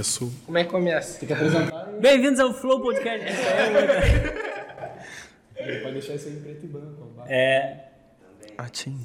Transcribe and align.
Começou. 0.00 0.30
Como 0.46 0.56
é 0.56 0.64
que 0.64 0.70
começa? 0.70 1.18
Tem 1.18 1.26
que 1.26 1.32
apresentar. 1.34 1.84
Bem-vindos 2.00 2.40
ao 2.40 2.54
Flow 2.54 2.80
Podcast. 2.80 3.26
Essa 3.26 3.42
é 3.42 3.80
outra. 3.80 4.00
Pode 5.82 5.92
deixar 5.92 6.14
isso 6.14 6.28
aí 6.28 6.36
em 6.36 6.40
preto 6.40 6.64
e 6.64 6.68
branco. 6.68 7.12
É. 7.26 7.80
Atim. 8.56 9.04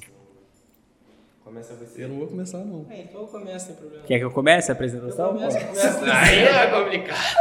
Começa 1.44 1.74
você. 1.74 2.06
Eu 2.06 2.08
não 2.08 2.20
vou 2.20 2.28
começar, 2.28 2.60
não. 2.60 2.86
É, 2.90 3.02
então 3.02 3.28
começa, 3.28 3.66
sem 3.66 3.76
problema. 3.76 4.06
Quer 4.06 4.20
que 4.20 4.24
eu 4.24 4.32
comece 4.32 4.72
a 4.72 4.74
apresentação? 4.74 5.34
Começa, 5.34 5.60
pô? 5.60 5.66
começa. 5.66 6.14
Aí 6.14 6.44
é 6.46 6.68
complicado. 6.72 7.36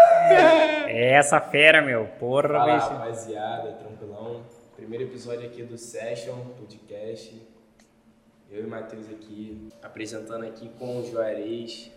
É 0.88 1.12
essa 1.12 1.40
fera, 1.40 1.80
meu. 1.80 2.06
Porra, 2.18 2.48
Fala, 2.48 2.74
bicho. 2.74 2.88
rapaziada, 2.88 3.70
tranquilão. 3.74 4.42
Primeiro 4.74 5.04
episódio 5.04 5.46
aqui 5.46 5.62
do 5.62 5.78
Session 5.78 6.40
Podcast. 6.58 7.40
Eu 8.50 8.64
e 8.64 8.66
o 8.66 8.68
Matheus 8.68 9.08
aqui, 9.10 9.68
apresentando 9.80 10.44
aqui 10.44 10.68
com 10.76 10.98
o 10.98 11.08
Juarez. 11.08 11.92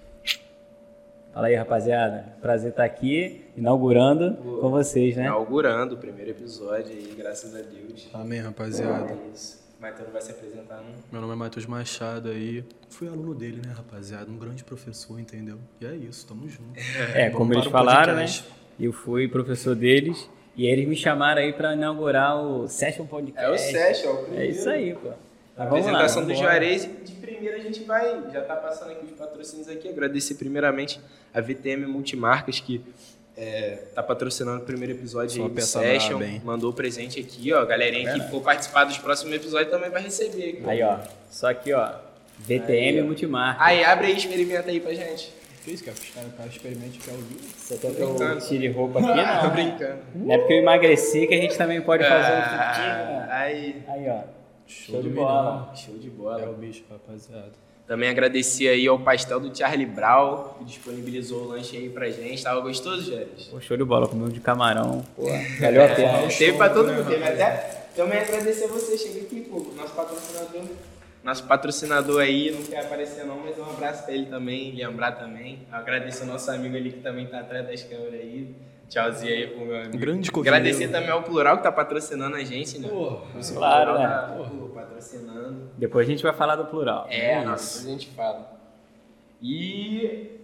Fala 1.38 1.50
aí, 1.50 1.54
rapaziada. 1.54 2.34
Prazer 2.42 2.72
estar 2.72 2.84
aqui, 2.84 3.46
inaugurando 3.56 4.34
com 4.60 4.72
vocês, 4.72 5.16
né? 5.16 5.26
Inaugurando 5.26 5.94
o 5.94 5.98
primeiro 6.00 6.32
episódio 6.32 6.88
aí, 6.92 7.14
graças 7.16 7.54
a 7.54 7.60
Deus. 7.62 8.10
Amém, 8.12 8.40
rapaziada. 8.40 9.12
É 9.14 9.18
isso. 9.32 9.60
O 9.78 9.82
Matheus 9.84 10.08
não 10.08 10.14
vai 10.14 10.22
se 10.24 10.32
apresentar, 10.32 10.78
não? 10.78 10.96
Meu 11.12 11.22
nome 11.22 11.34
é 11.34 11.36
Matheus 11.36 11.68
Machado 11.68 12.30
aí. 12.30 12.66
Fui 12.90 13.08
aluno 13.08 13.36
dele, 13.36 13.62
né, 13.64 13.72
rapaziada? 13.72 14.32
Um 14.32 14.38
grande 14.40 14.64
professor, 14.64 15.20
entendeu? 15.20 15.60
E 15.80 15.86
é 15.86 15.94
isso, 15.94 16.26
tamo 16.26 16.50
junto. 16.50 16.74
É, 17.14 17.30
como 17.30 17.54
eles 17.54 17.66
para 17.66 17.72
falaram, 17.72 18.16
né? 18.16 18.22
podcast. 18.22 18.46
Eu 18.80 18.92
fui 18.92 19.28
professor 19.28 19.76
deles 19.76 20.28
e 20.56 20.66
eles 20.66 20.88
me 20.88 20.96
chamaram 20.96 21.40
aí 21.40 21.54
pra 21.54 21.76
inaugurar 21.76 22.36
o 22.36 22.68
Session 22.68 23.06
Podcast. 23.06 23.46
É 23.48 23.54
o 23.54 23.56
Session, 23.60 24.10
é 24.10 24.12
o 24.12 24.18
É 24.18 24.24
primeiro. 24.24 24.52
isso 24.54 24.70
aí, 24.72 24.96
pô. 24.96 25.10
A 25.58 25.62
Mas 25.62 25.70
vamos 25.70 25.86
lá, 25.88 25.92
apresentação 25.94 26.26
do. 26.26 26.36
Juarez. 26.36 26.88
De 27.04 27.12
primeira 27.14 27.58
a 27.58 27.60
gente 27.60 27.84
vai, 27.84 28.22
já 28.32 28.42
tá 28.42 28.56
passando 28.56 28.92
aqui 28.92 29.06
os 29.06 29.12
patrocínios 29.12 29.68
aqui. 29.68 29.90
Agradecer 29.90 30.36
primeiramente 30.36 31.00
a 31.34 31.42
VTM 31.42 31.86
Multimarcas 31.88 32.60
que 32.60 32.82
é, 33.36 33.80
tá 33.94 34.02
patrocinando 34.04 34.62
o 34.64 34.66
primeiro 34.66 34.94
episódio 34.94 35.32
Só 35.36 35.44
aí 35.44 35.50
do 35.50 35.54
peça 35.56 35.80
Session. 35.80 36.22
hein? 36.22 36.42
Mandou 36.46 36.70
o 36.72 36.74
presente 36.74 37.20
aqui, 37.20 37.52
ó. 37.54 37.66
Galerinha 37.66 38.14
que 38.14 38.22
for 38.30 38.42
participar 38.42 38.84
dos 38.86 38.98
próximos 38.98 39.34
episódios 39.36 39.70
também 39.72 39.90
vai 39.90 40.02
receber. 40.02 40.50
aqui. 40.60 40.64
Aí, 40.70 40.84
ó. 40.84 40.98
Só 41.30 41.50
aqui, 41.50 41.74
ó. 41.74 41.92
VTM 42.40 42.72
Aí, 42.98 43.02
ó. 43.02 43.06
Multimarca. 43.06 43.64
Aí, 43.64 43.84
abre 43.84 44.08
aí 44.08 44.14
e 44.14 44.18
experimenta 44.18 44.70
aí 44.70 44.80
pra 44.80 44.94
gente. 44.94 45.34
Que 45.64 45.72
isso, 45.72 45.84
cara? 45.84 45.98
Os 45.98 46.10
caras 46.12 46.32
cara 46.38 46.50
experimente 46.50 47.00
que 47.00 47.10
é 47.10 47.14
o 47.14 47.18
vídeo. 47.18 47.50
Você 47.58 47.78
quer 47.78 47.94
que 47.96 48.02
eu 48.02 48.40
tire 48.40 48.68
roupa 48.70 49.00
aqui? 49.00 49.08
Tô 49.42 49.48
Não. 49.48 49.50
brincando. 49.54 50.00
Não 50.16 50.34
é 50.34 50.38
porque 50.38 50.54
eu 50.54 50.58
emagreci 50.60 51.28
que 51.28 51.34
a 51.34 51.38
gente 51.38 51.58
também 51.58 51.82
pode 51.82 52.04
fazer 52.04 52.32
um 52.32 52.38
Ah, 52.38 52.74
fitinho, 52.74 52.88
né? 52.88 53.28
aí, 53.32 53.84
Aí, 53.88 54.10
ó. 54.10 54.37
Show 54.68 55.02
de 55.02 55.10
milhão. 55.10 55.24
bola. 55.26 55.74
show 55.76 55.98
de 55.98 56.08
É 56.08 56.12
bola. 56.12 56.50
o 56.50 56.54
bicho, 56.54 56.84
rapaziada. 56.90 57.52
Também 57.88 58.10
agradecer 58.10 58.68
aí 58.68 58.86
ao 58.86 59.00
pastel 59.00 59.40
do 59.40 59.58
Charlie 59.58 59.86
Brown, 59.86 60.50
que 60.60 60.66
disponibilizou 60.66 61.44
o 61.44 61.48
lanche 61.48 61.78
aí 61.78 61.90
pra 61.90 62.10
gente. 62.10 62.44
Tava 62.44 62.60
gostoso, 62.60 63.10
Jéris? 63.10 63.46
Pô, 63.46 63.62
show 63.62 63.78
de 63.78 63.84
bola. 63.86 64.08
Comeu 64.10 64.28
de 64.28 64.42
camarão. 64.42 65.06
Pô, 65.16 65.24
valeu 65.62 65.86
a 65.86 65.88
pena. 65.96 66.18
É, 66.24 66.28
teve 66.28 66.58
pra 66.58 66.70
todo 66.70 66.92
mundo, 66.92 67.08
teve 67.08 67.24
até. 67.24 67.86
Também 67.96 68.20
agradecer 68.20 68.68
você, 68.68 68.98
chega 68.98 69.22
aqui, 69.22 69.42
pô, 69.42 69.66
nosso 69.76 69.94
patrocinador. 69.94 70.64
Nosso 71.24 71.44
patrocinador 71.46 72.22
aí, 72.22 72.52
não 72.52 72.62
quer 72.64 72.82
aparecer 72.82 73.26
não, 73.26 73.38
mas 73.40 73.58
um 73.58 73.64
abraço 73.64 74.04
pra 74.06 74.14
ele 74.14 74.26
também, 74.28 74.74
lembrar 74.76 75.14
também. 75.14 75.60
Agradecer 75.72 76.22
ao 76.24 76.28
nosso 76.28 76.52
amigo 76.52 76.76
ali 76.76 76.92
que 76.92 77.00
também 77.00 77.26
tá 77.26 77.40
atrás 77.40 77.66
das 77.68 77.84
câmeras 77.84 78.14
aí. 78.20 78.54
Tchauzinho 78.90 79.34
aí 79.34 79.48
pro 79.48 79.66
meu 79.66 79.76
amigo. 79.82 79.98
Grande 79.98 80.32
covinho. 80.32 80.54
Agradecer 80.54 80.88
também 80.90 81.10
ao 81.10 81.22
Plural 81.24 81.58
que 81.58 81.64
tá 81.64 81.72
patrocinando 81.72 82.36
a 82.36 82.44
gente, 82.44 82.80
né? 82.80 82.88
Pô, 82.88 83.20
O 83.38 83.44
seu 83.44 83.58
claro, 83.58 83.92
Plural 83.94 84.10
né? 84.10 84.16
Tá, 84.48 84.50
pô, 84.60 84.68
patrocinando. 84.70 85.72
Depois 85.78 86.08
a 86.08 86.10
gente 86.12 86.24
vai 86.24 86.34
falar 86.34 86.56
do 86.56 86.66
plural. 86.66 87.06
É, 87.10 87.38
isso. 87.40 87.46
nossa, 87.48 87.80
a 87.88 87.92
gente 87.92 88.10
fala. 88.12 88.58
E 89.42 90.40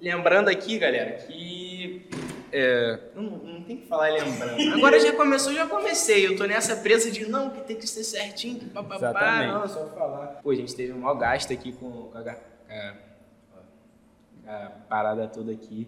lembrando 0.00 0.48
aqui, 0.48 0.78
galera, 0.78 1.12
que. 1.12 2.08
É, 2.50 2.98
não, 3.14 3.22
não 3.22 3.62
tem 3.62 3.76
que 3.76 3.86
falar 3.86 4.10
lembrando. 4.12 4.58
Agora 4.74 4.98
já 4.98 5.12
começou, 5.12 5.52
já 5.52 5.66
comecei. 5.66 6.26
Eu 6.26 6.36
tô 6.36 6.44
nessa 6.46 6.76
presa 6.76 7.10
de 7.10 7.28
não, 7.28 7.50
que 7.50 7.60
tem 7.60 7.76
que 7.76 7.86
ser 7.86 8.02
certinho, 8.04 8.58
que 8.58 8.66
papapá. 8.66 8.96
Exatamente. 8.96 9.52
Não, 9.52 9.64
é 9.64 9.68
só 9.68 9.86
falar. 9.90 10.26
Pô, 10.42 10.50
a 10.50 10.54
gente 10.54 10.74
teve 10.74 10.92
um 10.92 10.98
maior 11.00 11.14
gasto 11.14 11.52
aqui 11.52 11.72
com, 11.72 12.10
a, 12.14 12.18
a- 12.72 12.94
a 14.46 14.70
parada 14.88 15.28
toda 15.28 15.52
aqui. 15.52 15.86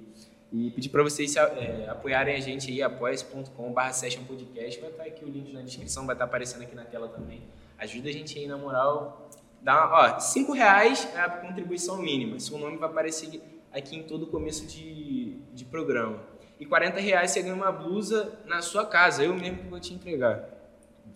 E 0.53 0.71
pedir 0.71 0.89
pra 0.89 1.03
vocês 1.03 1.37
é, 1.37 1.87
apoiarem 1.89 2.35
a 2.35 2.41
gente 2.41 2.71
aí, 2.71 2.83
apoia.com.br 2.83 3.81
session 3.93 4.25
podcast. 4.25 4.81
Vai 4.81 4.91
estar 4.91 5.03
aqui 5.05 5.25
o 5.25 5.29
link 5.29 5.53
na 5.53 5.63
descrição, 5.63 6.07
vai 6.07 6.15
estar 6.15 6.25
aparecendo 6.25 6.63
aqui 6.63 6.75
na 6.75 6.85
tela 6.85 7.09
também. 7.09 7.41
Ajuda 7.79 8.09
a 8.09 8.13
gente 8.13 8.37
aí, 8.39 8.47
na 8.49 8.57
moral. 8.57 9.29
Dá, 9.63 9.87
uma- 9.87 10.17
ó, 10.17 10.19
5 10.19 10.53
reais 10.53 11.09
é 11.15 11.21
a 11.21 11.29
contribuição 11.29 11.99
mínima. 11.99 12.39
Seu 12.41 12.59
nome 12.59 12.77
vai 12.79 12.89
aparecer 12.89 13.41
aqui 13.73 13.97
em 13.97 14.03
todo 14.03 14.27
começo 14.27 14.67
de, 14.67 15.37
de 15.55 15.65
programa. 15.65 16.19
E 16.59 16.67
40 16.67 16.99
reais 16.99 17.31
você 17.31 17.43
ganha 17.43 17.55
uma 17.55 17.71
blusa 17.71 18.33
na 18.45 18.61
sua 18.61 18.85
casa. 18.85 19.23
Eu 19.23 19.35
mesmo 19.35 19.59
que 19.59 19.69
vou 19.69 19.79
te 19.79 19.95
entregar. 19.95 20.45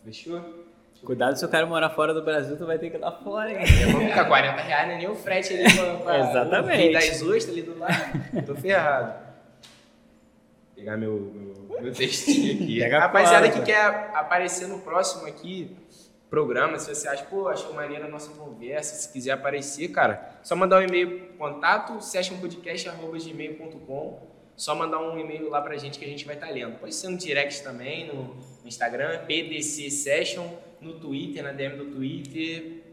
Fechou? 0.05 0.63
Cuidado 1.05 1.37
se 1.39 1.45
o 1.45 1.49
cara 1.49 1.67
morar 1.67 1.91
fora 1.91 2.15
do 2.15 2.23
Brasil, 2.23 2.57
tu 2.57 2.65
vai 2.65 2.79
ter 2.79 2.89
que 2.89 2.97
ir 2.97 3.01
lá 3.01 3.13
fora, 3.13 3.51
hein? 3.53 3.59
Eu 3.83 3.91
vou 3.91 4.01
ficar 4.03 4.25
40 4.27 4.63
reais, 4.63 4.89
não 4.89 4.95
é 4.95 4.99
nem 4.99 5.09
o 5.09 5.15
frete 5.15 5.53
ali 5.53 5.65
pra, 5.75 5.97
pra 5.97 6.19
Exatamente. 6.31 6.93
das 6.95 7.21
ostras 7.21 7.49
ali 7.51 7.63
do 7.63 7.79
lado. 7.79 8.47
Tô 8.47 8.55
ferrado. 8.55 9.24
Vou 10.85 10.85
pegar 10.85 10.99
meu, 10.99 11.19
meu, 11.19 11.55
meu 11.81 11.93
textinho 11.93 12.55
aqui. 12.55 12.79
Pega 12.85 12.99
a 12.99 13.01
Rapaziada 13.01 13.51
que 13.51 13.63
quer 13.63 14.13
aparecer 14.15 14.69
no 14.69 14.79
próximo 14.81 15.27
aqui, 15.27 15.75
programa, 16.29 16.79
se 16.79 16.95
você 16.95 17.09
acha, 17.09 17.25
pô, 17.25 17.49
achou 17.49 17.73
maneira 17.73 18.05
a 18.05 18.09
nossa 18.09 18.31
conversa, 18.33 18.95
se 18.95 19.11
quiser 19.11 19.31
aparecer, 19.33 19.89
cara, 19.89 20.39
só 20.43 20.55
mandar 20.55 20.81
um 20.81 20.83
e-mail, 20.83 21.31
contato, 21.39 22.03
sessionpodcast.gmail.com 22.03 24.35
só 24.57 24.75
mandar 24.75 25.01
um 25.01 25.19
e-mail 25.19 25.51
lá 25.51 25.61
pra 25.61 25.77
gente 25.77 25.99
que 25.99 26.05
a 26.05 26.09
gente 26.09 26.25
vai 26.25 26.37
estar 26.37 26.49
lendo. 26.49 26.79
Pode 26.79 26.95
ser 26.95 27.09
no 27.09 27.17
direct 27.17 27.65
também, 27.65 28.07
no, 28.07 28.35
no 28.35 28.69
Instagram, 28.69 29.25
PDC 29.27 29.91
Session, 29.91 30.49
no 30.81 31.01
Twitter, 31.01 31.43
na 31.43 31.51
DM 31.51 31.77
do 31.77 31.87
Twitter, 31.87 32.84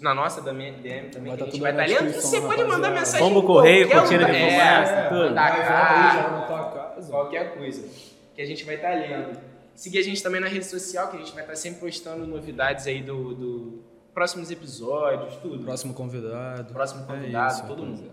na 0.00 0.14
nossa 0.14 0.40
DM 0.40 1.08
também, 1.10 1.28
Vai 1.28 1.36
que 1.36 1.42
a 1.42 1.46
tá 1.46 1.50
gente 1.52 1.60
vai 1.60 1.70
estar 1.72 1.86
lendo. 1.86 2.02
descrição, 2.04 2.30
Você 2.30 2.40
pode 2.40 2.64
mandar 2.64 2.88
rapaziada. 2.88 2.94
mensagem 3.00 3.28
Pombo 3.28 3.46
correio, 3.46 3.88
qualquer 3.88 4.00
cortina 4.18 4.24
de 4.32 4.50
fumaça, 4.50 4.92
É, 4.92 5.08
tudo. 5.08 5.34
mandar 5.34 6.72
casa. 6.72 7.10
qualquer 7.10 7.54
coisa 7.56 7.88
que 8.34 8.42
a 8.42 8.46
gente 8.46 8.64
vai 8.64 8.74
estar 8.76 8.90
lendo. 8.94 9.38
Seguir 9.74 9.98
a 9.98 10.02
gente 10.02 10.22
também 10.22 10.40
na 10.40 10.48
rede 10.48 10.66
social, 10.66 11.08
que 11.08 11.16
a 11.16 11.18
gente 11.20 11.32
vai 11.32 11.42
estar 11.42 11.56
sempre 11.56 11.80
postando 11.80 12.26
novidades 12.26 12.86
aí 12.86 13.02
do, 13.02 13.34
do 13.34 13.82
próximos 14.12 14.50
episódios, 14.50 15.36
tudo. 15.36 15.64
Próximo 15.64 15.94
convidado. 15.94 16.72
Próximo 16.72 17.02
É 17.04 17.06
convidado, 17.06 17.54
isso, 17.54 17.66
todo 17.66 17.82
mundo. 17.82 18.10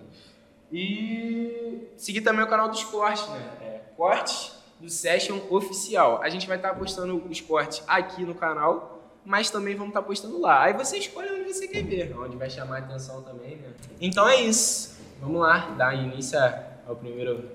E 0.72 1.88
seguir 1.98 2.22
também 2.22 2.44
o 2.44 2.48
canal 2.48 2.70
dos 2.70 2.84
cortes, 2.84 3.28
né? 3.30 3.50
É, 3.62 3.80
cortes 3.98 4.54
do 4.80 4.90
Session 4.90 5.40
Oficial. 5.50 6.22
A 6.22 6.30
gente 6.30 6.48
vai 6.48 6.58
estar 6.58 6.74
postando 6.76 7.22
os 7.30 7.42
cortes 7.42 7.84
aqui 7.88 8.24
no 8.24 8.34
canal, 8.36 8.99
mas 9.30 9.52
também 9.52 9.76
vamos 9.76 9.90
estar 9.90 10.02
postando 10.02 10.42
lá. 10.42 10.64
Aí 10.64 10.74
você 10.74 10.98
escolhe 10.98 11.30
onde 11.30 11.54
você 11.54 11.68
quer 11.68 11.84
ver, 11.84 12.18
onde 12.18 12.36
vai 12.36 12.50
chamar 12.50 12.78
a 12.78 12.80
atenção 12.80 13.22
também, 13.22 13.58
né? 13.58 13.70
Então 14.02 14.28
é 14.28 14.42
isso. 14.42 14.98
Vamos 15.22 15.40
lá, 15.40 15.70
dar 15.78 15.94
início 15.94 16.40
ao 16.88 16.96
primeiro 16.96 17.48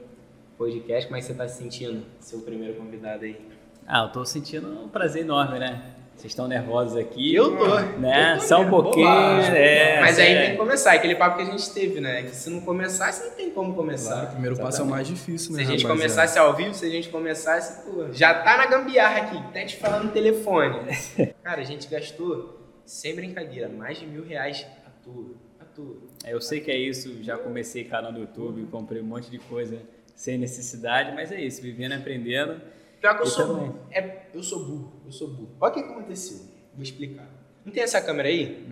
podcast. 0.57 1.07
Como 1.07 1.17
é 1.17 1.21
que 1.21 1.27
você 1.27 1.33
está 1.33 1.49
se 1.49 1.61
sentindo, 1.61 2.07
seu 2.21 2.43
primeiro 2.43 2.75
convidado 2.75 3.25
aí? 3.25 3.45
Ah, 3.89 4.05
eu 4.05 4.13
tô 4.13 4.25
sentindo 4.25 4.69
um 4.85 4.89
prazer 4.89 5.23
enorme, 5.23 5.59
né? 5.59 5.97
Vocês 6.17 6.33
estão 6.33 6.49
nervosos 6.49 6.97
aqui. 6.97 7.35
Eu 7.35 7.57
tô. 7.57 7.81
Né? 7.99 8.35
Eu 8.35 8.39
tô 8.39 8.45
Só 8.47 8.61
um 8.61 8.71
pouquinho. 8.71 9.07
É, 9.07 10.01
Mas 10.01 10.19
aí 10.19 10.33
é. 10.33 10.43
tem 10.43 10.51
que 10.53 10.57
começar, 10.57 10.93
aquele 10.93 11.15
papo 11.17 11.37
que 11.37 11.43
a 11.43 11.47
gente 11.47 11.71
teve, 11.73 12.01
né? 12.01 12.23
Que 12.23 12.35
se 12.35 12.49
não 12.49 12.61
começasse, 12.61 13.25
não 13.25 13.33
tem 13.33 13.51
como 13.51 13.75
começar. 13.75 14.13
Claro, 14.13 14.29
o 14.29 14.33
primeiro 14.33 14.57
passo 14.57 14.81
é 14.81 14.85
o 14.85 14.87
mais 14.87 15.07
difícil, 15.07 15.53
né? 15.53 15.59
Se 15.59 15.63
a 15.63 15.71
gente 15.71 15.83
rapaziada? 15.83 16.01
começasse 16.01 16.39
ao 16.39 16.55
vivo, 16.55 16.73
se 16.73 16.87
a 16.87 16.91
gente 16.91 17.09
começasse, 17.11 17.85
pô, 17.85 18.13
já 18.13 18.33
tá 18.43 18.57
na 18.57 18.67
gambiarra 18.67 19.23
aqui, 19.23 19.37
até 19.39 19.65
te 19.65 19.77
falando 19.77 20.05
no 20.05 20.11
telefone. 20.13 20.81
Cara, 21.43 21.61
a 21.61 21.65
gente 21.65 21.89
gastou, 21.89 22.59
sem 22.87 23.15
brincadeira, 23.15 23.69
mais 23.69 23.99
de 23.99 24.07
mil 24.07 24.25
reais 24.25 24.67
à 24.87 24.91
toa. 25.05 25.35
À 25.61 25.65
toa. 25.65 25.97
É, 26.25 26.33
Eu 26.33 26.41
sei 26.41 26.61
que 26.61 26.71
é 26.71 26.79
isso, 26.79 27.23
já 27.23 27.37
comecei 27.37 27.85
canal 27.85 28.13
no 28.13 28.21
YouTube, 28.21 28.67
comprei 28.71 29.03
um 29.03 29.07
monte 29.07 29.31
de 29.31 29.39
coisa 29.39 29.79
sem 30.15 30.39
necessidade, 30.39 31.13
mas 31.15 31.33
é 31.33 31.41
isso, 31.41 31.61
vivendo 31.61 31.93
e 31.93 31.97
aprendendo. 31.97 32.61
Pior 33.05 33.17
que 33.17 33.21
eu 33.21 33.27
Eu 33.27 33.31
sou 33.31 33.47
também. 33.49 33.75
É, 33.91 34.23
eu 34.33 34.43
sou 34.43 34.65
burro, 34.65 34.93
eu 35.05 35.13
sou 35.13 35.29
burro. 35.29 35.51
Olha 35.61 35.71
o 35.71 35.75
que 35.75 35.81
aconteceu. 35.81 36.39
Vou 36.73 36.83
explicar. 36.83 37.29
Não 37.63 37.71
tem 37.71 37.83
essa 37.83 38.01
câmera 38.01 38.31
aí? 38.31 38.67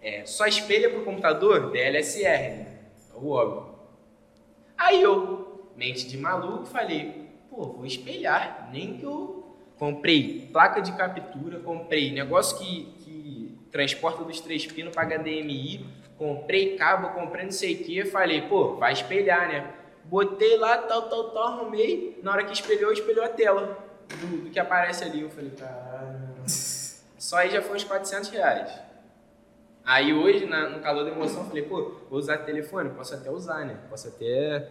É, 0.00 0.24
só 0.24 0.46
espelha 0.46 0.88
pro 0.88 1.04
computador 1.04 1.70
DLSR, 1.70 2.24
né? 2.24 2.78
É 3.14 3.18
o 3.18 3.28
óbvio. 3.28 3.74
Aí 4.78 5.02
eu, 5.02 5.70
mente 5.76 6.08
de 6.08 6.16
maluco, 6.16 6.64
falei, 6.64 7.28
pô, 7.50 7.66
vou 7.66 7.84
espelhar. 7.84 8.70
Nem 8.72 8.96
que 8.96 9.04
eu 9.04 9.58
comprei 9.78 10.48
placa 10.50 10.80
de 10.80 10.92
captura, 10.92 11.60
comprei 11.60 12.10
negócio 12.10 12.56
que, 12.56 12.84
que 13.04 13.58
transporta 13.70 14.24
dos 14.24 14.40
três 14.40 14.64
pinos 14.64 14.94
para 14.94 15.18
HDMI, 15.18 15.84
comprei 16.16 16.76
cabo, 16.76 17.10
comprei 17.10 17.44
não 17.44 17.52
sei 17.52 17.74
o 17.74 17.84
que, 17.84 18.06
falei, 18.06 18.40
pô, 18.40 18.76
vai 18.76 18.94
espelhar, 18.94 19.48
né? 19.48 19.74
Botei 20.08 20.56
lá, 20.56 20.78
tal, 20.78 21.02
tal, 21.08 21.30
tal, 21.30 21.42
arrumei. 21.48 22.18
Na 22.22 22.32
hora 22.32 22.44
que 22.44 22.52
espelhou, 22.52 22.90
espelhou 22.92 23.24
a 23.24 23.28
tela 23.28 23.78
do, 24.20 24.44
do 24.44 24.50
que 24.50 24.58
aparece 24.58 25.04
ali. 25.04 25.20
Eu 25.20 25.30
falei, 25.30 25.50
caralho. 25.50 26.18
Só 26.46 27.36
aí 27.36 27.50
já 27.50 27.60
foi 27.60 27.76
uns 27.76 27.84
400 27.84 28.30
reais. 28.30 28.70
Aí 29.84 30.12
hoje, 30.14 30.46
na- 30.46 30.68
no 30.68 30.80
calor 30.80 31.04
da 31.04 31.10
emoção, 31.10 31.42
eu 31.42 31.46
falei, 31.48 31.62
pô, 31.62 31.92
vou 32.08 32.18
usar 32.18 32.38
telefone? 32.38 32.90
Posso 32.90 33.14
até 33.14 33.30
usar, 33.30 33.64
né? 33.66 33.76
Posso 33.90 34.08
até 34.08 34.66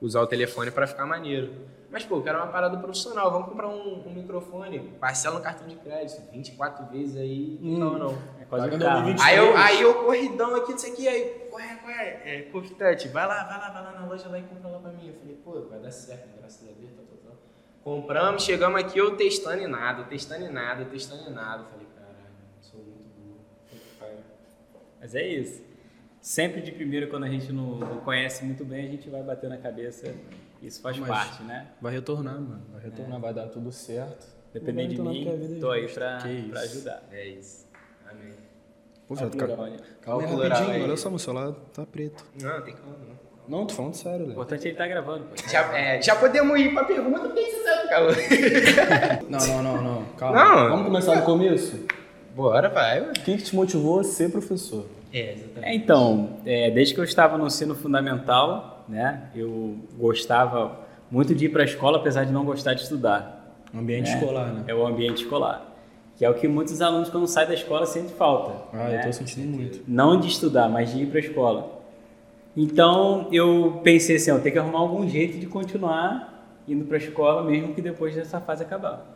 usar 0.00 0.20
o 0.22 0.26
telefone 0.26 0.70
pra 0.70 0.86
ficar 0.86 1.04
maneiro. 1.06 1.52
Mas, 1.90 2.04
pô, 2.04 2.16
eu 2.16 2.22
quero 2.22 2.38
uma 2.38 2.48
parada 2.48 2.76
profissional. 2.78 3.30
Vamos 3.30 3.48
comprar 3.48 3.68
um, 3.68 4.06
um 4.06 4.12
microfone, 4.12 4.80
parcela 5.00 5.36
no 5.38 5.42
cartão 5.42 5.66
de 5.66 5.76
crédito, 5.76 6.20
24 6.32 6.86
vezes 6.86 7.16
aí, 7.16 7.58
não, 7.60 7.96
não. 7.98 8.18
É 8.46 8.48
quase 8.48 8.74
um 8.74 8.78
carro. 8.78 9.06
20. 9.06 9.20
Aí 9.20 9.36
eu, 9.36 9.56
aí 9.56 9.80
eu 9.82 10.04
corridão 10.04 10.54
aqui, 10.54 10.70
não 10.72 10.78
sei 10.78 10.92
o 10.92 10.96
que, 10.96 11.08
aí, 11.08 11.48
corre, 11.50 11.76
corre, 11.76 11.94
é, 11.94 12.48
Confitante, 12.52 13.08
vai 13.08 13.26
lá, 13.26 13.44
vai 13.44 13.58
lá, 13.58 13.70
vai 13.70 13.82
lá 13.82 14.00
na 14.00 14.06
loja 14.06 14.28
lá 14.28 14.38
e 14.38 14.42
compra 14.42 14.70
lá 14.70 14.78
pra 14.78 14.92
mim. 14.92 15.08
Eu 15.08 15.14
falei, 15.14 15.36
pô, 15.44 15.60
vai 15.68 15.80
dar 15.80 15.90
certo, 15.90 16.38
graças 16.38 16.62
a 16.68 16.72
Deus, 16.72 16.92
tá, 16.92 17.02
tá, 17.02 17.30
tá. 17.30 17.36
Compramos, 17.82 18.42
chegamos 18.44 18.80
aqui, 18.80 18.98
eu 18.98 19.16
testando 19.16 19.62
e 19.62 19.66
nada, 19.66 20.04
testando 20.04 20.44
e 20.44 20.48
nada, 20.48 20.84
testando 20.84 21.28
e 21.28 21.32
nada. 21.32 21.64
Eu 21.64 21.68
falei, 21.70 21.86
caralho, 21.94 22.34
sou 22.60 22.80
muito 22.80 23.10
burro. 23.18 23.40
Mas 25.00 25.14
é 25.14 25.26
isso. 25.26 25.64
Sempre 26.20 26.60
de 26.60 26.72
primeiro, 26.72 27.08
quando 27.08 27.24
a 27.24 27.28
gente 27.28 27.52
não, 27.52 27.76
não 27.76 28.00
conhece 28.00 28.44
muito 28.44 28.64
bem, 28.64 28.86
a 28.86 28.90
gente 28.90 29.08
vai 29.08 29.22
bater 29.22 29.48
na 29.48 29.58
cabeça. 29.58 30.12
Isso 30.60 30.80
faz 30.80 30.98
Mas- 30.98 31.08
parte, 31.08 31.42
né? 31.44 31.68
Vai 31.80 31.92
retornar, 31.92 32.34
mano. 32.34 32.62
Vai 32.72 32.82
retornar, 32.82 33.20
vai 33.20 33.32
dar 33.34 33.46
tudo 33.48 33.70
certo. 33.70 34.26
Depender 34.52 34.86
Vai 34.86 34.94
de 34.94 35.02
mim, 35.02 35.28
é 35.28 35.60
tô 35.60 35.70
aí 35.70 35.86
pra, 35.86 36.18
pra 36.50 36.60
ajudar. 36.60 37.02
É 37.12 37.28
isso. 37.28 37.65
Pô, 39.08 39.14
viado, 39.14 39.36
calma. 39.36 39.70
Calma 40.02 40.26
rapidinho, 40.48 40.70
aí. 40.72 40.82
olha 40.82 40.96
só, 40.96 41.08
meu 41.10 41.18
celular 41.18 41.52
tá 41.72 41.86
preto. 41.86 42.24
Não, 42.42 42.60
tem 42.62 42.74
calma, 42.74 42.96
não. 43.08 43.26
Não, 43.60 43.64
tô 43.66 43.74
falando 43.74 43.94
sério, 43.94 44.18
O 44.18 44.22
Léo. 44.22 44.32
importante 44.32 44.62
é 44.62 44.64
ele 44.64 44.72
estar 44.74 44.88
gravando. 44.88 45.24
pô. 45.26 45.48
Já, 45.48 45.78
é, 45.78 46.02
já 46.02 46.16
podemos 46.16 46.58
ir 46.58 46.74
pra 46.74 46.82
pergunta, 46.82 47.20
por 47.20 47.32
que 47.32 47.40
você 47.44 47.62
sabe, 47.62 47.88
calor? 47.88 48.16
Não, 49.30 49.38
não, 49.46 49.62
não, 49.62 49.82
não. 49.82 50.04
Calma. 50.18 50.44
Não. 50.44 50.68
Vamos 50.70 50.86
começar 50.86 51.14
do 51.14 51.22
começo? 51.24 51.86
Bora, 52.34 52.68
vai, 52.68 53.00
ué. 53.00 53.12
Quem 53.24 53.36
que 53.36 53.44
te 53.44 53.54
motivou 53.54 54.00
a 54.00 54.04
ser 54.04 54.30
professor? 54.32 54.84
É, 55.12 55.34
exatamente. 55.34 55.64
É, 55.64 55.74
então, 55.74 56.38
é, 56.44 56.70
desde 56.72 56.92
que 56.94 56.98
eu 57.00 57.04
estava 57.04 57.38
no 57.38 57.46
ensino 57.46 57.74
fundamental, 57.76 58.84
né, 58.88 59.30
eu 59.34 59.76
gostava 59.96 60.80
muito 61.10 61.32
de 61.34 61.46
ir 61.46 61.48
para 61.50 61.62
a 61.62 61.64
escola, 61.64 61.98
apesar 61.98 62.24
de 62.24 62.32
não 62.32 62.44
gostar 62.44 62.74
de 62.74 62.82
estudar. 62.82 63.54
Ambiente 63.74 64.10
É. 64.10 64.14
escolar, 64.14 64.52
né? 64.52 64.64
É 64.66 64.74
o 64.74 64.84
ambiente 64.86 65.22
escolar, 65.22 65.65
que 66.16 66.24
é 66.24 66.30
o 66.30 66.34
que 66.34 66.48
muitos 66.48 66.80
alunos 66.80 67.10
quando 67.10 67.26
saem 67.26 67.48
da 67.48 67.54
escola 67.54 67.84
sentem 67.86 68.14
falta. 68.16 68.64
Ah, 68.72 68.88
né? 68.88 69.00
eu 69.00 69.06
tô 69.06 69.12
sentindo 69.12 69.54
muito. 69.54 69.80
Não 69.86 70.18
de 70.18 70.28
estudar, 70.28 70.68
mas 70.68 70.92
de 70.92 71.02
ir 71.02 71.06
para 71.06 71.18
a 71.18 71.20
escola. 71.20 71.82
Então 72.56 73.28
eu 73.30 73.80
pensei 73.84 74.16
assim, 74.16 74.30
ó, 74.30 74.38
tem 74.38 74.50
que 74.50 74.58
arrumar 74.58 74.78
algum 74.78 75.06
jeito 75.06 75.38
de 75.38 75.46
continuar 75.46 76.32
indo 76.66 76.84
para 76.86 76.96
a 76.96 77.00
escola 77.00 77.44
mesmo 77.44 77.74
que 77.74 77.82
depois 77.82 78.14
dessa 78.14 78.40
fase 78.40 78.62
acabar. 78.62 79.14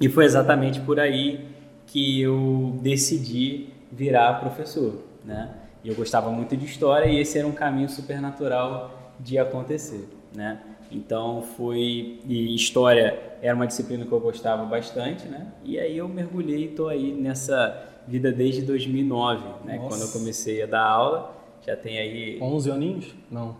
E 0.00 0.08
foi 0.08 0.24
exatamente 0.24 0.80
por 0.80 0.98
aí 0.98 1.46
que 1.86 2.20
eu 2.20 2.78
decidi 2.82 3.68
virar 3.92 4.40
professor, 4.40 5.04
né? 5.24 5.50
E 5.84 5.88
eu 5.88 5.94
gostava 5.94 6.30
muito 6.30 6.56
de 6.56 6.64
história 6.64 7.06
e 7.06 7.20
esse 7.20 7.38
era 7.38 7.46
um 7.46 7.52
caminho 7.52 7.88
super 7.88 8.20
natural 8.20 9.12
de 9.20 9.38
acontecer, 9.38 10.08
né? 10.34 10.58
Então 10.94 11.42
foi 11.56 12.20
e 12.26 12.54
história 12.54 13.18
era 13.42 13.54
uma 13.54 13.66
disciplina 13.66 14.06
que 14.06 14.12
eu 14.12 14.20
gostava 14.20 14.64
bastante, 14.64 15.26
né? 15.26 15.48
E 15.64 15.78
aí 15.78 15.98
eu 15.98 16.08
mergulhei 16.08 16.64
e 16.64 16.68
tô 16.68 16.88
aí 16.88 17.12
nessa 17.12 17.88
vida 18.06 18.30
desde 18.30 18.62
2009, 18.62 19.44
né? 19.64 19.76
Nossa. 19.76 19.88
Quando 19.88 20.02
eu 20.02 20.08
comecei 20.08 20.62
a 20.62 20.66
dar 20.66 20.84
aula, 20.84 21.36
já 21.66 21.76
tem 21.76 21.98
aí, 21.98 22.38
11 22.40 22.70
aninhos? 22.70 23.14
Não. 23.30 23.56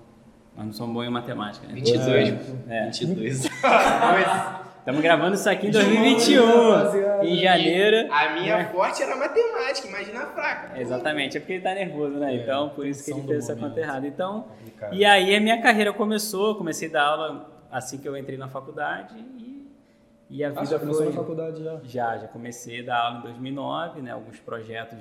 mas 0.57 0.67
não 0.67 0.73
sou 0.73 0.87
bom 0.87 1.03
em 1.03 1.11
matemática, 1.11 1.67
né? 1.67 1.75
22. 1.75 2.35
É. 2.69 2.85
22. 2.87 3.49
Estamos 4.85 5.01
gravando 5.01 5.35
isso 5.35 5.49
aqui 5.49 5.69
em 5.69 5.71
2021, 5.71 7.23
em 7.25 7.37
janeiro. 7.39 8.13
A 8.13 8.35
minha 8.35 8.59
É. 8.59 8.65
forte 8.67 9.03
era 9.03 9.17
matemática, 9.17 9.89
imagina 9.89 10.25
a 10.25 10.27
fraca. 10.27 10.79
Exatamente, 10.79 11.39
é 11.39 11.41
porque 11.41 11.55
ele 11.55 11.63
tá 11.63 11.73
nervoso, 11.75 12.19
né? 12.19 12.35
Então, 12.35 12.69
por 12.69 12.87
isso 12.87 13.03
que 13.03 13.11
ele 13.11 13.23
fez 13.27 13.49
essa 13.49 13.57
conta 13.59 13.81
errada. 13.81 14.07
Então, 14.07 14.43
Complicado. 14.43 14.95
e 14.95 15.03
aí 15.07 15.35
a 15.35 15.41
minha 15.41 15.61
carreira 15.63 15.91
começou, 15.91 16.55
comecei 16.57 16.91
a 16.91 16.93
dar 16.93 17.03
aula 17.05 17.51
assim 17.73 17.97
que 17.97 18.07
eu 18.07 18.15
entrei 18.15 18.37
na 18.37 18.47
faculdade 18.49 19.15
e, 19.39 19.67
e 20.29 20.45
a 20.45 20.49
Ah, 20.49 20.51
vida 20.51 20.67
você 20.67 20.79
começou 20.79 21.03
foi... 21.05 21.13
na 21.13 21.19
faculdade 21.19 21.65
já. 21.65 21.81
Já, 21.85 22.19
já 22.19 22.29
comecei 22.29 22.81
a 22.83 22.85
dar 22.85 22.99
aula 23.07 23.19
em 23.21 23.23
2009, 23.23 24.03
né? 24.03 24.11
Alguns 24.13 24.39
projetos 24.39 24.99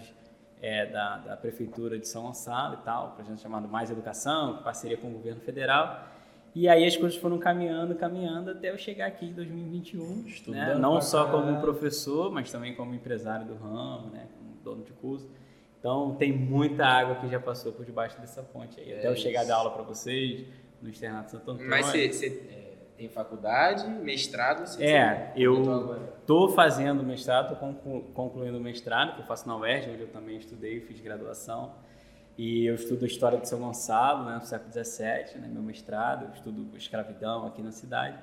é, 0.61 0.85
da, 0.85 1.17
da 1.17 1.35
Prefeitura 1.35 1.99
de 1.99 2.07
São 2.07 2.21
Gonçalo 2.23 2.75
e 2.81 2.85
tal, 2.85 3.07
um 3.07 3.11
projeto 3.11 3.41
chamado 3.41 3.67
Mais 3.67 3.91
Educação, 3.91 4.59
parceria 4.63 4.95
com 4.95 5.07
o 5.07 5.11
governo 5.11 5.41
federal. 5.41 6.07
E 6.55 6.69
aí 6.69 6.85
as 6.85 6.95
coisas 6.95 7.17
foram 7.17 7.39
caminhando, 7.39 7.95
caminhando 7.95 8.51
até 8.51 8.69
eu 8.69 8.77
chegar 8.77 9.07
aqui 9.07 9.25
em 9.25 9.33
2021, 9.33 10.05
né? 10.17 10.23
Estudando 10.27 10.79
não 10.79 10.91
pra 10.93 11.01
só 11.01 11.27
como 11.31 11.59
professor, 11.61 12.31
mas 12.31 12.51
também 12.51 12.75
como 12.75 12.93
empresário 12.93 13.45
do 13.47 13.55
ramo, 13.55 14.09
né? 14.11 14.27
Como 14.37 14.55
dono 14.63 14.83
de 14.85 14.91
curso. 14.93 15.27
Então 15.79 16.15
tem 16.15 16.31
muita 16.31 16.85
água 16.85 17.15
que 17.15 17.27
já 17.27 17.39
passou 17.39 17.71
por 17.73 17.83
debaixo 17.85 18.19
dessa 18.21 18.41
ponte 18.43 18.79
aí. 18.79 18.93
Até 18.93 19.07
É 19.07 19.09
eu 19.09 19.15
chegar 19.15 19.39
a 19.39 19.43
isso. 19.43 19.51
dar 19.51 19.57
aula 19.57 19.71
para 19.71 19.83
vocês 19.83 20.45
no 20.81 20.89
Externato 20.89 21.31
Santo 21.31 21.49
Antônio. 21.51 21.69
Mas 21.69 21.87
você, 21.87 22.27
é, 22.49 22.73
tem 22.97 23.09
faculdade, 23.09 23.87
mestrado? 23.87 24.65
Você 24.67 24.83
É, 24.85 25.31
você 25.35 25.41
eu-? 25.43 25.95
Estou 26.19 26.49
fazendo 26.49 27.03
mestrado, 27.03 27.51
estou 27.53 27.57
conclu- 27.67 28.03
concluindo 28.13 28.57
o 28.59 28.61
mestrado, 28.61 29.15
que 29.15 29.21
eu 29.21 29.25
faço 29.25 29.45
na 29.47 29.57
UERJ, 29.57 29.89
onde 29.91 30.01
eu 30.01 30.07
também 30.07 30.37
estudei, 30.37 30.79
fiz 30.81 31.01
graduação. 31.01 31.73
E 32.37 32.65
eu 32.65 32.75
estudo 32.75 33.03
a 33.05 33.07
história 33.07 33.37
de 33.37 33.47
São 33.47 33.59
Gonçalo, 33.59 34.25
né, 34.25 34.35
no 34.35 34.45
século 34.45 34.71
XVII, 34.71 35.39
né, 35.39 35.47
meu 35.51 35.61
mestrado, 35.61 36.25
eu 36.25 36.31
estudo 36.33 36.75
escravidão 36.75 37.45
aqui 37.45 37.61
na 37.61 37.71
cidade. 37.71 38.17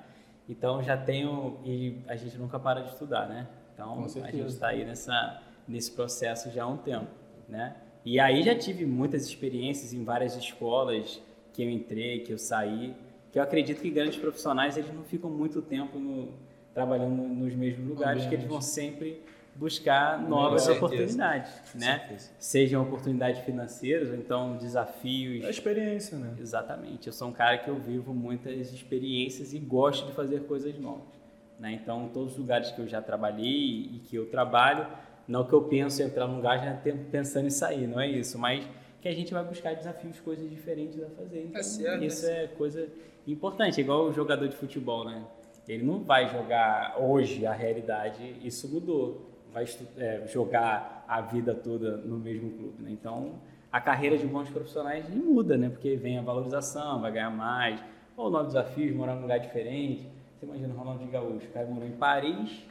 Então 0.49 0.83
já 0.83 0.97
tenho, 0.97 1.59
e 1.65 1.99
a 2.09 2.17
gente 2.17 2.37
nunca 2.37 2.59
para 2.59 2.81
de 2.81 2.89
estudar, 2.91 3.29
né? 3.29 3.47
Então 3.73 4.05
a 4.25 4.31
gente 4.33 4.49
está 4.49 4.69
aí 4.69 4.85
nessa, 4.85 5.41
nesse 5.69 5.93
processo 5.93 6.51
já 6.51 6.65
há 6.65 6.67
um 6.67 6.77
tempo, 6.77 7.07
né? 7.49 7.77
E 8.05 8.19
aí 8.19 8.43
já 8.43 8.55
tive 8.59 8.85
muitas 8.85 9.25
experiências 9.27 9.93
em 9.93 10.03
várias 10.03 10.35
escolas 10.37 11.23
que 11.53 11.63
eu 11.63 11.71
entrei, 11.71 12.21
que 12.21 12.33
eu 12.33 12.39
saí, 12.39 12.95
que 13.31 13.39
eu 13.39 13.43
acredito 13.45 13.81
que 13.81 13.91
grandes 13.91 14.19
profissionais 14.19 14.77
eles 14.77 14.93
não 14.93 15.05
ficam 15.05 15.31
muito 15.31 15.63
tempo 15.63 15.99
no- 15.99 16.31
trabalhando 16.75 17.15
nos 17.23 17.55
mesmos 17.55 17.87
lugares, 17.89 18.27
que 18.27 18.35
eles 18.35 18.47
vão 18.47 18.61
sempre 18.61 19.23
buscar 19.61 20.19
novas 20.19 20.63
certeza. 20.63 20.87
oportunidades, 20.87 21.75
né? 21.75 21.99
certeza. 21.99 22.31
Sejam 22.39 22.83
oportunidades 22.83 23.45
financeiras 23.45 24.09
ou 24.09 24.17
então 24.17 24.57
desafios. 24.57 25.45
É 25.45 25.49
a 25.49 25.51
experiência, 25.51 26.17
né? 26.17 26.35
Exatamente. 26.41 27.07
Eu 27.07 27.13
sou 27.13 27.29
um 27.29 27.33
cara 27.33 27.59
que 27.59 27.69
eu 27.69 27.77
vivo 27.77 28.15
muitas 28.15 28.73
experiências 28.73 29.53
e 29.53 29.59
gosto 29.59 30.07
de 30.07 30.13
fazer 30.13 30.45
coisas 30.45 30.79
novas. 30.79 31.21
Né? 31.59 31.73
Então, 31.75 32.09
todos 32.09 32.33
os 32.33 32.39
lugares 32.39 32.71
que 32.71 32.81
eu 32.81 32.89
já 32.89 33.03
trabalhei 33.03 33.91
e 33.93 34.01
que 34.03 34.17
eu 34.17 34.31
trabalho, 34.31 34.87
não 35.29 35.45
que 35.45 35.53
eu 35.53 35.63
penso 35.63 36.01
em 36.01 36.07
entrar 36.07 36.27
num 36.27 36.37
lugar 36.37 36.65
já 36.65 36.73
pensando 37.13 37.47
em 37.47 37.51
sair, 37.51 37.87
não 37.87 38.01
é 38.01 38.09
isso, 38.09 38.39
mas 38.39 38.67
que 39.03 39.09
a 39.09 39.15
gente 39.15 39.33
vai 39.33 39.45
buscar 39.45 39.75
desafios, 39.75 40.19
coisas 40.21 40.49
diferentes 40.49 41.03
a 41.03 41.11
fazer. 41.11 41.45
Então, 41.51 41.63
certo, 41.63 42.03
isso 42.03 42.27
tá 42.27 42.33
é 42.33 42.47
coisa 42.47 42.89
importante, 43.27 43.79
é 43.79 43.85
igual 43.85 44.07
o 44.07 44.13
jogador 44.13 44.49
de 44.49 44.57
futebol, 44.57 45.05
né? 45.05 45.23
Ele 45.69 45.85
não 45.85 46.03
vai 46.03 46.29
jogar 46.31 46.97
hoje 46.99 47.45
a 47.45 47.53
realidade, 47.53 48.37
isso 48.43 48.67
mudou. 48.69 49.30
Vai 49.53 49.67
é, 49.97 50.27
jogar 50.27 51.05
a 51.09 51.21
vida 51.21 51.55
toda 51.55 51.97
no 51.97 52.19
mesmo 52.19 52.51
clube, 52.51 52.83
né? 52.83 52.91
Então, 52.93 53.35
a 53.73 53.81
carreira 53.81 54.17
de 54.17 54.27
bons 54.27 54.49
profissionais 54.49 55.09
muda, 55.09 55.57
né? 55.57 55.69
Porque 55.69 55.97
vem 55.97 56.19
a 56.19 56.23
valorização, 56.23 57.01
vai 57.01 57.13
ganhar 57.13 57.31
mais, 57.31 57.81
ou 58.17 58.31
novos 58.31 58.49
desafios, 58.49 58.95
morar 58.95 59.15
num 59.15 59.23
lugar 59.23 59.39
diferente. 59.39 60.07
Você 60.39 60.47
imagina 60.47 60.73
o 60.73 60.77
Ronaldo 60.77 61.05
de 61.05 61.11
Gaúcho, 61.11 61.47
o 61.47 61.51
cara 61.51 61.67
morou 61.67 61.89
em 61.89 61.93
Paris, 61.93 62.63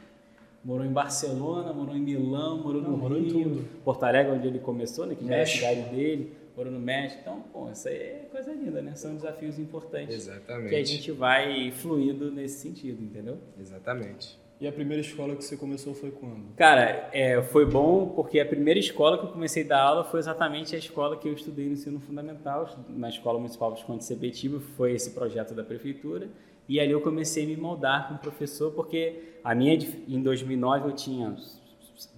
morou 0.64 0.84
em 0.84 0.92
Barcelona, 0.92 1.72
morou 1.72 1.96
em 1.96 2.00
Milão, 2.00 2.58
morou 2.58 2.82
no 2.82 2.90
Não, 2.90 2.96
morou 2.96 3.18
em 3.18 3.24
Rio, 3.24 3.44
tudo. 3.44 3.82
Porto 3.84 4.04
Alegre, 4.04 4.32
onde 4.32 4.46
ele 4.46 4.58
começou, 4.58 5.06
né? 5.06 5.14
Que 5.14 5.26
já 5.26 5.36
é 5.36 5.42
a 5.42 5.46
cidade 5.46 5.82
dele, 5.90 6.36
morou 6.56 6.72
no 6.72 6.80
México. 6.80 7.20
Então, 7.22 7.40
pô, 7.52 7.70
isso 7.70 7.88
aí 7.88 7.96
é 7.96 8.28
coisa 8.30 8.52
linda, 8.52 8.82
né? 8.82 8.94
São 8.94 9.14
desafios 9.14 9.58
importantes 9.58 10.16
Exatamente. 10.16 10.68
que 10.68 10.74
a 10.74 10.84
gente 10.84 11.12
vai 11.12 11.70
fluindo 11.70 12.30
nesse 12.30 12.60
sentido, 12.60 13.02
entendeu? 13.02 13.38
Exatamente. 13.58 14.38
E 14.60 14.68
a 14.68 14.72
primeira 14.72 15.00
escola 15.00 15.34
que 15.34 15.42
você 15.42 15.56
começou 15.56 15.94
foi 15.94 16.10
quando? 16.10 16.54
Cara, 16.54 17.08
é, 17.12 17.40
foi 17.42 17.64
bom 17.64 18.10
porque 18.10 18.38
a 18.38 18.44
primeira 18.44 18.78
escola 18.78 19.16
que 19.16 19.24
eu 19.24 19.30
comecei 19.30 19.64
a 19.64 19.68
dar 19.68 19.80
aula 19.80 20.04
foi 20.04 20.20
exatamente 20.20 20.76
a 20.76 20.78
escola 20.78 21.16
que 21.16 21.26
eu 21.26 21.32
estudei 21.32 21.64
no 21.66 21.72
ensino 21.72 21.98
fundamental, 21.98 22.68
na 22.90 23.08
Escola 23.08 23.38
Municipal 23.38 23.74
Visconde 23.74 24.04
Sebetiba, 24.04 24.60
foi 24.76 24.92
esse 24.92 25.12
projeto 25.12 25.54
da 25.54 25.64
prefeitura. 25.64 26.28
E 26.68 26.78
ali 26.78 26.92
eu 26.92 27.00
comecei 27.00 27.44
a 27.44 27.46
me 27.46 27.56
moldar 27.56 28.06
como 28.06 28.20
professor, 28.20 28.70
porque 28.72 29.38
a 29.42 29.54
minha, 29.54 29.74
em 30.06 30.22
2009 30.22 30.88
eu 30.90 30.92
tinha 30.92 31.34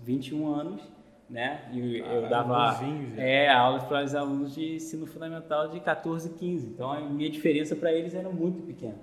21 0.03 0.53
anos, 0.53 0.83
né? 1.31 1.63
E 1.73 1.99
eu 1.99 2.05
Caralho, 2.05 2.29
dava 2.29 2.81
é, 3.17 3.49
aulas 3.49 3.85
para 3.85 4.05
os 4.05 4.15
alunos 4.17 4.55
de 4.55 4.75
ensino 4.75 5.07
fundamental 5.07 5.69
de 5.69 5.79
14 5.79 6.29
e 6.29 6.33
15. 6.35 6.67
Então 6.67 6.91
a 6.91 7.01
minha 7.01 7.31
diferença 7.31 7.77
para 7.77 7.93
eles 7.93 8.15
era 8.15 8.29
muito 8.29 8.61
pequena, 8.63 8.99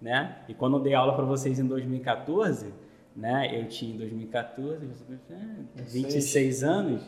né? 0.00 0.36
E 0.48 0.54
quando 0.54 0.76
eu 0.76 0.82
dei 0.82 0.94
aula 0.94 1.14
para 1.14 1.24
vocês 1.24 1.58
em 1.58 1.66
2014, 1.66 2.72
né? 3.16 3.50
Eu 3.52 3.66
tinha 3.66 3.94
em 3.94 3.98
2014, 3.98 4.86
é, 5.30 5.82
26 5.82 6.62
anos, 6.64 7.02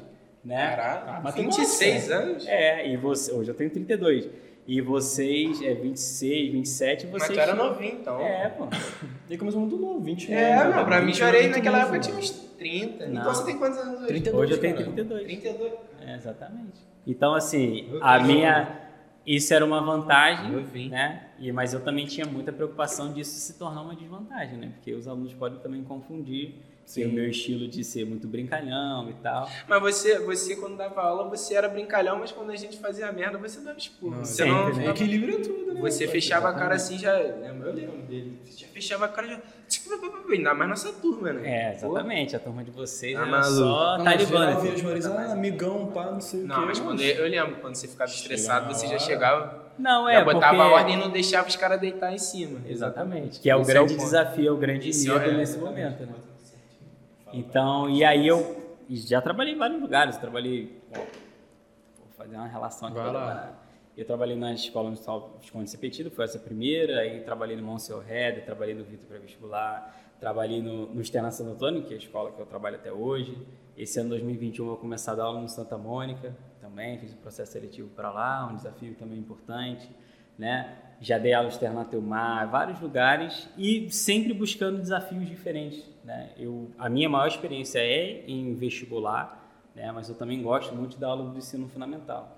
né? 0.45 0.71
Caralho, 0.77 1.23
Mas 1.23 1.35
26 1.35 2.11
anos? 2.11 2.47
É, 2.47 2.89
e 2.89 2.97
você, 2.97 3.33
hoje 3.33 3.51
eu 3.51 3.55
tenho 3.55 3.71
32. 3.71 4.29
E 4.67 4.81
vocês, 4.81 5.61
é 5.63 5.75
26, 5.75 6.53
27, 6.53 7.07
Mas 7.07 7.23
vocês. 7.23 7.37
tu 7.37 7.41
era 7.41 7.55
novinho, 7.55 7.95
então. 8.01 8.21
É, 8.21 8.49
pô. 8.51 8.67
Ele 9.29 9.39
começou 9.39 9.61
muito 9.61 9.77
novo, 9.77 9.99
20 10.01 10.33
É, 10.33 10.55
anos. 10.55 10.77
não, 10.77 10.85
pra 10.85 11.01
mim 11.01 11.07
20 11.07 11.17
chorei 11.17 11.43
muito 11.45 11.57
naquela 11.57 11.79
novo, 11.81 11.95
época 11.95 11.97
eu 11.97 12.13
tinha 12.13 12.17
uns 12.17 12.31
30. 12.57 13.07
Não. 13.07 13.21
Então 13.21 13.35
você 13.35 13.45
tem 13.47 13.59
quantos 13.59 13.79
anos 13.79 13.97
hoje? 13.99 14.07
32, 14.09 14.43
Hoje 14.43 14.53
eu 14.53 14.61
tenho 14.61 14.75
cara. 14.75 14.85
32. 14.87 15.25
32. 15.25 15.73
É, 16.07 16.15
exatamente. 16.15 16.81
Então, 17.07 17.35
assim, 17.35 17.89
Eu 17.91 18.05
a 18.05 18.21
minha. 18.21 18.81
Isso 19.37 19.55
era 19.55 19.65
uma 19.65 19.81
vantagem, 19.81 20.53
Eu 20.53 20.65
vi. 20.65 20.89
né? 20.89 21.29
E, 21.39 21.53
mas 21.53 21.73
eu 21.73 21.81
também 21.85 22.05
tinha 22.05 22.27
muita 22.27 22.53
preocupação 22.53 23.13
disso 23.13 23.39
se 23.39 23.57
tornar 23.59 23.83
uma 23.83 23.95
desvantagem, 23.95 24.59
né? 24.59 24.73
Porque 24.75 24.93
os 24.93 25.07
alunos 25.07 25.33
podem 25.35 25.61
também 25.61 25.85
confundir 25.85 26.55
Sim. 26.93 27.05
o 27.07 27.13
meu 27.13 27.29
estilo 27.29 27.69
de 27.69 27.85
ser 27.85 28.05
muito 28.05 28.27
brincalhão 28.27 29.09
e 29.11 29.15
tal. 29.23 29.49
Mas 29.69 29.81
você, 29.81 30.19
você, 30.19 30.57
quando 30.57 30.77
dava 30.77 31.01
aula, 31.03 31.29
você 31.29 31.55
era 31.55 31.69
brincalhão, 31.69 32.19
mas 32.19 32.33
quando 32.33 32.51
a 32.51 32.57
gente 32.57 32.79
fazia 32.79 33.11
merda, 33.13 33.39
você 33.39 33.61
dava 33.61 33.79
expurgo. 33.79 34.17
Não, 34.17 34.25
Você 34.25 34.43
sempre, 34.45 34.53
não. 34.55 34.73
né? 34.79 34.87
Equilíbrio 34.91 35.37
é 35.37 35.41
tudo, 35.41 35.75
né? 35.75 35.81
Você 35.81 36.09
fechava 36.09 36.49
a 36.49 36.53
cara 36.55 36.75
assim, 36.75 36.99
já. 36.99 37.17
lembra? 37.17 37.69
Eu 37.71 37.75
lembro 37.75 37.99
dele. 38.03 38.39
Você 38.45 38.59
já 38.59 38.67
fechava 38.69 39.05
a 39.05 39.09
cara 39.09 39.27
já. 39.29 39.39
Ainda 40.31 40.55
mais 40.55 40.69
nossa 40.71 40.93
turma, 40.93 41.33
né? 41.33 41.49
É, 41.49 41.75
exatamente. 41.75 42.35
A 42.37 42.39
turma 42.39 42.63
de 42.65 42.71
vocês 42.71 43.15
Tá 43.15 43.23
era 43.23 43.31
maluco. 43.31 43.51
só 43.53 43.99
Não, 43.99 44.05
talibã. 44.05 44.47
né? 44.55 44.61
via 44.61 44.73
as 44.75 44.83
Maris, 44.83 45.07
ah, 45.07 45.33
amigão, 45.33 45.87
pá, 45.93 46.07
não 46.11 46.21
sei 46.21 46.41
o 46.43 46.47
Não, 46.47 46.61
quê. 46.61 46.67
mas 46.67 46.81
quando 46.81 47.01
eu, 47.01 47.25
eu 47.25 47.29
lembro, 47.31 47.57
quando 47.61 47.75
você 47.77 47.87
ficava 47.89 48.11
estressado, 48.11 48.73
você 48.73 48.87
já 48.87 48.99
chegava, 48.99 49.73
Não, 49.79 50.09
é, 50.09 50.15
já 50.15 50.25
botava 50.25 50.57
porque... 50.57 50.61
a 50.71 50.75
ordem 50.75 50.95
e 50.95 50.99
não 50.99 51.11
deixava 51.11 51.49
os 51.49 51.57
caras 51.57 51.81
deitar 51.81 52.13
em 52.13 52.19
cima. 52.19 52.61
Exatamente. 52.69 53.41
Que 53.41 53.49
é 53.51 53.57
o 53.57 53.61
Esse 53.63 53.73
grande 53.73 53.97
desafio, 53.97 54.49
é 54.49 54.51
o 54.53 54.57
grande 54.57 54.89
Esse 54.91 55.09
medo 55.09 55.25
é- 55.25 55.33
nesse 55.37 55.59
momento, 55.59 56.01
né? 56.05 56.13
Então, 57.33 57.89
e 57.89 58.05
aí 58.05 58.27
eu 58.27 58.79
já 58.89 59.21
trabalhei 59.21 59.55
em 59.55 59.59
vários 59.59 59.81
lugares. 59.81 60.15
Eu 60.17 60.21
trabalhei. 60.21 60.81
ó, 60.93 60.99
Vou 61.99 62.09
fazer 62.17 62.37
uma 62.37 62.47
relação 62.47 62.89
aqui. 62.89 62.99
Vai 62.99 63.13
lá. 63.13 63.57
Eu 63.97 64.05
trabalhei 64.07 64.37
na 64.37 64.53
Escola 64.53 64.85
Municipal 64.85 65.37
Visconde 65.41 65.69
Sepetido, 65.69 66.11
foi 66.11 66.25
essa 66.25 66.39
primeira. 66.39 67.01
Aí 67.01 67.21
trabalhei 67.21 67.57
no 67.57 67.63
Monsenhor 67.63 68.03
Red, 68.03 68.41
trabalhei 68.43 68.75
no 68.75 68.85
Vitor 68.85 69.07
Pré-Vestibular. 69.07 69.95
Trabalhei 70.19 70.63
no, 70.63 70.87
no 70.87 71.01
Externa 71.01 71.31
Santo 71.31 71.53
Antônio, 71.53 71.83
que 71.83 71.93
é 71.93 71.97
a 71.97 71.99
escola 71.99 72.31
que 72.31 72.41
eu 72.41 72.47
trabalho 72.47 72.77
até 72.77 72.93
hoje. 72.93 73.37
Esse 73.77 73.99
ano 74.01 74.11
2021 74.11 74.65
eu 74.65 74.69
vou 74.71 74.77
começar 74.79 75.13
a 75.13 75.15
dar 75.15 75.25
aula 75.25 75.41
no 75.41 75.49
Santa 75.49 75.79
Mônica 75.79 76.37
também. 76.61 76.99
Fiz 76.99 77.13
o 77.13 77.17
processo 77.17 77.53
seletivo 77.53 77.89
para 77.89 78.11
lá, 78.11 78.47
um 78.47 78.57
desafio 78.57 78.95
também 78.95 79.19
importante. 79.19 79.89
Né? 80.39 80.77
Já 81.01 81.17
dei 81.17 81.33
aula 81.33 81.49
externa 81.49 81.85
Teumar, 81.85 82.51
vários 82.51 82.79
lugares 82.81 83.49
e 83.57 83.91
sempre 83.91 84.35
buscando 84.35 84.79
desafios 84.79 85.27
diferentes. 85.27 85.83
Né? 86.05 86.31
Eu, 86.39 86.71
a 86.79 86.89
minha 86.91 87.09
maior 87.09 87.27
experiência 87.27 87.79
é 87.79 88.23
em 88.29 88.55
vestibular, 88.55 89.51
né? 89.75 89.91
mas 89.93 90.09
eu 90.11 90.15
também 90.15 90.43
gosto 90.43 90.75
muito 90.75 90.99
da 90.99 91.09
aula 91.09 91.31
do 91.31 91.39
ensino 91.39 91.69
fundamental. 91.69 92.37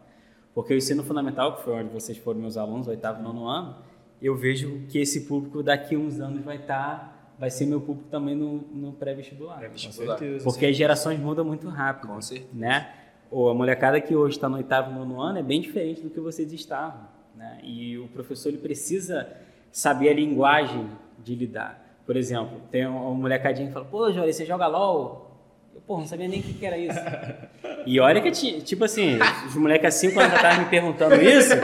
Porque 0.55 0.75
o 0.75 0.77
ensino 0.77 1.03
fundamental, 1.03 1.57
que 1.57 1.63
foi 1.65 1.75
onde 1.75 1.89
vocês 1.93 2.17
foram 2.19 2.39
meus 2.41 2.57
alunos, 2.57 2.87
oitavo 2.87 3.21
e 3.21 3.23
nono 3.25 3.47
ano, 3.49 3.77
eu 4.21 4.37
vejo 4.37 4.83
que 4.89 4.99
esse 4.99 5.23
público 5.23 5.63
daqui 5.63 5.97
a 5.97 5.99
uns 5.99 6.21
anos 6.21 6.45
vai 6.45 6.57
estar, 6.57 7.35
vai 7.39 7.51
ser 7.51 7.67
meu 7.67 7.81
público 7.81 8.09
também 8.11 8.37
no, 8.37 8.59
no 8.73 8.93
pré-vestibular. 8.93 9.55
Com 9.55 9.61
Pré-vestibular. 9.61 10.19
certeza. 10.19 10.45
Porque 10.45 10.67
as 10.67 10.77
gerações 10.77 11.19
mudam 11.19 11.45
muito 11.45 11.69
rápido 11.69 12.13
Com 12.13 12.21
certeza. 12.23 12.49
né? 12.53 12.93
Ou 13.31 13.49
a 13.49 13.55
molecada 13.55 14.01
que 14.01 14.15
hoje 14.15 14.37
está 14.37 14.49
no 14.49 14.57
oitavo, 14.59 14.93
nono 14.93 15.21
ano 15.21 15.39
é 15.39 15.43
bem 15.43 15.61
diferente 15.61 16.03
do 16.03 16.11
que 16.11 16.21
vocês 16.21 16.53
estavam, 16.53 17.09
né? 17.37 17.59
E 17.63 17.99
o 17.99 18.09
professor 18.09 18.49
ele 18.51 18.59
precisa 18.59 19.29
saber 19.71 20.11
a 20.11 20.15
linguagem 20.15 20.87
de 21.19 21.35
lidar. 21.35 21.81
Por 22.05 22.17
exemplo, 22.17 22.61
tem 22.71 22.87
uma 22.87 23.15
molecadinha 23.15 23.69
que 23.69 23.73
fala, 23.73 23.85
pô, 23.85 24.11
Jorge, 24.13 24.33
você 24.33 24.45
joga 24.45 24.67
LOL? 24.67 25.31
Eu, 25.75 25.81
pô, 25.81 25.99
não 25.99 26.07
sabia 26.07 26.29
nem 26.29 26.41
o 26.41 26.43
que, 26.43 26.53
que 26.55 26.67
era 26.67 26.77
isso. 26.77 26.99
e 27.87 27.99
olha 28.01 28.21
que, 28.21 28.31
ti- 28.31 28.61
tipo 28.63 28.85
assim, 28.85 29.19
os 29.47 29.55
moleques 29.55 29.87
há 29.87 29.91
cinco 29.91 30.19
anos 30.21 30.35
atrás 30.35 30.59
me 30.59 30.67
perguntando 30.67 31.15
isso, 31.23 31.55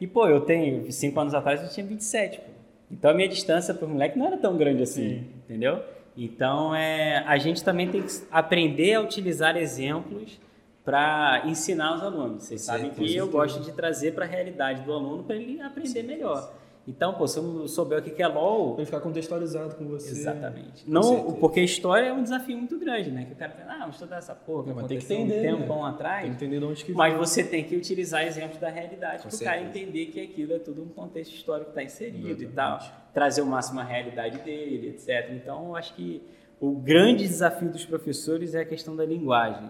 e 0.00 0.06
pô, 0.06 0.26
eu 0.26 0.40
tenho, 0.40 0.90
cinco 0.90 1.20
anos 1.20 1.34
atrás 1.34 1.62
eu 1.62 1.68
tinha 1.68 1.86
27, 1.86 2.38
pô. 2.38 2.44
Então 2.90 3.10
a 3.10 3.14
minha 3.14 3.28
distância 3.28 3.74
para 3.74 3.84
o 3.86 3.88
moleque 3.90 4.18
não 4.18 4.26
era 4.26 4.36
tão 4.36 4.56
grande 4.56 4.82
assim, 4.82 5.26
entendeu? 5.44 5.80
Então 6.16 6.74
é, 6.74 7.18
a 7.26 7.36
gente 7.36 7.62
também 7.62 7.88
tem 7.90 8.02
que 8.02 8.08
aprender 8.30 8.94
a 8.94 9.00
utilizar 9.00 9.56
exemplos 9.56 10.40
para 10.86 11.42
ensinar 11.46 11.96
os 11.96 12.02
alunos. 12.04 12.44
Vocês 12.44 12.60
Com 12.60 12.66
sabem 12.72 12.90
que 12.90 13.16
eu 13.16 13.28
gosto 13.28 13.60
de 13.60 13.72
trazer 13.72 14.14
para 14.14 14.24
a 14.24 14.28
realidade 14.28 14.82
do 14.82 14.92
aluno 14.92 15.24
para 15.24 15.34
ele 15.34 15.60
aprender 15.60 16.04
melhor. 16.04 16.54
Então, 16.86 17.12
pô, 17.14 17.26
se 17.26 17.36
eu 17.40 17.42
não 17.42 17.66
souber 17.66 17.98
o 17.98 18.02
que 18.02 18.22
é 18.22 18.28
LOL, 18.28 18.74
Pra 18.74 18.82
ele 18.82 18.86
ficar 18.86 19.00
contextualizado 19.00 19.74
com 19.74 19.84
você. 19.88 20.10
Exatamente. 20.12 20.88
Não, 20.88 21.02
certeza. 21.02 21.36
porque 21.40 21.58
a 21.58 21.64
história 21.64 22.06
é 22.06 22.12
um 22.12 22.22
desafio 22.22 22.56
muito 22.56 22.78
grande, 22.78 23.10
né? 23.10 23.24
Que 23.24 23.32
o 23.32 23.34
cara 23.34 23.50
fala, 23.50 23.72
ah, 23.72 23.78
vamos 23.80 23.96
estudar 23.96 24.18
essa 24.18 24.36
porra, 24.36 24.72
mas 24.72 24.86
tem 24.86 24.98
que 24.98 25.12
entender, 25.12 25.52
um 25.52 25.58
tempão 25.58 25.82
né? 25.82 25.88
atrás. 25.88 26.22
Tem 26.22 26.30
que 26.30 26.36
entender 26.36 26.60
de 26.60 26.64
onde 26.64 26.84
que 26.84 26.92
Mas 26.92 27.18
você 27.18 27.42
tem 27.42 27.64
que 27.64 27.74
utilizar 27.74 28.24
exemplos 28.24 28.60
da 28.60 28.68
realidade 28.68 29.24
Com 29.24 29.28
para 29.28 29.36
o 29.36 29.40
cara 29.40 29.60
entender 29.62 30.06
que 30.06 30.20
aquilo 30.20 30.52
é 30.52 30.60
tudo 30.60 30.84
um 30.84 30.88
contexto 30.88 31.34
histórico 31.34 31.72
que 31.72 31.80
está 31.80 31.82
inserido 31.82 32.40
e 32.40 32.46
tal. 32.46 32.78
Trazer 33.12 33.42
o 33.42 33.46
máximo 33.46 33.80
a 33.80 33.84
realidade 33.84 34.38
dele, 34.38 34.90
etc. 34.90 35.32
Então, 35.32 35.70
eu 35.70 35.76
acho 35.76 35.92
que 35.94 36.22
o 36.60 36.70
grande 36.76 37.26
desafio 37.26 37.68
dos 37.68 37.84
professores 37.84 38.54
é 38.54 38.60
a 38.60 38.64
questão 38.64 38.94
da 38.94 39.04
linguagem, 39.04 39.68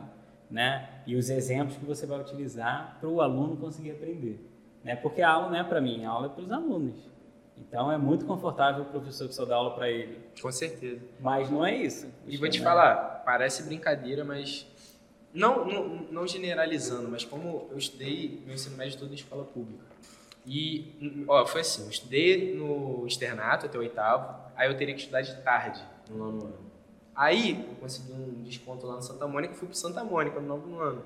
né? 0.50 0.88
E 1.07 1.17
os 1.17 1.31
exemplos 1.31 1.76
que 1.76 1.85
você 1.85 2.07
vai 2.07 2.21
utilizar 2.21 2.97
para 3.00 3.09
o 3.09 3.21
aluno 3.21 3.57
conseguir 3.57 3.93
aprender. 3.93 4.38
Né? 4.83 4.95
Porque 4.97 5.23
a 5.23 5.31
aula 5.31 5.50
não 5.50 5.57
é 5.57 5.65
para 5.65 5.81
mim, 5.81 6.05
a 6.05 6.11
aula 6.11 6.26
é 6.26 6.31
para 6.31 6.43
os 6.43 6.53
alunos. 6.53 7.17
Então, 7.59 7.91
é 7.91 7.97
muito 7.97 8.26
confortável 8.26 8.83
o 8.83 8.87
professor 8.87 9.26
que 9.29 9.35
só 9.35 9.45
dá 9.45 9.57
aula 9.57 9.75
para 9.75 9.91
ele. 9.91 10.19
Com 10.41 10.53
certeza. 10.53 11.00
Mas 11.19 11.50
não 11.50 11.65
é 11.65 11.75
isso. 11.75 12.07
E 12.26 12.37
vou 12.37 12.49
te 12.49 12.61
falar, 12.61 13.23
parece 13.25 13.62
brincadeira, 13.62 14.25
mas. 14.25 14.67
Não, 15.33 15.67
não, 15.67 15.88
não 16.11 16.26
generalizando, 16.26 17.09
mas 17.11 17.25
como 17.25 17.69
eu 17.71 17.76
estudei 17.76 18.43
meu 18.47 18.55
ensino 18.55 18.76
médio 18.76 18.99
todo 18.99 19.11
em 19.11 19.15
escola 19.15 19.45
pública. 19.45 19.85
E, 20.47 21.25
ó, 21.29 21.45
foi 21.47 21.61
assim: 21.61 21.85
eu 21.85 21.91
estudei 21.91 22.55
no 22.55 23.07
externato 23.07 23.67
até 23.67 23.76
o 23.76 23.81
oitavo, 23.81 24.35
aí 24.55 24.69
eu 24.71 24.76
teria 24.76 24.95
que 24.95 25.00
estudar 25.00 25.21
de 25.21 25.35
tarde 25.43 25.83
no 26.09 26.17
nono 26.17 26.45
ano. 26.45 26.66
Aí 27.17 27.67
eu 27.71 27.77
consegui 27.77 28.13
um 28.13 28.43
desconto 28.43 28.87
lá 28.87 28.97
no 28.97 29.03
Santa 29.03 29.27
Mônica 29.27 29.55
e 29.55 29.57
fui 29.57 29.67
pro 29.67 29.77
Santa 29.77 30.05
Mônica 30.05 30.39
no 30.39 30.47
nono 30.47 30.81
ano. 30.81 31.03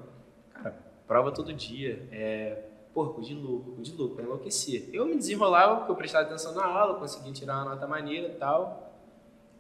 Cara, 0.52 0.76
prova 1.06 1.30
todo 1.30 1.52
dia. 1.52 2.08
É, 2.10 2.64
cu 2.92 3.20
de 3.20 3.32
louco, 3.32 3.80
de 3.80 3.92
louco, 3.94 4.16
pra 4.16 4.24
enlouquecer. 4.24 4.90
Eu 4.92 5.06
me 5.06 5.14
desenrolava 5.14 5.76
porque 5.76 5.92
eu 5.92 5.96
prestava 5.96 6.26
atenção 6.26 6.52
na 6.52 6.64
aula, 6.64 6.98
conseguia 6.98 7.32
tirar 7.32 7.58
uma 7.58 7.74
nota 7.76 7.86
maneira 7.86 8.26
e 8.26 8.34
tal. 8.34 8.92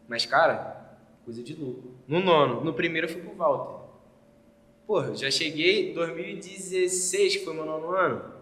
Mas, 0.08 0.26
cara, 0.26 0.98
coisa 1.24 1.40
de 1.40 1.54
louco. 1.54 1.94
No 2.08 2.20
nono, 2.20 2.64
no 2.64 2.74
primeiro 2.74 3.06
eu 3.06 3.12
fui 3.12 3.22
pro 3.22 3.36
Walter. 3.36 3.80
Porra, 4.88 5.14
já 5.14 5.30
cheguei 5.30 5.92
em 5.92 5.94
2016, 5.94 7.36
que 7.36 7.44
foi 7.44 7.54
meu 7.54 7.64
nono 7.64 7.92
ano. 7.92 8.39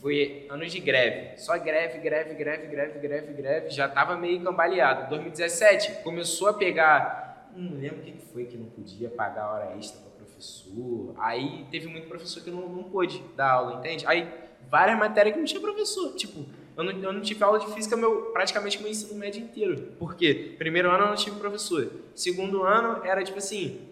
Foi 0.00 0.46
ano 0.48 0.64
de 0.66 0.78
greve. 0.78 1.38
Só 1.38 1.58
greve, 1.58 1.98
greve, 1.98 2.34
greve, 2.34 2.66
greve, 2.66 2.98
greve, 2.98 3.32
greve. 3.32 3.70
Já 3.70 3.88
tava 3.88 4.16
meio 4.16 4.42
cambaleado. 4.42 5.08
2017 5.08 6.02
começou 6.02 6.48
a 6.48 6.54
pegar. 6.54 7.50
Não 7.56 7.78
lembro 7.78 8.00
o 8.00 8.02
que 8.02 8.12
foi 8.32 8.44
que 8.44 8.56
não 8.56 8.66
podia 8.66 9.08
pagar 9.10 9.52
hora 9.52 9.76
extra 9.76 10.00
para 10.00 10.10
professor. 10.24 11.14
Aí 11.18 11.66
teve 11.70 11.88
muito 11.88 12.06
professor 12.08 12.42
que 12.42 12.50
não, 12.50 12.68
não 12.68 12.84
pôde 12.84 13.22
dar 13.36 13.52
aula, 13.52 13.78
entende? 13.80 14.06
Aí 14.06 14.28
várias 14.70 14.98
matérias 14.98 15.34
que 15.34 15.40
não 15.40 15.46
tinha 15.46 15.60
professor. 15.60 16.14
Tipo, 16.14 16.46
eu 16.76 16.84
não, 16.84 16.92
eu 16.92 17.12
não 17.12 17.20
tive 17.20 17.42
aula 17.42 17.58
de 17.58 17.66
física 17.74 17.96
meu, 17.96 18.26
praticamente 18.26 18.80
meu 18.80 18.90
ensino 18.90 19.18
médio 19.18 19.42
inteiro. 19.42 19.94
Por 19.98 20.14
quê? 20.14 20.54
Primeiro 20.58 20.88
ano 20.90 21.04
eu 21.04 21.08
não 21.08 21.16
tive 21.16 21.38
professor. 21.40 21.90
Segundo 22.14 22.62
ano 22.62 23.04
era 23.04 23.24
tipo 23.24 23.38
assim: 23.38 23.88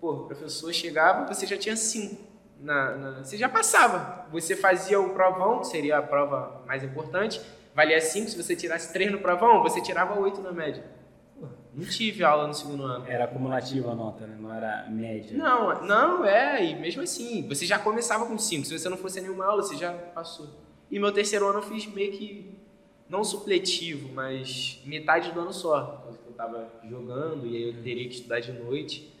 pô, 0.00 0.24
professor 0.24 0.72
chegava, 0.72 1.32
você 1.32 1.46
já 1.46 1.56
tinha 1.56 1.76
cinco. 1.76 2.31
Na, 2.62 2.96
na- 2.96 3.24
você 3.24 3.36
já 3.36 3.48
passava. 3.48 4.26
Você 4.30 4.54
fazia 4.56 5.00
o 5.00 5.10
provão, 5.10 5.60
que 5.60 5.66
seria 5.66 5.98
a 5.98 6.02
prova 6.02 6.62
mais 6.66 6.82
importante, 6.84 7.40
valia 7.74 8.00
cinco. 8.00 8.30
Se 8.30 8.40
você 8.42 8.54
tirasse 8.56 8.92
três 8.92 9.10
no 9.10 9.18
provão, 9.18 9.62
você 9.62 9.80
tirava 9.80 10.18
oito 10.20 10.40
na 10.40 10.52
média. 10.52 10.84
Pô, 11.38 11.46
não 11.74 11.84
tive 11.84 12.22
aula 12.22 12.46
no 12.46 12.54
segundo 12.54 12.84
ano. 12.84 13.04
Era 13.06 13.24
acumulativa 13.24 13.90
a 13.90 13.94
nota, 13.94 14.26
né? 14.26 14.36
Não 14.38 14.54
era 14.54 14.86
média. 14.88 15.36
Não, 15.36 15.82
não, 15.84 16.24
é, 16.24 16.64
e 16.64 16.76
mesmo 16.78 17.02
assim, 17.02 17.46
você 17.48 17.66
já 17.66 17.78
começava 17.78 18.26
com 18.26 18.38
5. 18.38 18.64
Se 18.66 18.78
você 18.78 18.88
não 18.88 18.96
fosse 18.96 19.20
nenhuma 19.20 19.44
aula, 19.44 19.62
você 19.62 19.76
já 19.76 19.92
passou. 19.92 20.48
E 20.90 20.98
meu 20.98 21.10
terceiro 21.12 21.46
ano 21.48 21.58
eu 21.58 21.62
fiz 21.62 21.86
meio 21.86 22.12
que, 22.12 22.54
não 23.08 23.24
supletivo, 23.24 24.08
mas 24.14 24.80
metade 24.86 25.32
do 25.32 25.40
ano 25.40 25.52
só. 25.52 25.80
Por 25.84 26.02
causa 26.04 26.18
que 26.18 26.28
Eu 26.28 26.32
tava 26.34 26.68
jogando 26.88 27.46
e 27.46 27.56
aí 27.56 27.62
eu 27.74 27.82
teria 27.82 28.08
que 28.08 28.14
estudar 28.14 28.40
de 28.40 28.52
noite. 28.52 29.12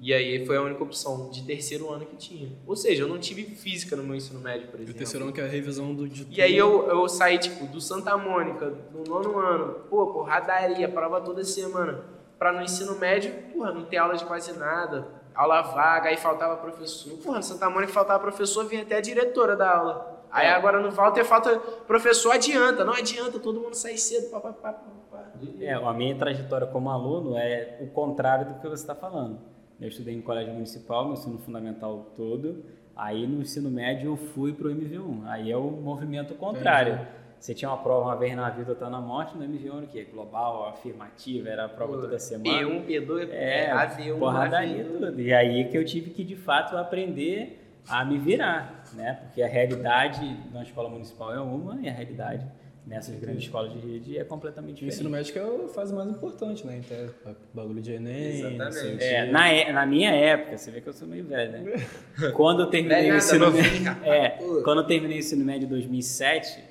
E 0.00 0.14
aí 0.14 0.46
foi 0.46 0.56
a 0.56 0.62
única 0.62 0.82
opção 0.82 1.28
de 1.28 1.42
terceiro 1.44 1.90
ano 1.90 2.06
que 2.06 2.14
tinha. 2.16 2.52
Ou 2.66 2.76
seja, 2.76 3.02
eu 3.02 3.08
não 3.08 3.18
tive 3.18 3.44
física 3.56 3.96
no 3.96 4.04
meu 4.04 4.14
ensino 4.14 4.38
médio, 4.40 4.68
por 4.68 4.78
E 4.78 4.82
o 4.82 4.82
exemplo. 4.84 4.98
terceiro 4.98 5.24
ano 5.24 5.34
que 5.34 5.40
é 5.40 5.44
a 5.44 5.48
revisão 5.48 5.92
do 5.92 6.08
de 6.08 6.26
E 6.30 6.40
aí 6.40 6.56
eu, 6.56 6.88
eu 6.88 7.08
saí, 7.08 7.38
tipo, 7.38 7.66
do 7.66 7.80
Santa 7.80 8.16
Mônica, 8.16 8.72
no 8.92 9.02
nono 9.02 9.36
ano, 9.38 9.74
pô, 9.90 10.06
porradaria, 10.08 10.88
prova 10.88 11.20
toda 11.20 11.42
semana. 11.42 12.04
Pra 12.38 12.52
no 12.52 12.62
ensino 12.62 12.96
médio, 12.96 13.32
porra, 13.52 13.72
não 13.72 13.84
ter 13.84 13.96
aula 13.96 14.16
de 14.16 14.24
quase 14.24 14.56
nada, 14.56 15.08
aula 15.34 15.62
vaga, 15.62 16.10
aí 16.10 16.16
faltava 16.16 16.56
professor. 16.56 17.18
Porra, 17.18 17.38
no 17.38 17.42
Santa 17.42 17.68
Mônica 17.68 17.92
faltava 17.92 18.20
professor, 18.20 18.64
vinha 18.66 18.82
até 18.82 18.96
a 18.98 19.00
diretora 19.00 19.56
da 19.56 19.76
aula. 19.76 20.24
Aí 20.30 20.46
agora 20.46 20.78
no 20.78 20.90
Walter 20.92 21.24
falta 21.24 21.58
professor, 21.86 22.30
adianta, 22.32 22.84
não 22.84 22.92
adianta, 22.92 23.40
todo 23.40 23.60
mundo 23.60 23.74
sai 23.74 23.96
cedo, 23.96 24.30
pá, 24.30 24.38
pá, 24.38 24.52
pá, 24.52 24.72
pá, 24.74 24.90
pá. 25.10 25.24
É, 25.58 25.72
a 25.72 25.92
minha 25.92 26.14
trajetória 26.14 26.66
como 26.68 26.90
aluno 26.90 27.36
é 27.36 27.78
o 27.80 27.88
contrário 27.88 28.46
do 28.46 28.60
que 28.60 28.68
você 28.68 28.82
está 28.82 28.94
falando. 28.94 29.38
Eu 29.80 29.88
estudei 29.88 30.14
em 30.14 30.20
colégio 30.20 30.52
municipal, 30.52 31.04
meu 31.04 31.14
ensino 31.14 31.38
fundamental 31.38 32.12
todo. 32.16 32.64
Aí 32.96 33.26
no 33.26 33.42
ensino 33.42 33.70
médio 33.70 34.10
eu 34.12 34.16
fui 34.16 34.52
para 34.52 34.66
o 34.68 34.70
MV1. 34.70 35.26
Aí 35.26 35.50
é 35.52 35.56
o 35.56 35.70
movimento 35.70 36.34
contrário. 36.34 36.98
você 37.38 37.54
tinha 37.54 37.70
uma 37.70 37.78
prova 37.78 38.06
uma 38.06 38.16
vez 38.16 38.34
na 38.34 38.50
vida, 38.50 38.70
outra 38.72 38.90
na 38.90 39.00
morte, 39.00 39.36
no 39.36 39.44
MV1 39.44 39.86
que 39.86 40.00
é 40.00 40.04
global, 40.04 40.66
afirmativa, 40.68 41.48
era 41.48 41.66
a 41.66 41.68
prova 41.68 41.96
toda 42.00 42.18
semana. 42.18 42.58
P1, 42.60 42.84
P2, 42.86 43.28
É, 43.30 43.70
AV1, 43.72 44.18
porradaria 44.18 44.84
AV1. 44.84 44.98
tudo. 44.98 45.20
E 45.20 45.32
aí 45.32 45.68
que 45.68 45.78
eu 45.78 45.84
tive 45.84 46.10
que, 46.10 46.24
de 46.24 46.34
fato, 46.34 46.76
aprender 46.76 47.64
a 47.88 48.04
me 48.04 48.18
virar, 48.18 48.82
né? 48.94 49.20
Porque 49.26 49.40
a 49.42 49.46
realidade 49.46 50.36
na 50.52 50.62
escola 50.64 50.88
municipal 50.88 51.32
é 51.32 51.40
uma 51.40 51.80
e 51.80 51.88
a 51.88 51.92
realidade 51.92 52.44
nessas 52.88 53.14
grandes 53.20 53.44
escolas 53.44 53.72
de 53.72 53.78
rede 53.78 54.16
é 54.18 54.24
completamente 54.24 54.82
O 54.84 54.88
ensino 54.88 55.10
diferente. 55.10 55.34
médico 55.38 55.62
é 55.62 55.64
a 55.66 55.68
fase 55.68 55.94
mais 55.94 56.08
importante, 56.08 56.66
né? 56.66 56.80
Então, 56.84 57.34
bagulho 57.52 57.82
de 57.82 57.92
Enem, 57.92 58.40
Exatamente. 58.40 59.04
É, 59.04 59.30
na, 59.30 59.48
é- 59.48 59.72
na 59.72 59.84
minha 59.86 60.10
época, 60.10 60.56
você 60.56 60.70
vê 60.70 60.80
que 60.80 60.88
eu 60.88 60.92
sou 60.92 61.06
meio 61.06 61.24
velho, 61.24 61.52
né? 61.52 61.86
Quando 62.34 62.62
eu 62.62 62.66
terminei 62.66 63.10
o 63.12 63.16
ensino 63.16 63.50
médio, 63.50 63.90
é, 64.02 64.30
quando 64.64 64.78
eu 64.80 64.86
terminei 64.86 65.18
o 65.18 65.20
ensino 65.20 65.44
médio 65.44 65.66
em 65.66 65.68
2007, 65.68 66.64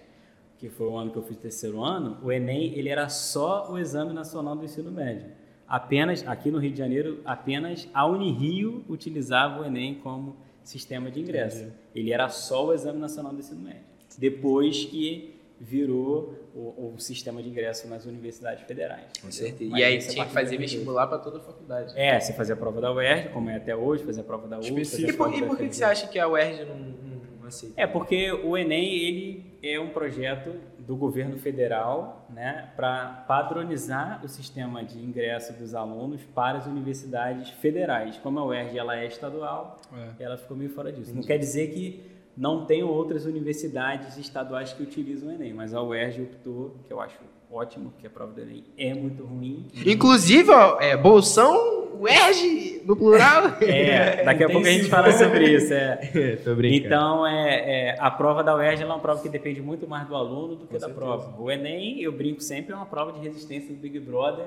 que 0.58 0.70
foi 0.70 0.88
o 0.88 0.98
ano 0.98 1.12
que 1.12 1.18
eu 1.18 1.24
fiz 1.24 1.38
terceiro 1.38 1.84
ano, 1.84 2.18
o 2.24 2.32
Enem 2.32 2.74
ele 2.74 2.90
era 2.90 3.08
só 3.10 3.72
o 3.72 3.78
Exame 3.78 4.12
Nacional 4.12 4.56
do 4.56 4.66
Ensino 4.66 4.92
Médio. 4.92 5.26
Apenas 5.68 6.26
aqui 6.28 6.50
no 6.50 6.58
Rio 6.58 6.72
de 6.72 6.78
Janeiro, 6.80 7.20
apenas 7.26 7.88
a 7.94 8.08
Unirio 8.08 8.84
utilizava 8.90 9.62
o 9.62 9.66
Enem 9.66 9.96
como 9.96 10.36
sistema 10.64 11.12
de 11.12 11.20
ingresso. 11.20 11.58
Entendi. 11.58 11.74
Ele 11.94 12.12
era 12.12 12.28
só 12.30 12.66
o 12.68 12.74
Exame 12.74 12.98
Nacional 13.00 13.32
do 13.34 13.40
Ensino 13.40 13.62
Médio. 13.62 13.82
Depois 14.18 14.86
que 14.86 15.37
virou 15.60 16.36
o, 16.54 16.94
o 16.94 17.00
sistema 17.00 17.42
de 17.42 17.50
ingresso 17.50 17.88
nas 17.88 18.06
universidades 18.06 18.64
federais. 18.66 19.06
Com 19.22 19.32
certeza. 19.32 19.72
Mas 19.72 19.80
E 19.80 19.84
aí 19.84 19.98
isso 19.98 20.12
tinha 20.12 20.26
que 20.26 20.32
fazer 20.34 20.58
vestibular 20.58 21.08
pra 21.08 21.18
toda 21.18 21.38
a 21.38 21.42
faculdade. 21.42 21.94
é, 21.96 22.20
você 22.20 22.34
fazia 22.34 22.54
a 22.54 22.58
prova 22.58 22.80
da 22.82 22.92
UERJ, 22.94 23.30
como 23.30 23.50
é 23.50 23.56
até 23.56 23.76
hoje, 23.76 24.04
fazia 24.04 24.22
a 24.22 24.26
prova 24.26 24.48
da 24.48 24.60
UF. 24.60 24.68
Específico. 24.82 25.12
E 25.12 25.18
por, 25.18 25.34
e 25.34 25.42
por 25.48 25.58
que, 25.58 25.68
que 25.70 25.76
você 25.76 25.84
acha 25.84 26.08
que 26.08 26.20
a 26.20 26.28
UERJ 26.28 26.66
não, 26.66 26.76
não, 26.78 27.48
aceita? 27.48 27.74
É 27.80 27.88
porque 27.88 28.32
o 28.32 28.56
Enem 28.58 28.94
ele 28.94 29.58
é 29.64 29.80
um 29.80 29.90
projeto 29.90 30.54
do 30.80 30.96
governo 30.96 31.38
federal, 31.38 32.26
né, 32.30 32.70
para 32.78 33.26
padronizar 33.28 34.24
o 34.24 34.28
sistema 34.30 34.84
de 34.86 34.98
ingresso 35.00 35.52
dos 35.54 35.74
alunos 35.76 36.22
para 36.34 36.60
as 36.60 36.66
universidades 36.66 37.50
federais. 37.50 38.18
Como 38.18 38.40
a 38.40 38.46
UERJ 38.46 38.78
ela 38.78 38.98
é 38.98 39.06
estadual, 39.06 39.82
É. 40.20 40.24
ela 40.24 40.38
ficou 40.38 40.56
meio 40.56 40.70
fora 40.70 40.92
disso. 40.92 41.14
Não 41.14 41.24
quer 41.24 41.38
dizer 41.38 41.72
que 41.74 42.16
não 42.38 42.66
tem 42.66 42.84
outras 42.84 43.26
universidades 43.26 44.18
estaduais 44.18 44.72
que 44.72 44.84
utilizam 44.84 45.30
o 45.30 45.32
Enem, 45.32 45.54
mas 45.54 45.74
a 45.74 45.82
UERJ 45.82 46.22
optou, 46.22 46.76
que 46.86 46.94
eu 46.94 47.02
acho 47.02 47.18
ótimo, 47.52 47.94
que 47.98 48.06
a 48.06 48.10
prova 48.10 48.34
do 48.34 48.42
Enem 48.42 48.64
é 48.78 48.94
muito 48.94 49.24
ruim. 49.24 49.66
Inclusive, 49.86 50.52
ó, 50.52 50.80
é, 50.80 50.96
Bolsão, 50.96 51.88
UERJ, 52.00 52.84
no 52.86 52.96
plural. 52.96 53.58
É, 53.62 54.24
daqui 54.24 54.44
a 54.44 54.50
pouco 54.50 54.68
a 54.68 54.70
gente 54.70 54.90
fala 54.90 55.12
sobre 55.12 55.56
isso. 55.56 55.74
É. 55.74 56.36
Tô 56.44 56.54
Então, 56.62 57.26
é, 57.26 57.90
é, 57.90 57.96
a 58.00 58.12
prova 58.12 58.44
da 58.44 58.56
UERJ 58.56 58.84
é 58.84 58.86
uma 58.86 59.00
prova 59.00 59.22
que 59.22 59.30
depende 59.30 59.62
muito 59.62 59.88
mais 59.88 60.08
do 60.08 60.16
aluno 60.16 60.56
do 60.56 60.66
que 60.68 60.68
Com 60.68 60.74
da 60.74 60.80
certeza. 60.80 61.00
prova. 61.00 61.42
O 61.42 61.50
Enem, 61.50 62.02
eu 62.02 62.12
brinco 62.12 62.42
sempre, 62.42 62.74
é 62.74 62.76
uma 62.76 62.86
prova 62.86 63.14
de 63.14 63.20
resistência 63.20 63.74
do 63.74 63.80
Big 63.80 64.00
Brother, 64.00 64.46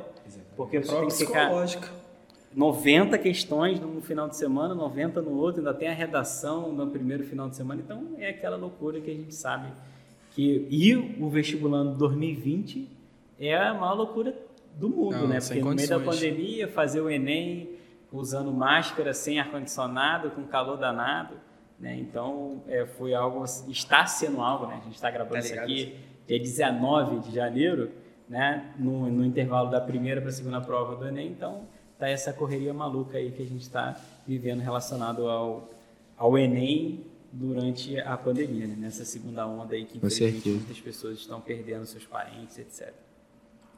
porque 0.56 0.78
você 0.78 0.88
tem 0.88 0.96
Prova 0.96 1.06
que 1.10 1.16
ficar 1.16 1.32
psicológica. 1.46 1.88
90 2.54 3.16
questões 3.18 3.78
num 3.78 4.00
final 4.00 4.28
de 4.28 4.36
semana, 4.36 4.74
90 4.74 5.22
no 5.22 5.36
outro, 5.36 5.60
ainda 5.60 5.72
tem 5.72 5.88
a 5.88 5.94
redação 5.94 6.72
no 6.72 6.86
primeiro 6.88 7.24
final 7.24 7.48
de 7.48 7.56
semana, 7.56 7.80
então 7.84 8.14
é 8.18 8.30
aquela 8.30 8.56
loucura 8.56 9.00
que 9.00 9.10
a 9.10 9.14
gente 9.14 9.34
sabe 9.34 9.68
que... 10.32 10.66
E 10.68 10.94
o 10.94 11.28
vestibulando 11.28 11.96
2020 11.96 12.88
é 13.38 13.56
a 13.56 13.72
maior 13.72 13.94
loucura 13.94 14.34
do 14.76 14.88
mundo, 14.88 15.18
Não, 15.18 15.28
né? 15.28 15.38
Porque 15.40 15.60
no 15.60 15.74
meio 15.74 15.88
da 15.88 16.00
pandemia, 16.00 16.68
fazer 16.68 17.00
o 17.00 17.08
Enem 17.08 17.70
usando 18.12 18.52
máscara, 18.52 19.14
sem 19.14 19.38
ar-condicionado, 19.38 20.30
com 20.30 20.42
calor 20.44 20.76
danado, 20.76 21.34
né? 21.78 21.96
Então, 21.96 22.62
é, 22.68 22.84
foi 22.84 23.14
algo, 23.14 23.44
está 23.68 24.06
sendo 24.06 24.40
algo, 24.40 24.66
né? 24.66 24.78
A 24.80 24.84
gente 24.84 24.94
está 24.94 25.10
gravando 25.10 25.34
Tá 25.34 25.40
isso 25.40 25.58
aqui 25.58 25.96
dia 26.26 26.38
19 26.38 27.28
de 27.28 27.34
janeiro, 27.34 27.90
né? 28.28 28.72
No, 28.78 29.10
no 29.10 29.24
intervalo 29.24 29.70
da 29.70 29.80
primeira 29.80 30.20
para 30.20 30.30
a 30.30 30.32
segunda 30.32 30.60
prova 30.60 30.94
do 30.94 31.08
Enem, 31.08 31.28
então 31.28 31.62
tá 32.00 32.08
essa 32.08 32.32
correria 32.32 32.72
maluca 32.72 33.18
aí 33.18 33.30
que 33.30 33.42
a 33.42 33.46
gente 33.46 33.60
está 33.60 34.00
vivendo 34.26 34.60
relacionado 34.60 35.28
ao, 35.28 35.68
ao 36.16 36.38
Enem 36.38 37.04
durante 37.30 37.98
a 38.00 38.16
pandemia, 38.16 38.66
né? 38.66 38.74
nessa 38.78 39.04
segunda 39.04 39.46
onda 39.46 39.74
aí 39.74 39.84
que 39.84 40.00
muitas 40.48 40.80
pessoas 40.80 41.18
estão 41.18 41.40
perdendo 41.40 41.84
seus 41.84 42.04
parentes, 42.06 42.58
etc. 42.58 42.92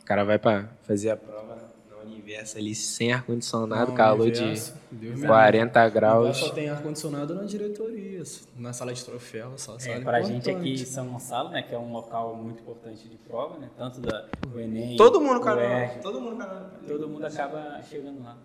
O 0.01 0.05
cara 0.05 0.25
vai 0.25 0.39
pra 0.39 0.69
fazer 0.85 1.11
a 1.11 1.17
prova 1.17 1.57
no 1.57 1.72
universo 2.07 2.59
ali 2.59 2.75
sem 2.75 3.13
ar-condicionado, 3.13 3.93
calor 3.93 4.27
universo, 4.29 4.75
Deus 4.91 5.15
de 5.17 5.21
me 5.23 5.27
40 5.27 5.85
livre. 5.85 5.95
graus. 6.01 6.37
Só 6.37 6.51
tem 6.51 6.69
ar-condicionado 6.69 7.35
na 7.35 7.45
diretoria, 7.45 8.23
na 8.57 8.73
sala 8.73 8.93
de 8.93 9.05
troféu, 9.05 9.53
só 9.57 9.79
sala 9.79 9.97
É, 9.97 10.01
para 10.01 10.19
a 10.19 10.23
gente 10.23 10.49
importante. 10.51 10.57
aqui 10.73 10.83
em 10.83 10.85
São 10.85 11.09
Gonçalo, 11.09 11.49
né, 11.51 11.63
que 11.63 11.75
é 11.75 11.79
um 11.79 11.93
local 11.93 12.35
muito 12.37 12.61
importante 12.61 13.09
de 13.09 13.17
prova, 13.17 13.59
né, 13.59 13.69
tanto 13.77 14.01
da, 14.01 14.27
do 14.47 14.61
Enem, 14.61 14.97
Todo 14.97 15.21
mundo, 15.21 15.35
do 15.39 15.41
cara. 15.45 15.89
Todo 16.03 16.21
mundo, 16.21 16.37
cara. 16.39 16.71
todo 16.87 17.09
mundo 17.09 17.25
acaba 17.27 17.81
chegando 17.89 18.23
lá. 18.23 18.37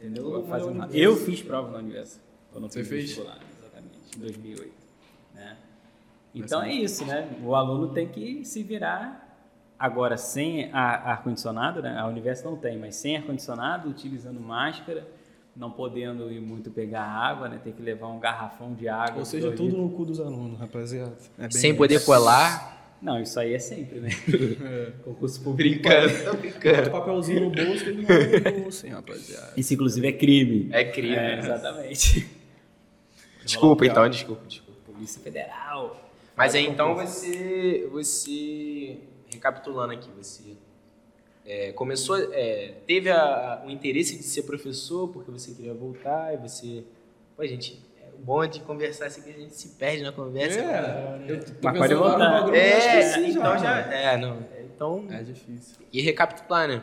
Entendeu? 0.00 0.44
Fazendo 0.48 0.76
é 0.76 0.78
lá. 0.78 0.88
Eu 0.92 1.16
fiz 1.16 1.42
prova 1.42 1.70
na 1.70 1.78
Universo. 1.78 2.20
Quando 2.52 2.64
eu 2.64 2.70
Você 2.70 2.80
fiz 2.80 2.88
fez? 2.88 3.02
vestibular, 3.04 3.38
exatamente, 3.60 3.98
em 4.16 4.20
2008. 4.20 4.72
Né? 5.34 5.56
Então 6.34 6.62
é 6.62 6.72
isso, 6.72 7.04
né? 7.04 7.28
O 7.44 7.54
aluno 7.54 7.92
tem 7.92 8.08
que 8.08 8.44
se 8.44 8.62
virar 8.62 9.29
agora 9.80 10.18
sem 10.18 10.70
ar-condicionado, 10.74 11.80
né? 11.80 11.98
A 11.98 12.06
Universo 12.06 12.44
não 12.44 12.54
tem, 12.54 12.76
mas 12.78 12.96
sem 12.96 13.16
ar-condicionado, 13.16 13.88
utilizando 13.88 14.38
máscara, 14.38 15.08
não 15.56 15.70
podendo 15.70 16.30
ir 16.30 16.38
muito 16.38 16.70
pegar 16.70 17.02
água, 17.02 17.48
né? 17.48 17.58
Tem 17.64 17.72
que 17.72 17.80
levar 17.80 18.08
um 18.08 18.20
garrafão 18.20 18.74
de 18.74 18.86
água. 18.86 19.20
Ou 19.20 19.24
seja, 19.24 19.50
tudo 19.52 19.78
no 19.78 19.88
cu 19.88 20.04
dos 20.04 20.20
alunos, 20.20 20.60
rapaziada. 20.60 21.16
É 21.38 21.42
bem 21.42 21.50
Sem 21.50 21.74
poder 21.74 21.94
isso. 21.94 22.04
colar. 22.04 22.78
Não, 23.00 23.18
isso 23.22 23.40
aí 23.40 23.54
é 23.54 23.58
sempre, 23.58 24.00
né? 24.00 24.10
É. 24.62 24.90
Concurso 25.02 25.42
público. 25.42 25.80
Brincando, 25.80 26.12
tô 26.18 26.24
Bota 26.24 26.36
brincando. 26.36 26.88
o 26.88 26.92
papelzinho 26.92 27.40
no 27.40 27.50
bolso 27.50 27.88
ele 27.88 28.06
não 28.06 28.52
no 28.52 28.60
bolso, 28.62 28.86
hein, 28.86 28.92
rapaziada. 28.92 29.52
Isso, 29.56 29.72
inclusive, 29.72 30.06
é 30.06 30.12
crime. 30.12 30.68
É 30.70 30.84
crime. 30.84 31.16
É, 31.16 31.38
exatamente. 31.38 32.28
Desculpa, 33.42 33.86
então, 33.86 34.06
desculpa, 34.10 34.42
desculpa. 34.46 34.92
Polícia 34.92 35.22
Federal. 35.22 36.10
Mas 36.36 36.54
aí 36.54 36.66
então 36.66 36.94
você, 36.94 37.88
você 37.90 38.98
recapitulando 39.32 39.92
aqui, 39.92 40.08
você 40.16 40.56
é, 41.46 41.72
começou, 41.72 42.16
é, 42.32 42.74
teve 42.86 43.10
a- 43.10 43.62
o 43.66 43.70
interesse 43.70 44.16
de 44.16 44.22
ser 44.22 44.42
professor 44.42 45.08
porque 45.08 45.30
você 45.30 45.52
queria 45.52 45.72
voltar 45.74 46.34
e 46.34 46.36
você, 46.36 46.84
pô, 47.36 47.46
gente, 47.46 47.80
é, 48.00 48.04
o 48.14 48.18
bom 48.22 48.44
é 48.44 48.46
de 48.48 48.60
conversar 48.60 49.06
assim 49.06 49.22
que 49.22 49.30
a 49.30 49.32
gente 49.32 49.54
se 49.54 49.68
perde 49.70 50.02
na 50.02 50.12
conversa. 50.12 50.60
É, 50.60 51.24
eu 51.28 51.40
tô 51.44 51.52
Mas 51.62 51.78
pode 51.78 51.94
voltar. 51.94 52.42
acho 52.44 52.50
que 52.50 52.56
É, 52.56 53.28
então 53.30 53.58
já, 53.58 53.74
mano. 53.80 53.92
é, 53.92 54.16
não, 54.16 54.38
então 54.64 55.06
É 55.10 55.22
difícil. 55.22 55.76
e 55.92 56.00
recapitular, 56.02 56.68
né? 56.68 56.82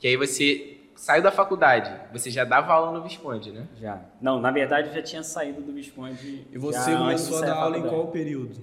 Que 0.00 0.08
aí 0.08 0.16
você 0.16 0.76
saiu 0.96 1.22
da 1.22 1.30
faculdade, 1.30 1.92
você 2.12 2.30
já 2.30 2.44
dava 2.44 2.72
aula 2.72 2.90
no 2.98 3.02
Visconde, 3.04 3.52
né? 3.52 3.68
Já. 3.80 4.00
Não, 4.20 4.40
na 4.40 4.50
verdade, 4.50 4.88
eu 4.88 4.94
já 4.94 5.02
tinha 5.02 5.22
saído 5.22 5.60
do 5.60 5.72
Visconde. 5.72 6.44
E 6.50 6.58
você 6.58 6.78
já 6.92 6.98
começou 6.98 7.38
a 7.38 7.40
dar 7.42 7.46
da 7.46 7.54
aula 7.56 7.78
em 7.78 7.82
qual 7.82 8.08
período? 8.08 8.58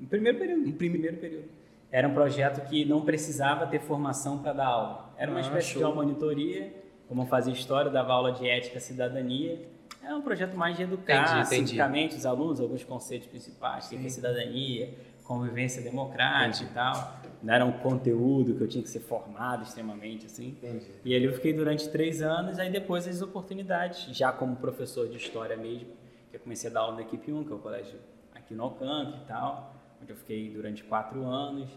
No 0.00 0.06
primeiro 0.06 0.38
período. 0.38 0.66
No 0.66 0.72
prime- 0.72 0.92
primeiro 0.98 1.16
período. 1.18 1.48
Era 1.94 2.08
um 2.08 2.12
projeto 2.12 2.60
que 2.68 2.84
não 2.84 3.02
precisava 3.02 3.68
ter 3.68 3.78
formação 3.78 4.38
para 4.38 4.52
dar 4.52 4.66
aula. 4.66 5.14
Era 5.16 5.30
uma 5.30 5.38
Ah, 5.38 5.42
espécie 5.42 5.68
show. 5.74 5.78
de 5.78 5.84
uma 5.86 5.94
monitoria, 5.94 6.74
como 7.06 7.22
eu 7.22 7.26
fazia 7.26 7.52
história, 7.52 7.88
dava 7.88 8.12
aula 8.12 8.32
de 8.32 8.48
ética 8.48 8.78
e 8.78 8.80
cidadania. 8.80 9.64
Era 10.02 10.16
um 10.16 10.20
projeto 10.20 10.56
mais 10.56 10.76
de 10.76 10.82
educar 10.82 11.40
Entendi, 11.46 11.80
entendi. 11.80 12.16
os 12.16 12.26
alunos, 12.26 12.60
alguns 12.60 12.82
conceitos 12.82 13.28
principais, 13.28 13.86
o 13.86 13.90
que 13.90 14.04
é 14.06 14.08
cidadania, 14.08 14.92
convivência 15.22 15.80
democrática 15.82 16.68
e 16.68 16.74
tal. 16.74 17.14
Não 17.40 17.54
era 17.54 17.64
um 17.64 17.70
conteúdo 17.70 18.56
que 18.56 18.60
eu 18.64 18.66
tinha 18.68 18.82
que 18.82 18.90
ser 18.90 18.98
formado 18.98 19.62
extremamente, 19.62 20.26
assim. 20.26 20.58
E 21.04 21.14
ali 21.14 21.26
eu 21.26 21.32
fiquei 21.32 21.52
durante 21.52 21.88
três 21.90 22.20
anos, 22.20 22.58
aí 22.58 22.70
depois 22.72 23.06
as 23.06 23.22
oportunidades, 23.22 24.08
já 24.16 24.32
como 24.32 24.56
professor 24.56 25.08
de 25.08 25.16
história 25.16 25.56
mesmo, 25.56 25.90
que 26.28 26.36
eu 26.38 26.40
comecei 26.40 26.68
a 26.68 26.72
dar 26.72 26.80
aula 26.80 26.96
na 26.96 27.02
equipe 27.02 27.32
1, 27.32 27.44
que 27.44 27.52
é 27.52 27.54
o 27.54 27.58
colégio 27.60 28.00
aqui 28.34 28.52
no 28.52 28.64
Alcântara 28.64 29.16
e 29.22 29.26
tal, 29.28 29.73
onde 30.04 30.12
eu 30.12 30.16
fiquei 30.16 30.50
durante 30.50 30.84
quatro 30.84 31.24
anos. 31.24 31.68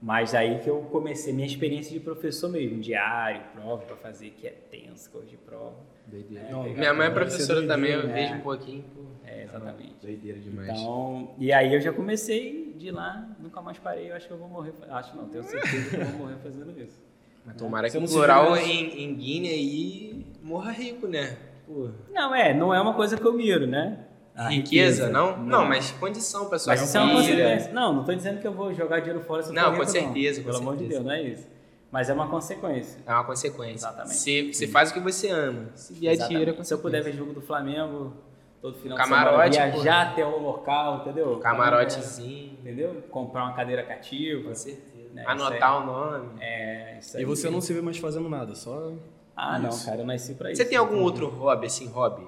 Mas 0.00 0.34
aí 0.34 0.58
que 0.58 0.68
eu 0.68 0.80
comecei 0.90 1.32
minha 1.32 1.46
experiência 1.46 1.92
de 1.92 2.00
professor 2.00 2.48
mesmo, 2.50 2.80
diário, 2.80 3.40
prova 3.54 3.82
para 3.84 3.94
fazer, 3.96 4.30
que 4.30 4.48
é 4.48 4.50
tenso, 4.50 5.08
coisa 5.10 5.28
de 5.28 5.36
prova. 5.36 5.76
Doideira. 6.06 6.48
Não, 6.50 6.64
Minha 6.64 6.92
mãe 6.92 7.06
é 7.06 7.10
professora 7.10 7.60
doideira, 7.60 7.74
também, 7.74 7.92
eu 7.92 8.08
né? 8.08 8.12
vejo 8.14 8.34
um 8.34 8.40
pouquinho. 8.40 8.84
pô, 8.94 9.02
É, 9.24 9.44
exatamente. 9.44 9.94
Doideira 10.02 10.40
demais. 10.40 10.68
Então, 10.70 11.30
e 11.38 11.52
aí 11.52 11.72
eu 11.72 11.80
já 11.80 11.92
comecei 11.92 12.74
de 12.76 12.90
lá, 12.90 13.28
nunca 13.38 13.62
mais 13.62 13.78
parei, 13.78 14.10
eu 14.10 14.16
acho 14.16 14.26
que 14.26 14.32
eu 14.32 14.38
vou 14.38 14.48
morrer, 14.48 14.72
acho 14.90 15.16
não, 15.16 15.28
tenho 15.28 15.44
certeza 15.44 15.90
que 15.90 15.96
eu 15.96 16.04
vou 16.06 16.18
morrer 16.26 16.36
fazendo 16.42 16.80
isso. 16.80 17.00
Mas 17.46 17.56
tomara 17.56 17.88
que 17.88 17.96
o 17.96 18.04
plural 18.08 18.56
em, 18.56 19.04
em 19.04 19.14
Guiné 19.14 19.50
aí 19.50 20.26
morra 20.42 20.72
rico, 20.72 21.06
né? 21.06 21.36
Pô. 21.64 21.90
Não, 22.10 22.34
é, 22.34 22.52
não 22.52 22.74
é 22.74 22.80
uma 22.80 22.94
coisa 22.94 23.16
que 23.16 23.24
eu 23.24 23.32
miro, 23.32 23.68
né? 23.68 24.00
A 24.34 24.48
riqueza, 24.48 25.08
não? 25.10 25.36
não? 25.36 25.66
mas 25.66 25.90
condição, 25.92 26.48
pessoal. 26.48 26.74
Mas 26.76 26.88
isso 26.88 26.96
é 26.96 27.00
uma 27.00 27.14
consequência. 27.14 27.72
Não, 27.72 27.92
não 27.92 28.00
estou 28.00 28.14
dizendo 28.14 28.40
que 28.40 28.46
eu 28.46 28.52
vou 28.52 28.72
jogar 28.72 29.00
dinheiro 29.00 29.22
fora 29.24 29.42
se 29.42 29.50
eu 29.50 29.54
Não, 29.54 29.64
for 29.64 29.70
com 29.72 29.78
rico, 29.80 29.90
certeza, 29.90 30.40
com 30.40 30.46
Pelo 30.46 30.58
amor 30.58 30.72
de 30.74 30.78
certeza. 30.80 31.00
Deus, 31.02 31.06
não 31.06 31.12
é 31.12 31.22
isso. 31.22 31.46
Mas 31.90 32.08
é 32.08 32.14
uma 32.14 32.26
consequência. 32.28 33.00
É 33.06 33.12
uma 33.12 33.24
consequência. 33.24 33.74
Exatamente. 33.86 34.14
Você, 34.16 34.52
você 34.52 34.66
faz 34.66 34.90
o 34.90 34.94
que 34.94 35.00
você 35.00 35.28
ama. 35.28 35.66
Se 35.74 35.92
vier 35.92 36.14
Exatamente. 36.14 36.38
dinheiro, 36.40 36.60
é 36.60 36.64
Se 36.64 36.72
eu 36.72 36.78
puder 36.78 37.02
ver 37.02 37.12
jogo 37.12 37.34
do 37.34 37.42
Flamengo 37.42 38.14
todo 38.62 38.78
final 38.78 38.96
Camarote, 38.96 39.50
de 39.50 39.56
semana 39.56 39.72
viajar 39.72 40.02
até 40.12 40.24
o 40.24 40.38
local, 40.38 41.00
entendeu? 41.02 41.36
Camarotezinho. 41.38 42.52
Entendeu? 42.60 43.02
Comprar 43.10 43.44
uma 43.44 43.52
cadeira 43.52 43.82
cativa. 43.82 44.48
Com 44.48 44.54
certeza. 44.54 45.12
Né, 45.12 45.24
Anotar 45.26 45.82
o 45.82 45.84
nome. 45.86 46.28
É, 46.40 46.96
isso 46.98 47.16
E 47.16 47.20
aí. 47.20 47.24
você 47.26 47.50
não 47.50 47.60
se 47.60 47.74
vê 47.74 47.82
mais 47.82 47.98
fazendo 47.98 48.30
nada, 48.30 48.54
só 48.54 48.92
Ah, 49.36 49.58
não, 49.58 49.68
Isso. 49.68 49.84
cara, 49.84 50.00
eu 50.00 50.06
nasci 50.06 50.32
pra 50.34 50.50
isso. 50.50 50.62
Você 50.62 50.66
tem 50.66 50.78
algum 50.78 51.00
outro 51.02 51.28
hobby, 51.28 51.66
assim, 51.66 51.86
hobby? 51.88 52.26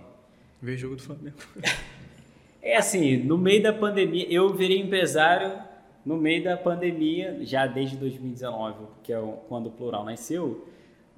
ver 0.61 0.77
jogo 0.79 0.97
do 0.97 1.03
Flamengo. 1.03 1.37
É 2.65 2.79
assim, 2.79 3.19
no 3.19 3.37
meio 3.37 3.63
da 3.63 3.75
pandemia, 3.75 4.27
eu 4.31 4.49
virei 4.55 4.81
empresário 4.81 5.53
no 6.05 6.17
meio 6.17 6.43
da 6.43 6.57
pandemia, 6.57 7.39
já 7.43 7.67
desde 7.67 7.95
2019, 7.99 8.87
que 9.03 9.13
é 9.13 9.21
quando 9.49 9.67
o 9.67 9.71
Plural 9.71 10.03
nasceu. 10.03 10.67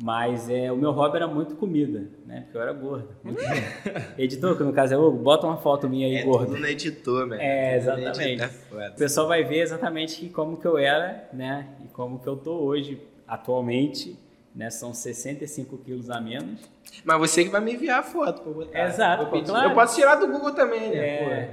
Mas 0.02 0.50
é, 0.50 0.70
o 0.70 0.76
meu 0.76 0.90
hobby 0.90 1.16
era 1.16 1.26
muito 1.26 1.54
comida, 1.54 2.06
né? 2.26 2.42
Porque 2.42 2.58
eu 2.58 2.60
era 2.60 2.72
gordo. 2.72 3.08
Editor, 4.18 4.54
que 4.54 4.62
no 4.62 4.72
caso 4.72 4.92
é 4.92 4.98
o 4.98 5.06
Hugo, 5.06 5.22
bota 5.22 5.46
uma 5.46 5.56
foto 5.56 5.88
minha 5.88 6.06
aí, 6.06 6.16
é 6.16 6.24
gordo. 6.24 6.48
tudo 6.48 6.58
no 6.58 6.66
editor, 6.66 7.28
velho. 7.28 7.40
É, 7.40 7.76
exatamente. 7.76 8.42
editor. 8.42 8.90
O 8.92 8.98
pessoal 8.98 9.26
vai 9.26 9.42
ver 9.42 9.60
exatamente 9.60 10.28
como 10.28 10.58
que 10.58 10.66
eu 10.66 10.76
era, 10.76 11.30
né? 11.32 11.68
E 11.82 11.88
como 11.88 12.18
que 12.18 12.26
eu 12.26 12.36
tô 12.36 12.56
hoje, 12.58 13.00
atualmente, 13.26 14.18
né? 14.56 14.70
São 14.70 14.92
65 14.94 15.78
quilos 15.78 16.10
a 16.10 16.20
menos. 16.20 16.60
Mas 17.04 17.18
você 17.18 17.44
que 17.44 17.50
vai 17.50 17.60
me 17.60 17.74
enviar 17.74 18.00
a 18.00 18.02
foto 18.02 18.40
pra 18.42 18.50
eu 18.50 18.54
botar. 18.54 18.86
Exato, 18.88 19.22
Eu, 19.24 19.26
pô, 19.28 19.42
claro. 19.42 19.68
eu 19.70 19.74
posso 19.74 19.94
tirar 19.94 20.16
do 20.16 20.26
Google 20.26 20.52
também, 20.52 20.90
né? 20.90 20.96
É. 20.96 21.50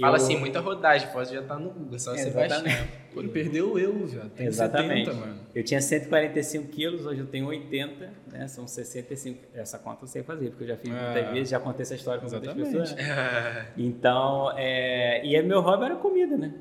Fala 0.00 0.16
eu- 0.18 0.22
assim, 0.22 0.36
muita 0.36 0.58
rodagem, 0.60 1.08
pode 1.12 1.32
já 1.32 1.40
estar 1.40 1.56
no 1.56 1.70
Google, 1.70 1.96
só 2.00 2.12
você 2.16 2.28
baixar. 2.30 2.56
Exatamente. 2.66 2.88
Pô, 3.14 3.20
ele 3.20 3.28
perdeu 3.28 3.78
eu, 3.78 3.92
viado. 4.06 4.30
Tem 4.30 4.46
Exatamente. 4.46 5.04
70, 5.06 5.12
mano. 5.26 5.40
Eu 5.54 5.62
tinha 5.62 5.80
145 5.80 6.66
quilos, 6.68 7.06
hoje 7.06 7.20
eu 7.20 7.26
tenho 7.26 7.46
80, 7.46 8.10
né? 8.32 8.48
São 8.48 8.66
65. 8.66 9.38
Essa 9.54 9.78
conta 9.78 10.02
eu 10.02 10.08
sei 10.08 10.24
fazer, 10.24 10.50
porque 10.50 10.64
eu 10.64 10.68
já 10.68 10.76
fiz 10.76 10.92
É. 10.92 11.00
muitas 11.14 11.32
vezes, 11.32 11.48
já 11.48 11.60
contei 11.60 11.82
essa 11.82 11.94
história 11.94 12.20
com 12.20 12.28
muitas 12.28 12.42
Exatamente. 12.56 12.94
pessoas. 12.94 12.94
né? 12.96 13.66
Então, 13.78 14.52
é... 14.56 15.24
e 15.24 15.36
aí 15.36 15.42
meu 15.46 15.60
hobby 15.60 15.84
era 15.84 15.94
comida, 15.94 16.36
né? 16.36 16.52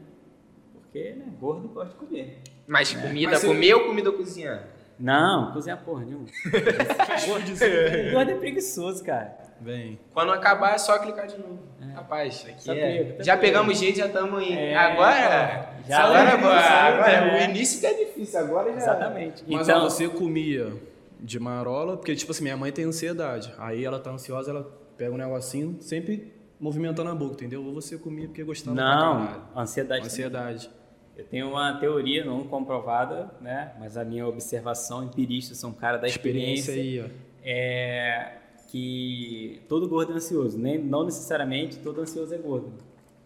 Porque, 0.71 1.13
né, 1.13 1.25
gordo 1.39 1.67
gosta 1.69 1.89
de 1.89 1.95
comer. 1.95 2.37
Mas 2.67 2.93
comida, 2.93 3.31
Mas 3.31 3.43
comer 3.43 3.73
ou 3.73 3.85
comida 3.87 4.11
cozinhar? 4.11 4.67
Não, 4.99 5.51
cozinhar 5.51 5.83
porra 5.83 6.05
nenhuma. 6.05 6.25
gordo 8.13 8.31
é 8.31 8.35
preguiçoso, 8.35 9.03
cara. 9.03 9.43
Vem. 9.59 9.99
Quando 10.13 10.31
acabar 10.31 10.75
é 10.75 10.77
só 10.77 10.99
clicar 10.99 11.27
de 11.27 11.37
novo. 11.37 11.59
Rapaz, 11.93 12.45
aqui 12.47 12.65
Tá 12.65 12.75
é. 12.75 13.03
tá 13.03 13.23
já 13.23 13.37
pegamos 13.37 13.77
jeito, 13.77 13.99
já 13.99 14.07
estamos 14.07 14.41
em. 14.43 14.53
É, 14.53 14.75
agora. 14.75 15.73
já 15.87 16.03
agora, 16.03 16.29
é, 16.29 16.33
agora, 16.33 16.59
agora, 16.59 17.11
é. 17.11 17.47
o 17.47 17.49
início 17.49 17.79
que 17.79 17.85
é 17.85 17.93
difícil, 17.93 18.39
agora 18.39 18.71
já. 18.71 18.77
Exatamente. 18.77 19.43
Mas 19.47 19.67
então, 19.67 19.85
ó, 19.85 19.89
você 19.89 20.09
comia 20.09 20.73
de 21.19 21.39
marola, 21.39 21.95
porque, 21.95 22.15
tipo 22.15 22.31
assim, 22.31 22.43
minha 22.43 22.57
mãe 22.57 22.71
tem 22.71 22.85
ansiedade. 22.85 23.53
Aí 23.57 23.85
ela 23.85 23.99
tá 23.99 24.11
ansiosa, 24.11 24.51
ela 24.51 24.69
pega 24.97 25.13
um 25.13 25.17
negocinho, 25.17 25.77
sempre 25.81 26.33
movimentando 26.59 27.09
a 27.09 27.15
boca, 27.15 27.35
entendeu? 27.35 27.63
Ou 27.63 27.73
você 27.73 27.97
comia 27.97 28.27
porque 28.27 28.43
gostava 28.43 28.75
não, 28.75 29.45
ansiedade. 29.55 30.05
Ansiedade. 30.05 30.69
Eu 31.15 31.25
tenho 31.25 31.49
uma 31.49 31.73
teoria 31.79 32.25
não 32.25 32.43
comprovada, 32.43 33.31
né? 33.39 33.73
Mas 33.79 33.97
a 33.97 34.03
minha 34.03 34.27
observação 34.27 35.03
empirista, 35.03 35.53
sou 35.53 35.69
um 35.69 35.73
cara 35.73 35.97
da 35.97 36.07
experiência, 36.07 36.71
Experiência 36.71 37.03
aí, 37.03 37.11
ó. 37.11 37.47
é 37.47 38.37
que 38.67 39.61
todo 39.69 39.87
gordo 39.87 40.13
é 40.13 40.15
ansioso. 40.15 40.57
Nem, 40.57 40.79
não 40.79 41.03
necessariamente 41.05 41.77
todo 41.77 42.01
ansioso 42.01 42.33
é 42.33 42.37
gordo, 42.39 42.69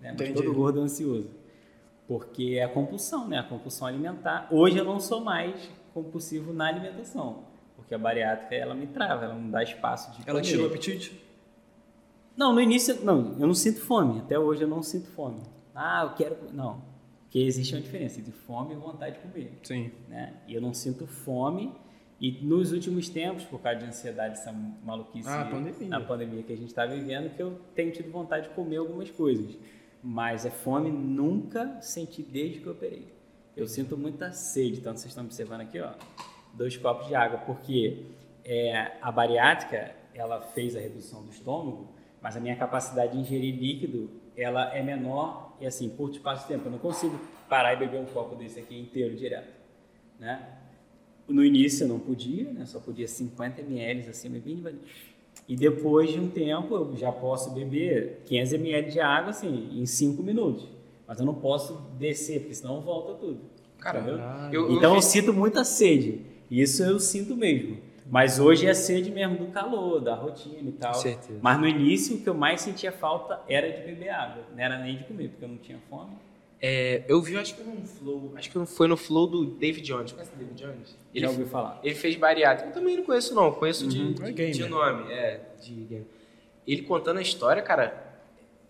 né? 0.02 0.12
Mas 0.12 0.14
Entendi. 0.16 0.34
todo 0.34 0.54
gordo 0.54 0.80
é 0.80 0.84
ansioso. 0.84 1.30
Porque 2.06 2.56
é 2.60 2.64
a 2.64 2.70
compulsão, 2.70 3.28
né? 3.28 3.40
A 3.40 3.44
compulsão 3.44 3.88
alimentar. 3.88 4.48
Hoje 4.52 4.78
eu 4.78 4.84
não 4.84 5.00
sou 5.00 5.22
mais 5.22 5.70
compulsivo 5.94 6.52
na 6.52 6.68
alimentação. 6.68 7.44
Porque 7.78 7.96
a 7.96 7.98
bariátrica, 7.98 8.56
ela 8.56 8.74
me 8.74 8.88
trava, 8.88 9.24
ela 9.26 9.36
não 9.36 9.50
dá 9.50 9.64
espaço 9.64 10.12
de 10.12 10.30
Ela 10.30 10.42
tirou 10.42 10.66
o 10.66 10.68
apetite? 10.68 11.22
Não, 12.36 12.52
no 12.54 12.60
início, 12.60 13.00
não, 13.04 13.36
eu 13.40 13.48
não 13.48 13.54
sinto 13.54 13.80
fome. 13.80 14.20
Até 14.20 14.38
hoje 14.38 14.64
eu 14.64 14.68
não 14.68 14.84
sinto 14.84 15.08
fome. 15.12 15.42
Ah, 15.74 16.04
eu 16.04 16.14
quero. 16.16 16.38
Não. 16.54 16.82
Porque 17.38 17.48
existe 17.48 17.76
uma 17.76 17.82
diferença 17.82 18.20
entre 18.20 18.32
fome 18.32 18.74
e 18.74 18.78
vontade 18.78 19.16
de 19.16 19.22
comer. 19.22 19.52
Sim. 19.62 19.92
Né? 20.10 20.34
E 20.48 20.56
eu 20.56 20.62
não 20.62 20.74
sinto 20.74 21.06
fome. 21.06 21.72
E 22.20 22.32
nos 22.44 22.72
últimos 22.72 23.10
tempos, 23.10 23.44
por 23.44 23.62
causa 23.62 23.80
de 23.80 23.86
ansiedade, 23.86 24.34
essa 24.34 24.52
maluquice 24.84 25.30
Ah, 25.30 25.48
pandemia. 25.52 25.88
na 25.88 26.02
pandemia 26.02 26.42
que 26.42 26.52
a 26.52 26.56
gente 26.56 26.70
está 26.70 26.88
vivendo, 26.88 27.30
que 27.36 27.42
eu 27.44 27.60
tenho 27.76 27.92
tido 27.92 28.10
vontade 28.12 28.50
de 28.50 28.56
comer 28.56 28.78
algumas 28.78 29.12
coisas. 29.12 29.56
Mas 30.02 30.48
é 30.48 30.50
fome 30.50 30.90
nunca 30.90 31.80
senti 31.80 32.24
desde 32.24 32.60
que 32.60 32.66
eu 32.66 32.72
operei. 32.74 33.06
Eu 33.56 33.68
sinto 33.68 33.96
muita 33.96 34.32
sede, 34.32 34.82
tanto 34.82 35.00
vocês 35.00 35.12
estão 35.12 35.24
observando 35.24 35.62
aqui, 35.62 35.80
ó, 35.80 35.92
dois 36.56 36.76
copos 36.76 37.08
de 37.08 37.14
água, 37.14 37.38
porque 37.40 38.06
é, 38.44 38.94
a 39.00 39.12
bariátrica 39.12 39.96
ela 40.14 40.42
fez 40.42 40.76
a 40.76 40.80
redução 40.80 41.24
do 41.24 41.30
estômago, 41.30 41.88
mas 42.20 42.36
a 42.36 42.40
minha 42.40 42.56
capacidade 42.56 43.12
de 43.14 43.20
ingerir 43.20 43.56
líquido 43.56 44.10
ela 44.36 44.76
é 44.76 44.82
menor 44.82 45.47
e 45.60 45.66
assim 45.66 45.90
por 45.90 46.10
espaço 46.10 46.44
de 46.44 46.54
tempo 46.54 46.68
eu 46.68 46.72
não 46.72 46.80
consigo 46.80 47.20
parar 47.50 47.74
e 47.74 47.78
beber 47.78 48.00
um 48.00 48.06
copo 48.06 48.36
desse 48.36 48.60
aqui 48.60 48.78
inteiro 48.80 49.16
direto, 49.16 49.54
né? 50.20 50.48
No 51.28 51.44
início 51.44 51.84
eu 51.84 51.88
não 51.88 52.00
podia, 52.00 52.52
né? 52.52 52.66
Só 52.66 52.80
podia 52.80 53.08
50 53.08 53.62
ml 53.62 54.10
assim, 54.10 54.30
devagarinho. 54.30 54.82
E 55.48 55.56
depois 55.56 56.12
de 56.12 56.20
um 56.20 56.30
tempo 56.30 56.76
eu 56.76 56.96
já 56.96 57.12
posso 57.12 57.52
beber 57.52 58.22
500 58.26 58.54
ml 58.54 58.92
de 58.92 59.00
água 59.00 59.30
assim 59.32 59.70
em 59.74 59.86
5 59.86 60.24
minutos. 60.24 60.68
Mas 61.08 61.20
eu 61.20 61.26
não 61.26 61.36
posso 61.36 61.74
descer, 61.98 62.40
porque 62.42 62.56
senão 62.56 62.82
volta 62.82 63.14
tudo. 63.14 63.40
Cara, 63.80 64.00
entendeu? 64.00 64.20
eu, 64.52 64.72
Então 64.74 64.92
eu 64.92 64.96
eu, 64.98 65.02
sinto 65.02 65.34
muita 65.34 65.64
sede. 65.64 66.22
Isso 66.52 66.84
eu 66.84 67.00
sinto 67.00 67.36
mesmo. 67.36 67.78
Mas 68.10 68.40
hoje 68.40 68.66
é 68.68 68.74
sede 68.74 69.12
mesmo 69.12 69.38
do 69.38 69.48
calor, 69.48 70.00
da 70.00 70.16
rotina 70.16 70.70
e 70.70 70.72
tal. 70.72 70.94
Com 70.94 71.00
certeza. 71.00 71.40
Mas 71.42 71.60
no 71.60 71.68
início 71.68 72.16
o 72.18 72.22
que 72.22 72.30
eu 72.30 72.34
mais 72.34 72.62
sentia 72.62 72.92
falta 72.92 73.42
era 73.50 73.70
de 73.72 73.82
beber 73.86 74.10
água. 74.10 74.44
Não 74.56 74.64
era 74.64 74.78
nem 74.80 74.98
de 74.98 75.04
comer, 75.04 75.30
porque 75.30 75.44
eu 75.44 75.50
não 75.50 75.58
tinha 75.58 75.78
fome. 75.90 76.12
é, 76.62 77.04
eu 77.08 77.22
vi, 77.22 77.36
acho 77.38 77.56
que 77.56 77.64
no 77.64 77.86
flow, 77.86 78.32
acho 78.36 78.50
que 78.50 78.66
foi 78.66 78.88
no 78.88 78.98
flow 78.98 79.28
do 79.28 79.46
David 79.46 79.86
Jones. 79.86 80.12
Conhece 80.14 80.32
o 80.34 80.38
David 80.38 80.56
Jones? 80.64 80.98
Ele, 81.14 81.26
Já 81.26 81.32
ouvi 81.32 81.46
falar. 81.46 81.80
ele 81.84 81.94
fez 81.96 82.16
bariátrica. 82.16 82.70
Eu 82.70 82.74
também 82.74 82.96
não 82.98 83.04
conheço, 83.04 83.36
não. 83.36 83.52
Conheço 83.52 83.86
de, 83.88 84.00
Uhum. 84.02 84.14
de, 84.14 84.24
É 84.24 84.32
gamer. 84.32 84.54
de 84.54 84.68
nome, 84.68 85.12
é, 85.12 85.42
de 85.62 85.74
game. 85.74 86.06
Ele 86.66 86.82
contando 86.84 87.18
a 87.18 87.22
história, 87.22 87.62
cara, 87.62 88.04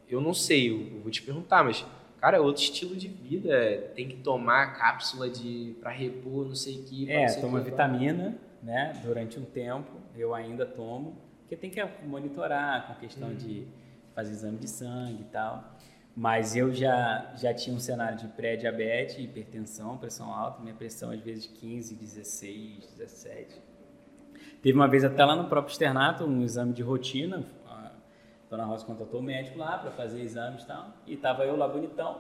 eu 0.10 0.20
não 0.20 0.34
sei, 0.34 0.70
eu, 0.70 0.96
eu 0.96 1.02
vou 1.02 1.12
te 1.12 1.22
perguntar, 1.22 1.64
mas, 1.64 1.86
cara, 2.20 2.38
é 2.38 2.40
outro 2.40 2.62
estilo 2.64 2.96
de 2.96 3.08
vida. 3.08 3.54
é, 3.54 3.78
Tem 3.78 4.08
que 4.08 4.18
tomar 4.18 4.78
cápsula 4.78 5.30
de 5.30 5.76
pra 5.80 5.92
repor, 5.92 6.46
não 6.46 6.56
sei 6.56 6.78
o 6.80 6.84
que. 6.84 7.06
pra 7.06 7.14
É, 7.14 7.34
toma 7.40 7.60
que. 7.60 7.70
vitamina, 7.70 8.36
né? 8.68 8.92
Durante 9.02 9.40
um 9.40 9.46
tempo, 9.46 9.90
eu 10.14 10.36
ainda 10.36 10.66
tomo, 10.66 11.16
porque 11.40 11.56
tem 11.56 11.70
que 11.70 11.82
monitorar 12.06 12.86
com 12.86 12.96
questão 12.96 13.34
de 13.34 13.66
fazer 14.14 14.34
exame 14.34 14.58
de 14.58 14.68
sangue 14.68 15.22
e 15.22 15.32
tal. 15.32 15.64
Mas 16.14 16.54
eu 16.54 16.74
já, 16.74 17.32
já 17.38 17.54
tinha 17.54 17.74
um 17.74 17.80
cenário 17.80 18.18
de 18.18 18.28
pré-diabetes, 18.28 19.18
hipertensão, 19.20 19.98
pressão 19.98 20.34
alta, 20.34 20.62
minha 20.62 20.74
pressão 20.74 21.12
às 21.12 21.22
vezes 21.22 21.48
15, 21.48 21.96
16, 21.96 22.88
17. 22.98 23.62
Teve 24.62 24.78
uma 24.78 24.88
vez 24.88 25.06
até 25.06 25.24
lá 25.24 25.36
no 25.36 25.48
próprio 25.48 25.72
externato, 25.72 26.26
um 26.26 26.44
exame 26.44 26.74
de 26.74 26.82
rotina, 26.82 27.46
a 27.66 27.92
dona 28.50 28.66
Rosa 28.66 28.86
contratou 28.86 29.22
o 29.22 29.24
médico 29.24 29.58
lá 29.58 29.78
para 29.78 29.92
fazer 29.92 30.22
exames 30.22 30.64
e 30.64 30.68
tal, 30.68 30.94
e 31.06 31.16
tava 31.16 31.46
eu 31.46 31.56
lá 31.56 31.70
bonitão. 31.70 32.20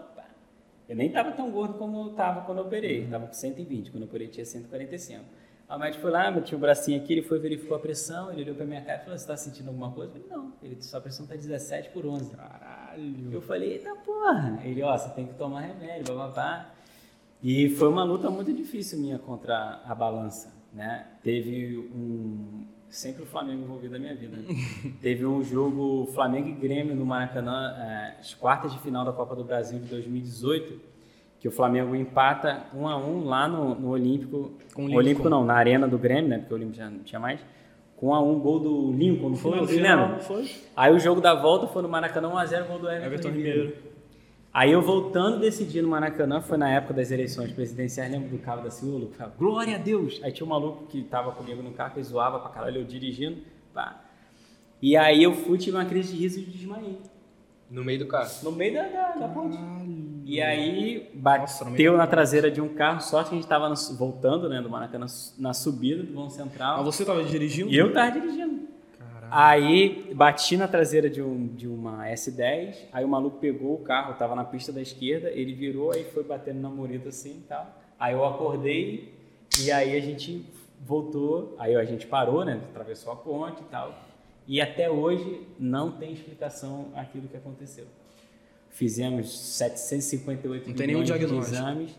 Eu 0.87 0.95
nem 0.95 1.11
tava 1.11 1.33
tão 1.33 1.51
gordo 1.51 1.73
como 1.73 2.05
eu 2.05 2.13
tava 2.13 2.41
quando 2.45 2.59
eu 2.59 2.65
operei. 2.65 3.03
Uhum. 3.03 3.09
Tava 3.09 3.27
com 3.27 3.33
120, 3.33 3.91
quando 3.91 4.03
eu 4.03 4.07
operei 4.07 4.29
tinha 4.29 4.45
145. 4.45 5.25
Aí 5.69 5.75
o 5.75 5.79
médico 5.79 6.01
foi 6.01 6.11
lá, 6.11 6.31
metia 6.31 6.57
o 6.57 6.61
bracinho 6.61 7.01
aqui, 7.01 7.11
ele 7.13 7.21
foi, 7.21 7.39
verificou 7.39 7.75
a 7.75 7.79
pressão, 7.79 8.31
ele 8.31 8.43
olhou 8.43 8.55
pra 8.55 8.65
minha 8.65 8.81
cara 8.81 9.01
e 9.01 9.03
falou, 9.03 9.17
você 9.19 9.27
tá 9.27 9.35
sentindo 9.35 9.67
alguma 9.67 9.91
coisa? 9.91 10.13
Eu 10.15 10.21
falei, 10.21 10.37
não. 10.37 10.53
Ele 10.63 10.81
sua 10.81 11.01
pressão 11.01 11.25
tá 11.27 11.35
17 11.35 11.89
por 11.89 12.05
11. 12.05 12.35
Caralho. 12.35 13.33
Eu 13.33 13.41
falei, 13.41 13.73
eita 13.73 13.93
porra. 13.95 14.59
Ele, 14.63 14.81
ó, 14.81 14.97
você 14.97 15.09
tem 15.09 15.27
que 15.27 15.33
tomar 15.33 15.61
remédio, 15.61 16.15
bababá. 16.15 16.69
E 17.43 17.69
foi 17.71 17.89
uma 17.89 18.03
luta 18.03 18.29
muito 18.29 18.53
difícil 18.53 18.97
minha 18.97 19.19
contra 19.19 19.81
a 19.85 19.93
balança, 19.93 20.53
né? 20.73 21.05
Teve 21.21 21.77
um... 21.77 22.65
Sempre 22.89 23.23
o 23.23 23.25
Flamengo 23.25 23.63
envolvido 23.63 23.91
na 23.93 23.99
minha 23.99 24.15
vida. 24.15 24.37
né? 24.37 24.45
Teve 25.01 25.25
um 25.25 25.43
jogo 25.43 26.09
Flamengo 26.13 26.47
e 26.47 26.53
Grêmio 26.53 26.95
no 26.95 27.05
Maracanã, 27.05 27.75
eh, 27.77 28.15
as 28.21 28.33
quartas 28.33 28.71
de 28.71 28.79
final 28.79 29.03
da 29.03 29.11
Copa 29.11 29.35
do 29.35 29.43
Brasil 29.43 29.77
de 29.77 29.87
2018, 29.87 30.79
que 31.39 31.47
o 31.47 31.51
Flamengo 31.51 31.95
empata 31.95 32.63
um 32.73 32.87
a 32.87 32.97
um 32.97 33.25
lá 33.25 33.47
no, 33.47 33.75
no 33.75 33.89
Olímpico. 33.89 34.51
Com 34.73 34.83
o 34.83 34.85
o 34.85 34.87
Lincoln. 34.87 34.97
Olímpico 34.99 35.29
não, 35.29 35.45
na 35.45 35.53
Arena 35.53 35.87
do 35.87 35.97
Grêmio, 35.97 36.29
né? 36.29 36.39
Porque 36.39 36.53
o 36.53 36.57
Olímpico 36.57 36.77
já 36.77 36.89
não 36.89 36.99
tinha 36.99 37.19
mais. 37.19 37.39
Com 37.95 38.13
a 38.13 38.21
um 38.21 38.39
gol 38.39 38.59
do 38.59 38.91
Lincoln, 38.91 39.29
não 39.29 39.35
foi? 39.35 39.57
Foi 39.57 39.67
Você 39.67 39.73
final, 39.75 40.07
lembra? 40.07 40.19
foi? 40.19 40.51
Aí 40.75 40.93
o 40.93 40.99
jogo 40.99 41.19
da 41.19 41.33
volta 41.33 41.67
foi 41.67 41.81
no 41.81 41.89
Maracanã 41.89 42.29
1x0, 42.29 42.67
gol 42.67 42.79
do 42.79 42.87
Everton, 42.89 43.05
Everton 43.07 43.29
Ribeiro. 43.29 43.61
Ribeiro. 43.61 43.87
Aí 44.53 44.71
eu 44.71 44.81
voltando 44.81 45.39
desse 45.39 45.63
dia 45.63 45.83
no 45.83 45.89
Maracanã, 45.89 46.41
foi 46.41 46.57
na 46.57 46.69
época 46.69 46.93
das 46.93 47.11
eleições 47.11 47.51
presidenciais, 47.51 48.11
lembro 48.11 48.29
do 48.29 48.39
Cabo 48.39 48.63
da 48.63 48.71
Silva, 48.71 49.05
que 49.05 49.37
glória 49.37 49.75
a 49.75 49.77
Deus! 49.77 50.19
Aí 50.23 50.31
tinha 50.31 50.47
um 50.47 50.49
maluco 50.49 50.87
que 50.87 51.03
tava 51.03 51.31
comigo 51.31 51.61
no 51.61 51.71
carro, 51.71 51.93
que 51.93 52.01
zoava 52.01 52.39
pra 52.39 52.49
caralho, 52.49 52.81
eu 52.81 52.83
dirigindo, 52.83 53.37
pá. 53.71 54.01
E 54.81 54.97
aí 54.97 55.21
eu 55.21 55.33
fui, 55.33 55.59
tive 55.59 55.77
uma 55.77 55.85
crise 55.85 56.13
de 56.15 56.21
riso 56.21 56.39
e 56.39 56.43
desmaiei. 56.43 56.97
No 57.69 57.83
meio 57.83 57.99
do 57.99 58.07
carro. 58.07 58.31
No 58.43 58.51
meio 58.51 58.73
da, 58.73 58.83
da, 58.83 59.11
da 59.11 59.27
ponte. 59.27 59.57
E 60.29 60.41
aí 60.41 61.09
Nossa, 61.15 61.63
bateu 61.63 61.95
na 61.95 62.05
traseira 62.05 62.51
de 62.51 62.59
um 62.59 62.67
carro, 62.67 62.99
sorte 63.01 63.29
que 63.29 63.35
a 63.35 63.37
gente 63.39 63.47
tava 63.47 63.69
no- 63.69 63.75
voltando, 63.97 64.49
né, 64.49 64.61
do 64.61 64.69
Maracanã, 64.69 65.05
na 65.37 65.53
subida 65.53 66.03
do 66.03 66.13
Vão 66.13 66.29
Central. 66.29 66.77
Mas 66.77 66.85
você 66.85 67.05
tava 67.05 67.23
dirigindo? 67.23 67.69
E 67.71 67.77
eu 67.77 67.93
tava 67.93 68.11
dirigindo. 68.19 68.67
Caralho. 68.99 69.27
Aí 69.31 70.13
bati 70.13 70.57
na 70.57 70.67
traseira 70.67 71.09
de, 71.09 71.21
um, 71.21 71.47
de 71.47 71.65
uma 71.65 72.05
S10, 72.07 72.75
aí 72.91 73.05
o 73.05 73.07
maluco 73.07 73.37
pegou 73.39 73.75
o 73.75 73.79
carro, 73.79 74.15
tava 74.15 74.35
na 74.35 74.43
pista 74.43 74.73
da 74.73 74.81
esquerda, 74.81 75.29
ele 75.29 75.53
virou, 75.53 75.93
aí 75.93 76.03
foi 76.03 76.23
batendo 76.23 76.59
na 76.59 76.69
mureta 76.69 77.07
assim 77.07 77.37
e 77.37 77.45
tal. 77.47 77.65
Aí 77.97 78.13
eu 78.13 78.25
acordei 78.25 79.13
e 79.63 79.71
aí 79.71 79.95
a 79.95 80.01
gente 80.01 80.45
voltou, 80.85 81.55
aí 81.57 81.73
a 81.75 81.85
gente 81.85 82.05
parou, 82.05 82.43
né? 82.43 82.59
Atravessou 82.71 83.13
a 83.13 83.15
ponte 83.15 83.61
e 83.61 83.65
tal. 83.71 83.93
E 84.45 84.59
até 84.61 84.89
hoje 84.89 85.41
não 85.57 85.91
tem 85.91 86.11
explicação 86.11 86.87
aquilo 86.95 87.27
que 87.29 87.37
aconteceu. 87.37 87.85
Fizemos 88.77 89.35
758 89.35 90.67
Não 90.69 90.75
tem 90.75 90.85
nenhum 90.85 91.03
diagnóstico. 91.03 91.55
exames. 91.55 91.95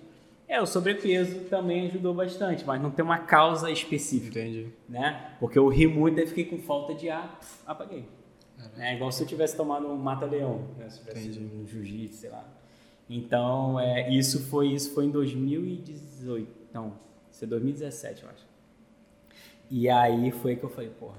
É, 0.47 0.63
o 0.63 0.67
sobrepeso 0.67 1.41
também 1.51 1.89
ajudou 1.89 2.15
bastante, 2.15 2.65
mas 2.65 2.81
não 2.81 2.89
tem 2.89 3.05
uma 3.05 3.19
causa 3.19 3.69
específica 3.69 4.39
Entendi. 4.39 4.69
né? 4.89 5.33
Porque 5.41 5.59
eu 5.59 5.67
ri 5.67 5.89
muito 5.89 6.21
e 6.21 6.27
fiquei 6.29 6.45
com 6.45 6.57
falta 6.59 6.95
de 6.95 7.11
ar, 7.11 7.41
apaguei. 7.67 8.05
É 8.79 8.95
igual 8.95 9.11
se 9.11 9.21
eu 9.25 9.27
tivesse 9.27 9.57
tomado 9.57 9.89
um 9.89 9.97
mata-leão, 9.97 10.69
né? 10.79 10.89
Se 10.89 11.01
eu 11.01 11.07
tivesse 11.07 11.29
Entendi. 11.31 11.51
um 11.57 11.67
jiu-jitsu, 11.67 12.21
sei 12.21 12.31
lá. 12.31 12.49
Então, 13.11 13.81
é, 13.81 14.09
isso 14.15 14.45
foi 14.47 14.69
isso 14.69 14.95
foi 14.95 15.07
em 15.07 15.11
2018. 15.11 16.49
Não, 16.73 16.93
isso 17.33 17.43
é 17.43 17.47
2017, 17.49 18.23
eu 18.23 18.31
acho. 18.31 18.47
E 19.69 19.89
aí 19.89 20.31
foi 20.31 20.55
que 20.55 20.63
eu 20.63 20.71
falei, 20.71 20.91
porra, 20.91 21.19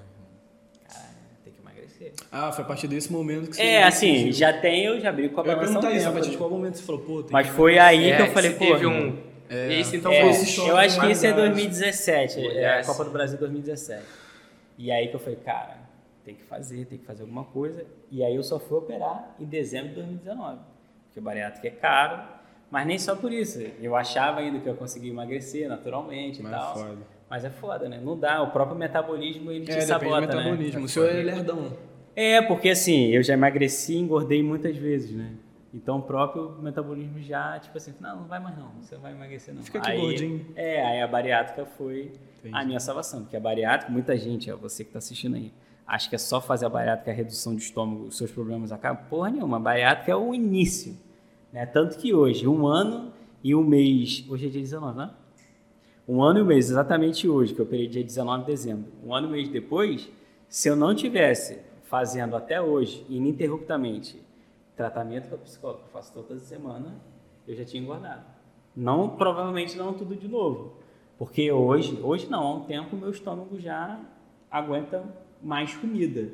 que. 1.99 2.11
Ah, 2.31 2.51
foi 2.51 2.63
a 2.63 2.67
partir 2.67 2.87
desse 2.87 3.11
momento 3.11 3.49
que 3.49 3.55
você. 3.57 3.61
É, 3.61 3.83
assim, 3.83 4.31
já 4.31 4.53
tem, 4.53 4.85
eu 4.85 4.99
já 4.99 5.09
abri 5.09 5.29
com 5.29 5.41
a 5.41 5.43
Eu 5.43 5.51
ia 5.51 5.57
perguntar 5.57 5.91
isso, 5.91 6.07
a 6.07 6.11
partir 6.11 6.27
de 6.27 6.31
né? 6.35 6.37
qual 6.37 6.49
momento 6.49 6.75
você 6.77 6.83
falou, 6.83 7.01
pô, 7.01 7.21
tem 7.23 7.31
Mas 7.31 7.47
que- 7.47 7.53
foi 7.53 7.77
aí 7.77 8.15
que 8.15 8.21
É, 8.21 8.21
eu 8.21 8.31
falei, 8.31 8.51
você 8.51 8.57
pô. 8.57 8.65
teve 8.65 8.87
um. 8.87 9.29
Esse 9.69 9.97
então 9.97 10.11
É, 10.11 10.21
foi 10.21 10.29
esse 10.29 10.45
choque 10.45 10.69
eu 10.69 10.77
acho 10.77 10.99
que 10.99 11.07
esse 11.07 11.25
é 11.25 11.33
drástico. 11.33 11.55
2017, 11.55 12.39
é 12.57 12.79
a. 12.79 12.83
Copa 12.85 13.03
do 13.03 13.11
Brasil 13.11 13.37
2017. 13.37 14.03
E 14.77 14.91
aí 14.91 15.07
que 15.07 15.15
eu 15.15 15.19
falei, 15.19 15.37
cara, 15.43 15.77
tem 16.23 16.35
que 16.35 16.43
fazer, 16.43 16.85
tem 16.85 16.97
que 16.99 17.05
fazer 17.05 17.23
alguma 17.23 17.43
coisa. 17.43 17.83
E 18.11 18.23
aí 18.23 18.35
eu 18.35 18.43
só 18.43 18.59
fui 18.59 18.77
operar 18.77 19.35
em 19.39 19.45
dezembro 19.45 19.89
de 19.89 19.95
2019. 19.95 20.59
Porque 21.07 21.19
o 21.19 21.23
bariátrico 21.23 21.65
é 21.65 21.71
caro, 21.71 22.21
mas 22.69 22.85
nem 22.85 22.99
só 22.99 23.15
por 23.15 23.31
isso. 23.33 23.59
Eu 23.81 23.95
achava 23.95 24.39
ainda 24.39 24.59
que 24.59 24.69
eu 24.69 24.75
conseguia 24.75 25.09
emagrecer 25.11 25.67
naturalmente 25.67 26.41
Mas 26.43 26.51
e 26.51 26.55
é 26.55 26.57
tal. 26.57 26.73
foda. 26.75 26.97
Mas 27.29 27.45
é 27.45 27.49
foda, 27.49 27.89
né? 27.89 27.99
Não 28.03 28.17
dá, 28.17 28.41
o 28.43 28.51
próprio 28.51 28.77
metabolismo 28.77 29.51
ele 29.51 29.65
te 29.65 29.71
É, 29.71 29.75
depende 29.75 29.87
sabota, 29.87 30.27
do 30.27 30.37
metabolismo. 30.37 30.79
né? 30.79 30.85
O 30.85 30.89
senhor 30.89 31.09
é 31.09 31.13
lerdão. 31.23 31.73
É, 32.21 32.41
porque 32.41 32.67
assim, 32.67 33.05
eu 33.11 33.23
já 33.23 33.33
emagreci 33.33 33.93
e 33.93 33.97
engordei 33.97 34.43
muitas 34.43 34.75
vezes, 34.75 35.11
né? 35.11 35.31
Então 35.73 35.99
o 35.99 36.01
próprio 36.01 36.51
metabolismo 36.61 37.17
já, 37.21 37.57
tipo 37.59 37.77
assim, 37.77 37.93
não, 37.97 38.17
não 38.17 38.27
vai 38.27 38.41
mais 38.41 38.57
não, 38.57 38.71
você 38.81 38.95
não 38.95 39.01
vai 39.01 39.13
emagrecer 39.13 39.55
não. 39.55 39.63
Fica 39.63 39.79
aqui 39.79 39.91
aí, 39.91 40.01
gordinho. 40.01 40.45
É, 40.53 40.85
aí 40.85 41.01
a 41.01 41.07
bariátrica 41.07 41.65
foi 41.65 42.11
Entendi. 42.39 42.53
a 42.53 42.65
minha 42.65 42.79
salvação, 42.81 43.21
porque 43.21 43.37
a 43.37 43.39
bariátrica, 43.39 43.89
muita 43.89 44.17
gente, 44.17 44.51
ó, 44.51 44.57
você 44.57 44.83
que 44.83 44.91
tá 44.91 44.97
assistindo 44.99 45.37
aí, 45.37 45.53
acha 45.87 46.09
que 46.09 46.15
é 46.15 46.17
só 46.17 46.41
fazer 46.41 46.65
a 46.65 46.69
bariátrica, 46.69 47.09
a 47.09 47.13
redução 47.13 47.55
de 47.55 47.61
estômago, 47.61 48.07
os 48.07 48.17
seus 48.17 48.31
problemas 48.31 48.73
acabam. 48.73 49.01
Porra 49.09 49.29
nenhuma, 49.29 49.55
a 49.55 49.61
bariátrica 49.61 50.11
é 50.11 50.15
o 50.17 50.35
início, 50.35 50.97
né? 51.53 51.65
Tanto 51.65 51.97
que 51.97 52.13
hoje, 52.13 52.45
um 52.49 52.67
ano 52.67 53.13
e 53.41 53.55
um 53.55 53.63
mês, 53.63 54.25
hoje 54.27 54.47
é 54.47 54.49
dia 54.49 54.61
19, 54.61 54.97
né? 54.97 55.09
Um 56.05 56.21
ano 56.21 56.39
e 56.39 56.41
um 56.41 56.45
mês, 56.45 56.69
exatamente 56.69 57.29
hoje, 57.29 57.53
que 57.53 57.61
eu 57.61 57.65
operei 57.65 57.87
dia 57.87 58.03
19 58.03 58.43
de 58.43 58.51
dezembro. 58.51 58.91
Um 59.05 59.15
ano 59.15 59.27
e 59.27 59.29
um 59.29 59.31
mês 59.31 59.47
depois, 59.47 60.09
se 60.49 60.67
eu 60.67 60.75
não 60.75 60.93
tivesse 60.93 61.68
fazendo 61.89 62.35
até 62.35 62.61
hoje, 62.61 63.03
ininterruptamente, 63.09 64.21
tratamento 64.77 65.27
com 65.27 65.35
a 65.35 65.37
psicóloga, 65.39 65.81
eu 65.85 65.91
faço 65.91 66.13
toda 66.13 66.39
semana, 66.39 66.93
eu 67.47 67.55
já 67.55 67.65
tinha 67.65 67.81
engordado. 67.81 68.23
Não, 68.75 69.09
provavelmente 69.09 69.75
não 69.75 69.91
tudo 69.93 70.15
de 70.15 70.27
novo. 70.27 70.73
Porque 71.17 71.51
hoje, 71.51 71.99
hoje 72.01 72.29
não, 72.29 72.43
há 72.43 72.55
um 72.57 72.59
tempo 72.61 72.95
meu 72.95 73.09
estômago 73.09 73.59
já 73.59 73.99
aguenta 74.49 75.03
mais 75.41 75.75
comida. 75.75 76.29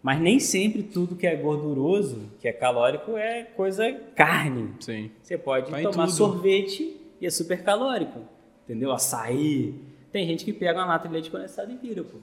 Mas 0.00 0.20
nem 0.20 0.38
sempre 0.38 0.84
tudo 0.84 1.16
que 1.16 1.26
é 1.26 1.34
gorduroso, 1.34 2.30
que 2.40 2.46
é 2.46 2.52
calórico, 2.52 3.16
é 3.16 3.42
coisa 3.42 3.92
carne. 4.14 4.72
Sim. 4.80 5.10
Você 5.20 5.36
pode 5.36 5.70
Vai 5.70 5.82
tomar 5.82 6.06
tudo. 6.06 6.16
sorvete 6.16 6.96
e 7.20 7.26
é 7.26 7.30
super 7.30 7.62
calórico. 7.62 8.20
Entendeu? 8.64 8.92
Açaí. 8.92 9.74
Tem 10.12 10.26
gente 10.26 10.44
que 10.44 10.52
pega 10.52 10.78
uma 10.78 10.86
lata 10.86 11.08
de 11.08 11.14
leite 11.14 11.30
condensado 11.30 11.70
e 11.72 11.76
vira, 11.76 12.02
pô. 12.04 12.18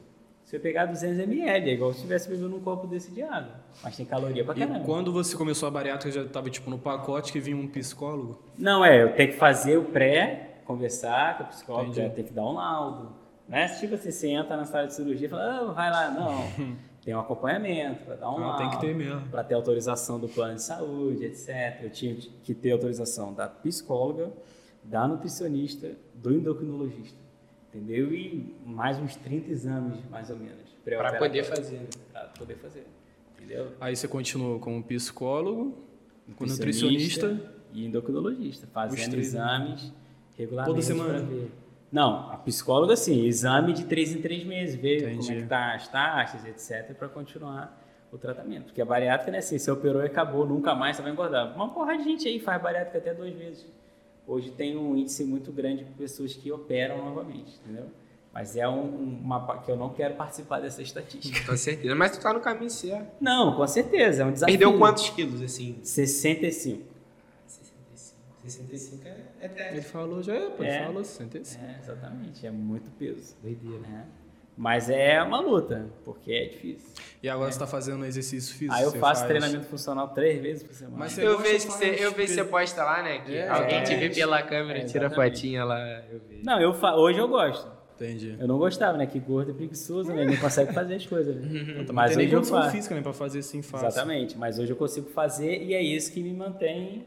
Se 0.50 0.56
eu 0.56 0.60
pegar 0.60 0.88
200 0.88 1.20
ml, 1.20 1.70
é 1.70 1.74
igual 1.76 1.92
se 1.92 1.98
estivesse 1.98 2.28
bebendo 2.28 2.56
um 2.56 2.60
copo 2.60 2.88
desse 2.88 3.12
de 3.12 3.22
água. 3.22 3.54
Mas 3.84 3.96
tem 3.96 4.04
caloria 4.04 4.44
pra 4.44 4.56
E 4.56 4.60
caramba. 4.60 4.80
quando 4.84 5.14
você 5.14 5.38
começou 5.38 5.68
a 5.68 5.72
bariátrica, 5.72 6.12
já 6.12 6.28
tava 6.28 6.50
tipo 6.50 6.72
no 6.72 6.80
pacote 6.80 7.32
que 7.32 7.40
vinha 7.40 7.56
um 7.56 7.68
psicólogo? 7.68 8.42
Não, 8.58 8.84
é, 8.84 9.04
eu 9.04 9.14
tenho 9.14 9.30
que 9.32 9.38
fazer 9.38 9.78
o 9.78 9.84
pré, 9.84 10.62
conversar 10.66 11.38
com 11.38 11.44
o 11.44 11.48
psicólogo, 11.50 11.92
Entendi. 11.92 12.08
já 12.08 12.14
tem 12.16 12.24
que 12.24 12.34
dar 12.34 12.46
um 12.46 12.54
laudo. 12.54 13.12
Né? 13.48 13.68
Tipo 13.80 13.94
assim, 13.94 14.10
você 14.10 14.28
entra 14.30 14.58
na 14.58 14.66
sala 14.66 14.88
de 14.88 14.96
cirurgia 14.96 15.28
e 15.28 15.30
fala, 15.30 15.44
ah, 15.70 15.72
vai 15.72 15.92
lá. 15.92 16.10
Não, 16.10 16.76
tem 17.06 17.14
um 17.14 17.20
acompanhamento 17.20 18.04
para 18.06 18.16
dar 18.16 18.32
um 18.32 18.38
Ah, 18.38 18.48
laudo. 18.48 18.58
tem 18.58 18.70
que 18.72 18.78
ter 18.82 18.96
mesmo. 18.96 19.28
Para 19.30 19.44
ter 19.44 19.54
autorização 19.54 20.20
do 20.20 20.28
plano 20.28 20.56
de 20.56 20.64
saúde, 20.64 21.26
etc. 21.26 21.84
Eu 21.84 21.92
tinha 21.92 22.16
que 22.44 22.56
ter 22.56 22.72
autorização 22.72 23.36
da 23.36 23.48
psicóloga, 23.48 24.32
da 24.84 25.08
nutricionista, 25.08 25.92
do 26.16 26.34
endocrinologista. 26.34 27.20
Entendeu? 27.74 28.14
E 28.14 28.56
mais 28.66 28.98
uns 28.98 29.16
30 29.16 29.52
exames, 29.52 30.00
mais 30.10 30.30
ou 30.30 30.38
menos. 30.38 30.70
Pré-operatórios. 30.84 31.28
poder 31.28 31.44
fazer. 31.44 31.78
né? 31.78 31.88
Pra 32.12 32.22
poder 32.38 32.56
fazer. 32.56 32.88
Entendeu? 33.38 33.72
Aí 33.80 33.96
você 33.96 34.08
continuou 34.08 34.60
com 34.60 34.80
o 34.80 34.84
psicólogo, 34.84 35.78
com 36.36 36.46
nutricionista 36.46 37.40
e 37.72 37.86
endocrinologista, 37.86 38.68
fazendo 38.68 39.16
exames 39.18 39.94
regularmente. 40.38 40.74
Toda 40.74 40.82
semana? 40.82 41.28
Não, 41.92 42.32
a 42.32 42.38
psicóloga 42.38 42.96
sim, 42.96 43.26
exame 43.26 43.74
de 43.74 43.86
três 43.86 44.14
em 44.14 44.22
três 44.22 44.44
meses, 44.44 44.76
ver 44.76 45.02
como 45.02 45.14
Entendi. 45.16 45.34
é 45.34 45.42
que 45.42 45.48
tá 45.48 45.74
as 45.74 45.88
taxas, 45.88 46.46
etc, 46.46 46.96
para 46.96 47.08
continuar 47.08 47.80
o 48.12 48.18
tratamento. 48.18 48.66
Porque 48.66 48.82
a 48.82 48.86
bariátrica 48.86 49.32
não 49.32 49.38
é 49.38 49.40
assim, 49.40 49.58
você 49.58 49.72
operou 49.72 50.02
e 50.04 50.06
acabou, 50.06 50.46
nunca 50.46 50.76
mais 50.76 50.96
você 50.96 51.02
vai 51.02 51.12
engordar. 51.12 51.56
Uma 51.56 51.70
porra 51.70 51.98
de 51.98 52.04
gente 52.04 52.28
aí 52.28 52.40
faz 52.40 52.62
bariátrica 52.62 52.98
até 52.98 53.14
duas 53.14 53.34
vezes. 53.34 53.66
Hoje 54.30 54.52
tem 54.52 54.78
um 54.78 54.96
índice 54.96 55.24
muito 55.24 55.52
grande 55.52 55.84
de 55.84 55.92
pessoas 55.94 56.34
que 56.36 56.52
operam 56.52 57.04
novamente, 57.04 57.60
entendeu? 57.64 57.88
Mas 58.32 58.56
é 58.56 58.68
um, 58.70 58.80
um- 58.84 59.20
uma 59.24 59.58
que 59.60 59.72
eu 59.72 59.76
não 59.76 59.90
quero 59.90 60.14
participar 60.14 60.60
dessa 60.60 60.84
estatística. 60.84 61.50
Com 61.52 61.58
certeza. 61.58 61.96
Mas 61.96 62.12
tu 62.16 62.22
tá 62.22 62.32
no 62.32 62.40
caminho 62.40 62.70
certo. 62.70 63.12
Não, 63.20 63.56
com 63.56 63.66
certeza, 63.68 64.22
é 64.22 64.26
um 64.26 64.32
desafio. 64.32 64.58
Perdeu 64.60 64.78
quantos 64.78 65.10
quilos, 65.10 65.42
assim? 65.42 65.80
65. 65.82 66.84
65. 67.48 68.16
65 68.46 69.08
é, 69.08 69.18
é 69.42 69.46
até. 69.48 69.72
Ele 69.72 69.82
falou, 69.82 70.22
já 70.22 70.36
é, 70.36 70.50
pô, 70.52 70.64
ele 70.64 70.72
É. 70.72 70.86
falou 70.86 71.04
65. 71.04 71.66
É, 71.66 71.80
exatamente, 71.80 72.46
é 72.46 72.52
muito 72.52 72.92
peso. 72.92 73.36
Doideira. 73.42 73.80
né? 73.80 74.06
Mas 74.62 74.90
é 74.90 75.24
uma 75.24 75.40
luta, 75.40 75.86
porque 76.04 76.34
é 76.34 76.46
difícil. 76.50 76.90
E 77.24 77.30
agora 77.30 77.50
você 77.50 77.58
tá 77.58 77.66
fazendo 77.66 78.06
exercício 78.06 78.54
físico? 78.54 78.74
Aí 78.76 78.84
eu 78.84 78.92
faço 78.92 79.22
faz- 79.22 79.24
treinamento 79.24 79.66
funcional 79.68 80.10
três 80.10 80.42
vezes 80.42 80.64
por 80.64 80.74
semana. 80.76 80.98
Mas 80.98 81.18
Eu 81.18 81.40
vejo, 81.40 81.66
que 81.68 81.72
você, 81.72 81.86
eu 81.98 82.12
vejo 82.12 82.28
que 82.28 82.34
você 82.34 82.44
posta 82.44 82.84
lá, 82.84 83.02
né? 83.02 83.20
Que 83.20 83.38
É, 83.38 83.48
alguém 83.48 83.82
te 83.86 83.96
vê 83.96 84.10
pela 84.10 84.42
câmera 84.44 84.80
É, 84.80 84.82
e 84.82 84.86
tira 84.86 85.06
exatamente. 85.06 85.36
fotinha 85.38 85.64
lá. 85.64 85.80
Eu 86.12 86.20
vejo. 86.28 86.44
Não, 86.44 86.60
eu 86.60 86.74
fa... 86.74 86.94
hoje 86.98 87.18
eu 87.20 87.28
gosto. 87.30 87.72
Entendi. 87.96 88.36
Eu 88.38 88.48
não 88.50 88.58
gostava, 88.58 88.98
né? 88.98 89.06
Que 89.06 89.18
gordo 89.18 89.52
é 89.52 89.54
preguiçoso, 89.54 90.12
né? 90.12 90.26
Não 90.26 90.36
consegue 90.36 90.74
fazer 90.74 90.96
as 90.96 91.06
coisas. 91.06 91.36
Né? 91.38 91.78
Então, 91.80 91.96
Mas 91.96 92.18
hoje 92.18 92.30
eu 92.30 92.44
faço. 92.44 92.72
física, 92.72 92.94
né, 92.96 93.02
pra 93.02 93.14
fazer 93.14 93.40
assim 93.40 93.62
fácil. 93.62 93.88
Exatamente, 93.88 94.38
mas 94.38 94.60
hoje 94.60 94.72
eu 94.74 94.76
consigo 94.78 95.10
fazer 95.10 95.64
e 95.64 95.74
é 95.74 95.82
isso 95.82 96.12
que 96.12 96.22
me 96.22 96.34
mantém. 96.34 97.06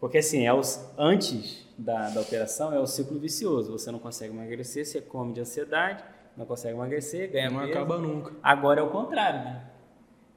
Porque 0.00 0.18
assim, 0.18 0.44
é 0.44 0.52
os... 0.52 0.84
antes 0.98 1.64
da, 1.78 2.10
da 2.10 2.20
operação 2.20 2.72
é 2.74 2.80
o 2.80 2.86
ciclo 2.86 3.16
vicioso. 3.20 3.70
Você 3.72 3.90
não 3.92 3.98
consegue 4.00 4.32
emagrecer, 4.34 4.84
você 4.86 5.00
come 5.00 5.32
de 5.32 5.40
ansiedade, 5.40 6.02
não 6.36 6.46
consegue 6.46 6.74
emagrecer, 6.74 7.30
ganha 7.30 7.50
Não 7.50 7.60
peso. 7.60 7.72
acaba 7.72 7.98
nunca. 7.98 8.32
Agora 8.42 8.80
é 8.80 8.82
o 8.82 8.88
contrário, 8.90 9.40
né? 9.40 9.64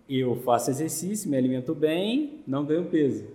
Eu 0.10 0.36
faço 0.38 0.70
exercício, 0.70 1.30
me 1.30 1.38
alimento 1.38 1.74
bem, 1.74 2.42
não 2.46 2.66
ganho 2.66 2.86
peso. 2.86 3.28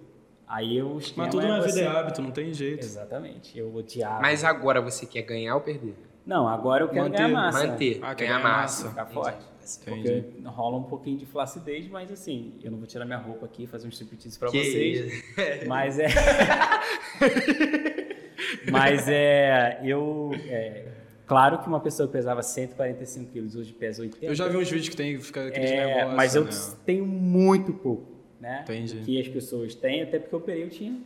Aí 0.46 0.76
eu 0.78 0.98
Mas 1.16 1.30
tudo 1.30 1.44
é 1.44 1.48
na 1.48 1.60
vida 1.60 1.80
é 1.80 1.86
hábito, 1.86 2.22
não 2.22 2.30
tem 2.30 2.52
jeito. 2.54 2.84
Exatamente. 2.84 3.58
Eu 3.58 3.74
odiava. 3.74 4.20
Mas 4.20 4.44
agora 4.44 4.80
você 4.80 5.04
quer 5.06 5.22
ganhar 5.22 5.54
ou 5.54 5.60
perder? 5.60 5.94
Não, 6.24 6.46
agora 6.46 6.84
eu 6.84 6.88
quero 6.88 7.04
Manter. 7.04 7.16
ganhar 7.16 7.28
massa. 7.28 7.66
Manter. 7.66 7.98
Ah, 8.02 8.14
ganhar 8.14 8.16
ganhar 8.16 8.42
massa. 8.42 8.84
massa. 8.84 8.88
Ficar 8.90 9.06
forte. 9.06 9.46
Entendi. 9.82 10.22
Porque 10.22 10.48
rola 10.48 10.78
um 10.78 10.82
pouquinho 10.84 11.18
de 11.18 11.26
flacidez, 11.26 11.86
mas 11.88 12.10
assim, 12.10 12.54
eu 12.62 12.70
não 12.70 12.78
vou 12.78 12.86
tirar 12.86 13.04
minha 13.04 13.18
roupa 13.18 13.44
aqui, 13.44 13.66
fazer 13.66 13.86
um 13.86 13.90
striptease 13.90 14.38
pra 14.38 14.50
Que 14.50 14.64
vocês. 14.64 15.12
isso. 15.12 15.24
Mas 15.68 15.98
é. 15.98 16.08
mas 18.70 19.08
é. 19.08 19.80
Eu. 19.84 20.30
é, 20.48 20.84
claro 21.28 21.58
que 21.58 21.68
uma 21.68 21.78
pessoa 21.78 22.08
que 22.08 22.12
pesava 22.12 22.42
145 22.42 23.30
quilos 23.30 23.54
hoje 23.54 23.72
pesa 23.72 24.02
80. 24.02 24.26
Eu 24.26 24.34
já 24.34 24.48
vi 24.48 24.56
uns 24.56 24.68
vídeos 24.68 24.88
que 24.88 24.96
tem 24.96 25.20
fica 25.20 25.46
aqueles 25.46 25.70
É, 25.70 25.86
negócios, 25.86 26.14
mas 26.14 26.34
eu 26.34 26.44
né? 26.44 26.50
tenho 26.84 27.06
muito 27.06 27.72
pouco, 27.72 28.10
né? 28.40 28.62
Entendi. 28.64 29.00
Que 29.02 29.20
as 29.20 29.28
pessoas 29.28 29.74
têm, 29.74 30.02
até 30.02 30.18
porque 30.18 30.34
eu 30.34 30.38
operei, 30.40 30.64
eu 30.64 30.70
tinha 30.70 30.98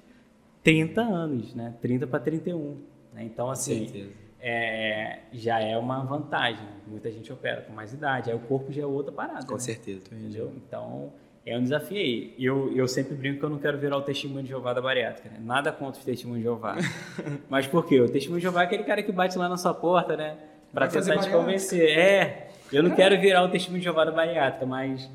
30 0.62 1.00
anos, 1.02 1.54
né? 1.54 1.74
30 1.82 2.06
para 2.06 2.20
31. 2.20 2.76
Né? 3.12 3.24
Então, 3.24 3.50
assim, 3.50 4.10
é, 4.40 5.20
já 5.32 5.60
é 5.60 5.76
uma 5.76 6.02
vantagem. 6.04 6.66
Muita 6.86 7.10
gente 7.10 7.32
opera 7.32 7.62
com 7.62 7.72
mais 7.72 7.92
idade, 7.92 8.30
aí 8.30 8.36
o 8.36 8.40
corpo 8.40 8.72
já 8.72 8.82
é 8.82 8.86
outra 8.86 9.12
parada. 9.12 9.46
Com 9.46 9.54
né? 9.54 9.60
certeza. 9.60 10.06
Entendeu? 10.10 10.52
Então, 10.56 11.12
é 11.44 11.58
um 11.58 11.62
desafio 11.62 11.98
aí. 11.98 12.34
Eu, 12.38 12.72
eu 12.74 12.86
sempre 12.86 13.14
brinco 13.14 13.40
que 13.40 13.44
eu 13.44 13.50
não 13.50 13.58
quero 13.58 13.76
virar 13.78 13.96
o 13.96 14.02
testemunho 14.02 14.42
de 14.42 14.50
Jeová 14.50 14.72
da 14.72 14.80
bariátrica, 14.80 15.28
né? 15.28 15.38
Nada 15.42 15.72
contra 15.72 15.98
os 15.98 16.04
testemunhos 16.04 16.38
de 16.38 16.44
Jeová. 16.44 16.76
Mas 17.50 17.66
por 17.66 17.86
quê? 17.86 18.00
O 18.00 18.08
testemunho 18.08 18.38
de 18.38 18.44
Jeová 18.44 18.62
é 18.62 18.64
aquele 18.64 18.84
cara 18.84 19.02
que 19.02 19.10
bate 19.10 19.36
lá 19.36 19.48
na 19.48 19.56
sua 19.56 19.74
porta, 19.74 20.16
né? 20.16 20.36
Pra 20.72 20.86
Vai 20.86 21.02
tentar 21.02 21.18
te 21.18 21.30
convencer. 21.30 21.98
É. 21.98 22.48
Eu 22.72 22.82
não 22.82 22.92
quero 22.92 23.20
virar 23.20 23.42
o 23.42 23.50
testemunho 23.50 23.80
de 23.80 23.84
Jeová 23.84 24.04
da 24.04 24.12
bariátrica, 24.12 24.64
mas 24.64 25.10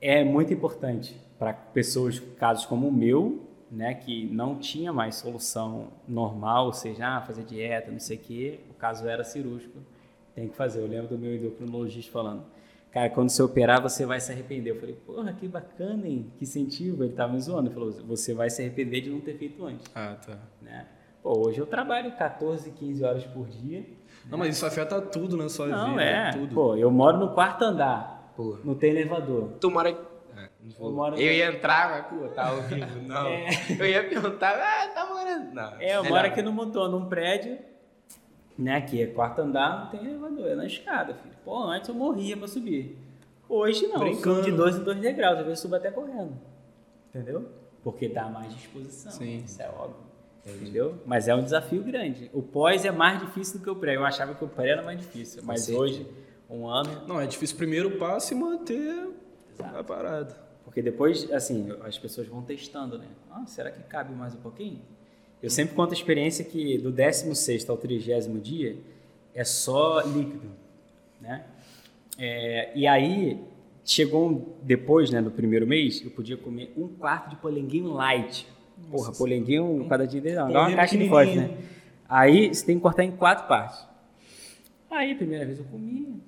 é 0.00 0.22
muito 0.22 0.52
importante 0.52 1.16
para 1.38 1.52
pessoas, 1.52 2.20
casos 2.38 2.66
como 2.66 2.86
o 2.88 2.92
meu, 2.92 3.48
né, 3.70 3.94
que 3.94 4.26
não 4.26 4.56
tinha 4.56 4.92
mais 4.92 5.16
solução 5.16 5.88
normal, 6.06 6.66
ou 6.66 6.72
seja, 6.72 7.16
ah, 7.16 7.20
fazer 7.20 7.44
dieta, 7.44 7.90
não 7.90 8.00
sei 8.00 8.16
o 8.16 8.20
quê, 8.20 8.60
o 8.70 8.74
caso 8.74 9.06
era 9.06 9.24
cirúrgico, 9.24 9.78
tem 10.34 10.48
que 10.48 10.54
fazer. 10.54 10.80
Eu 10.80 10.86
lembro 10.86 11.08
do 11.08 11.18
meu 11.18 11.34
endocrinologista 11.34 12.10
falando, 12.10 12.44
cara, 12.98 13.10
quando 13.10 13.30
você 13.30 13.42
operar, 13.42 13.80
você 13.82 14.04
vai 14.06 14.20
se 14.20 14.30
arrepender. 14.32 14.70
Eu 14.72 14.80
falei, 14.80 14.94
porra, 14.94 15.32
que 15.32 15.46
bacana, 15.48 16.06
hein? 16.06 16.32
Que 16.36 16.44
incentivo. 16.44 17.04
Ele 17.04 17.12
tava 17.12 17.32
me 17.32 17.40
zoando. 17.40 17.68
Ele 17.68 17.74
falou, 17.74 17.90
você 17.92 18.34
vai 18.34 18.50
se 18.50 18.62
arrepender 18.62 19.00
de 19.02 19.10
não 19.10 19.20
ter 19.20 19.34
feito 19.36 19.64
antes, 19.64 19.86
Ah, 19.94 20.16
tá. 20.26 20.38
né? 20.62 20.86
Pô, 21.22 21.46
hoje 21.46 21.58
eu 21.58 21.66
trabalho 21.66 22.12
14, 22.12 22.70
15 22.70 23.04
horas 23.04 23.24
por 23.24 23.46
dia. 23.48 23.84
Não, 24.30 24.38
mas 24.38 24.56
isso 24.56 24.64
afeta 24.66 25.00
tudo 25.00 25.36
na 25.36 25.48
sua 25.48 25.66
Não, 25.66 25.90
vida. 25.90 26.02
é. 26.02 26.30
Tudo. 26.32 26.54
Pô, 26.54 26.76
eu 26.76 26.90
moro 26.90 27.18
no 27.18 27.34
quarto 27.34 27.62
andar, 27.64 28.32
Pô, 28.36 28.58
não 28.64 28.74
tem 28.74 28.90
elevador. 28.90 29.52
tu 29.60 29.70
mora. 29.70 29.90
Não 29.90 30.70
vou. 30.78 30.88
Eu 30.90 30.94
moro- 30.94 31.16
Eu 31.16 31.32
ia 31.32 31.46
entrar, 31.52 31.90
mas, 31.90 32.06
pô, 32.06 32.28
tá 32.28 32.48
ao 32.48 32.62
vivo. 32.62 33.00
Não. 33.06 33.26
É. 33.26 33.48
Eu 33.78 33.86
ia 33.86 34.08
perguntar, 34.08 34.54
ah, 34.54 34.88
tá 34.94 35.06
morando. 35.06 35.54
Não. 35.54 35.80
É, 35.80 35.96
eu 35.96 36.02
melhor. 36.02 36.16
moro 36.16 36.28
aqui 36.28 36.42
no 36.42 36.52
motor, 36.52 36.88
num 36.90 37.06
prédio, 37.08 37.58
né, 38.58 38.80
que 38.80 39.00
é 39.00 39.06
quarto 39.06 39.40
andar, 39.40 39.84
não 39.84 39.90
tem 39.90 40.04
elevador, 40.04 40.48
é 40.48 40.54
na 40.56 40.66
escada, 40.66 41.14
filho. 41.14 41.34
Pô, 41.44 41.62
antes 41.62 41.88
eu 41.88 41.94
morria 41.94 42.36
pra 42.36 42.48
subir. 42.48 42.98
Hoje 43.48 43.86
não, 43.86 44.00
Brincando. 44.00 44.42
de 44.42 44.50
dois 44.52 44.76
em 44.76 44.82
dois 44.82 44.98
degraus, 44.98 45.38
às 45.38 45.46
vezes 45.46 45.60
eu 45.60 45.62
subo 45.62 45.76
até 45.76 45.90
correndo. 45.90 46.32
Entendeu? 47.08 47.48
Porque 47.82 48.08
dá 48.08 48.28
mais 48.28 48.52
disposição, 48.54 49.12
Sim. 49.12 49.42
isso 49.44 49.62
é 49.62 49.68
óbvio. 49.70 50.08
Entendeu? 50.44 50.98
Mas 51.06 51.28
é 51.28 51.34
um 51.34 51.42
desafio 51.42 51.82
grande. 51.82 52.30
O 52.32 52.42
pós 52.42 52.84
é 52.84 52.90
mais 52.90 53.20
difícil 53.20 53.58
do 53.58 53.64
que 53.64 53.70
o 53.70 53.76
pré. 53.76 53.96
Eu 53.96 54.04
achava 54.04 54.34
que 54.34 54.44
o 54.44 54.48
pré 54.48 54.70
era 54.70 54.82
mais 54.82 54.98
difícil, 54.98 55.42
mas 55.44 55.62
certeza. 55.62 55.78
hoje, 55.82 56.06
um 56.50 56.66
ano, 56.66 57.06
Não, 57.06 57.20
é 57.20 57.26
difícil 57.26 57.54
o 57.54 57.58
primeiro 57.58 57.98
passo 57.98 58.32
e 58.32 58.36
manter 58.36 59.08
Exato. 59.54 59.76
a 59.78 59.84
parada. 59.84 60.36
Porque 60.64 60.82
depois, 60.82 61.30
assim, 61.32 61.70
as 61.82 61.98
pessoas 61.98 62.26
vão 62.28 62.42
testando, 62.42 62.98
né? 62.98 63.06
Ah, 63.30 63.44
será 63.46 63.70
que 63.70 63.82
cabe 63.84 64.14
mais 64.14 64.34
um 64.34 64.40
pouquinho? 64.40 64.80
Eu 65.42 65.50
sempre 65.50 65.74
conto 65.74 65.90
a 65.90 65.94
experiência 65.94 66.44
que 66.44 66.78
do 66.78 66.90
16 66.90 67.68
ao 67.68 67.76
30 67.76 68.20
dia 68.40 68.76
é 69.34 69.44
só 69.44 70.00
líquido, 70.00 70.50
né? 71.20 71.44
É, 72.18 72.72
e 72.74 72.86
aí, 72.86 73.38
chegou 73.84 74.28
um- 74.28 74.44
depois, 74.62 75.10
né, 75.10 75.22
do 75.22 75.30
primeiro 75.30 75.66
mês, 75.66 76.02
eu 76.04 76.10
podia 76.10 76.36
comer 76.36 76.72
um 76.76 76.88
quarto 76.88 77.30
de 77.30 77.36
polenguinho 77.36 77.92
light. 77.92 78.46
Porra, 78.90 79.12
polenguinho, 79.12 79.86
cada 79.88 80.06
dia 80.06 80.20
não, 80.20 80.52
dá 80.52 80.60
uma 80.62 80.76
caixa 80.76 80.96
de 80.98 81.08
forte, 81.08 81.36
né? 81.36 81.58
Aí, 82.08 82.48
você 82.52 82.64
tem 82.66 82.76
que 82.76 82.82
cortar 82.82 83.04
em 83.04 83.12
quatro 83.12 83.46
partes. 83.46 83.86
Aí, 84.90 85.14
primeira 85.14 85.44
vez 85.44 85.58
eu 85.58 85.64
comi, 85.66 86.02
porra. 86.02 86.08
Falei, 86.08 86.27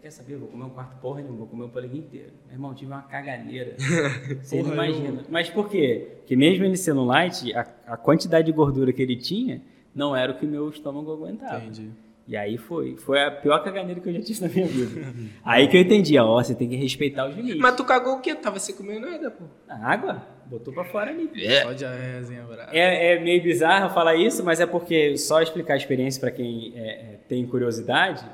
quer 0.00 0.10
saber? 0.10 0.36
Vou 0.36 0.48
comer 0.48 0.64
um 0.64 0.70
quarto 0.70 1.00
porra 1.00 1.20
nenhuma, 1.20 1.38
vou 1.38 1.46
comer 1.46 1.64
o 1.64 1.68
poleguinho 1.68 2.04
inteiro. 2.04 2.32
Meu 2.46 2.54
irmão, 2.54 2.74
tive 2.74 2.90
uma 2.90 3.02
caganeira. 3.02 3.74
Você 4.42 4.62
não 4.62 4.72
imagina. 4.72 5.24
Mas 5.28 5.50
por 5.50 5.68
quê? 5.68 6.08
Porque 6.18 6.34
mesmo 6.36 6.64
ele 6.64 6.76
sendo 6.76 7.04
light, 7.04 7.52
a, 7.54 7.66
a 7.86 7.96
quantidade 7.96 8.46
de 8.46 8.52
gordura 8.52 8.92
que 8.92 9.02
ele 9.02 9.16
tinha 9.16 9.60
não 9.94 10.14
era 10.16 10.32
o 10.32 10.38
que 10.38 10.46
meu 10.46 10.68
estômago 10.68 11.12
aguentava. 11.12 11.58
Entendi. 11.58 11.90
E 12.26 12.36
aí 12.36 12.56
foi. 12.56 12.96
Foi 12.96 13.20
a 13.22 13.30
pior 13.30 13.62
caganeira 13.62 14.00
que 14.00 14.08
eu 14.08 14.12
já 14.12 14.20
tive 14.20 14.40
na 14.42 14.48
minha 14.48 14.66
vida. 14.68 15.12
aí 15.44 15.66
que 15.68 15.76
eu 15.76 15.80
entendi, 15.80 16.16
ó, 16.16 16.40
você 16.40 16.54
tem 16.54 16.68
que 16.68 16.76
respeitar 16.76 17.28
os 17.28 17.34
limites. 17.34 17.60
Mas 17.60 17.74
tu 17.74 17.84
cagou 17.84 18.16
o 18.16 18.20
quê? 18.20 18.34
Tava 18.34 18.58
sem 18.58 18.74
comer 18.74 19.00
nada, 19.00 19.30
pô. 19.30 19.44
A 19.68 19.92
água, 19.92 20.22
botou 20.46 20.72
pra 20.72 20.84
fora 20.84 21.10
ali. 21.10 21.28
Pode 21.64 21.84
a 21.84 21.92
resenha 21.92 22.44
brava. 22.44 22.70
É, 22.72 23.14
é 23.14 23.20
meio 23.20 23.42
bizarro 23.42 23.92
falar 23.92 24.14
isso, 24.14 24.44
mas 24.44 24.60
é 24.60 24.66
porque 24.66 25.16
só 25.18 25.42
explicar 25.42 25.74
a 25.74 25.76
experiência 25.76 26.20
para 26.20 26.30
quem 26.30 26.72
é, 26.76 26.88
é, 26.88 27.18
tem 27.28 27.44
curiosidade 27.46 28.24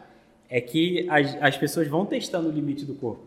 é 0.48 0.60
que 0.60 1.08
as, 1.08 1.36
as 1.42 1.56
pessoas 1.56 1.88
vão 1.88 2.06
testando 2.06 2.48
o 2.48 2.52
limite 2.52 2.84
do 2.84 2.94
corpo. 2.94 3.24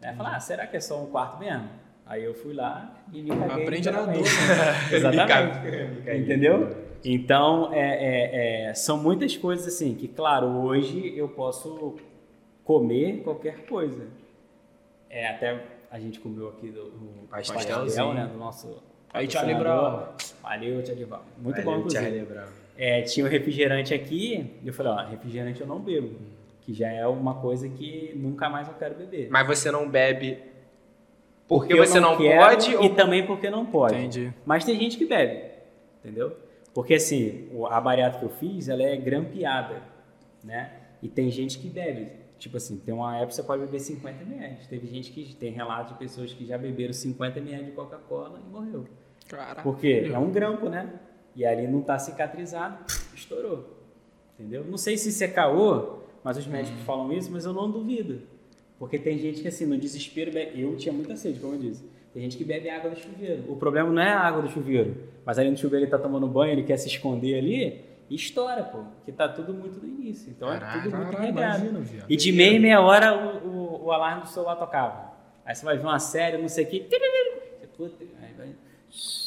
Né? 0.00 0.14
Falar, 0.14 0.36
ah, 0.36 0.40
será 0.40 0.66
que 0.66 0.76
é 0.76 0.80
só 0.80 1.02
um 1.02 1.06
quarto 1.06 1.38
mesmo? 1.38 1.68
Aí 2.06 2.24
eu 2.24 2.34
fui 2.34 2.54
lá 2.54 2.94
e 3.12 3.22
me 3.22 3.30
caguei. 3.30 3.62
Aprende 3.62 3.90
na 3.90 4.02
dor, 4.02 4.22
Exatamente. 4.92 6.18
Entendeu? 6.18 6.76
Então, 7.04 7.72
é, 7.72 7.80
é, 7.80 8.68
é, 8.68 8.74
são 8.74 8.98
muitas 8.98 9.36
coisas 9.36 9.66
assim 9.66 9.94
que, 9.94 10.08
claro, 10.08 10.46
hoje 10.46 11.16
eu 11.16 11.28
posso 11.28 11.96
comer 12.64 13.22
qualquer 13.22 13.64
coisa. 13.66 14.06
É, 15.08 15.28
até 15.28 15.64
a 15.90 15.98
gente 15.98 16.20
comeu 16.20 16.48
aqui 16.48 16.68
do, 16.68 16.90
do 16.90 17.28
pastel, 17.28 18.14
né? 18.14 18.26
Do 18.26 18.38
nosso 18.38 18.82
Aí, 19.12 19.28
Charlie. 19.28 19.56
Brown. 19.56 20.06
Valeu, 20.42 20.86
Charlie 20.86 21.04
Brown. 21.04 21.20
Muito 21.38 21.56
Valeu, 21.56 21.64
bom, 21.64 21.78
inclusive. 21.78 22.02
Charlie 22.02 22.24
Brown. 22.24 22.48
É, 22.76 23.02
tinha 23.02 23.26
um 23.26 23.28
refrigerante 23.28 23.92
aqui, 23.92 24.58
e 24.62 24.68
eu 24.68 24.72
falei, 24.72 24.92
ó, 24.92 25.10
refrigerante 25.10 25.60
eu 25.60 25.66
não 25.66 25.80
bebo. 25.80 26.16
Que 26.62 26.72
já 26.74 26.88
é 26.90 27.06
uma 27.06 27.34
coisa 27.40 27.68
que 27.68 28.12
nunca 28.16 28.48
mais 28.48 28.68
eu 28.68 28.74
quero 28.74 28.94
beber. 28.94 29.28
Mas 29.30 29.46
você 29.46 29.70
não 29.70 29.88
bebe 29.88 30.38
porque, 31.48 31.72
eu 31.72 31.84
você 31.84 31.98
não, 31.98 32.16
quero 32.16 32.40
pode 32.40 32.70
e 32.70 32.76
ou 32.76 32.94
também 32.94 33.26
porque 33.26 33.50
não 33.50 33.66
pode. 33.66 33.94
Entendi. 33.96 34.32
Mas 34.44 34.64
tem 34.64 34.78
gente 34.78 34.96
que 34.96 35.04
bebe, 35.04 35.50
entendeu? 35.98 36.36
Porque 36.72 36.94
assim, 36.94 37.48
o- 37.52 37.66
a 37.66 37.80
bariátrica 37.80 38.24
que 38.24 38.32
eu 38.32 38.36
fiz, 38.38 38.68
ela 38.68 38.82
é 38.82 38.96
grampeada, 38.96 39.82
né? 40.44 40.70
E 41.02 41.08
tem 41.08 41.28
gente 41.30 41.58
que 41.58 41.68
bebe. 41.68 42.12
Tipo 42.38 42.56
assim, 42.56 42.78
tem 42.78 42.94
uma 42.94 43.14
época 43.16 43.28
que 43.30 43.34
você 43.34 43.42
pode 43.42 43.62
beber 43.64 43.80
50 43.80 44.22
ml. 44.22 44.56
Teve 44.68 44.86
gente 44.86 45.10
que 45.10 45.34
tem 45.34 45.50
relatos 45.52 45.92
de 45.92 45.98
pessoas 45.98 46.32
que 46.32 46.46
já 46.46 46.56
beberam 46.56 46.92
50 46.92 47.38
ml 47.40 47.64
de 47.64 47.70
Coca-Cola 47.72 48.40
e 48.46 48.48
morreu. 48.50 48.86
Caraca. 49.28 49.62
Porque 49.62 50.08
é 50.12 50.18
um 50.18 50.30
grampo, 50.30 50.68
né? 50.68 50.88
E 51.34 51.44
ali 51.44 51.66
não 51.66 51.82
tá 51.82 51.98
cicatrizado, 51.98 52.78
estourou. 53.14 53.76
Entendeu? 54.38 54.64
Não 54.64 54.78
sei 54.78 54.96
se 54.96 55.10
isso 55.10 55.22
é 55.24 55.28
caô, 55.28 55.99
mas 56.22 56.36
os 56.36 56.46
médicos 56.46 56.80
falam 56.82 57.12
isso, 57.12 57.30
mas 57.30 57.44
eu 57.44 57.52
não 57.52 57.70
duvido. 57.70 58.22
Porque 58.78 58.98
tem 58.98 59.18
gente 59.18 59.42
que, 59.42 59.48
assim, 59.48 59.66
no 59.66 59.76
desespero, 59.76 60.32
bebe... 60.32 60.60
eu 60.60 60.76
tinha 60.76 60.92
muita 60.92 61.14
sede, 61.16 61.38
como 61.38 61.54
eu 61.54 61.58
disse. 61.58 61.84
Tem 62.12 62.22
gente 62.22 62.36
que 62.36 62.44
bebe 62.44 62.68
água 62.68 62.90
do 62.90 62.98
chuveiro. 62.98 63.44
O 63.48 63.56
problema 63.56 63.90
não 63.90 64.02
é 64.02 64.10
a 64.10 64.20
água 64.20 64.42
do 64.42 64.48
chuveiro, 64.48 64.96
mas 65.24 65.38
ali 65.38 65.50
no 65.50 65.56
chuveiro 65.56 65.84
ele 65.84 65.90
tá 65.90 65.98
tomando 65.98 66.26
banho, 66.26 66.52
ele 66.52 66.64
quer 66.64 66.76
se 66.76 66.88
esconder 66.88 67.36
ali 67.36 67.84
e 68.08 68.14
estoura, 68.16 68.64
pô. 68.64 68.82
Que 69.04 69.12
tá 69.12 69.28
tudo 69.28 69.54
muito 69.54 69.78
no 69.80 69.86
início. 69.86 70.30
Então 70.30 70.52
é 70.52 70.58
Caraca, 70.58 70.82
tudo 70.82 70.96
muito 70.96 71.32
viado. 71.84 72.06
E 72.08 72.16
de 72.16 72.32
meia 72.32 72.56
em 72.56 72.58
meia 72.58 72.80
hora 72.80 73.14
o, 73.14 73.46
o, 73.46 73.84
o 73.84 73.92
alarme 73.92 74.22
do 74.22 74.28
celular 74.28 74.56
tocava. 74.56 75.12
Aí 75.44 75.54
você 75.54 75.64
vai 75.64 75.76
ver 75.76 75.84
uma 75.84 75.98
série, 76.00 76.36
não 76.38 76.48
sei 76.48 76.64
o. 76.64 76.68
Você, 76.68 77.66
puta, 77.76 78.04
aí 78.20 78.32
vai. 78.36 78.48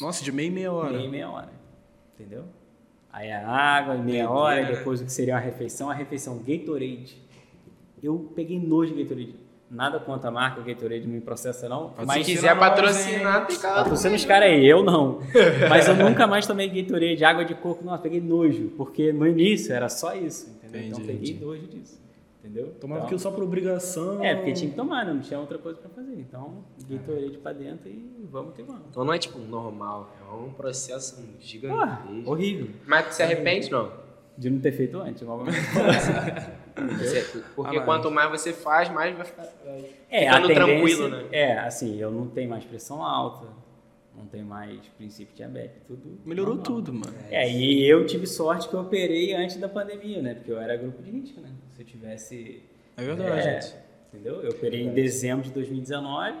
Nossa, 0.00 0.22
de 0.22 0.30
meia 0.30 0.48
e 0.48 0.50
meia 0.50 0.72
hora. 0.72 0.92
Meia 0.92 1.06
e 1.06 1.10
meia 1.10 1.30
hora. 1.30 1.52
Entendeu? 2.14 2.44
Aí 3.14 3.30
a 3.30 3.46
água, 3.48 3.94
meia 3.94 4.28
hora, 4.28 4.64
depois 4.64 5.00
o 5.00 5.04
que 5.04 5.12
seria 5.12 5.34
uma 5.34 5.40
refeição, 5.40 5.88
a 5.88 5.94
refeição 5.94 6.38
Gatorade. 6.38 7.16
Eu 8.02 8.32
peguei 8.34 8.58
nojo 8.58 8.92
de 8.92 9.04
Gatorade. 9.04 9.36
Nada 9.70 10.00
contra 10.00 10.30
a 10.30 10.32
marca 10.32 10.60
Gatorade, 10.62 11.06
não 11.06 11.14
me 11.14 11.20
processa 11.20 11.68
não. 11.68 11.94
Mas 12.04 12.26
se 12.26 12.32
quiser 12.32 12.58
patrocinar, 12.58 13.46
tem 13.46 13.56
cara. 13.56 13.76
patrocina 13.76 14.16
os 14.16 14.24
caras 14.24 14.50
aí, 14.50 14.66
eu 14.66 14.82
não. 14.82 15.20
Mas 15.68 15.86
eu 15.86 15.94
nunca 15.96 16.26
mais 16.26 16.44
tomei 16.44 16.68
Gatorade, 16.68 17.24
água 17.24 17.44
de 17.44 17.54
coco, 17.54 17.84
nossa, 17.84 18.02
peguei 18.02 18.20
nojo. 18.20 18.72
Porque 18.76 19.12
no 19.12 19.28
início 19.28 19.72
era 19.72 19.88
só 19.88 20.12
isso, 20.16 20.50
entendeu? 20.56 20.88
então 20.88 20.98
Entendi, 20.98 21.12
peguei 21.12 21.30
entendi. 21.36 21.44
nojo 21.44 21.66
disso. 21.68 22.03
Entendeu? 22.44 22.74
Tomava 22.78 22.98
então, 22.98 23.06
aquilo 23.06 23.20
só 23.20 23.30
por 23.30 23.42
obrigação. 23.42 24.22
É, 24.22 24.34
porque 24.34 24.52
tinha 24.52 24.68
que 24.68 24.76
tomar, 24.76 25.06
né? 25.06 25.14
não 25.14 25.22
tinha 25.22 25.40
outra 25.40 25.56
coisa 25.56 25.78
pra 25.78 25.88
fazer. 25.88 26.12
Então, 26.18 26.62
Gatorade 26.86 27.38
pra 27.38 27.54
dentro 27.54 27.88
e 27.88 28.26
vamos 28.30 28.54
que 28.54 28.62
vamos. 28.62 28.82
Então 28.90 29.02
não 29.02 29.14
é 29.14 29.18
tipo 29.18 29.38
normal, 29.38 30.14
é 30.20 30.34
um 30.34 30.50
processo 30.52 31.24
gigantesco. 31.40 32.30
horrível. 32.30 32.68
Mas 32.86 33.14
se 33.14 33.22
arrepende, 33.22 33.70
não? 33.70 33.90
De 34.36 34.50
não 34.50 34.60
ter 34.60 34.72
feito 34.72 34.98
antes, 34.98 35.22
novamente. 35.22 35.56
Porque 37.56 37.78
Ah, 37.78 37.82
quanto 37.82 38.10
mais 38.10 38.30
você 38.30 38.52
faz, 38.52 38.90
mais 38.90 39.16
vai 39.16 39.24
ficar. 39.24 39.48
É, 40.10 40.28
a 40.28 40.34
ficando 40.34 40.48
tendência, 40.48 40.66
tranquilo, 40.74 41.08
né? 41.08 41.24
É, 41.32 41.58
assim, 41.60 41.98
eu 41.98 42.10
não 42.10 42.26
tenho 42.26 42.50
mais 42.50 42.62
pressão 42.64 43.02
alta, 43.02 43.46
não 44.14 44.26
tenho 44.26 44.44
mais 44.44 44.80
princípio 44.98 45.34
diabético, 45.34 45.80
tudo. 45.86 46.18
Melhorou 46.26 46.56
normal. 46.56 46.76
tudo, 46.76 46.92
mano. 46.92 47.14
É, 47.30 47.50
e 47.50 47.88
eu 47.88 48.04
tive 48.04 48.26
sorte 48.26 48.68
que 48.68 48.74
eu 48.74 48.80
operei 48.80 49.32
antes 49.32 49.56
da 49.56 49.68
pandemia, 49.68 50.20
né? 50.20 50.34
Porque 50.34 50.52
eu 50.52 50.58
era 50.60 50.76
grupo 50.76 51.02
de 51.02 51.10
risco, 51.10 51.40
né? 51.40 51.48
Se 51.74 51.82
eu 51.82 51.86
tivesse. 51.86 52.62
É 52.96 53.02
verdade. 53.02 53.48
É, 53.48 53.60
entendeu? 54.12 54.40
Eu 54.42 54.50
operei 54.50 54.82
em 54.82 54.92
dezembro 54.92 55.44
de 55.44 55.50
2019, 55.50 56.34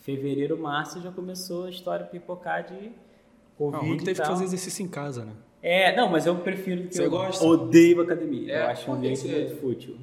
fevereiro, 0.00 0.58
março 0.58 1.00
já 1.00 1.10
começou 1.10 1.66
a 1.66 1.70
história 1.70 2.04
pipocar 2.04 2.64
de 2.64 2.74
Ah, 2.88 3.56
Covid. 3.56 3.84
o 3.84 3.88
Hulk 3.88 4.02
e 4.02 4.04
teve 4.04 4.20
que 4.20 4.26
fazer 4.26 4.44
exercício 4.44 4.84
em 4.84 4.88
casa, 4.88 5.24
né? 5.24 5.32
É, 5.62 5.96
não, 5.96 6.10
mas 6.10 6.26
eu 6.26 6.36
prefiro 6.36 6.88
que 6.88 6.94
Você 6.94 7.04
eu 7.06 7.10
gosta? 7.10 7.42
odeio 7.44 8.00
academia. 8.02 8.52
É, 8.52 8.62
eu 8.62 8.66
acho 8.66 8.90
um 8.90 8.94
ambiente 8.94 9.26
muito 9.26 9.56
fútil. 9.60 9.96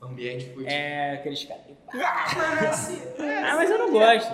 Ambiente 0.00 0.46
fútil. 0.50 0.68
É, 0.68 1.12
aqueles 1.14 1.44
caras. 1.44 1.62
Mas 1.92 2.64
assim, 2.64 2.98
Ah, 3.44 3.56
mas 3.56 3.70
eu 3.70 3.78
não 3.78 3.90
gosto. 3.92 4.32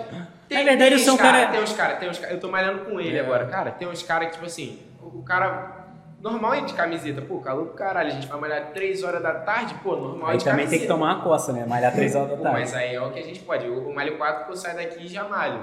Tem, 0.49 0.59
Na 0.59 0.65
verdade, 0.65 0.95
eu 0.95 0.99
sou 1.01 1.15
um 1.15 1.17
cara, 1.17 1.39
cara. 1.41 1.51
Tem 1.53 1.63
uns 1.63 1.73
caras, 1.73 1.99
tem 1.99 2.09
uns 2.11 2.19
caras. 2.19 2.35
Eu 2.35 2.41
tô 2.41 2.49
malhando 2.49 2.85
com 2.85 3.01
ele 3.01 3.17
É. 3.17 3.21
agora. 3.21 3.47
Cara, 3.47 3.71
tem 3.73 3.89
uns 3.89 4.03
caras 4.03 4.29
que, 4.29 4.35
tipo 4.35 4.47
assim, 4.47 4.79
o 5.03 5.23
cara. 5.23 5.78
Normal 6.21 6.57
ir 6.57 6.65
de 6.65 6.75
camiseta. 6.75 7.23
Pô, 7.23 7.39
calor 7.41 7.67
pro 7.67 7.75
caralho. 7.75 8.09
A 8.09 8.13
gente 8.13 8.27
vai 8.27 8.41
malhar 8.41 8.73
3 8.73 9.05
horas 9.05 9.23
da 9.23 9.35
tarde, 9.35 9.75
pô, 9.83 9.95
normal 9.95 10.31
ir 10.31 10.33
Aí 10.33 10.39
de 10.39 10.45
também 10.45 10.65
camiseta. 10.65 10.71
tem 10.71 10.81
que 10.81 10.87
tomar 10.93 11.15
uma 11.15 11.23
coça, 11.23 11.53
né? 11.53 11.65
Malhar 11.65 11.93
3 11.95 12.15
horas 12.17 12.31
da 12.31 12.37
Pô, 12.37 12.43
tarde. 12.43 12.59
mas 12.61 12.75
aí 12.75 12.95
é 12.95 13.01
o 13.01 13.13
que 13.13 13.19
a 13.21 13.23
gente 13.25 13.41
pode. 13.41 13.67
Eu, 13.67 13.75
eu 13.89 13.95
malho 13.95 14.19
4 14.19 14.37
porque 14.39 14.53
eu 14.53 14.57
saio 14.57 14.77
daqui 14.77 15.05
e 15.05 15.09
já 15.09 15.25
malho. 15.29 15.61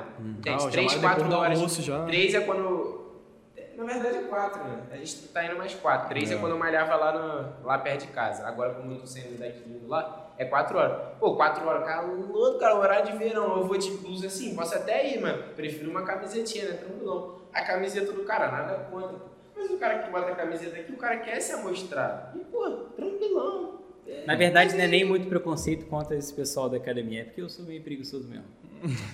Ah, 0.47 0.51
eu 0.51 0.59
já 0.59 0.69
3, 0.69 0.87
malho 0.87 1.01
4 1.01 1.23
depois 1.23 1.29
do 1.29 1.35
horas. 1.41 1.57
almoço 1.57 1.81
já. 1.81 2.03
3 2.05 2.33
é 2.35 2.39
quando. 2.39 3.05
na 3.75 3.83
verdade 3.83 4.17
é 4.17 4.21
quatro, 4.23 4.63
né? 4.63 4.77
A 4.91 4.95
gente 4.95 5.17
tá 5.27 5.43
indo 5.45 5.57
mais 5.57 5.73
quatro. 5.75 6.07
Três 6.07 6.31
é, 6.31 6.35
É. 6.35 6.37
quando 6.37 6.53
eu 6.53 6.57
malhava 6.57 6.95
lá, 6.95 7.11
no, 7.11 7.67
lá 7.67 7.77
perto 7.77 8.01
de 8.01 8.07
casa. 8.13 8.47
Agora, 8.47 8.75
como 8.75 8.93
eu 8.93 8.99
tô 8.99 9.05
saindo 9.05 9.37
daqui 9.37 9.61
indo 9.67 9.85
lá, 9.89 10.31
é 10.37 10.45
quatro 10.45 10.77
horas. 10.77 10.97
Pô, 11.19 11.35
quatro 11.35 11.67
horas, 11.67 11.85
cara, 11.85 12.01
louco, 12.03 12.59
cara, 12.59 12.75
horário 12.77 13.11
de 13.11 13.17
verão. 13.17 13.57
Eu 13.57 13.65
vou 13.65 13.77
de 13.77 13.91
blusa 13.91 14.27
assim, 14.27 14.55
posso 14.55 14.73
até 14.73 15.05
ir, 15.13 15.19
mas 15.19 15.35
prefiro 15.53 15.91
uma 15.91 16.03
camisetinha, 16.03 16.63
né? 16.69 16.77
Tranquilão. 16.77 17.35
A 17.53 17.61
camiseta 17.61 18.13
do 18.13 18.23
cara, 18.23 18.49
nada 18.49 18.87
contra. 18.89 19.34
Mas 19.65 19.71
o 19.71 19.77
cara 19.79 19.99
que 19.99 20.11
bota 20.11 20.31
a 20.31 20.35
camiseta 20.35 20.77
aqui, 20.77 20.91
o 20.91 20.97
cara 20.97 21.17
quer 21.17 21.39
se 21.39 21.51
amostrar. 21.53 22.31
E, 22.35 22.39
pô, 22.39 22.69
tranquilão. 22.95 23.79
Na 24.27 24.35
verdade, 24.35 24.75
não 24.75 24.83
é 24.83 24.87
nem 24.87 25.03
muito 25.03 25.27
preconceito 25.27 25.87
contra 25.87 26.15
esse 26.15 26.31
pessoal 26.31 26.69
da 26.69 26.77
academia, 26.77 27.21
é 27.21 27.23
porque 27.23 27.41
eu 27.41 27.49
sou 27.49 27.65
meio 27.65 27.81
preguiçoso 27.81 28.27
mesmo. 28.27 28.45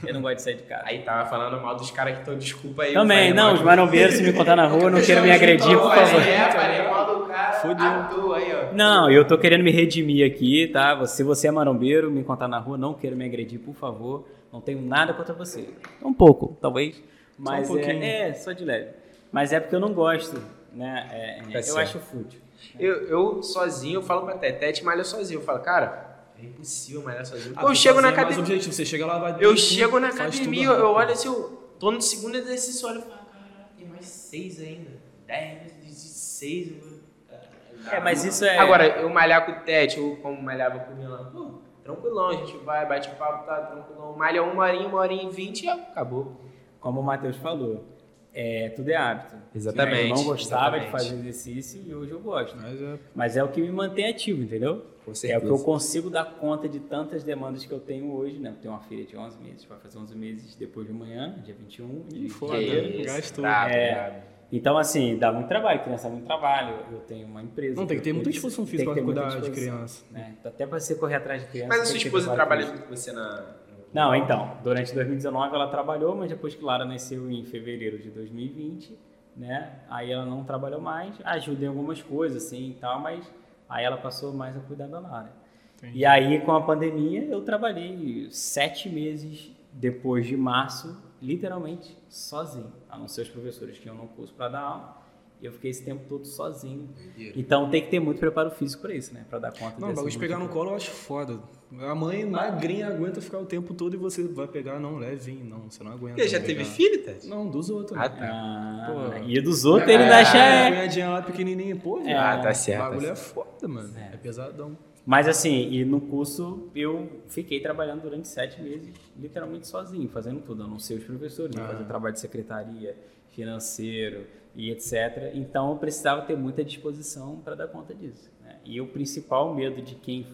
Eu 0.06 0.14
não 0.14 0.22
gosto 0.22 0.36
de 0.36 0.42
sair 0.42 0.56
de 0.58 0.64
casa. 0.64 0.84
Aí 0.86 1.02
tava 1.04 1.30
falando 1.30 1.62
mal 1.62 1.78
dos 1.78 1.90
caras 1.92 2.16
que 2.16 2.20
estão, 2.20 2.38
desculpa 2.38 2.84
aí. 2.84 2.94
Também, 2.94 3.34
não, 3.34 3.54
os 3.54 3.62
marombeiros, 3.62 4.16
se 4.16 4.24
me 4.24 4.32
encontrar 4.32 4.58
na 4.58 4.68
rua, 4.68 4.90
não 4.90 5.02
queiram 5.02 5.24
me 5.24 5.32
agredir, 5.32 5.78
por 5.80 5.96
favor. 5.96 6.22
É, 6.22 6.52
falei 6.52 6.82
mal 6.90 7.20
do 7.20 7.26
cara. 7.26 7.54
Fudeu. 7.54 8.10
toa 8.10 8.38
aí, 8.38 8.52
ó. 8.54 8.74
Não, 8.74 9.10
eu 9.10 9.26
tô 9.26 9.38
querendo 9.38 9.64
me 9.64 9.72
redimir 9.72 10.30
aqui, 10.30 10.68
tá? 10.68 11.06
Se 11.06 11.24
você 11.24 11.48
é 11.48 11.52
marombeiro, 11.52 12.12
me 12.12 12.20
encontrar 12.20 12.50
na 12.50 12.60
rua, 12.60 12.78
não 12.78 12.94
queira 12.94 13.16
me 13.16 13.24
agredir, 13.24 13.60
por 13.60 13.74
favor. 13.74 14.28
Não 14.52 14.60
tenho 14.60 14.82
nada 14.82 15.14
contra 15.14 15.34
você. 15.34 15.70
Um 16.04 16.14
pouco, 16.14 16.58
talvez. 16.60 17.02
Mas 17.40 17.70
um 17.70 17.76
pouquinho. 17.76 18.04
é, 18.04 18.30
é, 18.30 18.34
só 18.34 18.52
de 18.52 18.66
leve. 18.66 19.01
Mas 19.32 19.54
é 19.54 19.60
porque 19.60 19.76
eu 19.76 19.80
não 19.80 19.94
gosto, 19.94 20.42
né? 20.74 21.10
É, 21.12 21.58
é, 21.58 21.70
eu 21.70 21.78
acho 21.78 22.00
fútil. 22.00 22.40
Eu, 22.80 23.08
eu 23.08 23.44
sozinho, 23.44 23.96
eu 24.00 24.04
falo 24.04 24.24
pra 24.26 24.38
Tetete, 24.38 24.84
malha 24.84 25.04
sozinho. 25.04 25.40
Eu 25.40 25.44
falo, 25.44 25.60
cara, 25.60 26.24
é 26.38 26.46
impossível 26.46 27.02
malhar 27.04 27.26
sozinho. 27.26 27.54
Ah, 27.56 27.64
eu 27.64 27.76
chego 27.76 28.02
na 28.02 28.10
é 28.10 28.12
mais 28.12 28.20
academia. 28.20 28.44
objetivo. 28.44 28.74
Você 28.74 28.86
chega 28.86 29.06
lá, 29.06 29.20
vai. 29.20 29.34
Eu 29.34 29.50
tudo, 29.50 29.58
chego 29.58 30.00
na 30.00 30.10
academia, 30.10 30.66
eu 30.66 30.72
rápido. 30.72 30.90
olho 30.90 31.12
assim, 31.12 31.28
eu 31.28 31.44
tô 31.80 31.92
no 31.92 32.02
segundo 32.02 32.36
exercício, 32.36 32.86
eu 32.86 32.90
olho 32.92 33.00
e 33.00 33.04
falo, 33.04 33.16
caralho, 33.32 33.66
tem 33.78 33.88
mais 33.88 34.06
seis 34.06 34.60
ainda. 34.60 34.92
Dez, 35.26 35.74
dezesseis. 35.84 36.70
eu 36.70 37.00
caralho, 37.30 37.98
É, 37.98 38.00
mas 38.00 38.24
isso 38.24 38.44
é. 38.46 38.58
Agora, 38.58 38.86
eu 38.88 39.10
malhar 39.10 39.46
com 39.46 39.52
o 39.54 39.60
Tete, 39.66 40.00
ou 40.00 40.18
como 40.18 40.42
malhava 40.42 40.80
com 40.80 40.94
o 40.94 40.96
Milan, 40.96 41.32
pô, 41.32 41.60
tranquilão, 41.84 42.30
a 42.30 42.34
gente 42.34 42.58
vai, 42.58 42.86
bate 42.88 43.10
papo, 43.16 43.46
tá 43.46 43.58
tranquilão. 43.62 44.16
Malha 44.16 44.44
uma 44.44 44.64
horinha, 44.64 44.88
uma 44.88 45.00
horinha 45.00 45.24
e 45.24 45.30
vinte 45.30 45.64
e 45.64 45.70
acabou. 45.70 46.40
como 46.80 47.00
o 47.00 47.04
Matheus 47.04 47.38
falou, 47.38 47.86
é, 48.34 48.70
tudo 48.70 48.90
é 48.90 48.96
hábito. 48.96 49.36
Exatamente, 49.54 50.10
Eu 50.10 50.16
não 50.16 50.24
gostava 50.24 50.80
de 50.80 50.90
fazer 50.90 51.16
exercício 51.16 51.82
e 51.86 51.94
hoje 51.94 52.12
eu 52.12 52.20
gosto. 52.20 52.56
Mas 52.58 52.82
é. 52.82 53.00
Mas 53.14 53.38
é 53.38 53.44
o 53.44 53.50
que 53.50 53.62
me 53.62 53.72
mantém 53.72 54.10
ativo, 54.10 54.42
entendeu? 54.42 54.86
Com 55.06 55.12
É 55.28 55.38
o 55.38 55.42
que 55.42 55.48
eu 55.48 55.60
consigo 55.60 56.10
dar 56.10 56.26
conta 56.26 56.70
de 56.70 56.80
tantas 56.80 57.24
demandas 57.24 57.66
que 57.66 57.72
eu 57.72 57.80
tenho 57.80 58.14
hoje, 58.14 58.40
né? 58.40 58.52
Eu 58.52 58.62
tenho 58.62 58.74
uma 58.74 58.82
filha 58.82 59.04
de 59.04 59.18
11 59.18 59.38
meses, 59.42 59.66
vai 59.66 59.80
fazer 59.80 59.98
11 59.98 60.16
meses 60.16 60.56
depois 60.56 60.86
de 60.86 60.94
amanhã, 60.94 61.36
dia 61.44 61.56
21 61.56 62.08
de 62.08 62.30
foda. 62.30 62.58
Que 62.58 62.66
isso, 62.66 63.04
gastou. 63.04 63.46
É. 63.46 64.24
Então, 64.52 64.78
assim, 64.78 65.18
dá 65.18 65.32
muito 65.32 65.48
trabalho, 65.48 65.82
criança 65.82 66.04
dá 66.04 66.10
muito 66.10 66.26
trabalho. 66.26 66.76
Eu 66.92 67.00
tenho 67.00 67.26
uma 67.26 67.42
empresa. 67.42 67.80
Não, 67.80 67.88
tem 67.88 67.98
que 67.98 68.04
ter 68.04 68.12
muita 68.12 68.30
disposição 68.30 68.66
física 68.66 68.92
muita 68.94 69.22
cuidar 69.22 69.40
de 69.40 69.50
criança. 69.50 70.04
Né? 70.12 70.36
Até 70.44 70.68
pra 70.68 70.80
você 70.80 70.96
correr 70.96 71.16
atrás 71.16 71.42
de 71.42 71.48
criança. 71.48 71.70
Mas 71.70 71.82
a 71.82 71.86
sua 71.86 71.98
esposa 71.98 72.34
trabalho 72.34 72.66
trabalha 72.66 72.78
junto 72.78 72.88
com 72.88 72.96
você 72.96 73.12
na. 73.14 73.61
No- 73.94 74.02
Não, 74.02 74.16
então, 74.16 74.58
durante 74.64 74.94
2019 74.94 75.56
ela 75.56 75.68
trabalhou, 75.68 76.16
mas 76.16 76.30
depois 76.30 76.56
que 76.56 76.64
Lara 76.64 76.86
nasceu 76.86 77.30
em 77.30 77.44
fevereiro 77.46 77.98
de 78.00 78.10
2020, 78.10 78.98
né? 79.36 79.80
Aí 79.90 80.12
ela 80.12 80.26
não 80.26 80.44
trabalhou 80.44 80.82
mais, 80.82 81.16
ajuda 81.24 81.66
em 81.66 81.68
algumas 81.68 82.02
coisas, 82.02 82.46
assim, 82.46 82.72
e 82.72 82.74
tal, 82.76 83.00
mas 83.00 83.26
aí 83.70 83.84
ela 83.86 83.98
passou 83.98 84.34
mais 84.34 84.56
a 84.56 84.60
cuidar 84.60 84.88
da 84.88 85.00
Lara. 85.00 85.32
Entendi. 85.78 86.00
E 86.00 86.06
aí, 86.06 86.40
com 86.42 86.52
a 86.54 86.62
pandemia, 86.62 87.24
eu 87.24 87.42
trabalhei 87.42 88.28
sete 88.32 88.88
meses 88.90 89.52
depois 89.74 90.28
de 90.28 90.36
março, 90.38 90.96
literalmente 91.22 91.98
sozinho, 92.10 92.72
a 92.90 92.98
não 92.98 93.08
ser 93.08 93.22
os 93.22 93.30
professores 93.30 93.78
que 93.80 93.88
iam 93.88 93.96
no 93.96 94.08
curso 94.10 94.34
para 94.34 94.50
dar 94.50 94.60
aula. 94.60 94.98
E 95.42 95.46
eu 95.46 95.52
fiquei 95.52 95.72
esse 95.72 95.84
tempo 95.84 96.04
todo 96.08 96.26
sozinho. 96.26 96.88
Então 97.36 97.70
tem 97.70 97.82
que 97.82 97.90
ter 97.90 98.00
muito 98.00 98.20
preparo 98.20 98.52
físico 98.52 98.84
para 98.84 98.94
isso, 98.94 99.12
né? 99.14 99.26
Para 99.28 99.40
dar 99.40 99.52
conta 99.52 99.80
Não, 99.80 99.90
o 99.90 99.94
bagulho 99.96 100.12
de 100.12 100.20
pegar 100.20 100.38
no 100.38 100.50
colo 100.50 100.70
eu 100.72 100.76
acho 100.76 100.92
foda. 100.92 101.40
A 101.80 101.96
mãe 101.96 102.26
magrinha 102.26 102.88
aguenta 102.88 103.22
ficar 103.22 103.40
o 103.40 103.46
tempo 103.46 103.74
todo 103.74 103.94
e 103.94 103.98
você 103.98 104.24
vai 104.28 104.46
pegar, 104.48 104.78
não, 104.80 104.98
levinho, 104.98 105.46
não, 105.46 105.70
você 105.70 105.82
não 105.84 105.92
aguenta. 105.94 106.22
Já 106.28 106.40
pegar. 106.42 106.46
teve 106.48 106.66
filho, 106.66 107.02
Tete? 107.04 107.28
Não, 107.28 107.50
dos 107.50 107.70
outros. 107.70 107.98
Ah, 107.98 108.10
né? 108.10 108.16
tá. 108.18 108.26
Ah, 108.30 108.92
Pô. 109.22 109.26
e 109.30 109.40
dos 109.40 109.64
outros 109.64 109.90
ele 109.90 110.04
ainda 110.04 110.18
acha. 110.18 110.38
A 110.38 110.46
É. 110.46 110.70
cunhadinha 110.70 111.10
lá 111.10 111.22
pequenininha, 111.22 111.76
pô, 111.78 112.02
velho. 112.02 112.18
Ah, 112.20 112.38
tá 112.40 112.54
certo, 112.54 112.82
O 112.82 112.84
bagulho 112.90 113.08
tá 113.08 113.14
é 113.14 113.16
foda, 113.16 113.68
mano. 113.70 113.94
É. 113.98 114.14
É, 114.14 114.18
pesadão. 114.18 114.78
Mas 115.06 115.28
assim, 115.30 115.72
e 115.72 115.84
no 115.86 116.02
curso 116.02 116.70
eu 116.76 117.22
fiquei 117.30 117.60
trabalhando 117.62 118.02
durante 118.02 118.28
sete 118.28 118.62
meses, 118.62 118.94
literalmente 119.18 119.66
sozinho, 119.68 120.08
fazendo 120.10 120.42
tudo. 120.42 120.64
Eu 120.64 120.68
não 120.68 120.78
sei 120.78 120.98
os 120.98 121.04
professores, 121.06 121.56
Ah. 121.58 121.68
fazia 121.70 121.86
trabalho 121.86 122.14
de 122.14 122.20
secretaria, 122.20 122.96
financeiro 123.30 124.26
e 124.56 124.70
etc. 124.70 125.32
Então 125.34 125.72
eu 125.72 125.78
precisava 125.78 126.22
ter 126.24 126.36
muita 126.38 126.64
disposição 126.64 127.38
para 127.38 127.56
dar 127.56 127.68
conta 127.70 127.94
disso. 127.96 128.30
né? 128.44 128.58
E 128.66 128.80
o 128.82 128.88
principal 128.88 129.56
medo 129.56 129.82
de 129.82 129.96
quem 129.96 130.28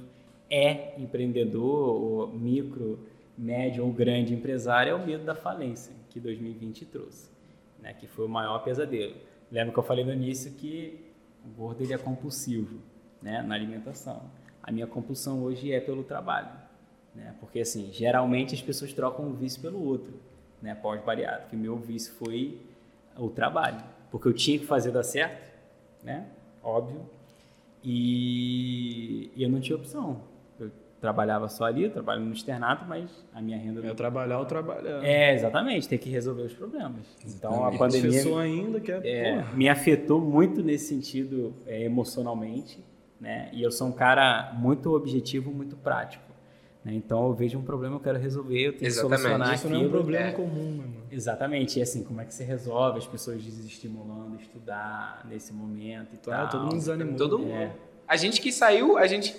é 0.49 0.99
empreendedor, 0.99 2.01
ou 2.01 2.27
micro, 2.27 2.99
médio 3.37 3.85
ou 3.85 3.91
grande 3.91 4.33
empresário, 4.33 4.91
é 4.91 4.95
o 4.95 5.05
medo 5.05 5.23
da 5.23 5.35
falência, 5.35 5.93
que 6.09 6.19
2020 6.19 6.85
trouxe, 6.85 7.29
né? 7.79 7.93
que 7.93 8.07
foi 8.07 8.25
o 8.25 8.29
maior 8.29 8.59
pesadelo. 8.59 9.15
Lembra 9.51 9.73
que 9.73 9.79
eu 9.79 9.83
falei 9.83 10.03
no 10.03 10.11
início 10.11 10.51
que 10.53 10.99
o 11.45 11.49
gordo 11.49 11.83
ele 11.83 11.93
é 11.93 11.97
compulsivo 11.97 12.79
né? 13.21 13.41
na 13.41 13.55
alimentação. 13.55 14.23
A 14.61 14.71
minha 14.71 14.87
compulsão 14.87 15.43
hoje 15.43 15.71
é 15.71 15.79
pelo 15.79 16.03
trabalho. 16.03 16.49
Né? 17.15 17.33
Porque, 17.39 17.59
assim, 17.59 17.89
geralmente 17.91 18.53
as 18.53 18.61
pessoas 18.61 18.91
trocam 18.91 19.25
um 19.25 19.33
vício 19.33 19.61
pelo 19.61 19.81
outro, 19.83 20.13
né? 20.61 20.75
pós-bariátrico. 20.75 21.55
E 21.55 21.57
meu 21.57 21.77
vício 21.77 22.13
foi 22.13 22.59
o 23.17 23.29
trabalho. 23.29 23.81
Porque 24.11 24.27
eu 24.27 24.33
tinha 24.33 24.59
que 24.59 24.65
fazer 24.65 24.91
dar 24.91 25.03
certo, 25.03 25.51
né? 26.03 26.27
Óbvio. 26.63 27.01
E, 27.83 29.31
e 29.35 29.43
eu 29.43 29.49
não 29.49 29.59
tinha 29.59 29.75
opção. 29.75 30.21
Trabalhava 30.99 31.47
só 31.47 31.65
ali, 31.65 31.83
eu 31.83 31.91
trabalho 31.91 32.21
no 32.25 32.33
externato, 32.33 32.83
mas 32.87 33.09
a 33.33 33.39
minha 33.39 33.57
renda... 33.57 33.85
É 33.85 33.93
trabalhar 33.93 34.39
ou 34.39 34.45
trabalhar. 34.45 35.03
É, 35.05 35.33
exatamente, 35.35 35.87
tem 35.87 35.99
que 35.99 36.09
resolver 36.09 36.41
os 36.41 36.53
problemas. 36.53 37.05
Então, 37.23 37.63
a 37.63 37.67
A 37.67 37.77
pandemia 37.77 38.11
pessoa 38.11 38.41
ainda 38.41 38.79
quer. 38.79 39.05
é, 39.05 39.41
pô, 39.43 39.55
me 39.55 39.69
afetou 39.69 40.19
muito 40.19 40.63
nesse 40.63 40.87
sentido 40.87 41.53
é, 41.67 41.83
emocionalmente, 41.83 42.83
né? 43.21 43.49
E 43.53 43.61
eu 43.61 43.71
sou 43.71 43.87
um 43.87 43.91
cara 43.91 44.53
muito 44.57 44.91
objetivo, 44.95 45.51
muito 45.51 45.75
prático. 45.75 46.23
né? 46.83 46.93
Então 46.95 47.27
eu 47.27 47.33
vejo 47.33 47.59
um 47.59 47.63
problema, 47.63 47.95
eu 47.95 47.99
quero 47.99 48.17
resolver, 48.17 48.59
eu 48.59 48.73
tenho 48.73 48.87
Exatamente. 48.87 49.17
que 49.17 49.27
solucionar 49.27 49.53
isso 49.55 49.67
não 49.69 49.75
é 49.75 49.77
um 49.77 49.81
aquilo. 49.81 49.97
problema 49.97 50.27
é. 50.29 50.31
comum, 50.31 50.71
meu 50.71 50.83
irmão. 50.85 51.01
Exatamente, 51.11 51.77
e 51.79 51.81
assim, 51.83 52.03
como 52.03 52.21
é 52.21 52.25
que 52.25 52.33
você 52.33 52.43
resolve? 52.43 52.97
As 52.99 53.07
pessoas 53.07 53.43
desestimulando 53.43 54.35
estudar 54.41 55.23
nesse 55.29 55.53
momento 55.53 56.15
e 56.15 56.17
tal. 56.17 56.49
todo 56.49 56.61
mundo 56.63 56.75
desanimou. 56.77 57.15
Todo 57.17 57.37
mundo. 57.39 57.51
É. 57.51 57.71
A 58.07 58.15
gente 58.15 58.41
que 58.41 58.51
saiu, 58.51 58.97
a 58.97 59.05
gente. 59.05 59.35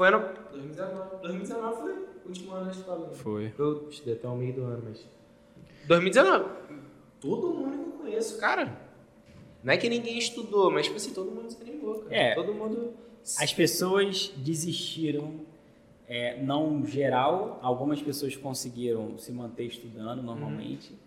Foi 0.00 0.08
ano. 0.08 0.32
2019. 0.50 1.16
2019 1.20 1.76
foi 1.76 1.92
o 1.92 2.28
último 2.28 2.52
ano 2.52 2.64
da 2.64 2.70
escola. 2.70 3.06
né? 3.06 3.14
Foi. 3.16 3.52
Eu 3.58 3.86
estudei 3.90 4.14
até 4.14 4.26
o 4.26 4.34
meio 4.34 4.54
do 4.54 4.62
ano, 4.62 4.82
mas. 4.82 5.06
2019. 5.86 6.50
Todo 7.20 7.52
mundo 7.52 7.70
que 7.70 7.84
eu 7.84 7.92
conheço, 8.04 8.38
cara. 8.38 8.80
Não 9.62 9.74
é 9.74 9.76
que 9.76 9.90
ninguém 9.90 10.16
estudou, 10.16 10.70
mas 10.70 10.86
tipo 10.86 10.96
assim, 10.96 11.12
todo 11.12 11.30
mundo 11.30 11.48
desanimou, 11.48 11.98
cara. 11.98 12.16
É. 12.16 12.34
Todo 12.34 12.54
mundo. 12.54 12.94
As 13.38 13.52
pessoas 13.52 14.32
desistiram, 14.38 15.42
é, 16.08 16.42
não 16.42 16.82
geral, 16.86 17.58
algumas 17.60 18.00
pessoas 18.00 18.34
conseguiram 18.34 19.18
se 19.18 19.30
manter 19.30 19.66
estudando 19.66 20.22
normalmente, 20.22 20.98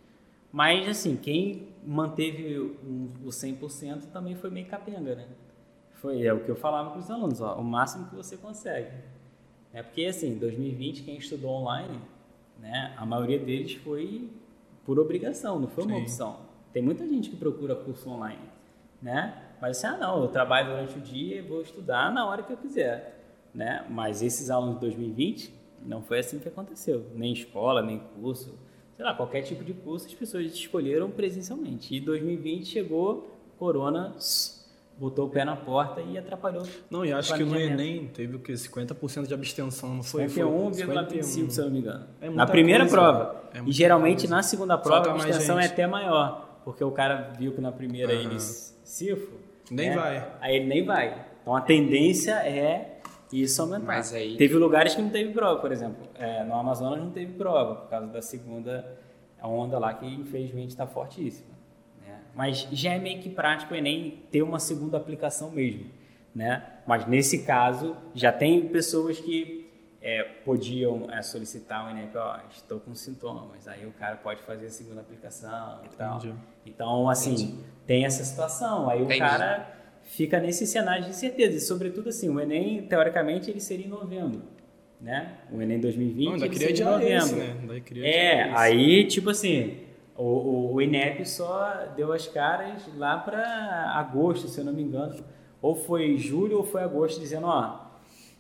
mas 0.52 0.88
assim, 0.88 1.16
quem 1.16 1.70
manteve 1.84 2.60
o 2.60 3.30
100% 3.30 4.12
também 4.14 4.36
foi 4.36 4.52
meio 4.52 4.68
capenga, 4.68 5.16
né? 5.16 5.28
Foi 6.04 6.22
é 6.22 6.34
o 6.34 6.42
que 6.42 6.50
eu 6.50 6.56
falava 6.58 6.92
com 6.92 7.00
os 7.00 7.10
alunos, 7.10 7.40
ó, 7.40 7.56
o 7.56 7.64
máximo 7.64 8.10
que 8.10 8.16
você 8.16 8.36
consegue. 8.36 8.92
É 9.74 9.82
porque 9.82 10.06
assim, 10.06 10.38
2020 10.38 11.02
quem 11.02 11.16
estudou 11.16 11.52
online, 11.52 11.98
né, 12.60 12.94
a 12.98 13.06
maioria 13.06 13.40
deles 13.40 13.76
foi 13.76 14.30
por 14.86 15.00
obrigação, 15.00 15.58
não 15.58 15.70
foi 15.70 15.86
uma 15.86 15.96
Sim. 15.96 16.02
opção. 16.02 16.40
Tem 16.74 16.84
muita 16.84 17.08
gente 17.08 17.30
que 17.30 17.38
procura 17.38 17.74
curso 17.74 18.10
online, 18.10 18.42
né? 19.02 19.42
Mas 19.62 19.78
assim, 19.78 19.96
ah 19.96 19.98
não, 19.98 20.24
eu 20.24 20.28
trabalho 20.28 20.72
durante 20.72 20.98
o 20.98 21.02
dia 21.02 21.38
e 21.38 21.42
vou 21.42 21.62
estudar 21.62 22.12
na 22.12 22.28
hora 22.28 22.44
que 22.44 22.52
eu 22.52 22.58
quiser, 22.58 23.24
né? 23.56 23.86
Mas 23.90 24.22
esses 24.22 24.50
alunos 24.50 24.76
de 24.76 24.82
2020 24.82 25.54
não 25.86 26.02
foi 26.02 26.20
assim 26.20 26.38
que 26.38 26.50
aconteceu, 26.50 27.06
nem 27.16 27.32
escola, 27.32 27.82
nem 27.82 28.00
curso, 28.22 28.60
sei 28.98 29.06
lá, 29.06 29.14
qualquer 29.14 29.44
tipo 29.44 29.64
de 29.64 29.74
curso 29.74 30.06
as 30.06 30.14
pessoas 30.14 30.48
escolheram 30.48 31.10
presencialmente. 31.10 31.96
E 31.96 32.02
2020 32.02 32.66
chegou, 32.66 33.32
corona 33.58 34.14
botou 34.98 35.28
o 35.28 35.30
pé 35.30 35.44
na 35.44 35.56
porta 35.56 36.02
e 36.02 36.18
atrapalhou. 36.18 36.64
Não, 36.90 37.06
e 37.06 37.12
acho 37.12 37.34
que 37.36 37.44
no. 37.44 37.56
Enem 37.56 38.08
teve 38.08 38.36
o 38.36 38.40
quê? 38.40 38.54
50% 38.54 39.28
de 39.28 39.34
abstenção, 39.34 39.96
não 39.96 40.04
foi? 40.04 40.26
51,25, 40.26 41.50
se 41.50 41.60
eu 41.60 41.66
não 41.66 41.72
me 41.72 41.80
engano. 41.80 42.06
É 42.22 42.30
na 42.30 42.46
primeira 42.46 42.84
coisa. 42.84 42.96
prova. 42.96 43.44
É 43.54 43.62
e 43.66 43.72
geralmente 43.72 44.20
coisa. 44.22 44.36
na 44.36 44.44
segunda 44.44 44.78
prova 44.78 45.10
a 45.10 45.14
abstenção 45.14 45.60
é 45.60 45.66
até 45.66 45.88
maior, 45.88 46.60
porque 46.64 46.84
o 46.84 46.92
cara 46.92 47.34
viu 47.38 47.54
que 47.54 47.62
na 47.62 47.72
primeira 47.72 48.14
Aham. 48.14 48.22
ele. 48.24 48.38
Nem 49.72 49.90
né? 49.90 49.96
vai. 49.96 50.32
Aí 50.42 50.56
ele 50.58 50.66
nem 50.66 50.86
vai. 50.86 51.26
Então 51.42 51.56
a 51.56 51.62
tendência 51.62 52.34
é 52.48 53.00
isso 53.32 53.62
aumentar. 53.62 53.86
Mas 53.86 54.14
aí- 54.14 54.38
Teve 54.38 54.56
lugares 54.56 54.96
que 54.96 55.02
não 55.02 55.10
teve 55.10 55.34
prova, 55.34 55.60
por 55.60 55.72
exemplo. 55.72 56.08
É, 56.16 56.44
no 56.44 56.54
Amazonas 56.54 57.00
não 57.00 57.10
teve 57.10 57.34
prova, 57.34 57.76
por 57.76 57.90
causa 57.90 58.08
da 58.08 58.22
segunda 58.22 58.98
onda 59.42 59.78
lá, 59.80 59.94
que 59.94 60.06
infelizmente 60.06 60.70
está 60.70 60.86
fortíssima. 60.88 61.53
Né? 62.34 62.36
Mas 62.36 62.68
já 62.72 62.94
é 62.94 63.00
meio 63.00 63.20
que 63.22 63.30
prático 63.30 63.74
o 63.74 63.78
Enem 63.78 64.24
ter 64.32 64.42
uma 64.42 64.60
segunda 64.60 64.98
aplicação 64.98 65.52
mesmo, 65.52 65.86
né? 66.34 66.64
Mas 66.88 67.06
nesse 67.08 67.44
caso, 67.44 67.96
já 68.14 68.32
tem 68.32 68.68
pessoas 68.68 69.20
que 69.20 69.70
é, 70.02 70.24
podiam 70.44 71.08
é, 71.10 71.22
solicitar 71.22 71.86
o 71.88 71.90
Enem, 71.90 72.10
ó, 72.16 72.38
estou 72.52 72.80
com 72.80 72.94
sintomas, 72.94 73.68
aí 73.68 73.86
o 73.86 73.92
cara 73.92 74.18
pode 74.18 74.42
fazer 74.44 74.66
a 74.66 74.70
segunda 74.70 75.00
aplicação 75.02 75.80
e 75.86 75.96
tal. 75.96 76.22
Então, 76.66 77.10
assim, 77.10 77.34
Entendi. 77.34 77.56
tem 77.88 78.06
essa 78.06 78.24
situação. 78.24 78.90
Aí 78.90 79.02
Entendi. 79.02 79.16
o 79.16 79.20
cara 79.26 79.72
fica 80.04 80.40
nesse 80.42 80.68
cenário 80.68 81.04
de 81.06 81.12
incerteza. 81.12 81.56
E, 81.56 81.62
sobretudo, 81.62 82.10
assim, 82.10 82.28
o 82.28 82.38
Enem, 82.40 82.82
teoricamente, 82.82 83.50
ele 83.50 83.62
seria 83.62 83.86
em 83.86 83.90
novembro, 83.90 84.42
né? 85.00 85.38
O 85.50 85.62
Enem 85.62 85.80
2020 85.80 86.26
Não, 86.26 86.34
ainda 86.34 86.46
ele 86.48 86.54
queria 86.54 86.76
seria 86.76 86.92
em 87.10 87.14
esse, 87.18 87.32
novembro. 87.36 87.54
né? 87.56 87.60
Ainda 87.62 87.80
queria 87.80 88.06
É, 88.06 88.42
esse. 88.48 88.56
aí, 88.58 89.08
tipo 89.08 89.30
assim, 89.30 89.78
o, 90.18 90.24
o, 90.24 90.74
o 90.74 90.82
INEP 90.82 91.26
só 91.26 91.88
deu 91.96 92.12
as 92.14 92.28
caras 92.28 92.84
lá 92.98 93.18
para 93.18 93.94
agosto, 93.96 94.48
se 94.48 94.60
eu 94.60 94.66
não 94.66 94.74
me 94.74 94.84
engano. 94.84 95.16
Ou 95.62 95.76
foi 95.76 96.18
julho 96.18 96.58
ou 96.58 96.64
foi 96.64 96.84
agosto, 96.84 97.20
dizendo, 97.20 97.48
ó, 97.48 97.80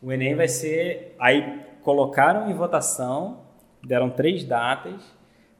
o 0.01 0.11
Enem 0.11 0.35
vai 0.35 0.47
ser... 0.47 1.15
Aí 1.19 1.61
colocaram 1.81 2.49
em 2.49 2.53
votação, 2.53 3.39
deram 3.85 4.09
três 4.09 4.43
datas, 4.43 5.01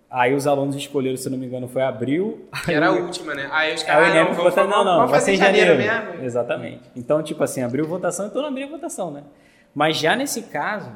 aí 0.10 0.34
os 0.34 0.46
alunos 0.46 0.76
escolheram, 0.76 1.18
se 1.18 1.28
eu 1.28 1.32
não 1.32 1.38
me 1.38 1.46
engano, 1.46 1.68
foi 1.68 1.82
abril. 1.82 2.48
Que 2.66 2.74
era 2.74 2.88
a 2.88 2.92
última, 2.92 3.34
né? 3.34 3.50
Aí 3.52 3.74
os 3.74 3.82
Aí 3.82 3.84
o 3.84 3.88
caras, 3.88 4.08
ah, 4.10 4.14
não, 4.14 4.34
vamos, 4.34 4.44
votou, 4.44 4.68
não, 4.68 4.84
não, 4.86 5.08
vai 5.08 5.20
ser 5.20 5.32
em 5.32 5.34
em 5.36 5.38
janeiro, 5.38 5.82
janeiro. 5.82 6.12
mesmo. 6.12 6.24
Exatamente. 6.26 6.92
Então, 6.96 7.22
tipo 7.24 7.44
assim, 7.44 7.62
abriu 7.62 7.86
votação, 7.86 8.28
então 8.28 8.42
não 8.42 8.50
abriu 8.50 8.70
votação, 8.70 9.12
né? 9.12 9.24
Mas 9.74 9.98
já 9.98 10.16
nesse 10.16 10.44
caso 10.44 10.92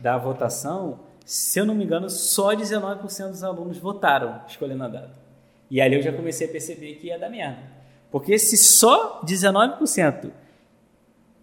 da 0.00 0.18
votação, 0.18 1.00
se 1.26 1.58
eu 1.58 1.66
não 1.66 1.74
me 1.74 1.82
engano, 1.82 2.08
só 2.08 2.54
19% 2.54 3.30
dos 3.30 3.42
alunos 3.42 3.78
votaram 3.78 4.42
escolhendo 4.46 4.84
a 4.84 4.88
data. 4.88 5.18
E 5.68 5.80
ali 5.80 5.96
eu 5.96 6.02
já 6.02 6.12
comecei 6.12 6.46
a 6.46 6.50
perceber 6.50 6.94
que 6.94 7.08
ia 7.08 7.18
dar 7.18 7.28
merda. 7.28 7.58
Porque 8.12 8.38
se 8.38 8.56
só 8.56 9.20
19% 9.24 10.30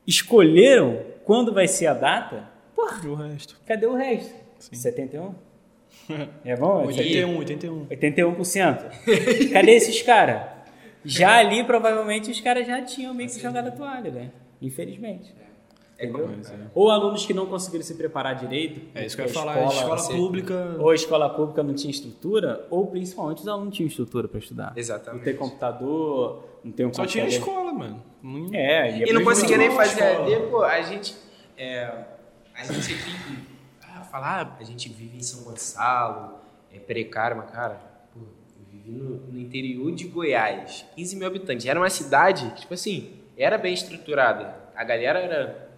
escolheram 0.07 1.01
quando 1.25 1.53
vai 1.53 1.67
ser 1.67 1.87
a 1.87 1.93
data, 1.93 2.49
porra, 2.73 3.05
o 3.09 3.13
resto? 3.15 3.59
cadê 3.65 3.85
o 3.85 3.93
resto? 3.93 4.33
Sim. 4.57 4.75
71? 4.75 5.35
É 6.45 6.55
bom? 6.55 6.85
81, 6.85 7.37
81. 7.37 7.85
81%. 7.87 9.51
Cadê 9.51 9.71
esses 9.71 10.01
caras? 10.01 10.49
Já 11.03 11.35
ali, 11.37 11.63
provavelmente, 11.63 12.31
os 12.31 12.39
caras 12.39 12.65
já 12.65 12.81
tinham 12.81 13.13
meio 13.13 13.29
que 13.29 13.39
jogado 13.39 13.67
a 13.67 13.71
toalha, 13.71 14.11
né? 14.11 14.31
Infelizmente. 14.61 15.33
Entendeu? 16.05 16.29
É. 16.51 16.67
Ou 16.75 16.89
alunos 16.91 17.25
que 17.25 17.33
não 17.33 17.45
conseguiram 17.45 17.83
se 17.83 17.95
preparar 17.95 18.35
direito. 18.35 18.81
É 18.95 19.05
isso 19.05 19.15
que 19.15 19.21
eu 19.21 19.27
ia 19.27 19.33
falar. 19.33 19.63
Escola, 19.65 19.95
escola- 19.95 20.17
pública. 20.17 20.75
Ou 20.79 20.89
a 20.89 20.95
escola 20.95 21.29
pública 21.29 21.63
não 21.63 21.73
tinha 21.73 21.91
estrutura, 21.91 22.65
ou 22.69 22.87
principalmente 22.87 23.39
os 23.41 23.47
alunos 23.47 23.65
não 23.65 23.71
tinham 23.71 23.87
estrutura 23.87 24.27
para 24.27 24.39
estudar. 24.39 24.73
Exatamente. 24.75 25.17
Não 25.19 25.25
tem 25.25 25.35
computador, 25.35 26.43
não 26.63 26.71
tem 26.71 26.85
um 26.85 26.93
Só 26.93 27.05
tinha 27.05 27.25
escola, 27.27 27.71
mano. 27.73 28.01
Não- 28.21 28.49
É, 28.53 28.97
ia 28.99 29.09
E 29.09 29.13
não 29.13 29.23
conseguia 29.23 29.57
nem 29.57 29.71
fazer. 29.71 30.01
AD, 30.03 30.37
pô, 30.49 30.61
a 30.63 30.81
gente. 30.81 31.15
É, 31.57 32.05
a 32.55 32.63
gente 32.63 32.93
aqui. 32.93 33.39
Ah, 33.95 34.01
falar, 34.03 34.57
a 34.59 34.63
gente 34.63 34.89
vive 34.89 35.17
em 35.17 35.21
São 35.21 35.43
Gonçalo, 35.43 36.35
é 36.73 36.79
precário, 36.79 37.37
mas 37.37 37.49
cara, 37.51 37.79
pô, 38.13 38.19
eu 38.21 38.65
vivi 38.71 38.91
no, 38.91 39.17
no 39.31 39.39
interior 39.39 39.91
de 39.91 40.05
Goiás, 40.07 40.83
15 40.95 41.15
mil 41.15 41.27
habitantes. 41.27 41.65
Era 41.65 41.79
uma 41.79 41.89
cidade, 41.89 42.49
tipo 42.59 42.73
assim, 42.73 43.11
era 43.37 43.57
bem 43.57 43.73
estruturada. 43.73 44.55
A 44.75 44.83
galera 44.83 45.19
era. 45.19 45.69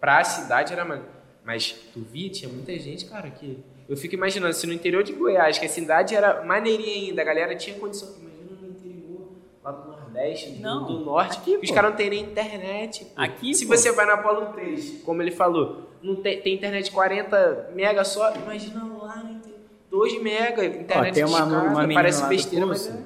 Pra 0.00 0.22
cidade 0.24 0.72
era. 0.72 0.84
ma- 0.84 1.02
Mas 1.44 1.72
tu 1.92 2.00
via, 2.00 2.28
tinha 2.30 2.50
muita 2.50 2.76
gente, 2.78 3.06
cara, 3.06 3.30
que. 3.30 3.62
Eu 3.88 3.96
fico 3.96 4.14
imaginando, 4.14 4.52
se 4.52 4.66
no 4.66 4.72
interior 4.74 5.02
de 5.02 5.12
Goiás, 5.14 5.58
que 5.58 5.64
a 5.64 5.68
cidade 5.68 6.14
era 6.14 6.44
maneirinha 6.44 7.08
ainda, 7.08 7.22
a 7.22 7.24
galera 7.24 7.56
tinha 7.56 7.78
condição. 7.78 8.08
Imagina 8.20 8.60
no 8.60 8.68
interior, 8.68 9.30
lá 9.64 9.72
do 9.72 9.88
Nordeste, 9.90 10.50
do- 10.50 10.60
Não, 10.60 10.86
do 10.86 10.98
Norte, 11.06 11.38
aqui, 11.38 11.56
os 11.56 11.70
caras 11.70 11.90
não 11.90 11.96
tem 11.96 12.10
nem 12.10 12.22
internet. 12.24 13.06
pô. 13.06 13.10
Aqui, 13.16 13.54
Se 13.54 13.66
pô. 13.66 13.74
você 13.74 13.90
vai 13.92 14.04
na 14.04 14.14
Apolo 14.14 14.52
3, 14.52 15.00
como 15.04 15.22
ele 15.22 15.30
falou, 15.30 15.88
não 16.02 16.16
tem, 16.16 16.38
tem 16.42 16.54
internet 16.54 16.90
40 16.92 17.70
mega 17.74 18.04
só, 18.04 18.34
imagina 18.36 18.84
lá 18.84 19.16
no 19.24 19.32
interior, 19.32 19.58
2 19.90 20.22
mega, 20.22 20.60
Ó, 20.60 20.64
internet 20.64 21.14
tem 21.14 21.24
uma, 21.24 21.40
discada, 21.40 21.68
uma 21.82 21.94
parece 21.94 22.26
besteira, 22.26 22.66
curso, 22.66 22.90
mas 22.90 23.00
é. 23.00 23.04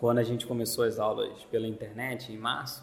quando 0.00 0.18
a 0.18 0.24
gente 0.24 0.44
começou 0.44 0.84
as 0.84 0.98
aulas 0.98 1.44
pela 1.52 1.68
internet, 1.68 2.32
em 2.32 2.36
março, 2.36 2.82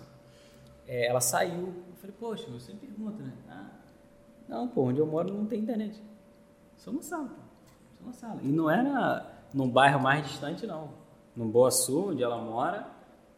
é, 0.87 1.07
ela 1.07 1.19
saiu. 1.19 1.73
Eu 2.03 2.11
falei, 2.11 2.15
poxa, 2.19 2.51
você 2.51 2.73
pergunta, 2.73 3.23
né? 3.23 3.31
Ah, 3.49 3.69
não, 4.49 4.67
pô, 4.67 4.83
onde 4.83 4.99
eu 4.99 5.05
moro 5.05 5.33
não 5.33 5.45
tem 5.45 5.61
internet. 5.61 6.01
Só 6.75 6.91
uma 6.91 7.01
sala, 7.01 7.29
pô. 7.29 7.41
Só 7.97 8.03
uma 8.03 8.13
sala. 8.13 8.39
E 8.43 8.47
não 8.47 8.69
era 8.69 9.25
num 9.53 9.69
bairro 9.69 10.01
mais 10.01 10.25
distante, 10.27 10.67
não. 10.67 10.89
No 11.35 11.45
Boa 11.45 11.71
Sul, 11.71 12.09
onde 12.09 12.21
ela 12.21 12.37
mora, 12.37 12.87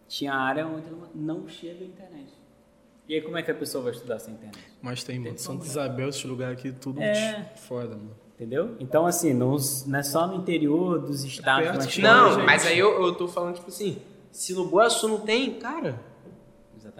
tinha 0.07 0.33
área 0.33 0.65
onde 0.65 0.87
ela 0.87 1.09
não 1.13 1.47
chega 1.47 1.83
a 1.83 1.87
internet. 1.87 2.33
E 3.07 3.13
aí 3.13 3.21
como 3.21 3.37
é 3.37 3.43
que 3.43 3.51
a 3.51 3.55
pessoa 3.55 3.83
vai 3.83 3.93
estudar 3.93 4.17
sem 4.17 4.33
internet? 4.33 4.65
Mas 4.81 5.03
tem, 5.03 5.19
mano. 5.19 5.37
Santa 5.37 5.59
como. 5.59 5.69
Isabel, 5.69 6.09
esse 6.09 6.25
lugar 6.25 6.51
aqui, 6.51 6.71
tudo 6.71 6.99
É. 7.01 7.43
foda, 7.55 7.95
mano. 7.95 8.15
Entendeu? 8.33 8.75
Então, 8.79 9.05
assim, 9.05 9.33
não, 9.33 9.55
não 9.85 9.99
é 9.99 10.03
só 10.03 10.25
no 10.27 10.35
interior 10.35 10.99
dos 10.99 11.23
estados, 11.23 11.69
perto 11.69 11.85
mas 11.85 11.97
Não, 11.99 12.45
mas 12.45 12.65
aí 12.65 12.79
eu, 12.79 13.01
eu 13.01 13.15
tô 13.15 13.27
falando, 13.27 13.55
tipo 13.55 13.69
assim, 13.69 14.01
se 14.31 14.53
no 14.53 14.67
Boa 14.67 14.89
Sul 14.89 15.09
não 15.09 15.19
tem, 15.21 15.57
cara, 15.59 16.01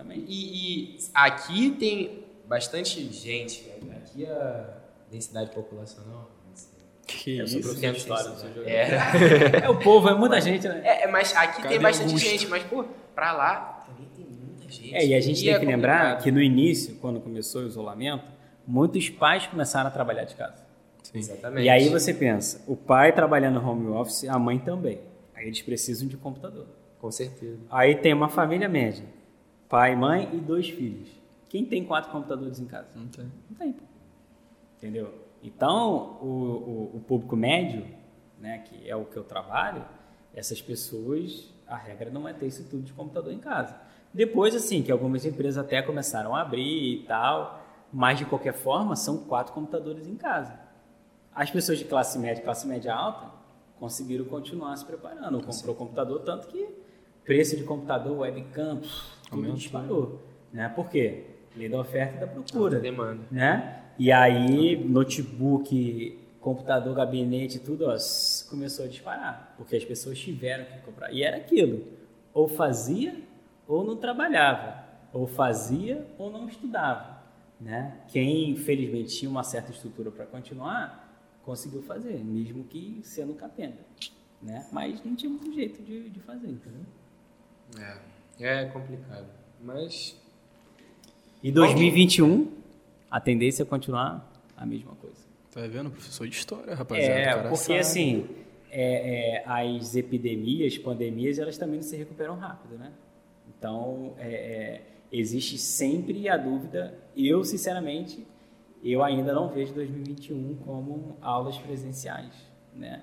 Exatamente. 0.06 0.26
e, 0.32 0.96
e 0.96 1.00
aqui 1.14 1.72
tem 1.72 2.26
bastante 2.48 3.12
gente, 3.12 3.64
né? 3.84 3.98
aqui 3.98 4.26
a 4.26 4.78
densidade 5.12 5.52
populacional, 5.52 6.32
sei. 6.54 6.70
Que 7.06 7.48
sou 7.48 7.60
isso? 7.60 7.70
professor 7.70 7.96
história. 7.96 8.34
É, 8.66 9.62
É 9.66 9.70
o 9.70 9.80
povo, 9.80 10.10
é 10.10 10.16
muita 10.16 10.40
gente, 10.42 10.68
né? 10.68 10.82
é, 10.84 11.08
mas 11.08 11.36
aqui 11.36 11.62
Cadê 11.62 11.76
tem 11.76 11.80
bastante 11.80 12.08
Augusto? 12.08 12.28
gente, 12.30 12.48
mas, 12.48 12.64
pô, 12.64 12.86
pra 13.14 13.32
lá 13.32 13.86
também 13.88 14.10
tem 14.16 14.26
muita 14.26 14.72
gente. 14.72 14.96
É, 14.96 15.06
e 15.06 15.14
a 15.14 15.20
gente 15.20 15.44
tem 15.44 15.54
é 15.54 15.60
que 15.60 15.66
lembrar 15.66 16.18
que 16.20 16.32
no 16.32 16.42
início, 16.42 16.96
quando 16.96 17.20
começou 17.20 17.64
o 17.64 17.68
isolamento, 17.68 18.26
muitos 18.66 19.10
pais 19.10 19.46
começaram 19.48 19.88
a 19.88 19.92
trabalhar 19.92 20.24
de 20.24 20.36
casa. 20.36 20.64
Sim. 21.04 21.20
Exatamente. 21.20 21.66
E 21.66 21.70
aí 21.70 21.90
você 21.90 22.14
pensa, 22.14 22.64
o 22.68 22.76
pai 22.76 23.12
trabalhando 23.14 23.62
no 23.62 23.70
home 23.70 23.88
office, 23.90 24.28
a 24.28 24.40
mãe 24.40 24.58
também. 24.58 25.00
Aí 25.36 25.46
eles 25.46 25.62
precisam 25.62 26.08
de 26.08 26.18
computador. 26.18 26.66
Com 27.00 27.12
certeza. 27.12 27.60
Aí 27.70 27.96
tem 27.96 28.14
uma 28.14 28.30
família 28.30 28.68
média, 28.68 29.06
pai, 29.70 29.96
mãe 29.96 30.30
e 30.34 30.38
dois 30.38 30.70
filhos. 30.70 31.10
Quem 31.50 31.66
tem 31.66 31.86
quatro 31.86 32.12
computadores 32.12 32.60
em 32.60 32.66
casa? 32.66 32.88
Não 32.96 33.08
tem. 33.08 33.32
Não 33.50 33.58
tem. 33.58 33.76
Entendeu? 34.78 35.14
Então, 35.42 36.18
o, 36.22 36.28
o, 36.28 36.98
o 36.98 37.00
público 37.08 37.36
médio, 37.36 37.86
né, 38.40 38.60
que 38.60 38.90
é 38.90 38.96
o 38.96 39.06
que 39.06 39.16
eu 39.16 39.24
trabalho, 39.24 39.86
essas 40.34 40.62
pessoas, 40.62 41.54
a 41.68 41.78
regra 41.78 42.10
não 42.10 42.28
é 42.28 42.34
ter 42.34 42.48
isso 42.48 42.64
tudo 42.70 42.84
de 42.84 42.94
computador 42.94 43.32
em 43.32 43.40
casa. 43.40 43.80
Depois, 44.14 44.56
assim, 44.56 44.82
que 44.82 44.92
algumas 44.92 45.26
empresas 45.26 45.58
até 45.58 45.82
começaram 45.82 46.36
a 46.36 46.42
abrir 46.42 47.02
e 47.02 47.04
tal, 47.06 47.62
mas 47.92 48.18
de 48.18 48.26
qualquer 48.26 48.54
forma, 48.54 48.96
são 48.96 49.20
quatro 49.20 49.54
computadores 49.54 50.08
em 50.08 50.16
casa. 50.16 50.60
As 51.34 51.52
pessoas 51.52 51.78
de 51.78 51.86
classe 51.86 52.18
média, 52.18 52.44
classe 52.44 52.68
média 52.68 52.94
alta, 52.94 53.30
conseguiram 53.80 54.26
continuar 54.26 54.76
se 54.78 54.86
preparando. 54.86 55.42
Comprou 55.44 55.76
computador, 55.76 56.22
tanto 56.22 56.48
que 56.48 56.68
preço 57.24 57.58
de 57.58 57.64
computador, 57.64 58.20
webcam, 58.20 58.82
tudo 59.26 59.36
Aumentou. 59.36 59.56
disparou. 59.56 60.22
Né? 60.54 60.70
Por 60.70 60.90
quê? 60.90 61.24
Lei 61.56 61.70
da 61.70 61.80
oferta 61.80 62.18
e 62.18 62.20
da 62.20 62.28
procura 62.28 62.76
Alta 62.76 62.80
demanda. 62.80 63.24
né? 63.32 63.82
E 63.98 64.12
aí, 64.12 64.76
notebook, 64.86 66.20
computador, 66.42 66.94
gabinete, 66.96 67.60
tudo, 67.60 67.86
ó, 67.86 67.96
começou 68.50 68.86
a 68.86 68.88
disparar, 68.88 69.54
porque 69.58 69.76
as 69.76 69.86
pessoas 69.86 70.20
tiveram 70.20 70.66
que 70.66 70.78
comprar. 70.80 71.12
E 71.14 71.24
era 71.24 71.38
aquilo, 71.38 71.86
ou 72.34 72.48
fazia 72.48 73.16
ou 73.68 73.84
não 73.86 73.96
trabalhava, 73.96 74.84
ou 75.14 75.26
fazia 75.26 76.06
ou 76.18 76.30
não 76.30 76.48
estudava, 76.48 77.24
né? 77.60 78.00
Quem, 78.10 78.50
infelizmente, 78.50 79.18
tinha 79.18 79.32
uma 79.32 79.44
certa 79.44 79.72
estrutura 79.72 80.12
para 80.12 80.26
continuar, 80.26 81.04
conseguiu 81.44 81.82
fazer, 81.82 82.22
mesmo 82.24 82.66
que 82.66 83.00
sendo 83.02 83.34
capenga, 83.34 83.80
né? 84.42 84.68
Mas 84.72 85.02
não 85.06 85.16
tinha 85.16 85.30
muito 85.30 85.52
jeito 85.54 85.82
de, 85.82 86.10
de 86.10 86.20
fazer, 86.20 86.48
entendeu? 86.50 86.86
É, 87.80 87.98
é 88.40 88.66
complicado. 88.66 89.28
Mas 89.62 90.16
E 91.44 91.52
2021, 91.52 92.52
a 93.10 93.20
tendência 93.20 93.64
é 93.64 93.66
continuar 93.66 94.32
a 94.56 94.66
mesma 94.66 94.94
coisa. 94.96 95.26
Tá 95.52 95.62
vendo? 95.68 95.90
Professor 95.90 96.28
de 96.28 96.36
história, 96.36 96.76
rapaziada. 96.76 97.14
É, 97.14 97.50
porque 97.50 97.56
sabe. 97.56 97.80
assim, 97.80 98.28
é, 98.70 99.38
é, 99.38 99.44
as 99.46 99.96
epidemias, 99.96 100.78
pandemias, 100.78 101.40
elas 101.40 101.58
também 101.58 101.78
não 101.78 101.84
se 101.84 101.96
recuperam 101.96 102.36
rápido, 102.36 102.78
né? 102.78 102.92
Então, 103.58 104.14
é, 104.18 104.28
é, 104.28 104.82
existe 105.12 105.58
sempre 105.58 106.28
a 106.28 106.36
dúvida. 106.36 106.94
Eu, 107.16 107.44
sinceramente, 107.44 108.26
eu 108.84 109.02
ainda 109.02 109.34
não 109.34 109.48
vejo 109.48 109.74
2021 109.74 110.58
como 110.66 111.18
aulas 111.22 111.58
presenciais, 111.58 112.34
né? 112.76 113.02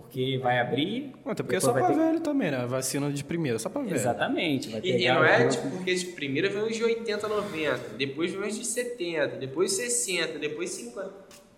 Porque 0.00 0.38
vai 0.38 0.58
abrir... 0.60 1.12
Até 1.26 1.42
porque 1.42 1.56
é 1.56 1.60
só 1.60 1.72
pra 1.72 1.88
ter- 1.88 1.94
velho 1.96 2.20
também, 2.20 2.50
né? 2.50 2.64
Vacina 2.66 3.10
de 3.10 3.24
primeira, 3.24 3.58
só 3.58 3.68
pra 3.68 3.82
velho. 3.82 3.94
Exatamente. 3.94 4.68
Vai 4.70 4.80
E, 4.82 4.88
e 4.90 4.92
pegar 4.98 5.14
não 5.14 5.24
é 5.24 5.48
tipo, 5.48 5.68
porque 5.70 5.94
de 5.94 6.06
primeira 6.06 6.48
vem 6.48 6.62
os 6.62 6.76
de 6.76 6.84
80, 6.84 7.26
90, 7.26 7.80
depois 7.98 8.32
vem 8.32 8.48
os 8.48 8.56
de 8.58 8.64
70, 8.64 9.36
depois 9.38 9.72
60, 9.72 10.38
depois 10.38 10.70
50. 10.70 11.08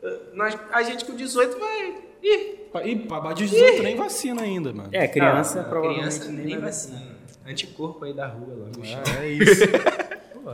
Uh, 0.02 0.08
Nós, 0.34 0.56
a 0.72 0.82
gente 0.82 1.04
com 1.04 1.14
18 1.14 1.58
vai. 1.58 1.94
Ih, 2.22 2.56
E 2.84 2.96
pra 2.96 3.20
baixo 3.20 3.36
de 3.44 3.50
18 3.50 3.82
nem 3.82 3.96
vacina 3.96 4.42
ainda, 4.42 4.72
mano. 4.72 4.88
É, 4.92 5.06
criança 5.06 5.62
Não, 5.62 5.68
provavelmente 5.68 6.18
criança 6.18 6.32
nem, 6.32 6.44
nem 6.46 6.54
vai 6.56 6.64
vacina. 6.70 7.02
Anticorpo 7.46 8.04
aí 8.04 8.12
da 8.14 8.26
rua 8.26 8.54
lá 8.56 8.68
no 8.76 8.84
chão. 8.84 9.02
É, 9.20 9.26
é 9.26 9.28
isso. 9.32 9.60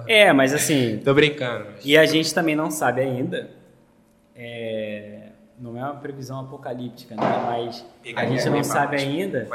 É, 0.09 0.33
mas 0.33 0.53
assim, 0.53 1.01
Tô 1.05 1.15
brincando. 1.15 1.67
mas- 1.73 1.85
E 1.87 1.97
a 1.97 2.05
gente 2.05 2.35
também 2.35 2.57
não 2.57 2.71
sabe 2.73 3.01
ainda, 3.01 3.51
é, 4.35 5.16
não 5.59 5.77
é 5.77 5.83
uma 5.83 5.97
previsão 5.97 6.41
apocalíptica, 6.41 7.15
né? 7.15 7.23
mas 7.23 7.85
a 8.15 8.27
gente 8.27 8.49
não 8.51 8.63
sabe 8.63 8.97
ainda 8.97 9.49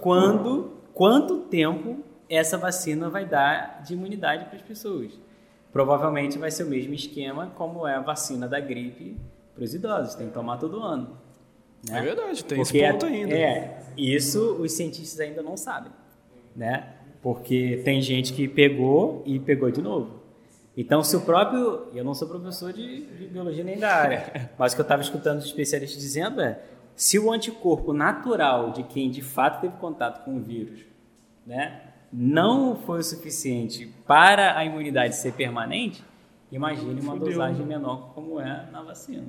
quando, 0.00 0.72
quanto 0.92 1.38
tempo 1.40 1.98
essa 2.28 2.58
vacina 2.58 3.08
vai 3.08 3.24
dar 3.24 3.82
de 3.82 3.94
imunidade 3.94 4.46
para 4.46 4.56
as 4.56 4.62
pessoas. 4.62 5.12
Provavelmente 5.72 6.38
vai 6.38 6.50
ser 6.50 6.64
o 6.64 6.68
mesmo 6.68 6.94
esquema 6.94 7.52
como 7.54 7.86
é 7.86 7.94
a 7.94 8.00
vacina 8.00 8.48
da 8.48 8.58
gripe 8.58 9.16
para 9.54 9.64
os 9.64 9.74
idosos, 9.74 10.14
tem 10.14 10.26
que 10.26 10.34
tomar 10.34 10.58
todo 10.58 10.82
ano. 10.82 11.16
né? 11.88 11.98
É 11.98 12.02
verdade, 12.02 12.44
tem 12.44 12.58
Porque 12.58 12.78
esse 12.78 12.92
ponto 12.92 13.06
ainda. 13.06 13.34
É, 13.34 13.82
isso 13.96 14.54
os 14.54 14.72
cientistas 14.72 15.20
ainda 15.20 15.42
não 15.42 15.56
sabem, 15.56 15.92
né? 16.54 16.94
Porque 17.22 17.80
tem 17.84 18.00
gente 18.00 18.32
que 18.32 18.46
pegou 18.46 19.22
e 19.24 19.38
pegou 19.38 19.70
de 19.70 19.80
novo. 19.82 20.15
Então, 20.76 21.02
se 21.02 21.16
o 21.16 21.22
próprio. 21.22 21.88
Eu 21.94 22.04
não 22.04 22.14
sou 22.14 22.28
professor 22.28 22.72
de, 22.72 23.06
de 23.06 23.26
biologia 23.28 23.64
nem 23.64 23.78
da 23.78 23.94
área, 23.94 24.50
mas 24.58 24.72
o 24.72 24.76
que 24.76 24.82
eu 24.82 24.84
estava 24.84 25.02
escutando 25.02 25.38
os 25.38 25.46
especialistas 25.46 26.00
dizendo 26.00 26.40
é: 26.40 26.60
se 26.94 27.18
o 27.18 27.32
anticorpo 27.32 27.92
natural 27.92 28.72
de 28.72 28.82
quem 28.82 29.10
de 29.10 29.22
fato 29.22 29.60
teve 29.62 29.76
contato 29.76 30.24
com 30.24 30.36
o 30.36 30.40
vírus, 30.40 30.80
né, 31.46 31.80
não 32.12 32.76
foi 32.76 33.00
o 33.00 33.02
suficiente 33.02 33.86
para 34.06 34.56
a 34.56 34.64
imunidade 34.64 35.16
ser 35.16 35.32
permanente, 35.32 36.04
imagine 36.52 37.00
uma 37.00 37.12
Fudeu, 37.14 37.28
dosagem 37.28 37.64
né? 37.64 37.76
menor 37.76 38.12
como 38.14 38.38
é 38.40 38.68
na 38.70 38.82
vacina. 38.82 39.24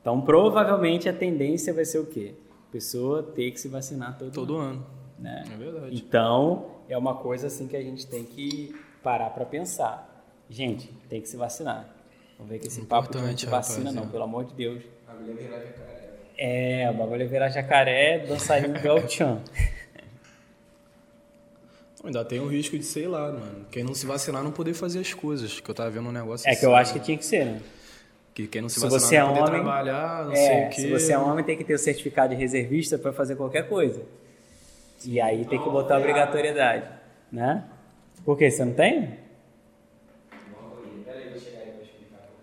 Então, 0.00 0.20
provavelmente 0.20 1.08
a 1.08 1.12
tendência 1.12 1.74
vai 1.74 1.84
ser 1.84 1.98
o 1.98 2.06
quê? 2.06 2.34
A 2.68 2.72
pessoa 2.72 3.22
ter 3.22 3.50
que 3.50 3.58
se 3.58 3.68
vacinar 3.68 4.16
todo, 4.16 4.32
Todo 4.32 4.56
ano. 4.56 4.70
ano. 4.70 4.86
Né? 5.18 5.44
É 5.52 5.56
verdade. 5.56 5.96
Então, 5.96 6.66
é 6.88 6.96
uma 6.96 7.14
coisa 7.14 7.48
assim 7.48 7.66
que 7.66 7.76
a 7.76 7.82
gente 7.82 8.06
tem 8.06 8.22
que 8.22 8.74
parar 9.02 9.30
para 9.30 9.44
pensar. 9.44 10.15
Gente, 10.48 10.88
tem 11.08 11.20
que 11.20 11.28
se 11.28 11.36
vacinar. 11.36 11.88
Vamos 12.38 12.52
ver 12.52 12.58
que 12.58 12.66
esse 12.68 12.82
papo 12.82 13.10
de 13.10 13.18
antivacina 13.18 13.78
não, 13.90 14.04
rapaziada. 14.04 14.10
pelo 14.12 14.24
amor 14.24 14.44
de 14.44 14.54
Deus. 14.54 14.82
É, 16.38 16.88
o 16.90 16.94
bagulho 16.94 17.22
é 17.22 17.26
virar 17.26 17.48
jacaré, 17.48 18.18
dançarino 18.26 18.78
do 18.78 18.86
El 18.86 19.08
Chan. 19.08 19.40
Ainda 22.04 22.24
tem 22.24 22.38
o 22.38 22.46
risco 22.46 22.78
de, 22.78 22.84
sei 22.84 23.08
lá, 23.08 23.32
mano. 23.32 23.66
Quem 23.70 23.82
não 23.82 23.94
se 23.94 24.06
vacinar 24.06 24.44
não 24.44 24.52
poder 24.52 24.74
fazer 24.74 25.00
as 25.00 25.12
coisas. 25.12 25.58
Que 25.58 25.68
eu 25.68 25.74
tava 25.74 25.90
vendo 25.90 26.08
um 26.08 26.12
negócio 26.12 26.48
É 26.48 26.54
que 26.54 26.64
eu 26.64 26.74
assim, 26.76 26.82
acho 26.82 26.92
que 26.92 27.00
tinha 27.00 27.18
que 27.18 27.24
ser, 27.24 27.44
né? 27.46 27.60
Que 28.34 28.46
quem 28.46 28.60
não 28.60 28.68
se, 28.68 28.78
Se 28.78 28.86
vacinar 28.86 29.00
você 29.00 29.16
é 29.16 29.20
não 29.20 29.28
poder 29.28 29.40
homem, 29.40 29.52
trabalhar, 29.62 30.24
não 30.26 30.34
sei 30.36 30.46
É, 30.46 30.66
o 30.66 30.70
quê. 30.70 30.80
se 30.82 30.90
você 30.90 31.12
é 31.14 31.18
homem, 31.18 31.44
tem 31.44 31.56
que 31.56 31.64
ter 31.64 31.74
o 31.74 31.78
certificado 31.78 32.34
de 32.34 32.40
reservista 32.40 32.98
para 32.98 33.12
fazer 33.12 33.34
qualquer 33.34 33.66
coisa. 33.66 34.02
E 35.04 35.18
aí 35.20 35.44
tem 35.46 35.58
que 35.60 35.68
botar 35.70 35.98
obrigatoriedade, 35.98 36.86
né? 37.32 37.64
Por 38.24 38.36
quê? 38.36 38.50
Você 38.50 38.64
não 38.64 38.74
tem? 38.74 39.18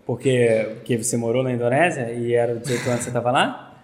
Porque, 0.06 0.72
porque 0.76 0.98
você 0.98 1.16
morou 1.16 1.42
na 1.42 1.52
Indonésia 1.52 2.12
e 2.12 2.34
era 2.34 2.54
18 2.56 2.80
anos 2.88 2.98
que 2.98 3.02
você 3.04 3.08
estava 3.10 3.30
lá? 3.30 3.82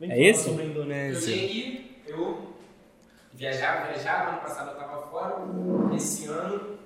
É 0.00 0.20
isso? 0.30 0.44
Sobre 0.50 0.62
a 0.62 0.64
Eu 0.66 0.70
Indonésia. 0.72 1.32
tinha 1.34 1.48
que 1.48 1.94
eu 2.08 2.52
viajava, 3.32 3.92
viajava, 3.92 4.30
ano 4.32 4.40
passado 4.40 4.70
eu 4.72 4.76
tava 4.76 5.02
fora, 5.06 5.36
esse 5.94 6.26
ano. 6.26 6.78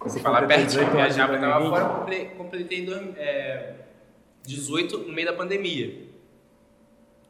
Você 0.00 0.20
falar 0.20 0.46
pertinho, 0.46 0.66
18 0.68 0.86
anos 0.88 0.92
em 0.94 0.96
viajava, 0.96 1.34
eu 1.34 1.40
tava 1.40 1.58
2020? 1.60 1.78
fora, 1.80 1.98
comple- 1.98 2.24
completei 2.36 2.86
dois- 2.86 3.16
é, 3.18 3.74
18 4.44 4.98
no 4.98 5.12
meio 5.12 5.26
da 5.26 5.34
pandemia. 5.34 6.06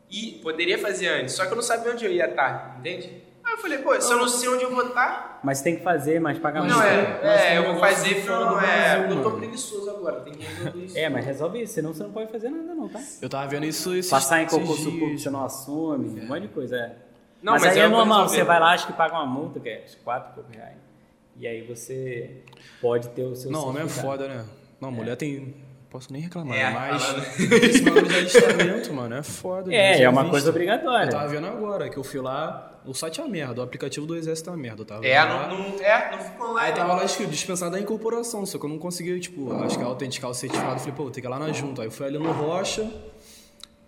E 0.09 0.39
poderia 0.43 0.79
fazer 0.79 1.09
antes, 1.09 1.35
só 1.35 1.47
que 1.47 1.51
eu 1.53 1.57
não 1.57 1.63
sabia 1.63 1.91
onde 1.93 2.05
eu 2.05 2.13
ia 2.13 2.29
estar, 2.29 2.77
entende? 2.79 3.11
Eu 3.57 3.63
falei, 3.63 3.79
pô, 3.79 3.99
se 3.99 4.13
eu 4.13 4.19
não 4.19 4.29
sei 4.29 4.49
onde 4.51 4.65
eu 4.65 4.71
vou 4.71 4.87
estar. 4.87 5.41
Mas 5.43 5.63
tem 5.63 5.77
que 5.77 5.83
fazer, 5.83 6.21
mas 6.21 6.39
paga 6.39 6.61
Não, 6.61 6.77
muito. 6.77 6.83
é, 6.83 7.55
é, 7.55 7.59
eu 7.59 7.65
vou 7.65 7.81
fazer, 7.81 8.17
fora 8.17 8.45
não, 8.45 8.55
do 8.55 8.61
é, 8.61 9.11
eu 9.11 9.23
tô 9.23 9.31
preguiçoso 9.33 9.91
agora, 9.91 10.21
tem 10.21 10.35
que 10.35 10.45
resolver 10.45 10.85
isso. 10.85 10.99
É, 10.99 11.09
mas 11.09 11.25
resolve 11.25 11.63
isso, 11.63 11.73
senão 11.73 11.95
você 11.95 12.03
não 12.03 12.13
pode 12.13 12.31
fazer 12.31 12.51
nada 12.51 12.75
não, 12.75 12.87
tá? 12.87 13.01
Eu 13.23 13.29
tava 13.31 13.47
vendo 13.49 13.65
isso 13.65 13.95
esses 13.95 14.11
Passar 14.11 14.43
em 14.43 14.47
concurso 14.47 14.91
público 14.93 15.19
você 15.19 15.31
não 15.31 15.45
assume, 15.45 16.21
um 16.21 16.27
monte 16.27 16.43
de 16.43 16.49
coisa, 16.49 16.77
é. 16.77 16.97
Não, 17.43 17.55
mas, 17.55 17.63
mas 17.63 17.73
aí 17.73 17.79
eu 17.79 17.87
é 17.87 17.89
vou 17.89 17.99
normal, 17.99 18.29
você 18.29 18.45
vai 18.45 18.61
lá, 18.61 18.73
acho 18.73 18.87
que 18.87 18.93
paga 18.93 19.15
uma 19.15 19.27
multa, 19.27 19.59
que 19.59 19.69
é 19.71 19.85
4 20.05 20.35
poucos 20.35 20.55
reais. 20.55 20.77
E 21.39 21.47
aí 21.47 21.63
você 21.63 22.43
pode 22.81 23.09
ter 23.09 23.23
o 23.23 23.35
seu 23.35 23.51
Não, 23.51 23.69
homem 23.69 23.85
é 23.85 23.89
foda, 23.89 24.29
né? 24.29 24.45
Não, 24.81 24.91
mulher 24.91 25.17
tem. 25.17 25.55
Posso 25.91 26.13
nem 26.13 26.21
reclamar, 26.21 26.59
É, 26.59 26.71
mas 26.71 27.03
falando. 27.03 27.25
esse 27.65 27.83
bagulho 27.83 28.07
de 28.07 28.15
alistamento, 28.17 28.93
mano, 28.93 29.15
é 29.15 29.23
foda. 29.23 29.73
É, 29.73 30.03
é 30.03 30.09
uma 30.09 30.29
coisa 30.29 30.51
obrigatória. 30.51 31.07
Eu 31.07 31.11
tava 31.11 31.29
vendo 31.29 31.47
agora 31.47 31.89
que 31.89 31.97
eu 31.97 32.05
fui 32.05 32.21
lá, 32.21 32.76
o 32.87 32.95
site 32.95 33.21
é 33.21 33.23
uma 33.25 33.29
merda, 33.31 33.61
o 33.61 33.65
aplicativo 33.65 34.07
do 34.07 34.17
exército 34.17 34.51
é 34.51 34.53
uma 34.53 34.59
merda. 34.59 34.85
Tava 34.85 35.07
É, 35.07 35.23
lá, 35.23 35.49
não, 35.49 35.59
não, 35.59 35.81
é, 35.81 36.11
não 36.13 36.19
ficou 36.19 36.53
lá. 36.53 36.63
Aí 36.63 36.73
tava 36.73 36.95
lá 36.95 37.05
escrito, 37.05 37.31
dispensado 37.31 37.73
da 37.73 37.81
incorporação, 37.81 38.45
só 38.47 38.59
que 38.59 38.65
eu 38.65 38.71
não 38.71 38.79
conseguia, 38.79 39.19
tipo, 39.21 39.53
acho 39.63 39.77
que 39.79 39.85
autenticar 39.85 40.31
o 40.31 40.35
certificado. 40.35 40.75
Eu 40.75 40.79
falei, 40.81 40.95
pô, 40.95 41.11
tem 41.11 41.21
que 41.23 41.29
ir 41.29 41.31
lá 41.31 41.39
na 41.39 41.53
junta. 41.53 41.83
Aí 41.83 41.89
eu 41.89 41.93
fui 41.93 42.07
ali 42.07 42.19
no 42.19 42.31
Rocha, 42.33 42.91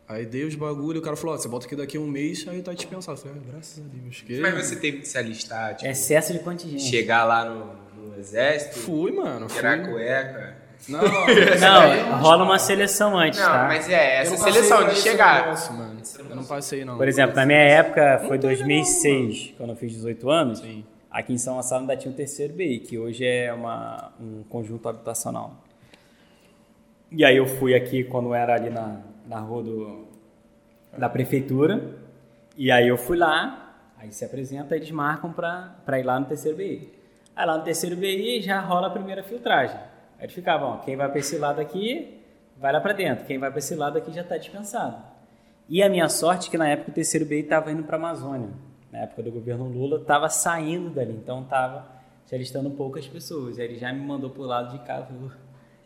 aí 0.08 0.24
dei 0.26 0.44
os 0.44 0.54
bagulho, 0.54 1.00
o 1.00 1.02
cara 1.02 1.16
falou, 1.16 1.34
ó, 1.34 1.38
você 1.38 1.48
volta 1.48 1.66
aqui 1.66 1.76
daqui 1.76 1.96
a 1.96 2.00
um 2.00 2.06
mês, 2.06 2.46
aí 2.48 2.62
tá 2.62 2.72
dispensado. 2.72 3.18
Eu 3.18 3.22
falei, 3.22 3.38
ah, 3.46 3.50
graças 3.52 3.78
a 3.84 3.88
Deus. 3.88 4.20
Que... 4.22 4.40
Mas 4.40 4.66
você 4.66 4.76
teve 4.76 4.98
que 4.98 5.08
se 5.08 5.16
alistar, 5.18 5.74
tipo, 5.76 5.90
Excesso 5.90 6.32
de 6.32 6.38
contingente. 6.40 6.82
chegar 6.82 7.24
lá 7.24 7.44
no, 7.44 7.74
no 7.96 8.18
exército, 8.18 8.78
Fui, 8.80 9.12
mano, 9.12 9.48
fui. 9.48 9.56
tirar 9.58 9.78
a 9.80 9.86
cueca. 9.88 10.57
Não, 10.88 11.00
Não, 11.02 12.18
rola 12.20 12.44
uma 12.44 12.58
seleção 12.58 13.18
antes, 13.18 13.38
Não, 13.38 13.46
tá? 13.46 13.64
mas 13.64 13.88
é, 13.88 14.20
essa 14.20 14.36
seleção 14.36 14.86
de 14.86 14.96
chegar. 14.96 15.44
negócio, 15.44 15.74
mano. 15.74 16.00
Eu 16.30 16.36
não 16.36 16.44
passei, 16.44 16.84
não. 16.84 16.96
Por 16.96 17.06
exemplo, 17.08 17.36
na 17.36 17.44
minha 17.44 17.58
época, 17.58 18.22
foi 18.26 18.38
2006, 18.38 19.54
quando 19.56 19.70
eu 19.70 19.76
fiz 19.76 19.92
18 19.92 20.30
anos, 20.30 20.58
Sim. 20.60 20.84
aqui 21.10 21.32
em 21.32 21.38
São 21.38 21.56
Gonçalo 21.56 21.82
ainda 21.82 21.96
tinha 21.96 22.12
o 22.12 22.14
terceiro 22.14 22.54
BI, 22.54 22.80
que 22.80 22.98
hoje 22.98 23.24
é 23.26 23.52
uma, 23.52 24.12
um 24.20 24.42
conjunto 24.48 24.88
habitacional. 24.88 25.52
E 27.10 27.24
aí 27.24 27.36
eu 27.36 27.46
fui 27.46 27.74
aqui 27.74 28.04
quando 28.04 28.34
era 28.34 28.54
ali 28.54 28.70
na, 28.70 29.00
na 29.26 29.38
rua 29.40 29.62
do, 29.62 30.06
da 30.96 31.08
prefeitura, 31.08 31.96
e 32.56 32.70
aí 32.70 32.88
eu 32.88 32.96
fui 32.96 33.16
lá, 33.16 33.74
aí 33.98 34.10
se 34.12 34.24
apresenta, 34.24 34.74
eles 34.74 34.90
marcam 34.90 35.32
para 35.32 35.98
ir 35.98 36.02
lá 36.02 36.18
no 36.18 36.26
terceiro 36.26 36.56
BI. 36.56 36.92
Aí 37.36 37.46
lá 37.46 37.56
no 37.58 37.64
terceiro 37.64 37.94
BI 37.96 38.40
já 38.42 38.60
rola 38.60 38.86
a 38.88 38.90
primeira 38.90 39.22
filtragem. 39.22 39.76
Aí 40.18 40.24
eles 40.24 40.34
ficavam, 40.34 40.70
ó, 40.70 40.76
quem 40.78 40.96
vai 40.96 41.08
para 41.08 41.18
esse 41.18 41.38
lado 41.38 41.60
aqui, 41.60 42.20
vai 42.56 42.72
lá 42.72 42.80
para 42.80 42.92
dentro, 42.92 43.24
quem 43.24 43.38
vai 43.38 43.50
para 43.50 43.58
esse 43.58 43.74
lado 43.74 43.96
aqui 43.98 44.12
já 44.12 44.22
está 44.22 44.36
dispensado. 44.36 44.96
E 45.68 45.82
a 45.82 45.88
minha 45.88 46.08
sorte 46.08 46.48
é 46.48 46.50
que 46.50 46.58
na 46.58 46.68
época 46.68 46.90
o 46.90 46.94
terceiro 46.94 47.26
BI 47.26 47.40
estava 47.40 47.70
indo 47.70 47.82
para 47.84 47.96
a 47.96 48.00
Amazônia. 48.00 48.48
Na 48.90 49.00
época 49.00 49.22
do 49.22 49.30
governo 49.30 49.68
Lula, 49.68 50.00
estava 50.00 50.28
saindo 50.28 50.90
dali, 50.90 51.12
então 51.12 51.42
estava 51.42 51.86
já 52.30 52.36
listando 52.36 52.70
poucas 52.70 53.06
pessoas. 53.06 53.58
Aí 53.58 53.66
ele 53.66 53.78
já 53.78 53.92
me 53.92 54.00
mandou 54.00 54.30
pro 54.30 54.42
lado 54.42 54.76
de 54.76 54.84
cá, 54.84 55.02
falou, 55.02 55.30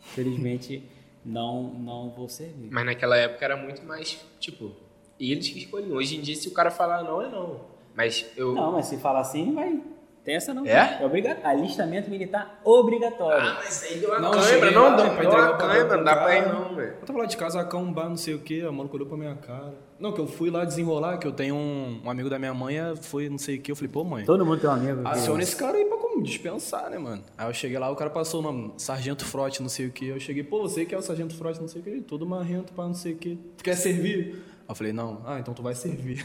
infelizmente 0.01 0.89
não, 1.24 1.62
não 1.62 2.11
vou 2.11 2.28
servir. 2.28 2.68
Mas 2.70 2.87
naquela 2.87 3.16
época 3.16 3.45
era 3.45 3.57
muito 3.57 3.83
mais, 3.85 4.24
tipo, 4.41 4.72
eles 5.18 5.49
que 5.49 5.59
escolhiam. 5.59 5.97
Hoje 5.97 6.16
em 6.16 6.20
dia, 6.20 6.35
se 6.35 6.49
o 6.49 6.53
cara 6.53 6.70
falar 6.70 7.03
não, 7.03 7.22
é 7.22 7.28
não. 7.28 7.61
Mas 7.95 8.26
eu. 8.37 8.55
Não, 8.55 8.72
mas 8.72 8.87
se 8.87 8.97
falar 8.99 9.20
assim, 9.20 9.55
vai. 9.55 9.80
Tem 10.24 10.36
essa 10.36 10.54
não. 10.54 10.64
É? 10.64 10.98
É 11.00 11.04
obrigatório. 11.04 11.48
Alistamento 11.58 12.08
militar 12.08 12.60
obrigatório. 12.64 13.44
Ah, 13.48 13.54
mas 13.64 13.82
aí 13.82 13.98
deu 13.98 14.08
uma 14.10 14.20
Não, 14.20 14.30
cãibra. 14.30 14.70
Não, 14.70 14.82
lá, 14.82 14.96
deu, 14.96 15.04
pra 15.06 15.14
deu 15.14 15.24
entregar 15.24 15.36
uma 15.42 15.48
o 15.48 15.52
papel 15.58 15.68
cãibra, 15.68 15.86
pro 15.88 15.96
não 15.96 16.04
dá 16.04 16.16
pra 16.16 16.36
ir 16.38 16.48
não, 16.48 16.74
velho. 16.76 16.94
Eu 17.00 17.06
tava 17.06 17.18
lá 17.18 17.24
de 17.26 17.36
casacão, 17.36 17.92
bar, 17.92 18.08
não 18.08 18.16
sei 18.16 18.34
o 18.34 18.38
que, 18.38 18.62
a 18.62 18.70
maluca 18.70 18.94
olhou 18.94 19.08
pra 19.08 19.16
minha 19.16 19.34
cara. 19.34 19.74
Não, 19.98 20.12
que 20.12 20.20
eu 20.20 20.26
fui 20.26 20.50
lá 20.50 20.64
desenrolar, 20.64 21.18
que 21.18 21.26
eu 21.26 21.32
tenho 21.32 21.54
um, 21.54 22.00
um 22.04 22.10
amigo 22.10 22.28
da 22.30 22.38
minha 22.38 22.54
mãe, 22.54 22.76
foi 23.00 23.28
não 23.28 23.38
sei 23.38 23.56
o 23.56 23.60
que, 23.60 23.70
eu 23.72 23.76
falei, 23.76 23.90
pô 23.90 24.02
mãe, 24.04 24.24
Todo 24.24 24.44
mundo 24.44 24.60
tem 24.60 24.68
um 24.70 24.72
amigo. 24.72 25.00
aciona 25.06 25.42
esse 25.42 25.54
cara 25.56 25.76
aí 25.76 25.84
pra 25.84 25.96
como 25.96 26.22
dispensar, 26.22 26.90
né, 26.90 26.98
mano? 26.98 27.22
Aí 27.38 27.48
eu 27.48 27.54
cheguei 27.54 27.78
lá, 27.78 27.90
o 27.90 27.96
cara 27.96 28.10
passou 28.10 28.40
o 28.40 28.42
nome, 28.42 28.72
Sargento 28.76 29.24
Frote, 29.24 29.60
não 29.62 29.68
sei 29.68 29.86
o 29.86 29.90
que. 29.90 30.06
Eu 30.08 30.20
cheguei, 30.20 30.42
pô, 30.44 30.60
você 30.62 30.84
que 30.84 30.94
é 30.94 30.98
o 30.98 31.02
Sargento 31.02 31.34
Frote, 31.36 31.60
não 31.60 31.68
sei 31.68 31.80
o 31.80 31.84
que, 31.84 32.00
todo 32.00 32.24
marrento 32.26 32.72
pra 32.72 32.84
não 32.84 32.94
sei 32.94 33.12
o 33.12 33.16
que. 33.16 33.38
Tu 33.56 33.62
quer 33.64 33.76
servir? 33.76 34.36
Eu 34.72 34.76
falei, 34.76 34.92
não, 34.92 35.20
ah, 35.26 35.38
então 35.38 35.52
tu 35.52 35.62
vai 35.62 35.74
servir. 35.74 36.24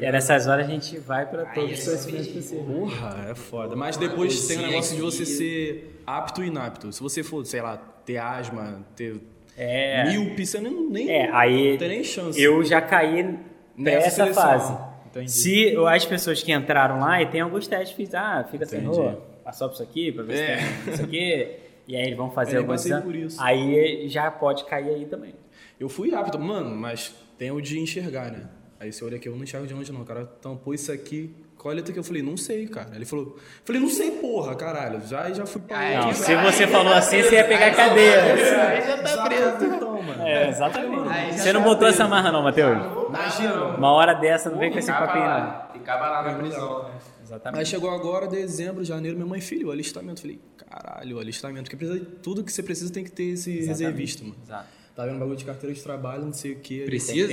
E 0.00 0.04
é 0.04 0.12
nessas 0.12 0.46
horas 0.46 0.66
a 0.66 0.70
gente 0.70 0.98
vai 0.98 1.24
pra 1.26 1.44
todos 1.46 1.70
os 1.72 1.78
esse 1.86 2.10
conhecimentos 2.10 2.28
possíveis. 2.32 2.66
Porra, 2.78 3.26
é 3.30 3.34
foda. 3.34 3.76
Mas 3.76 3.96
depois 3.96 4.46
tem 4.48 4.58
o 4.58 4.62
negócio 4.62 4.96
de 4.96 5.02
você 5.02 5.24
ser 5.24 6.00
apto 6.06 6.42
e 6.42 6.48
inapto. 6.48 6.92
Se 6.92 7.00
você 7.00 7.22
for, 7.22 7.44
sei 7.46 7.60
lá, 7.62 7.76
ter 8.04 8.16
asma, 8.18 8.84
ter 8.96 9.20
É. 9.56 10.04
míope, 10.10 10.44
você 10.44 10.58
nem, 10.60 10.72
nem 10.90 11.08
É, 11.10 11.30
aí 11.32 11.70
não 11.72 11.78
tem 11.78 11.88
nem 11.88 12.04
chance. 12.04 12.40
eu 12.40 12.64
já 12.64 12.80
caí 12.80 13.38
Nessa 13.76 14.24
nessa 14.26 14.34
fase. 14.40 14.76
Entendi. 15.06 15.30
Se 15.30 15.76
as 15.88 16.04
pessoas 16.04 16.42
que 16.42 16.52
entraram 16.52 16.98
lá, 16.98 17.22
e 17.22 17.26
tem 17.26 17.40
alguns 17.40 17.66
testes, 17.66 17.96
fiz, 17.96 18.14
ah, 18.14 18.46
fica 18.50 18.66
sem 18.66 18.80
rua, 18.80 19.22
passou 19.44 19.68
por 19.68 19.74
isso 19.74 19.82
aqui, 19.82 20.10
pra 20.10 20.24
ver 20.24 20.38
É. 20.40 20.56
se 20.58 20.84
tem 20.84 20.94
isso 20.94 21.02
aqui, 21.04 21.48
e 21.86 21.96
aí 21.96 22.02
eles 22.02 22.16
vão 22.16 22.30
fazer 22.30 22.52
nem 22.62 22.64
alguns. 22.64 23.38
Aí 23.38 24.08
já 24.08 24.30
pode 24.30 24.64
cair 24.64 24.88
aí 24.88 25.04
também. 25.06 25.34
Eu 25.82 25.88
fui 25.88 26.14
apto, 26.14 26.38
mano, 26.38 26.76
mas 26.76 27.12
tem 27.36 27.50
o 27.50 27.60
de 27.60 27.76
enxergar, 27.80 28.30
né? 28.30 28.44
Aí 28.78 28.92
você 28.92 29.04
olha 29.04 29.16
aqui, 29.16 29.28
eu 29.28 29.34
não 29.34 29.42
enxergo 29.42 29.66
de 29.66 29.74
longe 29.74 29.90
não. 29.92 30.02
O 30.02 30.04
cara 30.04 30.24
tampou 30.24 30.72
isso 30.72 30.92
aqui. 30.92 31.34
Qual 31.58 31.72
a 31.72 31.74
letra 31.74 31.92
que 31.92 31.98
eu 31.98 32.04
falei? 32.04 32.22
Não 32.22 32.36
sei, 32.36 32.68
cara. 32.68 32.90
Ele 32.94 33.04
falou, 33.04 33.36
falei, 33.64 33.80
não 33.82 33.88
sei, 33.88 34.12
porra, 34.12 34.54
caralho. 34.54 35.00
Já, 35.08 35.32
já 35.32 35.44
fui 35.44 35.60
pra 35.60 35.76
Ah, 35.76 36.00
Não, 36.02 36.08
que 36.10 36.14
se 36.18 36.36
você 36.36 36.68
falou 36.68 36.92
assim, 36.92 37.20
você 37.20 37.34
ia 37.34 37.44
pegar 37.44 37.74
cadeira. 37.74 38.22
Aí 38.68 38.80
já 38.86 39.02
tá 39.02 39.24
preso. 39.24 39.64
Então, 39.76 40.02
mano. 40.02 40.22
É, 40.22 40.48
exatamente. 40.50 41.08
Aí 41.08 41.32
Você 41.38 41.52
não 41.52 41.60
tá 41.62 41.66
botou 41.66 41.78
preso. 41.80 41.94
essa 41.94 42.08
marra 42.08 42.30
não, 42.30 42.42
Matheus? 42.44 42.78
Imagina. 43.08 43.64
Uma 43.76 43.90
hora 43.92 44.14
dessa 44.14 44.50
não 44.50 44.58
vem 44.58 44.70
com 44.70 44.78
esse 44.78 44.92
papinho 44.92 45.24
não. 45.24 45.30
lá, 45.30 45.70
Ficava 45.72 46.08
lá 46.08 46.22
na 46.22 46.38
prisão. 46.38 46.86
Aí 46.86 46.92
Exatamente. 47.24 47.68
chegou 47.68 47.90
agora, 47.90 48.28
dezembro, 48.28 48.84
janeiro, 48.84 49.16
minha 49.16 49.28
mãe, 49.28 49.40
filho, 49.40 49.66
o 49.68 49.70
alistamento. 49.72 50.20
Falei, 50.20 50.40
caralho, 50.68 51.16
o 51.16 51.20
alistamento. 51.20 51.64
Porque 51.70 51.76
precisa, 51.76 52.04
tudo 52.22 52.44
que 52.44 52.52
você 52.52 52.62
precisa 52.62 52.92
tem 52.92 53.02
que 53.02 53.10
ter 53.10 53.24
esse 53.34 53.64
reservista, 53.66 54.22
mano. 54.22 54.36
Exato. 54.44 54.81
Tá 54.94 55.06
vendo 55.06 55.18
bagulho 55.18 55.36
de 55.36 55.44
carteira 55.44 55.74
de 55.74 55.82
trabalho, 55.82 56.24
não 56.24 56.32
sei 56.32 56.52
o 56.52 56.58
que. 56.60 56.84
Precisa? 56.84 57.32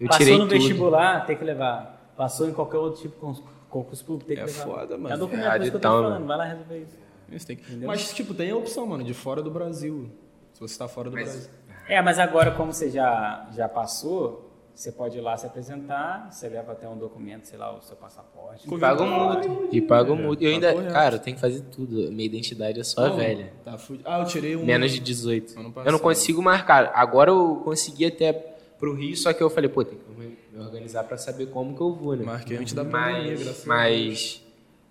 Eu 0.00 0.08
Passou 0.08 0.18
tirei 0.18 0.34
no 0.38 0.40
tudo. 0.46 0.50
vestibular, 0.50 1.26
tem 1.26 1.36
que 1.36 1.44
levar. 1.44 2.12
Passou 2.16 2.48
em 2.48 2.52
qualquer 2.52 2.78
outro 2.78 3.02
tipo 3.02 3.14
de 3.14 3.20
con- 3.20 3.42
concurso 3.68 4.04
público, 4.04 4.26
tem 4.28 4.36
que 4.36 4.42
É 4.42 4.46
levar. 4.46 4.64
foda, 4.64 4.96
mano. 4.98 5.14
É 5.14 5.18
documento, 5.18 5.46
É, 5.46 5.58
que 5.58 5.66
eu 5.66 5.72
tô 5.72 5.78
então, 5.78 6.02
falando. 6.02 6.26
Vai 6.26 6.36
lá 6.38 6.44
resolver 6.44 6.78
isso. 6.78 6.96
Isso 7.30 7.46
tem 7.46 7.56
que- 7.56 7.76
Mas, 7.76 8.12
tipo, 8.14 8.32
tem 8.34 8.50
a 8.50 8.56
opção, 8.56 8.86
mano, 8.86 9.02
de 9.04 9.12
fora 9.12 9.42
do 9.42 9.50
Brasil. 9.50 10.08
Se 10.54 10.60
você 10.60 10.78
tá 10.78 10.88
fora 10.88 11.10
do 11.10 11.16
Mas- 11.16 11.24
Brasil. 11.30 11.50
É, 11.88 12.00
mas 12.02 12.18
agora, 12.18 12.50
como 12.52 12.72
você 12.72 12.90
já, 12.90 13.46
já 13.54 13.68
passou, 13.68 14.45
você 14.76 14.92
pode 14.92 15.16
ir 15.16 15.22
lá 15.22 15.34
se 15.38 15.46
apresentar, 15.46 16.30
você 16.30 16.50
leva 16.50 16.72
até 16.72 16.86
um 16.86 16.98
documento, 16.98 17.46
sei 17.46 17.58
lá, 17.58 17.74
o 17.74 17.80
seu 17.80 17.96
passaporte. 17.96 18.68
E 18.72 18.78
paga 18.78 19.02
o 19.02 19.06
multa. 19.06 19.48
E 19.72 19.80
paga 19.80 20.12
o 20.12 20.16
multa. 20.16 20.44
Eu 20.44 20.50
ainda, 20.50 20.72
correto. 20.72 20.92
cara, 20.92 21.14
eu 21.16 21.18
tenho 21.18 21.34
que 21.34 21.40
fazer 21.40 21.62
tudo. 21.62 22.12
Minha 22.12 22.26
identidade 22.26 22.78
é 22.78 22.84
só 22.84 23.08
Não, 23.08 23.16
velha. 23.16 23.52
Tá 23.64 23.78
fudido. 23.78 24.06
Ah, 24.06 24.20
eu 24.20 24.26
tirei 24.26 24.54
um. 24.54 24.64
Menos 24.66 24.92
de 24.92 25.00
18. 25.00 25.52
Ano 25.52 25.58
Eu 25.60 25.62
não 25.64 25.72
passado. 25.72 25.98
consigo 26.00 26.42
marcar. 26.42 26.92
Agora 26.94 27.30
eu 27.30 27.62
consegui 27.64 28.04
até 28.04 28.34
pro 28.78 28.94
Rio, 28.94 29.16
só 29.16 29.32
que 29.32 29.42
eu 29.42 29.48
falei, 29.48 29.70
pô, 29.70 29.82
tem 29.82 29.98
que 29.98 30.04
me 30.20 30.36
organizar 30.62 31.04
pra 31.04 31.16
saber 31.16 31.46
como 31.46 31.74
que 31.74 31.80
eu 31.80 31.94
vou, 31.94 32.14
né? 32.14 32.24
Marquei 32.26 32.58
antes 32.58 32.74
da 32.74 32.84
pandemia, 32.84 33.30
Mas, 33.30 33.42
graças 33.42 33.64
a 33.64 33.66
mas 33.68 34.42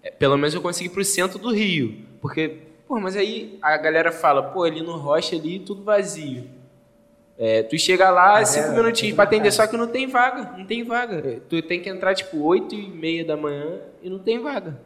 é, 0.02 0.10
pelo 0.10 0.36
menos 0.36 0.56
eu 0.56 0.62
consegui 0.62 0.90
pro 0.90 1.06
centro 1.06 1.38
do 1.38 1.54
Rio. 1.54 2.04
Porque, 2.20 2.58
pô, 2.88 3.00
mas 3.00 3.16
aí 3.16 3.60
a 3.62 3.78
galera 3.78 4.12
fala, 4.12 4.42
pô, 4.42 4.64
ali 4.64 4.82
no 4.82 4.98
Rocha 4.98 5.36
ali 5.36 5.60
tudo 5.60 5.84
vazio. 5.84 6.55
É, 7.38 7.64
tu 7.64 7.78
chega 7.78 8.10
lá, 8.10 8.44
cinco 8.46 8.72
minutinhos 8.72 9.14
pra 9.14 9.26
atender, 9.26 9.52
só 9.52 9.68
que 9.68 9.76
não 9.76 9.88
tem 9.88 10.08
vaga, 10.08 10.58
não 10.58 10.66
tem 10.66 10.84
vaga. 10.86 11.18
É, 11.18 11.40
Tu 11.50 11.62
tem 11.64 11.82
que 11.82 11.90
entrar 11.90 12.16
tipo 12.16 12.40
8 12.42 12.74
e 12.74 12.88
meia 12.90 13.26
da 13.26 13.36
manhã 13.36 13.80
e 14.02 14.10
não 14.10 14.20
tem 14.20 14.40
vaga. 14.42 14.80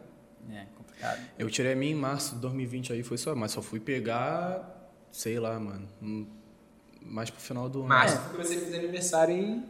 É, 0.51 0.65
complicado. 0.75 1.19
Eu 1.37 1.47
tirei 1.49 1.73
a 1.73 1.75
minha 1.75 1.91
em 1.91 1.95
março 1.95 2.35
de 2.35 2.41
2020 2.41 2.93
aí, 2.93 3.03
foi 3.03 3.17
só. 3.19 3.35
Mas 3.35 3.51
só 3.51 3.61
fui 3.61 3.79
pegar, 3.79 4.91
sei 5.11 5.39
lá, 5.39 5.59
mano. 5.59 5.87
Mais 7.01 7.29
pro 7.29 7.39
final 7.39 7.69
do 7.69 7.79
ano. 7.81 7.87
Mas 7.89 8.15
porque 8.15 8.43
você 8.43 8.57
fez 8.57 8.73
aniversário 8.73 9.35
em 9.35 9.63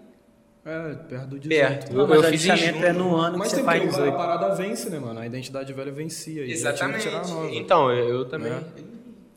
É, 0.66 0.94
perto 0.94 1.28
do 1.28 1.40
18. 1.40 1.50
perto. 1.50 1.94
Não, 1.94 2.02
Eu, 2.04 2.08
mas 2.08 2.22
eu 2.22 2.28
o 2.28 2.32
fiz 2.32 2.46
em 2.46 2.84
é 2.84 2.94
no 2.94 3.16
ano 3.16 3.38
Mas 3.38 3.50
que 3.50 3.56
tem 3.56 3.64
você 3.64 3.66
faz 3.66 3.82
porque 3.84 3.96
a 3.96 4.06
18. 4.06 4.18
parada 4.18 4.56
vence, 4.56 4.90
né, 4.90 5.00
mano? 5.00 5.20
A 5.20 5.26
identidade 5.26 5.74
velha 5.74 5.92
vencia. 5.92 6.46
e 6.46 6.52
Exatamente. 6.52 7.08
Então, 7.52 7.92
eu, 7.92 8.08
eu 8.08 8.26
também. 8.26 8.54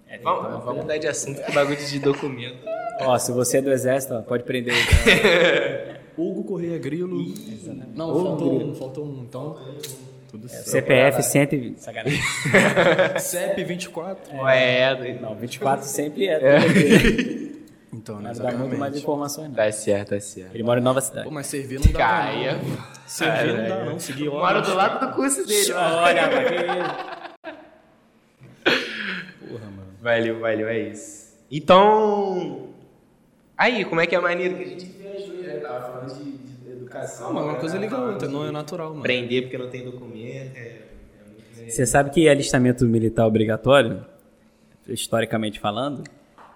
É, 0.07 0.19
Vamos, 0.19 0.47
então, 0.49 0.61
vamos 0.61 0.83
mudar 0.83 0.99
de 0.99 1.09
assunto, 1.09 1.43
que 1.43 1.53
bagulho 1.53 1.77
de 1.85 1.99
documento. 1.99 2.59
Ó, 3.07 3.19
se 3.19 3.33
você 3.33 3.59
é 3.59 3.63
do 3.63 3.71
exército, 3.73 4.15
ó, 4.15 4.23
pode 4.23 4.45
prender. 4.45 4.75
Hugo 6.17 6.45
Correia 6.45 6.79
Grilo. 6.79 7.19
Não, 7.95 8.23
faltou 8.23 8.63
um, 8.63 8.75
faltou 8.75 9.05
um. 9.07 9.23
Então, 9.23 9.57
tudo 10.31 10.49
certo. 10.49 10.69
CPF 10.71 11.23
120. 11.23 11.79
Sacanagem. 11.81 12.21
CEP 13.19 13.65
24. 13.65 14.37
Ué, 14.39 15.19
Não, 15.21 15.35
24 15.35 15.85
sempre 15.87 16.27
é. 16.29 16.39
tudo 16.39 17.53
Então, 17.95 18.17
né, 18.17 18.29
Mas 18.31 18.39
dá 18.39 18.45
muito 18.53 18.59
mais 18.59 18.73
exatamente. 18.73 18.99
informações, 19.03 19.49
não. 19.49 19.55
tá 19.55 19.71
certo, 19.71 20.09
tá 20.11 20.21
certo. 20.21 20.55
Ele 20.55 20.63
mora 20.63 20.81
em 20.81 20.83
Nova 20.83 21.01
Cidade. 21.03 21.25
Pô, 21.25 21.31
mas 21.31 21.47
servir 21.47 21.79
não 21.79 21.93
dá 21.93 21.99
Caia. 21.99 22.55
não. 22.55 22.79
Servir 23.07 23.53
não 23.53 23.69
dá 23.69 23.85
não, 23.85 23.99
seguir 23.99 24.31
Mora 24.31 24.57
horas. 24.57 24.67
do 24.69 24.75
lado 24.75 25.07
do 25.07 25.13
curso 25.15 25.47
dele. 25.47 25.73
Olha, 25.75 26.23
que? 26.29 27.53
Porra, 29.47 29.67
mano. 29.67 29.89
Valeu, 30.01 30.41
valeu, 30.41 30.69
é 30.69 30.79
isso. 30.81 31.35
Então. 31.51 32.72
Aí, 33.57 33.85
como 33.85 34.01
é 34.01 34.07
que 34.07 34.15
é 34.15 34.21
maneiro 34.21 34.57
que 34.57 34.63
a 34.63 34.67
gente 34.67 34.87
viajou 34.87 35.37
já? 35.45 35.61
Tava 35.61 35.83
falando 35.83 36.15
de, 36.15 36.65
de 36.65 36.71
educação. 36.71 37.27
Não, 37.27 37.35
mas 37.35 37.45
uma 37.45 37.57
coisa 37.57 37.75
né? 37.79 37.83
liga 37.85 37.97
a 37.97 38.01
outra, 38.01 38.29
não 38.29 38.45
é 38.47 38.51
natural, 38.51 38.91
mano. 38.91 39.01
Aprender 39.01 39.43
porque 39.43 39.59
não 39.59 39.69
tem 39.69 39.85
documento. 39.85 40.57
É, 40.57 40.61
é 40.61 41.25
muito 41.29 41.47
Você 41.69 41.87
sabe 41.87 42.11
que 42.11 42.29
alistamento 42.29 42.85
militar 42.87 43.27
obrigatório, 43.27 44.05
historicamente 44.89 45.61
falando, 45.61 46.03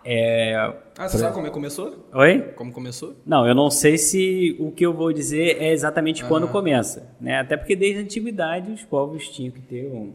é. 0.05 0.55
Ah, 0.99 1.09
você 1.09 1.19
sabe 1.19 1.35
como 1.35 1.47
é 1.47 1.51
que 1.51 1.55
começou? 1.55 2.07
Oi? 2.13 2.41
Como 2.55 2.73
começou? 2.73 3.15
Não, 3.27 3.47
eu 3.47 3.55
não 3.55 3.71
sei 3.71 3.99
se 3.99 4.57
o 4.59 4.71
que 4.71 4.87
eu 4.87 4.93
vou 4.93 5.13
dizer 5.13 5.61
é 5.61 5.73
exatamente 5.73 6.25
quando 6.25 6.49
começa, 6.49 7.09
né? 7.21 7.39
Até 7.41 7.57
porque 7.57 7.75
desde 7.77 7.99
a 8.01 8.03
antiguidade 8.03 8.71
os 8.71 8.83
povos 8.85 9.29
tinham 9.29 9.53
que 9.53 9.61
ter 9.61 9.87
um, 9.87 10.13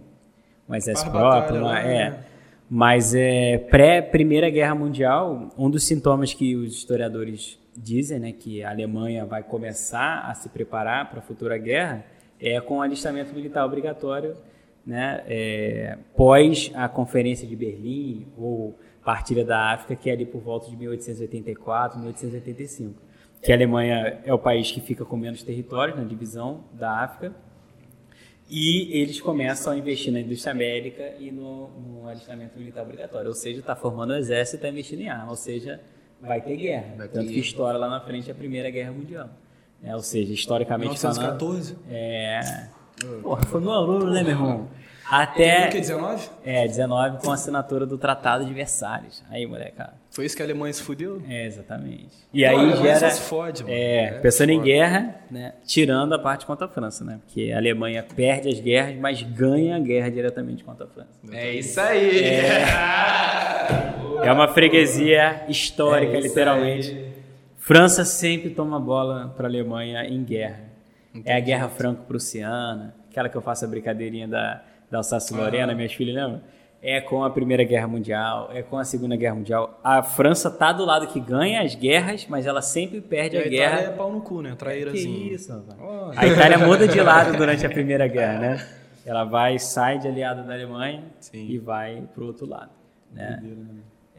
um 0.70 0.76
exército 0.76 1.12
próprio, 1.12 1.60
uma- 1.60 1.72
lá, 1.72 1.80
é. 1.82 2.31
Mas 2.74 3.14
é 3.14 3.58
pré 3.58 4.02
Primeira 4.02 4.50
Guerra 4.50 4.74
Mundial, 4.74 5.50
um 5.58 5.70
dos 5.70 5.86
sintomas 5.86 6.34
que 6.34 6.56
os 6.56 6.74
historiadores 6.74 7.60
dizem, 7.76 8.18
né, 8.18 8.32
que 8.32 8.64
a 8.64 8.70
Alemanha 8.70 9.26
vai 9.26 9.44
começar 9.44 10.22
a 10.22 10.34
se 10.34 10.48
preparar 10.48 11.10
para 11.10 11.20
a 11.20 11.22
futura 11.22 11.58
guerra, 11.58 12.06
é 12.40 12.62
com 12.62 12.78
o 12.78 12.82
alistamento 12.82 13.36
militar 13.36 13.66
obrigatório, 13.66 14.38
né, 14.86 15.22
é, 15.28 15.98
pós 16.16 16.72
a 16.74 16.88
Conferência 16.88 17.46
de 17.46 17.58
Berlim 17.58 18.28
ou 18.38 18.80
Partilha 19.04 19.44
da 19.44 19.74
África, 19.74 19.94
que 19.94 20.10
é 20.10 20.14
ali 20.14 20.26
por 20.26 20.40
volta 20.40 20.70
de 20.70 20.78
1884, 20.78 22.00
1885. 22.00 23.02
Que 23.42 23.52
a 23.52 23.56
Alemanha 23.56 24.22
é 24.24 24.34
o 24.34 24.40
país 24.40 24.72
que 24.72 24.80
fica 24.80 25.04
com 25.04 25.18
menos 25.18 25.44
territórios 25.44 25.98
na 25.98 26.06
divisão 26.06 26.64
da 26.72 27.04
África. 27.04 27.36
E 28.54 29.00
eles 29.00 29.22
começam 29.22 29.72
a 29.72 29.78
investir 29.78 30.12
na 30.12 30.20
indústria 30.20 30.54
médica 30.54 31.14
e 31.18 31.32
no, 31.32 31.70
no 31.70 32.10
alistamento 32.10 32.60
militar 32.60 32.84
obrigatório. 32.84 33.30
Ou 33.30 33.34
seja, 33.34 33.62
está 33.62 33.78
formando 33.78 34.10
o 34.10 34.16
exército 34.18 34.58
e 34.58 34.58
está 34.58 34.68
investindo 34.68 35.00
em 35.00 35.08
arma. 35.08 35.30
Ou 35.30 35.38
seja, 35.38 35.80
vai 36.20 36.42
ter 36.42 36.58
guerra. 36.58 36.96
Vai 36.98 37.08
ter 37.08 37.14
Tanto 37.14 37.32
que 37.32 37.40
estoura 37.40 37.78
lá 37.78 37.90
na 37.90 38.02
frente 38.02 38.30
a 38.30 38.36
Primeira 38.36 38.70
Guerra 38.70 38.92
Mundial. 38.92 39.30
É, 39.82 39.96
ou 39.96 40.02
seja, 40.02 40.34
historicamente 40.34 41.00
falando... 41.00 41.20
1914? 41.20 41.78
É... 41.90 42.68
Porra, 43.24 43.42
foi 43.46 43.62
meu 43.62 43.72
aluno, 43.72 44.12
né, 44.12 44.22
meu 44.22 44.32
irmão? 44.32 44.68
É... 44.78 45.16
Até... 45.16 45.68
O 45.68 45.72
que, 45.72 45.80
19? 45.80 46.30
É, 46.44 46.68
19 46.68 47.20
com 47.24 47.32
a 47.32 47.36
assinatura 47.36 47.86
do 47.86 47.98
Tratado 47.98 48.46
de 48.46 48.54
Versalhes. 48.54 49.24
Aí, 49.30 49.48
moleque. 49.48 49.82
Foi 50.12 50.26
isso 50.26 50.36
que 50.36 50.42
a 50.42 50.46
Alemanha 50.46 50.74
se 50.74 50.82
fudeu? 50.84 51.22
É, 51.30 51.46
exatamente. 51.46 52.10
E 52.34 52.44
aí 52.46 52.54
Olha, 52.54 52.68
a 52.68 52.72
Alemanha 52.74 52.96
gera. 53.00 53.12
se 53.12 53.22
fode, 53.22 53.64
mano. 53.64 53.74
É, 53.74 54.04
É, 54.04 54.12
pensando 54.20 54.50
em 54.50 54.62
guerra, 54.62 55.16
né? 55.32 55.54
Tirando 55.66 56.14
a 56.14 56.20
parte 56.20 56.46
contra 56.46 56.66
a 56.66 56.70
França, 56.70 57.06
né? 57.06 57.20
Porque 57.26 57.50
a 57.54 57.58
Alemanha 57.58 58.04
perde 58.04 58.50
as 58.50 58.60
guerras, 58.60 58.98
mas 58.98 59.22
ganha 59.24 59.78
a 59.78 59.80
guerra 59.80 60.12
diretamente 60.12 60.66
contra 60.66 60.86
a 60.86 60.90
França. 60.90 61.10
É 61.32 61.54
isso 61.54 61.80
aí. 61.80 62.26
É 64.24 64.32
uma 64.32 64.48
freguesia 64.50 65.46
histórica, 65.48 66.18
É 66.18 66.20
literalmente. 66.20 67.06
França 67.58 68.04
sempre 68.04 68.50
toma 68.50 68.80
bola 68.80 69.34
para 69.38 69.48
a 69.48 69.50
Alemanha 69.50 70.04
em 70.06 70.24
guerra. 70.24 70.60
É 71.24 71.36
a 71.36 71.40
guerra 71.40 71.70
franco-prussiana, 71.70 72.94
aquela 73.10 73.30
que 73.30 73.36
eu 73.38 73.42
faço 73.42 73.64
a 73.66 73.68
brincadeirinha 73.68 74.28
da, 74.28 74.62
da 74.90 74.98
Alsácia-Lorena, 75.00 75.74
minhas 75.74 75.94
filhas 75.94 76.16
lembram? 76.16 76.42
É 76.84 77.00
com 77.00 77.24
a 77.24 77.30
Primeira 77.30 77.64
Guerra 77.64 77.88
Mundial, 77.88 78.50
é 78.52 78.64
com 78.64 78.76
a 78.76 78.84
Segunda 78.84 79.16
Guerra 79.16 79.36
Mundial. 79.36 79.80
A 79.84 80.02
França 80.02 80.50
tá 80.50 80.72
do 80.74 80.84
lado 80.84 81.06
que 81.08 81.20
ganha 81.20 81.62
as 81.62 81.76
guerras, 81.76 82.26
mas 82.28 82.48
ela 82.48 82.62
sempre 82.62 83.00
perde 83.00 83.36
E 83.36 83.40
a 83.40 83.42
a 83.44 83.46
Itália 83.46 83.60
guerra. 83.70 83.82
é 83.82 83.96
pau 83.96 84.12
no 84.12 84.22
cu, 84.22 84.42
né? 84.42 84.52
Que 84.52 84.56
Traírazinho. 84.58 85.32
isso, 85.32 85.52
rapaz. 85.54 85.80
Olha. 85.80 86.20
A 86.20 86.26
Itália 86.28 86.58
muda 86.58 86.88
de 86.88 87.00
lado 87.00 87.38
durante 87.38 87.64
a 87.66 87.70
Primeira 87.72 88.08
Guerra, 88.08 88.40
né? 88.40 88.68
Ela 89.06 89.24
vai, 89.24 89.60
sai 89.60 90.00
de 90.00 90.08
aliado 90.08 90.44
da 90.44 90.54
Alemanha 90.54 91.04
Sim. 91.20 91.46
e 91.48 91.60
vai 91.60 92.04
pro 92.16 92.26
outro 92.26 92.48
lado, 92.48 92.72
né? 93.12 93.44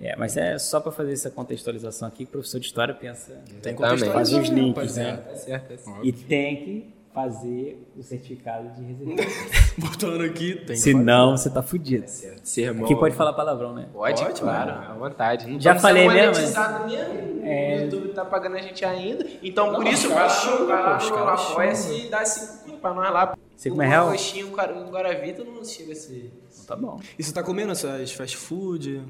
É, 0.01 0.17
mas 0.17 0.37
é 0.37 0.57
só 0.59 0.81
para 0.81 0.91
fazer 0.93 1.13
essa 1.13 1.31
contextualização 1.31 2.07
aqui, 2.09 2.25
o 2.25 2.27
professor 2.27 2.59
de 2.59 2.67
história 2.67 2.93
pensa 2.95 3.41
Tem 3.63 3.75
contextualizar, 3.75 4.13
Fazer 4.13 4.41
os 4.41 4.49
links, 4.49 4.97
né? 4.97 5.17
Tá 5.17 5.35
certo, 5.37 5.69
tá 5.69 5.77
certo. 5.79 6.07
e 6.07 6.13
tem 6.13 6.57
que 6.57 6.95
fazer 7.13 7.87
o 7.97 8.03
certificado 8.03 8.71
de 8.71 8.83
residência. 8.83 9.29
Botando 9.79 10.23
aqui, 10.23 10.55
tem 10.55 10.67
que 10.67 10.77
Senão 10.77 11.37
você 11.37 11.51
tá 11.51 11.63
fudido. 11.63 12.05
Sermão. 12.43 12.85
Aqui 12.85 12.97
pode 12.97 13.15
falar 13.15 13.33
palavrão, 13.35 13.75
né? 13.75 13.89
Pode, 13.93 14.23
Pode, 14.23 14.41
claro, 14.41 14.73
mano. 14.73 14.91
à 14.91 14.95
vontade. 14.95 15.47
Não 15.47 15.61
Já 15.61 15.75
falei 15.75 16.09
mesmo, 16.09 16.33
monetizado 16.35 16.89
mesmo. 16.89 17.43
É. 17.45 17.77
O 17.77 17.83
YouTube 17.85 18.09
tá 18.15 18.25
pagando 18.25 18.57
a 18.57 18.61
gente 18.63 18.85
ainda. 18.85 19.27
Então, 19.43 19.75
por 19.75 19.85
Não, 19.85 19.91
isso, 19.93 20.09
os 20.09 20.15
vai 20.15 20.27
lá, 20.83 20.97
vai 20.99 21.23
lá 21.23 21.35
Apoia-se 21.35 22.07
e 22.07 22.09
dá 22.09 22.25
5 22.25 22.65
conto 22.65 22.79
pra 22.79 22.95
nós 22.95 23.13
lá. 23.13 23.37
Cinco 23.57 23.77
mais 23.77 23.91
real? 23.91 24.09
Um 24.09 24.11
coxinho, 24.13 24.49
um 24.49 24.53
Guara- 24.53 24.73
Guaravita 24.91 25.45
não 25.45 25.65
chega 25.65 25.93
a 25.93 25.97
ser... 25.97 26.33
Tá 26.67 26.77
bom. 26.77 26.99
E 27.19 27.23
você 27.23 27.33
tá 27.33 27.43
comendo 27.43 27.73
essas 27.73 28.11
fast 28.13 28.37
food? 28.37 29.03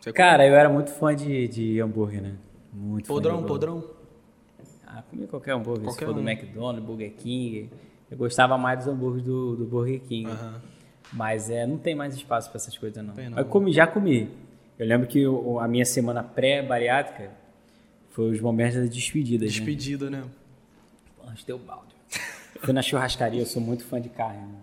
Você 0.00 0.12
Cara, 0.12 0.46
eu 0.46 0.54
era 0.54 0.68
muito 0.68 0.90
fã 0.90 1.14
de, 1.14 1.48
de 1.48 1.80
hambúrguer, 1.80 2.20
né? 2.22 2.34
Muito 2.72 3.06
fã 3.06 3.14
de 3.14 3.20
Podrão, 3.22 3.42
podrão. 3.44 3.84
Ah, 4.92 5.02
comia 5.08 5.26
qualquer 5.28 5.52
hambúrguer, 5.54 5.84
Qualquer 5.84 6.00
se 6.00 6.12
for 6.12 6.14
do 6.14 6.20
um. 6.20 6.28
McDonald's, 6.28 6.84
Burger 6.84 7.12
King. 7.12 7.70
Eu 8.10 8.16
gostava 8.16 8.58
mais 8.58 8.80
dos 8.80 8.88
hambúrgueres 8.88 9.24
do, 9.24 9.56
do 9.56 9.64
Burger 9.64 10.00
King. 10.00 10.30
Aham. 10.30 10.60
Mas 11.12 11.48
é, 11.50 11.66
não 11.66 11.76
tem 11.78 11.94
mais 11.94 12.14
espaço 12.14 12.48
para 12.50 12.58
essas 12.58 12.76
coisas, 12.76 13.04
não. 13.04 13.14
Não. 13.14 13.38
Eu 13.38 13.44
comi, 13.44 13.72
já 13.72 13.86
comi. 13.86 14.28
Eu 14.78 14.86
lembro 14.86 15.06
que 15.06 15.26
o- 15.26 15.58
a 15.60 15.68
minha 15.68 15.84
semana 15.84 16.22
pré-bariátrica 16.22 17.30
foi 18.10 18.30
os 18.30 18.40
momentos 18.40 18.76
das 18.76 18.90
despedidas, 18.90 19.48
né? 19.50 19.56
Despedida, 19.56 20.08
né? 20.10 20.24
Antes 21.26 21.44
deu 21.44 21.58
balde. 21.58 21.94
Fui 22.60 22.72
na 22.72 22.82
churrascaria, 22.82 23.40
eu 23.40 23.46
sou 23.46 23.60
muito 23.62 23.84
fã 23.84 24.00
de 24.00 24.08
carne. 24.08 24.40
Né? 24.40 24.58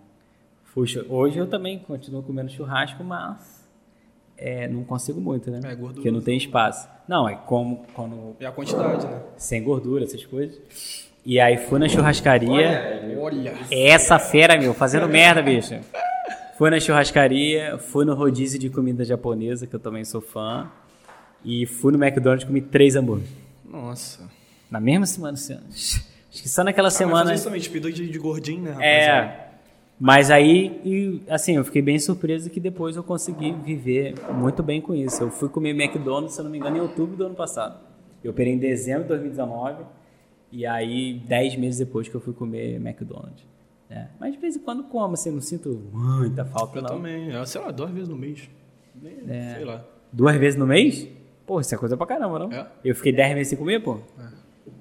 Fui 0.65 0.85
hoje 1.09 1.37
eu 1.39 1.47
também 1.47 1.79
continuo 1.79 2.21
comendo 2.23 2.49
churrasco, 2.51 3.03
mas 3.03 3.56
é, 4.37 4.67
não 4.67 4.83
consigo 4.83 5.19
muito, 5.19 5.49
né? 5.51 5.59
É, 5.63 5.69
gordura. 5.75 5.93
Porque 5.95 6.11
não 6.11 6.21
tem 6.21 6.37
espaço. 6.37 6.87
Não, 7.07 7.27
é 7.27 7.35
como 7.35 7.85
quando 7.93 8.35
E 8.39 8.45
a 8.45 8.51
quantidade, 8.51 9.05
né? 9.05 9.21
sem 9.37 9.63
gordura, 9.63 10.03
essas 10.03 10.25
coisas. 10.25 10.57
E 11.25 11.39
aí 11.39 11.57
fui 11.57 11.79
na 11.79 11.89
churrascaria. 11.89 13.15
Olha. 13.19 13.53
Essa 13.71 14.17
fera, 14.19 14.57
meu, 14.57 14.73
fazendo 14.73 15.07
merda, 15.09 15.41
bicho. 15.41 15.75
Fui 16.57 16.69
na 16.69 16.79
churrascaria, 16.79 17.77
fui 17.77 18.05
no 18.05 18.15
rodízio 18.15 18.57
de 18.59 18.69
comida 18.69 19.03
japonesa, 19.05 19.67
que 19.67 19.75
eu 19.75 19.79
também 19.79 20.03
sou 20.05 20.21
fã. 20.21 20.69
E 21.43 21.65
fui 21.65 21.91
no 21.91 22.03
McDonald's 22.03 22.43
e 22.43 22.47
comi 22.47 22.61
três 22.61 22.95
hambúrgueres. 22.95 23.31
Nossa. 23.69 24.23
Na 24.71 24.79
mesma 24.79 25.05
semana, 25.05 25.33
assim, 25.33 25.57
acho 25.69 26.01
que 26.43 26.49
só 26.49 26.63
naquela 26.63 26.87
Ah, 26.87 26.91
mas 26.91 26.97
semana. 26.97 27.33
isso 27.33 27.43
também, 27.43 27.59
despida 27.59 27.91
de, 27.91 28.09
de 28.09 28.19
gordinho, 28.19 28.63
né, 28.63 28.71
rapaziada? 28.71 29.27
É. 29.27 29.46
Mas 29.99 30.29
aí, 30.29 30.79
e, 30.85 31.23
assim, 31.27 31.55
eu 31.55 31.63
fiquei 31.65 31.81
bem 31.81 31.97
surpreso 31.97 32.49
que 32.51 32.59
depois 32.59 32.95
eu 32.95 33.03
consegui 33.03 33.51
viver 33.51 34.13
muito 34.31 34.61
bem 34.61 34.79
com 34.79 34.93
isso. 34.93 35.23
Eu 35.23 35.31
fui 35.31 35.49
comer 35.49 35.71
McDonald's, 35.71 36.33
se 36.35 36.39
eu 36.39 36.43
não 36.43 36.51
me 36.51 36.57
engano, 36.59 36.77
em 36.77 36.81
outubro 36.81 37.15
do 37.15 37.25
ano 37.25 37.35
passado. 37.35 37.79
Eu 38.23 38.31
operei 38.31 38.53
em 38.53 38.57
dezembro 38.59 39.03
de 39.03 39.09
2019. 39.09 39.83
E 40.51 40.65
aí, 40.65 41.19
dez 41.27 41.55
meses 41.55 41.79
depois 41.79 42.07
que 42.07 42.13
eu 42.15 42.21
fui 42.21 42.33
comer 42.33 42.75
McDonald's. 42.75 43.43
né? 43.89 44.09
Mas 44.19 44.33
de 44.33 44.39
vez 44.39 44.55
em 44.55 44.59
quando 44.59 44.83
como, 44.83 45.13
assim, 45.15 45.31
não 45.31 45.41
sinto 45.41 45.81
muita 45.91 46.45
falta, 46.45 46.77
Eu 46.77 46.83
não. 46.83 46.89
também. 46.89 47.31
Eu, 47.31 47.45
sei 47.47 47.59
lá, 47.59 47.71
duas 47.71 47.89
vezes 47.89 48.07
no 48.07 48.15
mês. 48.15 48.47
É. 49.27 49.55
Sei 49.55 49.65
lá. 49.65 49.83
Duas 50.13 50.35
vezes 50.37 50.59
no 50.59 50.67
mês? 50.67 51.07
Pô, 51.45 51.59
isso 51.59 51.73
é 51.73 51.77
coisa 51.77 51.97
pra 51.97 52.05
caramba, 52.05 52.37
não? 52.39 52.51
É. 52.51 52.67
Eu 52.83 52.93
fiquei 52.95 53.11
dez 53.11 53.33
meses 53.33 53.47
sem 53.49 53.57
comer, 53.57 53.81
pô. 53.81 53.97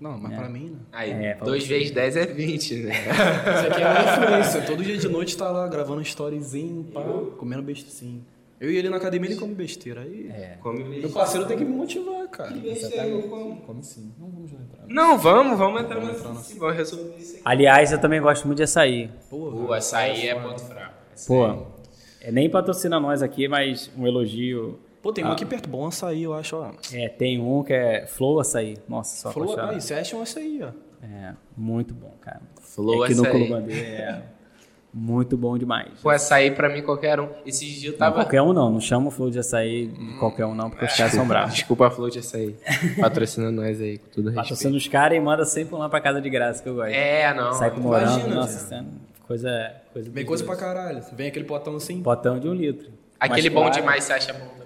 Não, 0.01 0.19
mas 0.19 0.35
pra 0.37 0.49
mim, 0.49 0.71
né? 0.71 0.77
Aí, 0.93 1.11
É, 1.11 1.35
falou 1.37 1.55
2 1.55 1.67
vezes 1.67 1.91
10 1.91 2.17
é 2.17 2.27
20, 2.27 2.75
né? 2.83 2.93
Isso 2.93 3.67
aqui 3.73 3.83
é 3.83 3.87
uma 3.89 4.25
influência. 4.25 4.63
Todo 4.63 4.83
dia 4.83 4.97
de 4.99 5.09
noite 5.09 5.37
tá 5.37 5.51
lá 5.51 5.67
gravando 5.69 5.99
um 6.01 6.03
storyzinho, 6.03 6.85
pá, 6.93 7.03
comendo 7.39 7.63
bestezinho. 7.63 8.25
Eu 8.59 8.71
e 8.71 8.77
ele 8.79 8.89
na 8.89 8.97
academia, 8.97 9.29
ele 9.31 9.39
come 9.39 9.55
besteira. 9.55 10.01
Aí, 10.01 10.29
É. 10.31 10.57
Come 10.63 10.79
meu 10.79 10.89
mesmo. 10.89 11.11
parceiro 11.11 11.47
tem 11.47 11.59
que 11.59 11.65
me 11.65 11.75
motivar, 11.77 12.27
cara. 12.29 12.55
como. 13.29 13.57
Come 13.63 13.83
sim. 13.83 14.11
Não 14.19 14.31
vamos 14.31 14.51
entrar. 14.53 14.85
Não, 14.89 15.19
vamos, 15.19 15.59
vamos 15.59 15.83
entrar 15.83 16.01
nesse. 16.03 16.59
Vamos 16.59 16.75
resolver 16.77 17.17
isso 17.19 17.33
aqui. 17.35 17.43
Aliás, 17.45 17.93
eu 17.93 18.01
também 18.01 18.21
gosto 18.21 18.47
muito 18.47 18.57
de 18.57 18.63
açaí. 18.65 19.11
Porra. 19.29 19.57
O 19.57 19.73
açaí 19.75 20.29
é 20.29 20.35
ponto 20.35 20.63
fraco. 20.63 20.95
Pô, 21.27 21.67
é 22.23 22.33
nem 22.33 22.49
patrocina 22.49 22.99
nós 22.99 23.23
aqui, 23.23 23.47
mas 23.47 23.91
um 23.97 24.07
elogio. 24.07 24.79
Pô, 25.07 25.13
tem 25.13 25.25
um 25.25 25.31
aqui 25.31 25.47
perto, 25.47 25.69
bom 25.69 25.87
açaí, 25.87 26.25
eu 26.25 26.35
acho, 26.35 26.57
ó. 26.57 26.73
É, 26.93 27.09
tem 27.09 27.41
um 27.41 27.63
que 27.63 27.73
é 27.73 28.09
Flow 28.09 28.41
Açaí. 28.41 28.77
Nossa, 28.89 29.17
só 29.17 29.31
Falou, 29.31 29.53
apaixonado. 29.53 29.75
aí, 29.77 29.81
você 29.81 29.95
acha 29.95 30.17
um 30.17 30.23
açaí, 30.23 30.61
ó. 30.61 30.71
É, 31.01 31.33
muito 31.57 31.95
bom, 31.95 32.13
cara. 32.21 32.41
Flow 32.61 33.05
aqui 33.05 33.15
no 33.15 33.23
Açaí. 33.23 33.33
Colubandê 33.33 33.73
é 33.75 34.23
muito 34.93 35.37
bom 35.37 35.57
demais. 35.57 35.91
Pô, 36.03 36.11
açaí 36.11 36.51
pra 36.51 36.69
mim 36.69 36.83
qualquer 36.83 37.21
um. 37.21 37.29
Esses 37.47 37.69
dias 37.69 37.85
eu 37.85 37.91
Não, 37.93 37.99
tava. 37.99 38.15
qualquer 38.17 38.43
um 38.43 38.53
não, 38.53 38.69
não 38.73 38.81
chama 38.81 39.07
o 39.07 39.11
Flow 39.13 39.31
de 39.31 39.39
açaí 39.39 39.87
de 39.87 40.19
qualquer 40.19 40.45
um 40.45 40.57
não, 40.57 40.71
porque 40.71 40.87
os 40.87 40.97
caras 40.97 41.13
são 41.13 41.25
bravos. 41.29 41.55
Desculpa 41.55 41.87
a 41.87 41.91
Flow 41.93 42.11
de 42.11 42.19
açaí. 42.19 42.57
Patrocina 43.01 43.53
nós 43.53 43.81
aí, 43.81 43.99
com 43.99 44.09
tudo 44.09 44.25
respeito. 44.31 44.43
Patrocina 44.43 44.77
os 44.77 44.89
caras 44.89 45.17
e 45.17 45.21
manda 45.21 45.45
sempre 45.45 45.73
um 45.77 45.79
lá 45.79 45.89
pra 45.89 46.01
casa 46.01 46.21
de 46.21 46.29
graça, 46.29 46.61
que 46.65 46.69
eu 46.69 46.75
gosto. 46.75 46.91
É, 46.91 47.33
não. 47.33 47.53
Sai 47.53 47.71
com 47.71 47.79
morango, 47.79 48.11
imagina, 48.11 48.35
nossa, 48.35 48.75
é 48.75 48.85
coisa, 49.25 49.73
coisa 49.93 50.11
Vem 50.11 50.27
coisa 50.27 50.43
pra 50.43 50.57
caralho. 50.57 51.01
Vem 51.13 51.29
aquele 51.29 51.45
potão 51.45 51.77
assim. 51.77 52.03
Potão 52.03 52.41
de 52.41 52.49
um 52.49 52.55
litro. 52.55 52.91
Aquele 53.21 53.51
Mas, 53.51 53.55
bom 53.55 53.61
claro, 53.67 53.75
demais 53.77 54.03
você 54.03 54.13
acha 54.13 54.33
bom 54.33 54.41
também? 54.41 54.66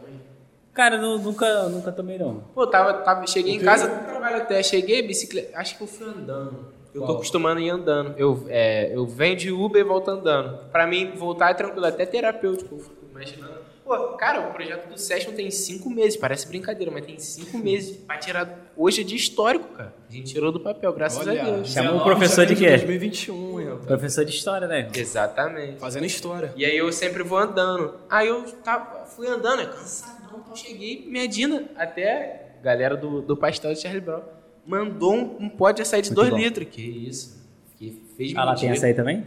Cara, 0.73 0.97
eu 0.97 1.18
nunca, 1.18 1.68
nunca 1.68 1.91
tomei 1.93 2.18
não. 2.18 2.45
Pô, 2.55 2.66
tava, 2.66 2.95
tava, 2.95 3.27
cheguei 3.27 3.55
em 3.55 3.61
casa, 3.61 3.89
trabalho 3.89 4.37
até, 4.37 4.62
cheguei, 4.62 5.03
bicicleta. 5.03 5.59
Acho 5.59 5.77
que 5.77 5.83
eu 5.83 5.87
fui 5.87 6.07
andando. 6.07 6.73
Eu 6.95 7.03
tô 7.07 7.12
acostumando 7.12 7.61
a 7.61 7.62
ir 7.62 7.71
andando. 7.71 8.14
Eu, 8.16 8.47
é, 8.49 8.95
eu 8.95 9.07
venho 9.07 9.37
de 9.37 9.53
Uber 9.53 9.81
e 9.81 9.85
volto 9.85 10.11
andando. 10.11 10.71
Pra 10.71 10.87
mim, 10.87 11.12
voltar 11.16 11.51
é 11.51 11.55
tranquilo, 11.55 11.87
até 11.87 12.05
terapêutico. 12.05 12.75
Eu 12.75 12.81
fico 12.81 13.07
imaginando. 13.11 13.61
Pô, 13.85 13.97
cara, 14.16 14.49
o 14.49 14.53
projeto 14.53 14.89
do 14.89 14.99
Session 14.99 15.33
tem 15.33 15.51
cinco 15.51 15.91
meses. 15.91 16.16
Parece 16.16 16.47
brincadeira, 16.47 16.93
mas 16.93 17.05
tem 17.05 17.18
cinco 17.18 17.59
meses 17.62 17.97
pra 17.97 18.18
tirar. 18.18 18.70
Hoje 18.83 19.03
é 19.03 19.05
de 19.05 19.14
histórico, 19.14 19.68
cara. 19.76 19.95
A 20.09 20.12
gente 20.12 20.33
tirou 20.33 20.51
do 20.51 20.59
papel, 20.59 20.91
graças 20.95 21.28
a 21.28 21.33
Deus. 21.33 21.68
Chamou 21.68 21.97
o 21.97 21.99
19 21.99 22.05
professor 22.05 22.47
de 22.47 22.57
quê? 22.57 22.70
2021, 22.70 23.61
hein, 23.61 23.66
rapaz. 23.68 23.87
Professor 23.87 24.24
de 24.24 24.31
história, 24.31 24.66
né? 24.66 24.89
Exatamente. 24.95 25.78
Fazendo 25.78 26.07
história. 26.07 26.51
E 26.57 26.64
aí 26.64 26.78
eu 26.78 26.91
sempre 26.91 27.22
vou 27.22 27.37
andando. 27.37 27.95
Aí 28.09 28.28
eu 28.28 28.43
tava, 28.64 29.05
fui 29.05 29.28
andando, 29.28 29.61
é 29.61 29.66
cansadão, 29.66 30.41
então 30.43 30.57
cheguei 30.57 31.05
medindo 31.07 31.68
até 31.76 32.55
a 32.59 32.62
galera 32.64 32.97
do, 32.97 33.20
do 33.20 33.37
pastel 33.37 33.74
de 33.74 33.81
Charlie 33.81 34.01
Brown 34.01 34.22
mandou 34.66 35.14
um, 35.14 35.45
um 35.45 35.49
pote 35.49 35.76
de 35.76 35.83
açaí 35.83 36.01
de 36.01 36.14
2 36.14 36.31
bom. 36.31 36.37
litros. 36.39 36.68
Que 36.70 36.81
isso? 36.83 37.39
Que 37.76 38.03
fez 38.16 38.35
Ah, 38.37 38.45
lá 38.45 38.55
tem 38.55 38.70
açaí 38.70 38.95
também? 38.95 39.26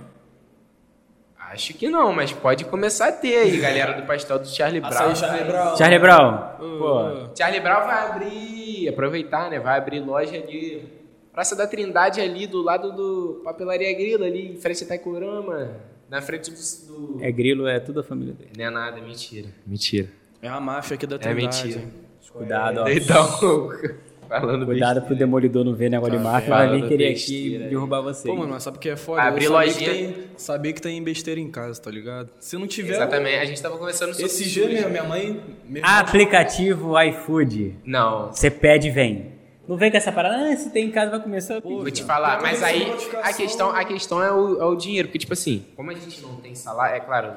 Acho 1.53 1.73
que 1.75 1.87
não, 1.89 2.11
mas 2.11 2.31
pode 2.33 2.65
começar 2.65 3.09
a 3.09 3.11
ter 3.11 3.35
aí, 3.37 3.57
galera 3.59 3.93
do 3.93 4.07
pastel 4.07 4.39
do 4.39 4.47
Charlie 4.47 4.81
Brown. 4.81 4.91
Açaí 4.91 5.15
Charlie 5.15 5.43
Brown. 5.45 5.77
Charlie 5.77 5.99
Brown. 5.99 6.37
Pô, 6.79 7.35
Charlie 7.37 7.59
Brown 7.61 7.85
vai 7.85 8.07
abrir, 8.07 8.89
aproveitar, 8.89 9.49
né? 9.51 9.59
Vai 9.59 9.77
abrir 9.77 9.99
loja 9.99 10.35
ali, 10.35 10.83
Praça 11.31 11.55
da 11.55 11.67
Trindade 11.67 12.19
ali, 12.21 12.47
do 12.47 12.61
lado 12.61 12.91
do 12.91 13.41
Papelaria 13.43 13.93
Grila, 13.93 14.25
ali 14.25 14.51
em 14.53 14.57
frente 14.57 14.83
a 14.83 14.87
Taikurama, 14.87 15.77
na 16.09 16.21
frente 16.21 16.51
do... 16.51 17.17
do... 17.17 17.23
é 17.23 17.31
grilo, 17.31 17.67
é 17.67 17.79
tudo 17.79 17.99
a 17.99 18.03
família 18.03 18.33
dele. 18.33 18.51
Não 18.57 18.65
é 18.65 18.69
nada, 18.69 19.01
mentira. 19.01 19.49
Mentira. 19.65 20.09
É 20.41 20.47
a 20.47 20.59
máfia 20.59 20.95
aqui 20.95 21.05
da 21.07 21.15
É 21.15 21.19
Trindade. 21.19 21.63
mentira. 21.65 21.79
hein? 21.81 21.93
Cuidado, 22.31 22.81
ó. 22.81 22.87
Então, 22.87 23.69
falando 24.39 24.65
Cuidado 24.65 25.01
pro 25.01 25.15
demolidor 25.15 25.63
não 25.63 25.73
ver 25.73 25.89
negócio 25.89 26.17
de 26.17 26.23
máfia, 26.23 26.49
vai 26.49 26.67
vir 26.67 26.73
falando 26.79 26.87
querer 26.89 27.09
besteira 27.13 27.57
aqui 27.57 27.69
derrubar 27.69 28.01
você. 28.01 28.27
Pô, 28.27 28.35
mano, 28.35 28.53
mas 28.53 28.63
sabe 28.63 28.77
o 28.77 28.79
que 28.79 28.89
é 28.89 28.95
foda? 28.95 29.21
Abrir 29.21 29.47
lojinha. 29.47 29.89
Que 29.89 30.13
tem, 30.13 30.15
saber 30.37 30.73
que 30.73 30.81
tem 30.81 31.01
besteira 31.03 31.39
em 31.39 31.49
casa, 31.49 31.81
tá 31.81 31.91
ligado? 31.91 32.29
Se 32.39 32.57
não 32.57 32.67
tiver. 32.67 32.93
Exatamente, 32.93 33.37
a 33.37 33.45
gente 33.45 33.61
tava 33.61 33.77
conversando 33.77 34.13
sobre 34.13 34.25
Esse 34.25 34.49
dia 34.49 34.67
minha, 34.67 34.89
minha 34.89 35.03
mãe. 35.03 35.39
Aplicativo 35.81 36.99
iFood. 37.01 37.75
Não, 37.85 38.31
Você 38.31 38.49
pede 38.49 38.87
e 38.87 38.91
vem. 38.91 39.33
Não 39.67 39.77
vem 39.77 39.89
com 39.89 39.95
essa 39.95 40.11
parada, 40.11 40.51
ah, 40.51 40.57
se 40.57 40.69
tem 40.71 40.87
em 40.87 40.91
casa 40.91 41.11
vai 41.11 41.21
começar. 41.21 41.61
vou 41.61 41.89
te 41.89 42.03
falar, 42.03 42.41
mas 42.41 42.61
aí 42.61 42.93
a 43.21 43.31
questão, 43.31 43.69
a 43.69 43.85
questão 43.85 44.21
é, 44.21 44.29
o, 44.29 44.61
é 44.61 44.65
o 44.65 44.75
dinheiro, 44.75 45.07
porque 45.07 45.19
tipo 45.19 45.31
assim, 45.31 45.63
como 45.73 45.89
a 45.89 45.93
gente 45.93 46.21
não 46.21 46.35
tem 46.35 46.53
salário, 46.53 46.97
é 46.97 46.99
claro, 46.99 47.31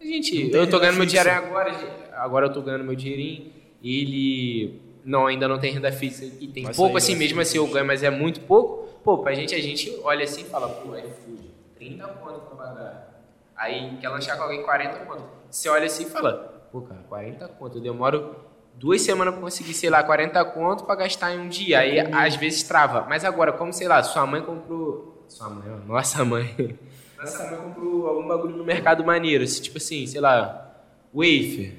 a 0.00 0.04
gente, 0.04 0.44
eu 0.44 0.50
tô 0.50 0.58
renda 0.58 0.78
ganhando 0.78 0.96
meu 0.98 1.06
dinheiro 1.06 1.30
agora, 1.30 1.74
agora 2.12 2.46
eu 2.46 2.52
tô 2.52 2.62
ganhando 2.62 2.84
meu 2.84 2.94
dinheirinho, 2.94 3.50
ele 3.82 4.80
não, 5.10 5.26
ainda 5.26 5.48
não 5.48 5.58
tem 5.58 5.72
renda 5.72 5.90
fixa 5.90 6.24
e 6.24 6.46
tem 6.46 6.64
Vai 6.64 6.74
pouco 6.74 6.92
sair, 6.92 7.12
assim 7.12 7.16
mesmo 7.16 7.40
assim 7.40 7.58
eu 7.58 7.66
ganho, 7.66 7.86
mas 7.86 8.02
é 8.02 8.10
muito 8.10 8.40
pouco, 8.42 8.88
pô, 9.02 9.18
pra 9.18 9.34
gente, 9.34 9.54
a 9.54 9.60
gente 9.60 9.98
olha 10.04 10.24
assim 10.24 10.42
e 10.42 10.44
fala, 10.44 10.68
pô, 10.68 10.96
iFood, 10.96 11.50
30 11.76 12.06
conto 12.06 12.40
pra 12.40 12.56
pagar, 12.56 13.22
aí 13.56 13.98
quer 14.00 14.08
lanchar 14.08 14.36
com 14.36 14.44
alguém 14.44 14.62
40 14.62 14.98
conto, 15.00 15.24
você 15.50 15.68
olha 15.68 15.86
assim 15.86 16.04
e 16.04 16.06
fala, 16.06 16.68
pô 16.70 16.82
cara, 16.82 17.02
40 17.08 17.48
conto, 17.48 17.78
eu 17.78 17.82
demoro 17.82 18.36
duas 18.80 19.02
semanas 19.02 19.34
pra 19.34 19.42
conseguir, 19.42 19.74
sei 19.74 19.90
lá, 19.90 20.02
40 20.02 20.42
conto 20.46 20.84
pra 20.84 20.94
gastar 20.94 21.34
em 21.34 21.38
um 21.38 21.48
dia. 21.48 21.80
Aí 21.80 22.00
às 22.00 22.34
vezes 22.36 22.62
trava. 22.62 23.04
Mas 23.06 23.26
agora, 23.26 23.52
como, 23.52 23.72
sei 23.74 23.86
lá, 23.86 24.02
sua 24.02 24.26
mãe 24.26 24.40
comprou. 24.40 25.26
Sua 25.28 25.50
mãe, 25.50 25.68
ó, 25.70 25.86
nossa 25.86 26.24
mãe. 26.24 26.78
Nossa 27.18 27.50
mãe 27.50 27.60
comprou 27.60 28.06
algum 28.06 28.26
bagulho 28.26 28.56
no 28.56 28.64
mercado 28.64 29.04
maneiro. 29.04 29.44
assim, 29.44 29.60
Tipo 29.60 29.76
assim, 29.76 30.06
sei 30.06 30.20
lá, 30.20 30.74
wafer. 31.12 31.74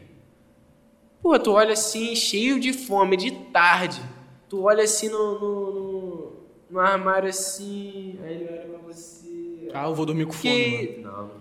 Pô, 1.22 1.38
tu 1.38 1.52
olha 1.52 1.74
assim, 1.74 2.16
cheio 2.16 2.60
de 2.60 2.74
fome, 2.74 3.16
de 3.16 3.32
tarde. 3.32 4.02
Tu 4.50 4.62
olha 4.64 4.84
assim 4.84 5.08
no, 5.10 5.40
no, 5.40 5.72
no, 5.72 6.34
no 6.72 6.80
armário 6.80 7.30
assim. 7.30 8.18
Aí 8.24 8.34
ele 8.34 8.50
olha 8.50 8.62
pra 8.68 8.78
você. 8.94 9.70
Ah, 9.74 9.86
eu 9.88 9.96
vou 9.96 10.06
dormir 10.06 10.26
com 10.26 10.34
fome, 10.34 10.72
mano. 10.72 10.88
Que. 10.88 11.00
Não, 11.02 11.32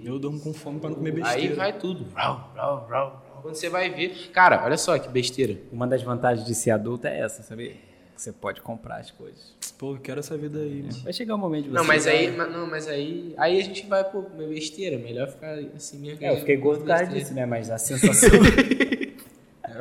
que 0.00 0.06
Eu 0.08 0.18
durmo 0.18 0.40
com 0.40 0.54
fome 0.54 0.78
pra 0.80 0.88
não 0.90 0.96
comer 0.96 1.10
Aí 1.10 1.22
besteira. 1.22 1.54
vai 1.56 1.72
tudo. 1.78 2.06
Rau, 2.14 2.52
rau, 2.54 2.86
rau. 2.88 3.40
Quando 3.42 3.54
você 3.54 3.68
vai 3.68 3.90
ver. 3.90 4.30
Cara, 4.32 4.64
olha 4.64 4.76
só 4.78 4.98
que 4.98 5.08
besteira. 5.08 5.58
Uma 5.72 5.86
das 5.86 6.02
vantagens 6.02 6.46
de 6.46 6.54
ser 6.54 6.70
adulto 6.70 7.06
é 7.06 7.20
essa, 7.20 7.42
sabe? 7.42 7.76
Que 8.14 8.22
você 8.22 8.32
pode 8.32 8.62
comprar 8.62 8.96
as 8.96 9.10
coisas. 9.10 9.54
Pô, 9.78 9.92
eu 9.92 9.98
quero 9.98 10.20
essa 10.20 10.36
vida 10.38 10.58
aí, 10.58 10.82
mano. 10.82 11.02
Vai 11.04 11.12
chegar 11.12 11.34
o 11.34 11.38
momento 11.38 11.64
de 11.64 11.68
você. 11.68 11.74
Não, 11.76 11.84
mas 11.84 12.06
aí, 12.06 12.30
mas- 12.34 12.50
não, 12.50 12.66
mas 12.66 12.88
aí, 12.88 13.34
aí 13.36 13.60
a 13.60 13.62
gente 13.62 13.84
vai 13.86 14.02
pô, 14.04 14.22
comer 14.22 14.48
besteira. 14.48 14.96
Melhor 14.96 15.28
ficar 15.28 15.58
assim 15.76 15.98
mesmo. 15.98 16.24
É, 16.24 16.30
eu 16.32 16.38
fiquei 16.38 16.56
gordo 16.56 16.80
por 16.80 16.86
causa 16.86 17.06
disso, 17.06 17.34
né? 17.34 17.44
Mas 17.44 17.68
a 17.70 17.76
sensação. 17.76 18.30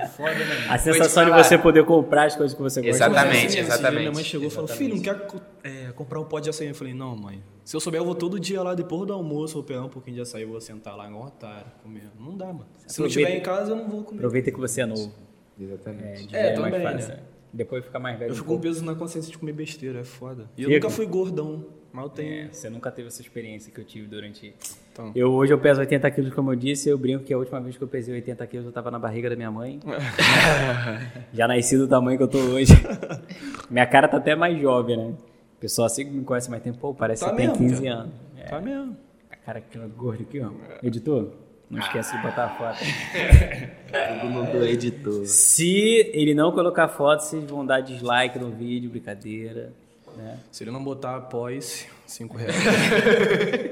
É 0.01 0.07
foda, 0.07 0.33
né? 0.33 0.67
a 0.69 0.77
sensação 0.77 1.25
de 1.25 1.31
você 1.31 1.57
poder 1.57 1.83
comprar 1.85 2.25
as 2.25 2.35
coisas 2.35 2.55
que 2.55 2.61
você 2.61 2.81
gosta. 2.81 2.95
Exatamente, 3.05 3.37
Esse 3.45 3.47
dia 3.55 3.61
exatamente. 3.61 3.99
Minha 3.99 4.11
mãe 4.11 4.23
chegou 4.23 4.47
e 4.47 4.51
falou, 4.51 4.67
filho, 4.67 4.95
não 4.95 5.01
quer 5.01 5.27
é, 5.63 5.91
comprar 5.93 6.19
um 6.19 6.25
pote 6.25 6.45
de 6.45 6.49
açaí? 6.49 6.67
Eu 6.67 6.75
falei, 6.75 6.93
não, 6.93 7.15
mãe. 7.15 7.43
Se 7.63 7.75
eu 7.75 7.79
souber, 7.79 7.99
eu 8.01 8.05
vou 8.05 8.15
todo 8.15 8.39
dia 8.39 8.61
lá, 8.61 8.75
depois 8.75 9.07
do 9.07 9.13
almoço, 9.13 9.55
vou 9.55 9.63
pegar 9.63 9.83
um 9.83 9.89
pouquinho 9.89 10.15
de 10.15 10.21
açaí, 10.21 10.43
eu 10.43 10.49
vou 10.49 10.61
sentar 10.61 10.95
lá 10.95 11.07
igual 11.07 11.23
um 11.23 11.25
otário, 11.27 11.67
comendo. 11.81 12.11
Não 12.19 12.37
dá, 12.37 12.47
mano. 12.47 12.67
Se 12.85 13.01
não 13.01 13.07
tiver 13.07 13.35
em 13.37 13.41
casa, 13.41 13.71
eu 13.71 13.75
não 13.75 13.87
vou 13.89 14.03
comer. 14.03 14.19
Aproveita 14.19 14.51
que 14.51 14.59
você 14.59 14.81
é 14.81 14.85
novo. 14.85 15.11
Exatamente. 15.59 16.35
É, 16.35 16.49
É, 16.49 16.53
também, 16.53 16.81
fácil. 16.81 17.09
né? 17.09 17.19
Depois 17.51 17.85
fica 17.85 17.99
mais 17.99 18.19
velho. 18.19 18.31
Eu 18.31 18.35
fico 18.35 18.47
com 18.47 18.59
peso 18.59 18.83
na 18.83 18.95
consciência 18.95 19.31
de 19.31 19.37
comer 19.37 19.53
besteira, 19.53 19.99
é 20.01 20.03
foda. 20.03 20.49
E 20.57 20.63
eu 20.63 20.69
nunca 20.69 20.89
fui 20.89 21.05
gordão, 21.05 21.65
mas 21.93 22.03
eu 22.03 22.09
tenho... 22.09 22.45
É, 22.45 22.49
você 22.51 22.69
nunca 22.69 22.91
teve 22.91 23.07
essa 23.07 23.21
experiência 23.21 23.71
que 23.71 23.79
eu 23.79 23.85
tive 23.85 24.07
durante. 24.07 24.53
Então. 24.95 25.11
Eu 25.13 25.33
hoje 25.33 25.51
eu 25.53 25.59
peso 25.59 25.81
80 25.81 26.09
quilos, 26.11 26.33
como 26.33 26.53
eu 26.53 26.55
disse, 26.55 26.87
eu 26.87 26.97
brinco 26.97 27.25
que 27.25 27.33
a 27.33 27.37
última 27.37 27.59
vez 27.59 27.75
que 27.75 27.83
eu 27.83 27.87
pesei 27.87 28.13
80 28.15 28.47
quilos 28.47 28.65
eu 28.65 28.71
tava 28.71 28.89
na 28.89 28.97
barriga 28.97 29.29
da 29.29 29.35
minha 29.35 29.51
mãe. 29.51 29.77
Já 31.33 31.49
nasci 31.49 31.77
do 31.77 31.85
tamanho 31.85 32.17
que 32.17 32.23
eu 32.23 32.27
tô 32.29 32.37
hoje. 32.37 32.71
minha 33.69 33.85
cara 33.85 34.07
tá 34.07 34.15
até 34.15 34.35
mais 34.37 34.57
jovem, 34.57 34.95
né? 34.95 35.13
O 35.57 35.59
pessoal 35.59 35.85
assim 35.87 36.05
que 36.05 36.11
me 36.11 36.23
conhece 36.23 36.49
mais 36.49 36.63
tempo, 36.63 36.77
pô, 36.77 36.93
parece 36.93 37.25
Tá 37.25 37.31
que 37.31 37.35
tem 37.35 37.47
mesmo, 37.47 37.57
15 37.67 37.83
cara. 37.83 37.95
anos. 37.95 38.13
É, 38.37 38.43
Tá 38.45 38.61
mesmo. 38.61 38.95
a 39.29 39.35
cara 39.35 39.59
que 39.59 39.77
gordo 39.97 40.21
aqui, 40.23 40.39
ó. 40.39 40.49
Editor, 40.81 41.29
Não 41.69 41.79
esquece 41.79 42.15
de 42.15 42.21
botar 42.23 42.45
a 42.45 42.49
foto. 42.51 42.79
Todo 44.21 44.29
mundo 44.29 44.65
editor. 44.65 45.25
Se 45.25 46.11
ele 46.13 46.33
não 46.33 46.51
colocar 46.53 46.87
foto, 46.87 47.19
vocês 47.21 47.43
vão 47.43 47.65
dar 47.65 47.81
dislike 47.81 48.39
no 48.39 48.49
vídeo, 48.49 48.89
brincadeira. 48.89 49.73
Né? 50.17 50.39
Se 50.51 50.63
ele 50.63 50.71
não 50.71 50.83
botar 50.83 51.15
após, 51.17 51.87
5 52.07 52.37
reais. 52.37 52.55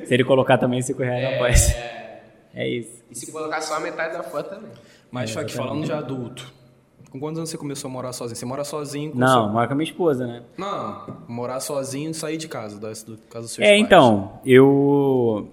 Se 0.08 0.14
ele 0.14 0.24
colocar 0.24 0.58
também 0.58 0.82
5 0.82 1.02
reais, 1.02 1.24
não 1.32 1.38
pode. 1.38 1.56
É 2.56 2.68
isso. 2.68 3.04
E 3.10 3.16
se 3.16 3.32
colocar 3.32 3.62
só 3.62 3.76
a 3.76 3.80
metade 3.80 4.14
da 4.14 4.24
foto 4.24 4.50
também. 4.50 4.72
Mas, 5.12 5.30
É, 5.32 5.34
Fak, 5.34 5.52
falando 5.54 5.86
de 5.86 5.92
adulto, 5.92 6.52
com 7.12 7.20
quantos 7.20 7.38
anos 7.38 7.50
você 7.50 7.58
começou 7.58 7.88
a 7.88 7.92
morar 7.92 8.14
sozinho? 8.14 8.36
Você 8.36 8.46
mora 8.46 8.64
sozinho 8.64 9.12
com 9.12 9.18
Não, 9.20 9.44
seu- 9.46 9.54
mora 9.54 9.68
com 9.68 9.74
a 9.74 9.76
minha 9.76 9.90
esposa, 9.90 10.26
né? 10.28 10.44
Não, 10.58 11.18
morar 11.28 11.60
sozinho 11.60 12.12
e 12.12 12.14
sair 12.14 12.38
de 12.38 12.48
casa, 12.48 12.80
da, 12.80 12.90
do 12.90 13.18
casa 13.30 13.42
dos 13.42 13.52
seus 13.52 13.60
É, 13.68 13.72
pais. 13.72 13.82
então, 13.82 14.40
eu, 14.46 15.48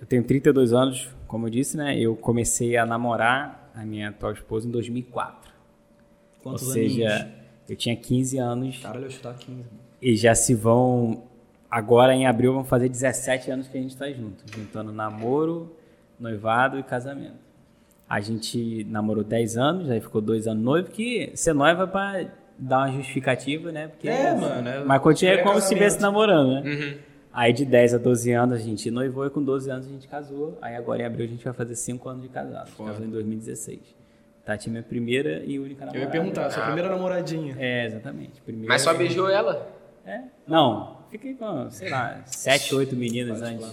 eu 0.00 0.06
tenho 0.06 0.22
32 0.24 0.72
anos, 0.72 1.08
como 1.26 1.46
eu 1.46 1.50
disse, 1.50 1.76
né? 1.76 1.98
Eu 1.98 2.14
comecei 2.16 2.76
a 2.76 2.84
namorar 2.86 3.70
a 3.74 3.84
minha 3.84 4.08
atual 4.10 4.32
esposa 4.32 4.66
em 4.68 4.70
2004. 4.70 5.50
Quantos 6.42 6.66
Ou 6.66 6.72
seja, 6.72 7.08
aninhos? 7.08 7.32
eu 7.68 7.76
tinha 7.76 7.96
15 7.96 8.38
anos 8.38 8.78
Caralho, 8.78 9.06
eu 9.06 9.10
chutar 9.10 9.34
15. 9.34 9.50
mano. 9.50 9.81
E 10.02 10.16
já 10.16 10.34
se 10.34 10.54
vão. 10.54 11.22
Agora 11.70 12.12
em 12.14 12.26
abril 12.26 12.52
vão 12.52 12.64
fazer 12.64 12.88
17 12.90 13.50
anos 13.50 13.68
que 13.68 13.78
a 13.78 13.80
gente 13.80 13.96
tá 13.96 14.10
junto, 14.10 14.44
juntando 14.54 14.92
namoro, 14.92 15.74
noivado 16.20 16.78
e 16.78 16.82
casamento. 16.82 17.40
A 18.08 18.20
gente 18.20 18.84
namorou 18.90 19.24
10 19.24 19.56
anos, 19.56 19.88
aí 19.90 19.98
ficou 20.00 20.20
dois 20.20 20.46
anos 20.46 20.62
noivo, 20.62 20.90
que 20.90 21.30
ser 21.34 21.54
noiva 21.54 21.84
é 21.84 21.86
pra 21.86 22.24
dar 22.58 22.78
uma 22.80 22.92
justificativa, 22.92 23.72
né? 23.72 23.88
Porque, 23.88 24.06
É, 24.06 24.34
mano, 24.34 24.68
é- 24.68 24.84
Mas 24.84 25.00
continua 25.00 25.32
é 25.34 25.42
como 25.42 25.54
se 25.54 25.60
estivesse 25.68 25.98
namorando, 25.98 26.62
né? 26.62 26.70
Uhum. 26.70 26.98
Aí 27.32 27.50
de 27.54 27.64
10 27.64 27.94
a 27.94 27.98
12 27.98 28.30
anos 28.32 28.56
a 28.56 28.62
gente 28.62 28.90
noivou 28.90 29.24
e 29.26 29.30
com 29.30 29.42
12 29.42 29.70
anos 29.70 29.86
a 29.86 29.88
gente 29.90 30.06
casou. 30.06 30.58
Aí 30.60 30.76
agora 30.76 31.00
em 31.00 31.06
abril 31.06 31.24
a 31.24 31.28
gente 31.30 31.42
vai 31.42 31.54
fazer 31.54 31.74
5 31.74 32.06
anos 32.10 32.22
de 32.22 32.28
casado. 32.28 32.64
A 32.64 32.64
gente 32.66 32.74
Foda. 32.74 32.90
casou 32.90 33.06
em 33.06 33.10
2016. 33.10 33.80
Tati 34.44 34.68
é 34.68 34.70
minha 34.70 34.82
primeira 34.82 35.42
e 35.46 35.58
única 35.58 35.84
Eu 35.84 35.86
namorada. 35.86 36.04
ia 36.04 36.10
perguntar, 36.10 36.50
sua 36.50 36.64
primeira 36.64 36.90
namoradinha. 36.90 37.56
É, 37.58 37.86
exatamente. 37.86 38.42
Primeira... 38.42 38.68
Mas 38.68 38.82
só 38.82 38.92
beijou 38.92 39.30
ela? 39.30 39.66
É? 40.04 40.20
Não, 40.48 40.96
fiquei 41.10 41.34
com, 41.34 41.70
sei 41.70 41.88
lá, 41.88 42.20
7, 42.26 42.74
8 42.74 42.96
meninas 42.96 43.40
antes. 43.40 43.72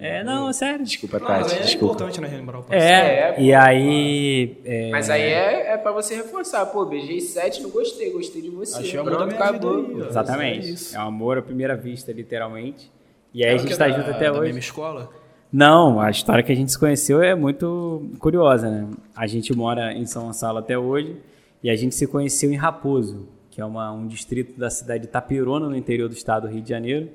É, 0.00 0.24
não, 0.24 0.52
sério. 0.52 0.84
Desculpa, 0.84 1.20
Não, 1.20 1.26
Tati, 1.26 1.54
é 1.54 1.58
desculpa. 1.60 1.94
importante, 1.94 2.20
né, 2.20 2.26
relembrar 2.28 2.60
o 2.60 2.64
passado. 2.64 2.82
É, 2.82 3.30
É, 3.30 3.40
e 3.40 3.54
aí... 3.54 4.58
é, 4.64 4.90
Mas 4.90 5.08
aí 5.10 5.22
é, 5.22 5.72
é 5.74 5.76
pra 5.76 5.92
você 5.92 6.16
reforçar. 6.16 6.66
Pô, 6.66 6.84
beijei 6.84 7.20
sete, 7.20 7.62
não 7.62 7.70
gostei, 7.70 8.10
gostei 8.10 8.42
de 8.42 8.50
você. 8.50 8.80
Achei 8.80 8.98
amor 8.98 9.10
da 9.12 9.16
Pronto, 9.18 9.36
minha 9.36 9.52
vida 9.52 9.66
acabou. 9.68 10.02
aí. 10.02 10.08
Exatamente. 10.08 10.66
É 10.66 10.70
isso. 10.72 10.96
É 10.96 10.98
um 10.98 11.02
amor 11.06 11.38
à 11.38 11.42
primeira 11.42 11.76
vista, 11.76 12.10
literalmente. 12.12 12.90
E 13.32 13.44
aí 13.44 13.50
a 13.50 13.54
É 13.54 13.58
gente 13.58 13.68
porque 13.68 13.76
tá 13.78 13.88
da- 13.88 13.96
junto 13.96 14.10
até 14.10 14.24
da 14.26 14.32
hoje. 14.32 14.42
mesma 14.46 14.58
escola? 14.58 15.10
Não, 15.52 16.00
a 16.00 16.10
história 16.10 16.42
que 16.42 16.50
a 16.50 16.56
gente 16.56 16.72
se 16.72 16.78
conheceu 16.78 17.22
é 17.22 17.32
muito 17.36 18.10
curiosa, 18.18 18.68
né? 18.68 18.88
A 19.14 19.24
gente 19.28 19.54
mora 19.54 19.92
em 19.92 20.04
São 20.04 20.24
Gonçalo 20.26 20.58
até 20.58 20.76
hoje 20.76 21.16
e 21.62 21.70
a 21.70 21.76
gente 21.76 21.94
se 21.94 22.08
conheceu 22.08 22.50
em 22.50 22.56
Raposo, 22.56 23.28
que 23.54 23.60
é 23.60 23.64
uma- 23.64 23.92
um 23.92 24.06
distrito 24.08 24.58
da 24.58 24.68
cidade 24.68 25.02
de 25.02 25.08
Tapirona, 25.08 25.68
no 25.68 25.76
interior 25.76 26.08
do 26.08 26.14
estado 26.14 26.48
do 26.48 26.52
Rio 26.52 26.60
de 26.60 26.68
Janeiro. 26.70 27.08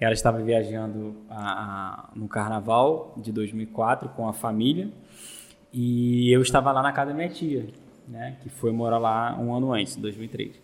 Ela 0.00 0.14
estava 0.14 0.38
viajando 0.42 1.14
a- 1.28 1.36
a- 1.36 2.08
no 2.16 2.26
carnaval 2.26 3.12
de 3.18 3.30
2004 3.30 4.08
com 4.08 4.26
a 4.26 4.32
família 4.32 4.88
e 5.72 6.32
eu 6.32 6.40
estava 6.40 6.72
lá 6.72 6.82
na 6.82 6.92
casa 6.92 7.10
da 7.10 7.16
minha 7.16 7.28
tia, 7.28 7.66
né? 8.08 8.36
Que 8.42 8.48
foi 8.48 8.72
morar 8.72 8.96
lá 8.98 9.38
um 9.38 9.54
ano 9.54 9.70
antes, 9.72 9.96
em 9.96 10.00
2003. 10.00 10.58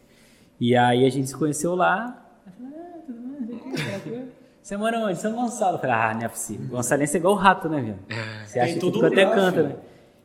E 0.59 0.75
aí 0.75 1.05
a 1.05 1.11
gente 1.11 1.29
se 1.29 1.37
conheceu 1.37 1.75
lá. 1.75 2.25
Ah. 2.47 4.29
Você 4.63 4.77
mora 4.77 4.99
onde? 4.99 5.19
São 5.19 5.33
Gonçalo. 5.35 5.77
Eu 5.77 5.81
falei, 5.81 5.95
ah, 5.95 6.15
não 6.15 6.23
é 6.23 6.29
possível. 6.29 6.67
Gonçalense 6.69 7.17
é 7.17 7.21
igual 7.21 7.35
o 7.35 7.37
rato, 7.37 7.69
né, 7.69 7.81
velho? 7.81 7.99
Você 8.47 8.59
acha 8.61 8.75
que 8.75 8.81
tudo 8.81 9.05
até 9.07 9.25
canta, 9.27 9.63
né? 9.63 9.77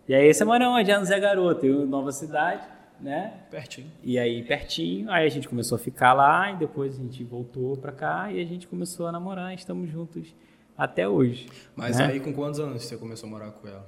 E 0.07 0.13
aí 0.13 0.33
você 0.33 0.43
mora 0.43 0.67
onde? 0.69 0.91
Ah, 0.91 0.99
no 0.99 1.05
Zé 1.05 1.19
Garoto. 1.19 1.65
Eu, 1.65 1.85
Nova 1.85 2.11
Cidade, 2.11 2.61
né? 3.03 3.33
Pertinho. 3.51 3.91
E 4.01 4.17
aí, 4.17 4.41
pertinho. 4.43 5.11
Aí 5.11 5.25
a 5.25 5.29
gente 5.29 5.49
começou 5.49 5.75
a 5.75 5.79
ficar 5.79 6.13
lá 6.13 6.51
e 6.51 6.55
depois 6.55 6.95
a 6.95 6.99
gente 7.03 7.21
voltou 7.23 7.75
pra 7.75 7.91
cá 7.91 8.31
e 8.31 8.41
a 8.41 8.45
gente 8.45 8.67
começou 8.67 9.07
a 9.07 9.11
namorar 9.11 9.51
e 9.51 9.55
estamos 9.55 9.89
juntos 9.89 10.33
até 10.77 11.07
hoje. 11.07 11.47
Mas 11.75 11.99
né? 11.99 12.05
aí 12.05 12.19
com 12.19 12.33
quantos 12.33 12.59
anos 12.59 12.83
você 12.83 12.97
começou 12.97 13.27
a 13.27 13.29
morar 13.29 13.51
com 13.51 13.67
ela? 13.67 13.87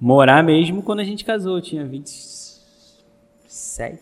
Morar 0.00 0.42
mesmo 0.42 0.82
quando 0.82 0.98
a 1.00 1.04
gente 1.04 1.24
casou. 1.24 1.58
Eu 1.58 1.62
tinha 1.62 1.84
27, 1.84 4.00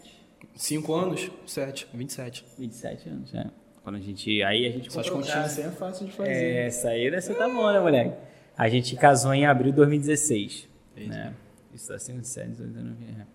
5 0.55 0.95
anos? 0.95 1.31
7, 1.47 1.89
27. 1.93 2.45
27 2.59 3.09
anos, 3.09 3.33
né? 3.33 3.51
Quando 3.83 3.97
a 3.97 4.01
gente... 4.01 4.43
Aí 4.45 4.67
a 4.67 4.71
gente 4.71 4.89
Essas 4.89 5.09
comprou 5.09 5.23
continhas 5.23 5.47
assim 5.47 5.63
é 5.63 5.71
fácil 5.71 6.07
de 6.07 6.13
fazer. 6.13 6.31
É, 6.31 6.67
essa 6.67 6.89
aí 6.89 7.11
você 7.11 7.35
tá 7.35 7.49
bom, 7.49 7.71
né, 7.71 7.81
moleque? 7.81 8.17
A 8.57 8.69
gente 8.69 8.97
casou 8.97 9.35
em 9.35 9.45
abril 9.45 9.73
de 9.73 9.77
2016. 9.77 10.69
Né? 10.97 11.35
Isso 11.75 11.89
tá 11.89 11.99
sendo 11.99 12.23
7, 12.23 12.51
18, 12.51 12.73
19, 12.73 13.05
é. 13.05 13.27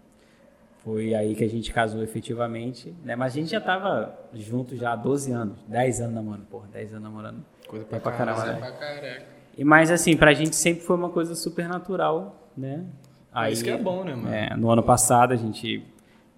Foi 0.84 1.14
aí 1.14 1.36
que 1.36 1.44
a 1.44 1.50
gente 1.50 1.74
casou 1.74 2.02
efetivamente, 2.02 2.94
né? 3.04 3.16
Mas 3.16 3.34
a 3.34 3.36
gente 3.36 3.52
já 3.52 3.60
tava 3.62 4.18
junto 4.34 4.76
já 4.78 4.94
há 4.94 4.96
12 4.96 5.32
anos, 5.32 5.58
10 5.68 6.02
anos 6.02 6.16
namorando, 6.16 6.46
porra, 6.46 6.68
10 6.72 6.92
anos 6.94 7.04
namorando. 7.04 7.46
Coisa 7.68 7.86
É 7.86 7.88
pra 7.88 8.00
pra 8.00 8.12
caralho. 8.14 8.38
caramba, 8.38 8.60
Pra 8.60 8.70
né? 8.72 8.78
caraca. 9.02 9.26
E 9.58 9.64
mas 9.66 9.92
assim, 9.92 10.16
pra 10.16 10.34
gente 10.34 10.56
sempre 10.56 10.84
foi 10.84 10.96
uma 10.96 11.10
coisa 11.10 11.36
super 11.36 11.68
natural, 11.68 12.50
né? 12.56 12.86
Ah, 13.32 13.52
isso 13.52 13.64
que 13.64 13.70
é 13.70 13.78
bom, 13.78 14.04
né, 14.04 14.16
mano? 14.16 14.34
É, 14.34 14.56
no 14.56 14.72
ano 14.72 14.82
passado 14.82 15.34
a 15.34 15.36
gente 15.36 15.84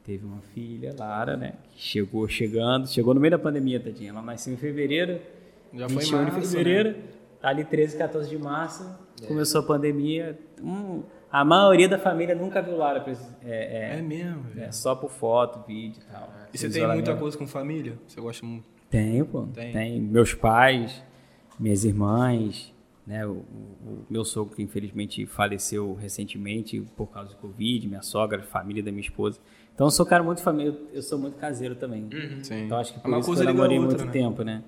teve 0.04 0.26
uma 0.26 0.42
filha, 0.54 0.94
Lara, 0.98 1.38
né? 1.38 1.54
Que 1.72 1.80
chegou 1.82 2.28
chegando, 2.28 2.88
chegou 2.88 3.14
no 3.14 3.22
meio 3.22 3.32
da 3.32 3.40
pandemia, 3.40 3.80
tadinha. 3.80 4.10
Ela 4.10 4.22
nasceu 4.24 4.54
em 4.54 4.58
fevereiro, 4.58 5.20
Já 5.72 5.88
foi 5.88 6.00
21 6.04 6.26
de 6.26 6.32
março, 6.32 6.50
fevereiro, 6.50 6.90
né? 6.90 7.04
tá 7.40 7.48
ali 7.50 7.64
13, 7.64 7.98
14 7.98 8.28
de 8.30 8.38
março, 8.38 8.86
começou 9.28 9.62
a 9.62 9.64
pandemia. 9.64 10.38
Hum, 10.62 11.04
a 11.32 11.46
maioria 11.46 11.88
da 11.88 11.98
família 11.98 12.36
nunca 12.36 12.62
viu 12.62 12.78
Lara, 12.78 13.04
é, 13.44 13.94
É 13.96 14.00
é, 14.00 14.02
mesmo, 14.02 14.46
é 14.58 14.72
só 14.72 14.96
por 14.96 15.10
foto, 15.10 15.66
vídeo 15.68 16.02
e 16.08 16.12
tal. 16.12 16.34
E 16.54 16.58
você 16.58 16.70
tem 16.70 16.88
muita 16.88 17.16
coisa 17.16 17.38
com 17.38 17.48
família? 17.48 17.98
Você 18.08 18.20
gosta 18.20 18.46
muito? 18.46 18.66
Tenho, 18.90 19.26
pô. 19.26 19.44
Tem. 19.54 19.72
Tem. 19.72 20.02
Meus 20.02 20.34
pais, 20.34 21.02
minhas 21.60 21.86
irmãs, 21.86 22.74
né? 23.08 23.26
O, 23.26 23.32
o- 23.32 24.06
meu 24.10 24.26
sogro 24.26 24.56
que 24.56 24.62
infelizmente 24.62 25.26
faleceu 25.26 25.94
recentemente 25.94 26.82
por 26.98 27.08
causa 27.08 27.30
do 27.30 27.36
Covid, 27.38 27.88
minha 27.88 28.02
sogra, 28.02 28.42
família 28.44 28.84
da 28.84 28.92
minha 28.92 29.02
esposa. 29.02 29.40
Então 29.74 29.88
eu 29.88 29.92
sou 29.92 30.06
um 30.06 30.10
cara 30.10 30.22
muito 30.24 30.42
família, 30.44 30.78
eu 30.94 31.02
sou 31.02 31.18
muito 31.18 31.38
caseiro 31.38 31.76
também. 31.76 32.10
Sim. 32.44 32.66
Então 32.66 32.78
acho 32.78 32.92
que 32.94 33.00
É 33.00 33.02
por 33.02 33.08
uma 33.08 33.18
isso 33.20 33.26
que 33.30 33.36
coisa 33.36 33.44
eu 33.44 33.48
liga 33.48 33.60
a 33.60 33.64
namorei 33.64 33.80
outra, 33.80 33.98
muito 33.98 34.06
né? 34.08 34.12
tempo, 34.12 34.44
né? 34.44 34.64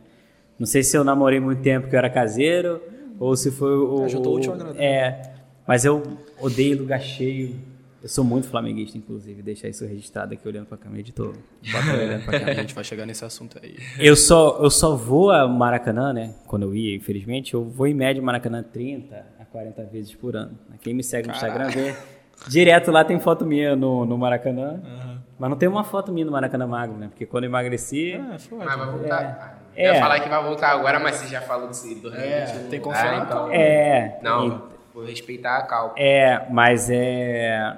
Não 0.57 0.65
sei 0.65 0.81
se 0.83 0.95
eu 0.97 1.03
namorei 1.03 1.39
muito 1.41 1.61
tempo 1.61 1.89
que 1.89 1.95
eu 1.95 1.99
era 1.99 2.09
caseiro 2.09 2.81
ou 3.19 3.35
se 3.35 3.51
foi 3.51 3.75
o. 3.75 4.03
Ah, 4.05 4.07
juntou 4.07 4.33
o- 4.33 4.35
útil 4.37 4.51
ao 4.51 4.55
agradável. 4.55 4.81
É, 4.81 5.32
mas 5.67 5.85
eu 5.85 6.01
odeio 6.39 6.77
lugar 6.79 7.01
cheio. 7.01 7.55
Eu 8.01 8.09
sou 8.09 8.23
muito 8.25 8.49
flamenguista, 8.49 8.97
inclusive, 8.97 9.41
deixar 9.41 9.69
isso 9.69 9.85
registrado 9.85 10.33
aqui 10.33 10.45
olhando 10.45 10.65
pra 10.65 10.77
câmera, 10.77 10.99
editor. 10.99 11.33
Olhando 11.63 12.25
pra 12.25 12.35
A 12.35 12.39
câmera. 12.39 12.55
gente 12.55 12.75
vai 12.75 12.83
chegar 12.83 13.05
nesse 13.05 13.23
assunto 13.23 13.57
aí. 13.63 13.77
Eu 13.97 14.15
só, 14.17 14.59
eu 14.61 14.69
só 14.69 14.93
vou 14.93 15.31
a 15.31 15.47
Maracanã, 15.47 16.11
né? 16.11 16.35
Quando 16.45 16.63
eu 16.63 16.75
ia, 16.75 16.93
infelizmente, 16.93 17.53
eu 17.53 17.63
vou 17.63 17.87
em 17.87 17.93
média 17.93 18.21
Maracanã 18.21 18.61
30 18.61 19.25
a 19.39 19.45
40 19.45 19.83
vezes 19.85 20.13
por 20.13 20.35
ano. 20.35 20.51
Quem 20.81 20.93
me 20.93 21.01
segue 21.01 21.29
no 21.29 21.33
Instagram 21.33 21.69
vê. 21.69 21.95
Direto 22.49 22.91
lá 22.91 23.05
tem 23.05 23.17
foto 23.21 23.45
minha 23.45 23.73
no, 23.73 24.05
no 24.05 24.17
Maracanã. 24.17 24.81
Mas 25.39 25.49
não 25.49 25.55
tem 25.57 25.69
uma 25.69 25.85
foto 25.85 26.11
minha 26.11 26.25
no 26.25 26.31
Maracanã 26.33 26.67
Magro, 26.67 26.97
né? 26.97 27.07
Porque 27.07 27.25
quando 27.25 27.45
eu 27.45 27.49
emagreci. 27.49 28.15
Ah, 28.15 28.37
foi. 28.37 28.57
Mas 28.65 28.75
vai 28.77 28.91
voltar. 28.91 29.63
É. 29.75 29.89
Eu 29.89 29.93
ia 29.93 29.99
falar 30.01 30.19
que 30.19 30.27
vai 30.27 30.43
voltar 30.43 30.71
agora, 30.71 30.99
mas 30.99 31.15
você 31.15 31.27
já 31.27 31.41
falou 31.41 31.63
em 31.63 31.67
2021. 31.67 32.13
É, 32.21 32.45
tem 32.69 32.69
que 32.69 32.79
confiar 32.79 33.13
Ah, 33.13 33.23
então. 33.25 33.49
É. 33.51 34.19
Não, 34.21 34.72
vou 34.93 35.03
respeitar 35.05 35.57
a 35.57 35.63
calma. 35.63 35.93
É, 35.97 36.47
mas 36.51 36.89
é. 36.89 37.77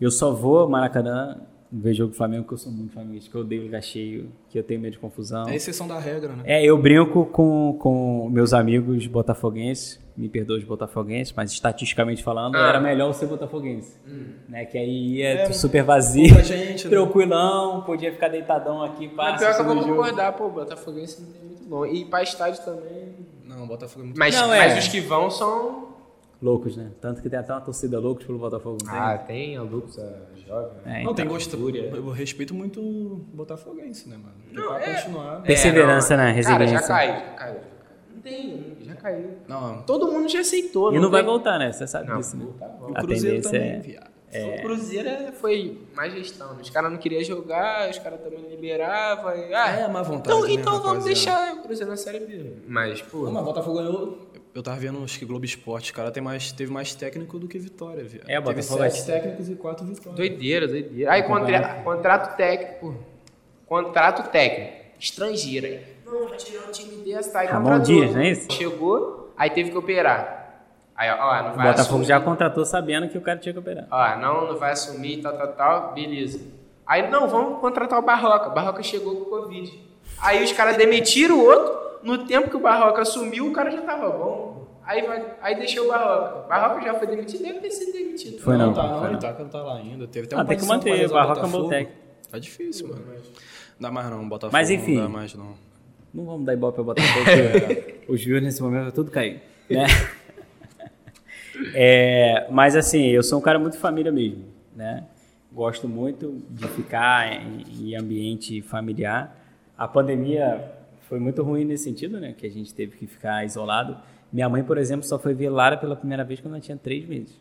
Eu 0.00 0.10
só 0.10 0.32
vou 0.32 0.58
ao 0.58 0.68
Maracanã 0.68 1.38
ver 1.72 1.94
jogo 1.94 2.12
do 2.12 2.16
Flamengo, 2.16 2.44
porque 2.44 2.54
eu 2.54 2.58
sou 2.58 2.70
muito 2.72 2.92
flamenguista, 2.92 3.30
que 3.30 3.36
eu 3.36 3.40
odeio 3.40 3.62
lugar 3.64 3.82
cheio, 3.82 4.30
que 4.48 4.58
eu 4.58 4.62
tenho 4.62 4.80
medo 4.80 4.92
de 4.92 4.98
confusão. 4.98 5.48
É 5.48 5.56
exceção 5.56 5.86
da 5.88 5.98
regra, 5.98 6.32
né? 6.32 6.42
É, 6.46 6.64
eu 6.64 6.78
brinco 6.78 7.26
com, 7.26 7.76
com 7.78 8.28
meus 8.30 8.52
amigos 8.54 9.06
botafoguenses, 9.06 10.00
me 10.16 10.28
perdoa 10.28 10.56
os 10.58 10.64
botafoguenses, 10.64 11.34
mas 11.36 11.50
estatisticamente 11.52 12.22
falando, 12.22 12.56
Ah. 12.56 12.68
era 12.68 12.80
melhor 12.80 13.12
ser 13.12 13.26
botafoguense. 13.26 13.96
Né? 14.48 14.64
Que 14.64 14.78
aí 14.78 15.16
ia 15.16 15.28
É, 15.28 15.52
super 15.52 15.82
vazio, 15.82 16.28
gente, 16.44 16.84
né? 16.84 16.90
tranquilão, 16.90 17.82
podia 17.82 18.12
ficar 18.12 18.28
deitadão 18.28 18.82
aqui, 18.82 19.10
Mas 19.14 19.32
passa, 19.32 19.38
pior 19.38 19.54
que 19.54 19.60
eu 19.60 19.74
vou 19.74 19.84
concordar, 19.96 20.32
pô, 20.32 20.48
Botafoguense 20.48 21.20
não 21.20 21.32
tem 21.32 21.42
muito 21.42 21.64
bom. 21.68 21.84
E 21.84 22.04
pra 22.04 22.22
estádio 22.22 22.64
também. 22.64 23.14
Não, 23.44 23.66
Botafogo 23.66 24.02
é 24.02 24.04
muito... 24.06 24.18
Mas, 24.18 24.34
Não, 24.34 24.48
mas 24.48 24.72
é. 24.72 24.78
os 24.78 24.88
que 24.88 25.00
vão 25.00 25.30
são. 25.30 25.85
Loucos, 26.40 26.76
né? 26.76 26.90
Tanto 27.00 27.22
que 27.22 27.30
tem 27.30 27.38
até 27.38 27.52
uma 27.52 27.60
torcida 27.62 27.98
loucos 27.98 28.26
pelo 28.26 28.38
Botafogo. 28.38 28.78
não 28.84 28.90
tem? 28.90 28.98
Ah, 29.00 29.18
tem 29.18 29.56
a 29.56 29.62
Lux, 29.62 29.98
a 29.98 30.12
jovem. 30.46 30.70
É, 30.84 31.02
Não, 31.02 31.14
tem 31.14 31.24
então. 31.24 31.34
gosto. 31.34 31.56
Eu 31.70 32.10
respeito 32.10 32.54
muito 32.54 32.80
o 32.80 33.24
Botafoguense, 33.32 34.08
né, 34.08 34.16
mano? 34.16 34.34
Tem 34.46 34.54
Não, 34.58 34.68
pra 34.68 34.82
é. 34.82 34.94
continuar. 34.94 35.42
Perseverança, 35.42 36.14
É, 36.14 36.16
não. 36.16 36.24
né? 36.24 36.30
Cara, 36.30 36.36
Resiliência. 36.36 36.78
já 36.80 36.86
caiu, 36.86 37.14
já 37.14 37.20
caiu. 37.32 37.60
Não 38.14 38.20
tem, 38.20 38.76
já 38.82 38.94
caiu. 38.96 39.30
Não, 39.48 39.82
Todo 39.82 40.12
mundo 40.12 40.28
já 40.28 40.40
aceitou. 40.40 40.92
E 40.94 40.98
não 40.98 41.10
vai 41.10 41.22
tem- 41.22 41.30
voltar, 41.30 41.58
né? 41.58 41.72
Você 41.72 41.86
sabe 41.86 42.08
Não, 42.08 42.18
disso, 42.18 42.36
né? 42.36 42.46
tá 42.58 42.66
o 42.80 42.92
A 42.94 43.00
Cruzeiro 43.00 43.40
também, 43.42 43.60
é- 43.70 43.78
viado. 43.78 44.16
O 44.36 44.62
Cruzeiro 44.62 45.08
é- 45.08 45.32
foi 45.32 45.78
mais 45.94 46.12
gestão. 46.12 46.52
né? 46.54 46.58
Os 46.60 46.68
caras 46.68 46.90
não 46.92 46.98
queriam 46.98 47.22
jogar, 47.24 47.88
os 47.88 47.98
caras 47.98 48.20
também 48.20 48.40
liberavam. 48.50 49.34
e- 49.34 49.54
Ah, 49.54 49.70
É, 49.70 49.88
má 49.88 50.02
vontade, 50.02 50.36
Então, 50.36 50.42
né, 50.46 50.52
então 50.52 50.82
vamos 50.82 51.04
deixar 51.04 51.54
o 51.54 51.62
Cruzeiro 51.62 51.90
na 51.90 51.96
Série 51.96 52.20
B. 52.20 52.52
Mas, 52.68 53.00
pô. 53.00 53.22
Não, 53.24 53.32
mas 53.32 53.42
o 53.42 53.44
Botafogo 53.46 53.78
ganhou. 53.78 54.25
Eu 54.56 54.62
tava 54.62 54.76
vendo, 54.78 55.02
acho 55.04 55.18
que 55.18 55.24
Globo 55.24 55.44
Esporte, 55.44 55.92
cara, 55.92 56.10
tem 56.10 56.22
mais, 56.22 56.50
teve 56.52 56.72
mais 56.72 56.94
técnico 56.94 57.38
do 57.38 57.46
que 57.46 57.58
vitória, 57.58 58.02
viu? 58.04 58.20
É, 58.26 58.38
o 58.38 58.42
teve 58.42 58.62
sete 58.62 59.04
técnicos 59.04 59.48
e 59.48 59.54
quatro 59.54 59.84
vitórias. 59.86 60.14
Doideira, 60.16 60.66
doideira. 60.66 61.12
Aí 61.12 61.22
contra- 61.24 61.82
contrato 61.84 62.36
técnico. 62.36 62.96
Contrato 63.66 64.30
técnico. 64.30 64.72
Estrangeiro. 64.98 65.66
aí. 65.66 65.80
Não, 66.04 66.28
vai 66.28 66.36
tirar 66.38 66.68
o 66.68 66.72
time 66.72 66.96
desse, 67.04 67.32
tá? 67.32 67.40
Aí 67.40 67.48
Ramon. 67.48 67.78
Dias, 67.80 68.14
não 68.14 68.20
é 68.20 68.30
isso? 68.30 68.52
Chegou, 68.52 69.32
aí 69.36 69.50
teve 69.50 69.70
que 69.70 69.76
operar. 69.76 70.64
Aí, 70.94 71.10
ó, 71.10 71.14
ó, 71.14 71.42
não 71.42 71.52
O 71.52 71.56
vai 71.56 71.66
Botafogo 71.66 71.80
assumir. 71.82 72.04
já 72.06 72.20
contratou 72.20 72.64
sabendo 72.64 73.08
que 73.08 73.18
o 73.18 73.20
cara 73.20 73.38
tinha 73.38 73.52
que 73.52 73.58
operar. 73.58 73.86
Ó, 73.90 74.16
não, 74.18 74.46
não 74.46 74.56
vai 74.58 74.72
assumir, 74.72 75.20
tal, 75.20 75.36
tal, 75.36 75.48
tal, 75.52 75.92
beleza. 75.94 76.40
Aí, 76.86 77.10
não, 77.10 77.28
vamos 77.28 77.60
contratar 77.60 77.98
o 77.98 78.02
Barroca. 78.02 78.48
O 78.48 78.54
Barroca 78.54 78.82
chegou 78.82 79.16
com 79.16 79.22
o 79.22 79.42
Covid. 79.42 79.78
Aí 80.18 80.42
os 80.42 80.52
caras 80.52 80.76
demitiram 80.76 81.36
o 81.38 81.44
outro, 81.44 81.98
no 82.02 82.18
tempo 82.26 82.48
que 82.48 82.56
o 82.56 82.60
Barroca 82.60 83.02
assumiu, 83.02 83.48
o 83.48 83.52
cara 83.52 83.70
já 83.70 83.82
tava 83.82 84.08
bom. 84.08 84.45
Aí, 84.86 85.04
vai, 85.04 85.34
aí 85.42 85.56
deixou 85.56 85.84
o 85.86 85.88
Barroca. 85.88 86.44
O 86.44 86.48
Barroca 86.48 86.80
já 86.84 86.94
foi 86.94 87.08
demitido, 87.08 87.42
deve 87.42 87.58
ter 87.58 87.70
sido 87.72 87.92
demitido. 87.92 88.38
Foi 88.40 88.56
não, 88.56 88.72
tá, 88.72 88.82
foi 88.82 89.06
não, 89.06 89.12
não. 89.14 89.18
tá, 89.18 89.32
não 89.38 89.48
tá 89.48 89.62
lá 89.62 89.78
ainda. 89.78 90.06
Teve 90.06 90.26
até 90.26 90.36
Ah, 90.36 90.38
uma 90.38 90.44
tem 90.44 90.56
que 90.56 90.64
manter, 90.64 91.08
Barroca 91.08 91.40
é 91.40 91.44
um 91.44 91.68
técnico. 91.68 92.00
Tá 92.30 92.38
difícil, 92.38 92.88
mano. 92.88 93.02
Não 93.04 93.18
dá 93.80 93.90
mais 93.90 94.08
não, 94.10 94.28
Botafogo 94.28 94.52
Mas, 94.52 94.70
enfim. 94.70 94.94
não 94.94 95.02
dá 95.02 95.08
mais 95.08 95.34
não. 95.34 95.54
Não 96.14 96.24
vamos 96.24 96.46
dar 96.46 96.54
ibope 96.54 96.78
ao 96.78 96.84
Botafogo, 96.86 97.24
porque 97.24 97.94
os 98.08 98.24
views 98.24 98.42
nesse 98.42 98.62
momento 98.62 98.84
vai 98.84 98.92
tudo 98.92 99.10
cair, 99.10 99.42
né? 99.68 99.86
É, 101.74 102.46
mas 102.50 102.76
assim, 102.76 103.06
eu 103.06 103.22
sou 103.22 103.38
um 103.38 103.42
cara 103.42 103.58
muito 103.58 103.78
família 103.78 104.12
mesmo, 104.12 104.44
né? 104.74 105.04
Gosto 105.52 105.88
muito 105.88 106.42
de 106.50 106.68
ficar 106.68 107.32
em, 107.32 107.64
em 107.90 107.96
ambiente 107.96 108.60
familiar. 108.62 109.36
A 109.76 109.88
pandemia 109.88 110.70
foi 111.08 111.18
muito 111.18 111.42
ruim 111.42 111.64
nesse 111.64 111.84
sentido, 111.84 112.20
né? 112.20 112.34
Que 112.36 112.46
a 112.46 112.50
gente 112.50 112.74
teve 112.74 112.96
que 112.96 113.06
ficar 113.06 113.44
isolado. 113.44 113.96
Minha 114.32 114.48
mãe, 114.48 114.62
por 114.62 114.76
exemplo, 114.78 115.06
só 115.06 115.18
foi 115.18 115.34
ver 115.34 115.48
Lara 115.50 115.76
pela 115.76 115.96
primeira 115.96 116.24
vez 116.24 116.40
quando 116.40 116.54
ela 116.54 116.60
tinha 116.60 116.76
três 116.76 117.06
meses, 117.06 117.40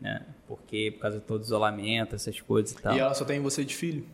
né? 0.00 0.22
Porque 0.46 0.90
por 0.92 1.00
causa 1.02 1.18
de 1.18 1.24
todo 1.24 1.42
isolamento, 1.42 2.14
essas 2.14 2.40
coisas 2.40 2.72
e 2.72 2.76
tal. 2.82 2.94
E 2.94 2.98
ela 2.98 3.14
só 3.14 3.24
tem 3.24 3.40
você 3.40 3.64
de 3.64 3.74
filho? 3.76 4.04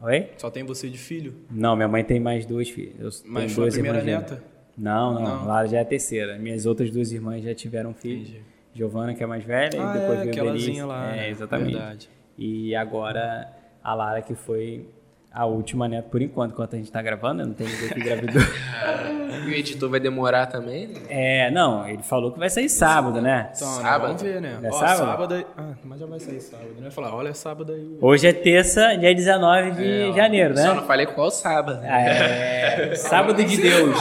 Oi? 0.00 0.30
Só 0.36 0.50
tem 0.50 0.62
você 0.64 0.88
de 0.88 0.98
filho? 0.98 1.34
Não, 1.50 1.74
minha 1.74 1.88
mãe 1.88 2.04
tem 2.04 2.20
mais 2.20 2.46
duas 2.46 2.68
filhas. 2.70 3.24
Mas 3.26 3.52
foi 3.52 3.68
a 3.68 3.72
primeira 3.72 4.00
gêmeas. 4.00 4.20
neta? 4.30 4.44
Não, 4.76 5.14
não, 5.14 5.22
Não. 5.22 5.46
Lara 5.46 5.66
já 5.66 5.78
é 5.78 5.80
a 5.80 5.84
terceira. 5.84 6.38
Minhas 6.38 6.66
outras 6.66 6.90
duas 6.90 7.10
irmãs 7.10 7.42
já 7.42 7.52
tiveram 7.54 7.92
filhos. 7.92 8.32
Giovana, 8.72 9.12
que 9.12 9.24
é 9.24 9.26
mais 9.26 9.42
velha, 9.42 9.70
Ah, 9.82 9.96
e 9.96 9.98
depois 10.00 10.20
é, 10.20 10.24
veio 10.30 10.44
Benício. 10.52 10.86
lá, 10.86 11.16
É, 11.16 11.30
exatamente. 11.30 11.72
Verdade. 11.72 12.08
E 12.36 12.76
agora 12.76 13.50
a 13.82 13.92
Lara, 13.94 14.22
que 14.22 14.36
foi 14.36 14.88
a 15.32 15.44
última 15.46 15.86
neta 15.88 16.08
por 16.08 16.20
enquanto, 16.22 16.52
enquanto 16.52 16.74
a 16.74 16.78
gente 16.78 16.90
tá 16.90 17.00
gravando, 17.02 17.38
né? 17.38 17.44
não 17.44 17.54
tem 17.54 17.66
ninguém 17.66 17.88
que 17.88 18.00
engravidou. 18.00 18.42
E 19.38 19.50
o 19.50 19.54
editor 19.54 19.88
vai 19.88 20.00
demorar 20.00 20.46
também, 20.46 20.88
né? 20.88 21.00
é, 21.08 21.50
não, 21.50 21.86
ele 21.88 22.02
falou 22.02 22.32
que 22.32 22.38
vai 22.38 22.50
sair 22.50 22.68
sábado, 22.68 23.22
né? 23.22 23.50
Então, 23.56 23.76
né, 23.76 23.82
Sábado? 23.82 24.06
vamos 24.08 24.22
ver, 24.22 24.40
né? 24.42 24.58
É 24.62 24.68
Ó, 24.68 24.72
sábado? 24.72 25.34
aí- 25.34 25.46
Ah, 25.56 25.72
mas 25.84 26.00
já 26.00 26.06
vai 26.06 26.18
sair 26.20 26.40
sábado, 26.40 26.68
né? 26.74 26.82
Vai 26.82 26.90
falar, 26.90 27.14
olha, 27.14 27.28
é 27.28 27.32
sábado 27.32 27.72
aí. 27.72 27.96
Hoje 28.00 28.26
é 28.26 28.32
terça, 28.32 28.94
dia 28.96 29.14
19 29.14 29.70
de 29.70 30.12
janeiro, 30.12 30.54
né? 30.54 30.62
Só 30.66 30.74
não 30.74 30.82
falei 30.86 31.06
qual 31.06 31.30
sábado. 31.30 31.80
né? 31.80 32.90
É, 32.90 32.94
sábado 32.96 33.42
de 33.42 33.56
Deus. 33.56 33.96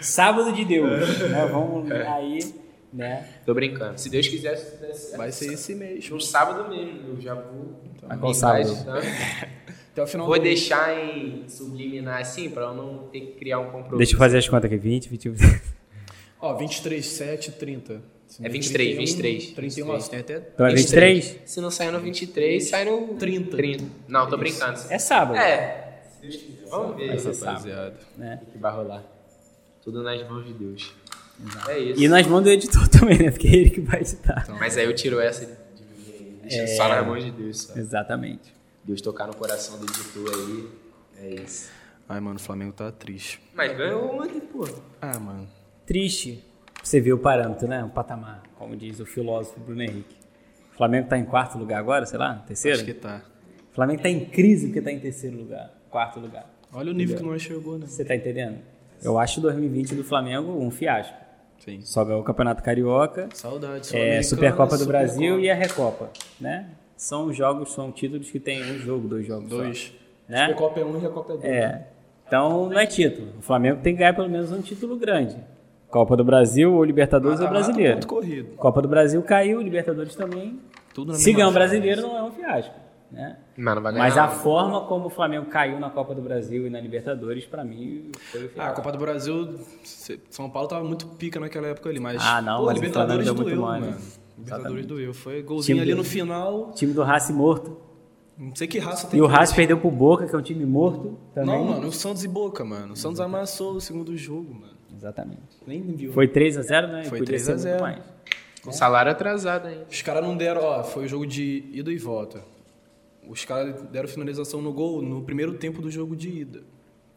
Sábado 0.00 0.52
de 0.52 0.64
Deus. 0.64 1.18
Né? 1.28 1.48
Vamos 1.50 1.90
aí, 1.90 2.38
né? 2.92 3.26
Tô 3.44 3.52
brincando. 3.52 4.00
Se 4.00 4.08
Deus 4.08 4.28
quiser, 4.28 4.56
se 4.56 4.80
der 4.80 4.94
certo, 4.94 5.18
Vai 5.18 5.32
ser 5.32 5.52
esse 5.52 5.74
mês. 5.74 6.08
no 6.08 6.20
sábado 6.20 6.70
mesmo. 6.70 7.08
Eu 7.16 7.20
já 7.20 7.34
vou. 7.34 7.80
Mas 8.08 8.18
qual 8.20 8.32
sábado? 8.34 8.70
agitando. 8.70 9.00
Até 10.00 10.02
o 10.02 10.06
final 10.06 10.26
Vou 10.26 10.36
do 10.36 10.42
mês. 10.42 10.60
deixar 10.60 10.98
em 10.98 11.44
subliminar 11.46 12.20
assim, 12.20 12.48
pra 12.48 12.64
eu 12.64 12.74
não 12.74 13.08
ter 13.08 13.20
que 13.20 13.32
criar 13.32 13.58
um 13.58 13.66
compromisso. 13.66 13.98
Deixa 13.98 14.14
eu 14.14 14.18
fazer 14.18 14.38
as 14.38 14.48
contas 14.48 14.64
aqui. 14.64 14.76
20, 14.78 15.08
21. 15.10 15.34
Ó, 16.40 16.54
23, 16.54 17.04
7, 17.04 17.52
30. 17.52 18.02
É 18.42 18.48
23, 18.48 18.96
23. 18.96 19.50
31, 19.52 19.90
ó, 19.90 20.00
você 20.00 20.10
tem 20.10 20.20
até... 20.20 20.36
Então 20.54 20.66
é 20.66 20.74
23? 20.74 21.40
Se 21.44 21.60
não 21.60 21.70
sair 21.70 21.90
no 21.90 22.00
23, 22.00 22.64
sai 22.64 22.84
no 22.84 23.14
30. 23.16 23.56
30. 23.56 23.84
Não, 24.08 24.28
tô 24.28 24.38
brincando. 24.38 24.78
É 24.88 24.98
sábado. 24.98 25.36
É. 25.36 26.02
Vamos 26.70 26.96
ver. 26.96 27.08
Vai 27.08 27.18
ser 27.18 27.44
rapaz, 27.44 27.62
sábado. 27.62 27.94
Né? 28.16 28.40
O 28.42 28.46
que 28.52 28.58
vai 28.58 28.72
rolar. 28.72 29.04
Tudo 29.82 30.02
nas 30.02 30.26
mãos 30.28 30.46
de 30.46 30.54
Deus. 30.54 30.94
É 31.68 31.78
isso. 31.78 32.00
E 32.00 32.08
nas 32.08 32.26
mãos 32.26 32.42
do 32.42 32.50
editor 32.50 32.88
também, 32.88 33.18
né? 33.18 33.30
Porque 33.30 33.48
é 33.48 33.54
ele 33.54 33.70
que 33.70 33.80
vai 33.80 34.00
editar. 34.00 34.46
Mas 34.58 34.78
aí 34.78 34.84
eu 34.84 34.94
tiro 34.94 35.20
essa 35.20 35.44
de 35.44 35.52
mim. 35.52 36.38
Deixa 36.42 36.66
só 36.68 36.88
nas 36.88 37.04
mãos 37.04 37.24
de 37.24 37.32
Deus. 37.32 37.62
Só. 37.62 37.76
Exatamente. 37.76 38.59
Deus 38.84 39.00
tocar 39.00 39.26
no 39.26 39.34
coração 39.34 39.78
do 39.78 39.84
editor 39.84 40.30
aí. 40.34 40.68
É 41.18 41.42
isso. 41.42 41.70
Ai, 42.08 42.18
mano, 42.20 42.36
o 42.36 42.40
Flamengo 42.40 42.72
tá 42.72 42.90
triste. 42.90 43.40
Mas 43.54 43.76
ganhou 43.76 44.20
ontem, 44.20 44.40
pô. 44.40 44.66
Ah, 45.00 45.18
mano. 45.18 45.46
Triste. 45.86 46.44
Você 46.82 47.00
vê 47.00 47.12
o 47.12 47.18
parâmetro, 47.18 47.68
né? 47.68 47.84
O 47.84 47.90
patamar, 47.90 48.42
como 48.56 48.74
diz 48.74 48.98
o 49.00 49.06
filósofo 49.06 49.60
Bruno 49.60 49.82
Henrique. 49.82 50.16
O 50.72 50.76
Flamengo 50.76 51.08
tá 51.08 51.18
em 51.18 51.24
quarto 51.24 51.58
lugar 51.58 51.78
agora, 51.78 52.06
sei 52.06 52.18
lá? 52.18 52.36
Terceiro? 52.46 52.76
Acho 52.78 52.86
que 52.86 52.94
tá. 52.94 53.22
O 53.70 53.74
Flamengo 53.74 54.02
tá 54.02 54.08
em 54.08 54.24
crise 54.24 54.68
porque 54.68 54.80
tá 54.80 54.90
em 54.90 54.98
terceiro 54.98 55.36
lugar. 55.36 55.70
Quarto 55.90 56.18
lugar. 56.18 56.48
Olha 56.72 56.90
o 56.90 56.94
nível 56.94 57.16
que 57.16 57.22
nós 57.22 57.42
chegou, 57.42 57.78
né? 57.78 57.86
Você 57.86 58.04
tá 58.04 58.14
entendendo? 58.16 58.58
Eu 59.02 59.18
acho 59.18 59.40
2020 59.40 59.94
do 59.94 60.04
Flamengo 60.04 60.52
um 60.52 60.70
fiasco. 60.70 61.14
Sim. 61.58 61.80
Só 61.82 62.04
ganhou 62.04 62.22
o 62.22 62.24
Campeonato 62.24 62.62
Carioca, 62.62 63.28
Saudade. 63.34 63.94
é, 63.94 64.22
Supercopa 64.22 64.76
do 64.76 64.84
Supercopa. 64.84 65.04
Brasil 65.04 65.38
e 65.38 65.50
a 65.50 65.54
Recopa, 65.54 66.10
né? 66.40 66.70
São 67.00 67.32
jogos, 67.32 67.72
são 67.72 67.90
títulos 67.90 68.30
que 68.30 68.38
tem 68.38 68.62
um 68.62 68.78
jogo, 68.78 69.08
dois 69.08 69.26
jogos. 69.26 69.48
só, 69.48 69.56
Dois. 69.56 69.90
né? 70.28 70.40
Supercopa 70.48 70.80
é 70.80 70.84
um 70.84 71.00
e 71.00 71.06
a 71.06 71.08
Copa 71.08 71.32
é 71.32 71.36
dois. 71.38 71.44
É. 71.50 71.86
Então 72.26 72.68
não 72.68 72.78
é 72.78 72.84
título. 72.84 73.28
O 73.38 73.42
Flamengo 73.42 73.80
tem 73.82 73.94
que 73.94 74.00
ganhar 74.00 74.12
pelo 74.14 74.28
menos 74.28 74.52
um 74.52 74.60
título 74.60 74.96
grande. 74.98 75.34
Copa 75.88 76.14
do 76.14 76.22
Brasil 76.22 76.74
ou 76.74 76.84
Libertadores 76.84 77.40
ou 77.40 77.46
Mata-mata, 77.46 77.64
Brasileiro. 77.66 77.94
ponto 77.94 78.06
corrido. 78.06 78.48
Copa 78.56 78.82
do 78.82 78.86
Brasil 78.88 79.22
caiu, 79.22 79.62
Libertadores 79.62 80.14
também. 80.14 80.60
Tudo 80.92 81.12
na 81.12 81.18
Se 81.18 81.32
ganhar 81.32 81.48
o 81.48 81.52
brasileiro 81.52 82.02
não 82.02 82.18
é 82.18 82.22
um 82.22 82.32
fiasco, 82.32 82.74
né? 83.10 83.38
Mas 83.56 83.74
não 83.76 83.82
vai 83.82 83.92
ganhar. 83.94 84.04
Mas 84.04 84.18
a 84.18 84.26
não. 84.26 84.34
forma 84.34 84.80
como 84.82 85.06
o 85.06 85.10
Flamengo 85.10 85.46
caiu 85.46 85.80
na 85.80 85.88
Copa 85.88 86.14
do 86.14 86.20
Brasil 86.20 86.66
e 86.66 86.70
na 86.70 86.78
Libertadores, 86.80 87.46
pra 87.46 87.64
mim, 87.64 88.12
foi 88.30 88.42
o 88.42 88.44
Ah, 88.44 88.46
a 88.46 88.50
fiasco. 88.52 88.74
Copa 88.76 88.92
do 88.92 88.98
Brasil, 88.98 89.58
São 90.28 90.50
Paulo 90.50 90.68
tava 90.68 90.84
muito 90.84 91.06
pica 91.06 91.40
naquela 91.40 91.68
época 91.68 91.88
ali, 91.88 91.98
mas. 91.98 92.22
Ah, 92.22 92.42
não, 92.42 92.58
pô, 92.58 92.66
mas 92.66 92.72
o 92.72 92.74
Libertadores 92.74 93.24
deu 93.24 93.34
doeu, 93.34 93.46
muito 93.48 93.60
mano. 93.62 93.96
Libertadores 94.44 94.86
doeu. 94.86 95.14
Foi 95.14 95.42
golzinho 95.42 95.76
Time 95.76 95.80
ali 95.82 95.90
do- 95.92 95.98
no 95.98 96.04
final. 96.04 96.72
Time 96.74 96.92
do 96.92 97.02
Racing 97.02 97.32
morto. 97.34 97.76
Não 98.38 98.54
sei 98.56 98.66
que 98.66 98.78
raça 98.78 99.06
tem. 99.06 99.18
E 99.18 99.22
o 99.22 99.26
Racing 99.26 99.54
perdeu 99.54 99.78
pro 99.78 99.90
Boca, 99.90 100.26
que 100.26 100.34
é 100.34 100.38
um 100.38 100.42
time 100.42 100.64
morto 100.64 101.18
também. 101.34 101.54
Não, 101.58 101.64
mano, 101.64 101.88
o 101.88 101.92
Santos 101.92 102.24
e 102.24 102.28
Boca, 102.28 102.64
mano. 102.64 102.94
O 102.94 102.96
Santos 102.96 103.20
amassou 103.20 103.74
o 103.74 103.80
segundo 103.80 104.16
jogo, 104.16 104.54
mano. 104.54 104.72
Exatamente. 104.96 105.42
Nem 105.66 105.82
viu. 105.82 106.12
Foi 106.12 106.26
3x0, 106.26 106.86
né? 106.90 107.02
Foi 107.04 107.18
Podia 107.18 107.26
3 107.26 107.42
ser 107.42 107.50
a 107.50 107.54
muito 107.54 107.62
0. 107.64 107.82
mais. 107.82 108.02
Com 108.62 108.72
salário 108.72 109.12
atrasado 109.12 109.66
ainda. 109.68 109.86
Os 109.90 110.02
caras 110.02 110.22
não 110.24 110.36
deram, 110.36 110.62
ó, 110.62 110.82
foi 110.82 111.04
o 111.04 111.08
jogo 111.08 111.26
de 111.26 111.64
ida 111.72 111.90
e 111.92 111.98
volta. 111.98 112.42
Os 113.28 113.44
caras 113.44 113.80
deram 113.90 114.08
finalização 114.08 114.60
no 114.62 114.72
gol 114.72 115.00
no 115.02 115.22
primeiro 115.22 115.54
tempo 115.54 115.80
do 115.82 115.90
jogo 115.90 116.16
de 116.16 116.28
ida. 116.30 116.62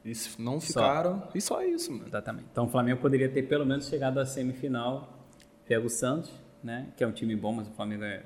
Eles 0.05 0.35
não 0.37 0.59
ficaram. 0.59 1.23
E 1.33 1.39
só 1.41 1.63
isso, 1.63 1.91
mano. 1.91 2.05
Exatamente. 2.07 2.45
Então 2.51 2.65
o 2.65 2.69
Flamengo 2.69 2.99
poderia 3.01 3.29
ter 3.29 3.43
pelo 3.43 3.65
menos 3.65 3.87
chegado 3.87 4.19
à 4.19 4.25
semifinal. 4.25 5.17
Pega 5.65 5.85
o 5.85 5.89
Santos, 5.89 6.29
né? 6.63 6.87
Que 6.97 7.03
é 7.03 7.07
um 7.07 7.11
time 7.11 7.35
bom, 7.35 7.51
mas 7.51 7.67
o 7.67 7.71
Flamengo 7.71 8.03
é, 8.03 8.21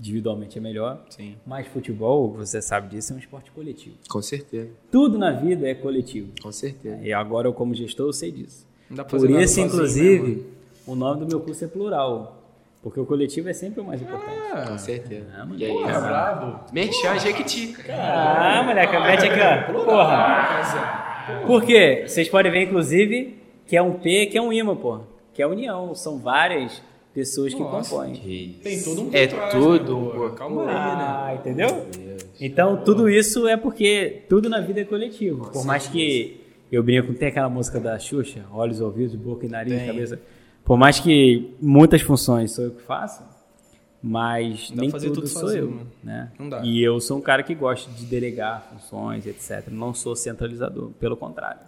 individualmente 0.00 0.58
é 0.58 0.60
melhor. 0.60 1.04
Sim. 1.10 1.36
Mas 1.46 1.66
futebol, 1.66 2.32
você 2.32 2.60
sabe 2.62 2.88
disso, 2.88 3.12
é 3.12 3.16
um 3.16 3.18
esporte 3.18 3.50
coletivo. 3.50 3.96
Com 4.08 4.22
certeza. 4.22 4.70
Tudo 4.90 5.18
na 5.18 5.32
vida 5.32 5.68
é 5.68 5.74
coletivo. 5.74 6.32
Com 6.42 6.52
certeza. 6.52 6.98
E 7.02 7.12
agora 7.12 7.48
eu, 7.48 7.52
como 7.52 7.74
gestor, 7.74 8.06
eu 8.06 8.12
sei 8.12 8.32
disso. 8.32 8.66
Não 8.88 8.96
dá 8.96 9.04
pra 9.04 9.18
Por 9.18 9.30
isso, 9.30 9.60
inclusive, 9.60 10.28
né, 10.28 10.34
mano? 10.36 10.46
o 10.86 10.94
nome 10.94 11.20
do 11.20 11.26
meu 11.26 11.40
curso 11.40 11.64
é 11.64 11.68
plural. 11.68 12.42
Porque 12.82 13.00
o 13.00 13.06
coletivo 13.06 13.48
é 13.48 13.52
sempre 13.52 13.80
o 13.80 13.84
mais 13.84 14.00
importante. 14.00 14.68
Com 14.68 14.78
certeza. 14.78 15.26
Ah, 15.34 15.44
mano. 15.44 15.58
e 15.58 15.64
aí? 15.64 15.76
É 15.76 16.00
brabo. 16.00 16.72
Merchan 16.72 17.18
Jequiti. 17.18 17.74
Ah, 17.90 18.62
moleque, 18.64 18.96
mete 19.00 19.26
aqui, 19.26 19.40
ó. 19.40 19.84
Porra. 19.84 21.42
Por 21.44 21.64
quê? 21.64 22.04
Vocês 22.06 22.28
podem 22.28 22.52
ver, 22.52 22.62
inclusive, 22.62 23.38
que 23.66 23.76
é 23.76 23.82
um 23.82 23.94
P, 23.94 24.26
que 24.26 24.38
é 24.38 24.42
um 24.42 24.52
imã, 24.52 24.76
porra. 24.76 25.02
Que 25.34 25.42
é 25.42 25.46
união. 25.48 25.96
São 25.96 26.18
várias 26.18 26.80
pessoas 27.16 27.54
que 27.54 27.60
Nossa. 27.60 27.88
compõem. 27.96 28.58
Tem 28.62 28.82
tudo 28.82 29.04
um 29.04 29.10
É 29.10 29.26
trás, 29.26 29.50
tudo, 29.54 29.96
né, 29.98 30.10
pô? 30.36 30.52
aí, 30.52 30.66
né? 30.66 30.66
Ah, 30.68 31.34
entendeu? 31.34 31.86
Então, 32.38 32.76
tudo 32.84 33.08
isso 33.08 33.48
é 33.48 33.56
porque 33.56 34.24
tudo 34.28 34.50
na 34.50 34.60
vida 34.60 34.82
é 34.82 34.84
coletivo. 34.84 35.50
Por 35.50 35.64
mais 35.64 35.88
que 35.88 36.38
eu 36.70 36.82
brinco, 36.82 37.14
tem 37.14 37.28
aquela 37.28 37.48
música 37.48 37.80
da 37.80 37.98
Xuxa, 37.98 38.44
olhos, 38.52 38.82
ouvidos, 38.82 39.14
boca 39.14 39.46
e 39.46 39.48
nariz, 39.48 39.72
Tem. 39.78 39.86
cabeça. 39.86 40.20
Por 40.62 40.76
mais 40.76 41.00
que 41.00 41.54
muitas 41.58 42.02
funções 42.02 42.52
sou 42.52 42.64
eu 42.66 42.70
que 42.72 42.82
faço, 42.82 43.22
mas 44.02 44.70
nem 44.72 44.90
fazer 44.90 45.06
tudo, 45.08 45.22
tudo 45.22 45.28
sou 45.28 45.40
sozinho, 45.42 45.62
eu. 45.64 45.70
mano. 45.70 45.86
Né? 46.04 46.30
Não 46.38 46.50
dá. 46.50 46.60
E 46.62 46.82
eu 46.82 47.00
sou 47.00 47.16
um 47.16 47.22
cara 47.22 47.42
que 47.42 47.54
gosta 47.54 47.90
de 47.92 48.04
delegar 48.04 48.68
funções, 48.74 49.26
etc. 49.26 49.68
Não 49.70 49.94
sou 49.94 50.14
centralizador, 50.14 50.90
pelo 51.00 51.16
contrário. 51.16 51.60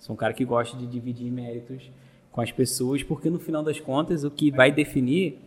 Sou 0.00 0.14
um 0.14 0.16
cara 0.16 0.32
que 0.34 0.44
gosta 0.44 0.76
de 0.76 0.86
dividir 0.88 1.30
méritos 1.30 1.88
com 2.30 2.40
as 2.40 2.52
pessoas, 2.52 3.02
porque 3.02 3.28
no 3.30 3.38
final 3.38 3.62
das 3.62 3.80
contas 3.80 4.24
o 4.24 4.30
que 4.30 4.50
vai 4.50 4.70
definir 4.70 5.38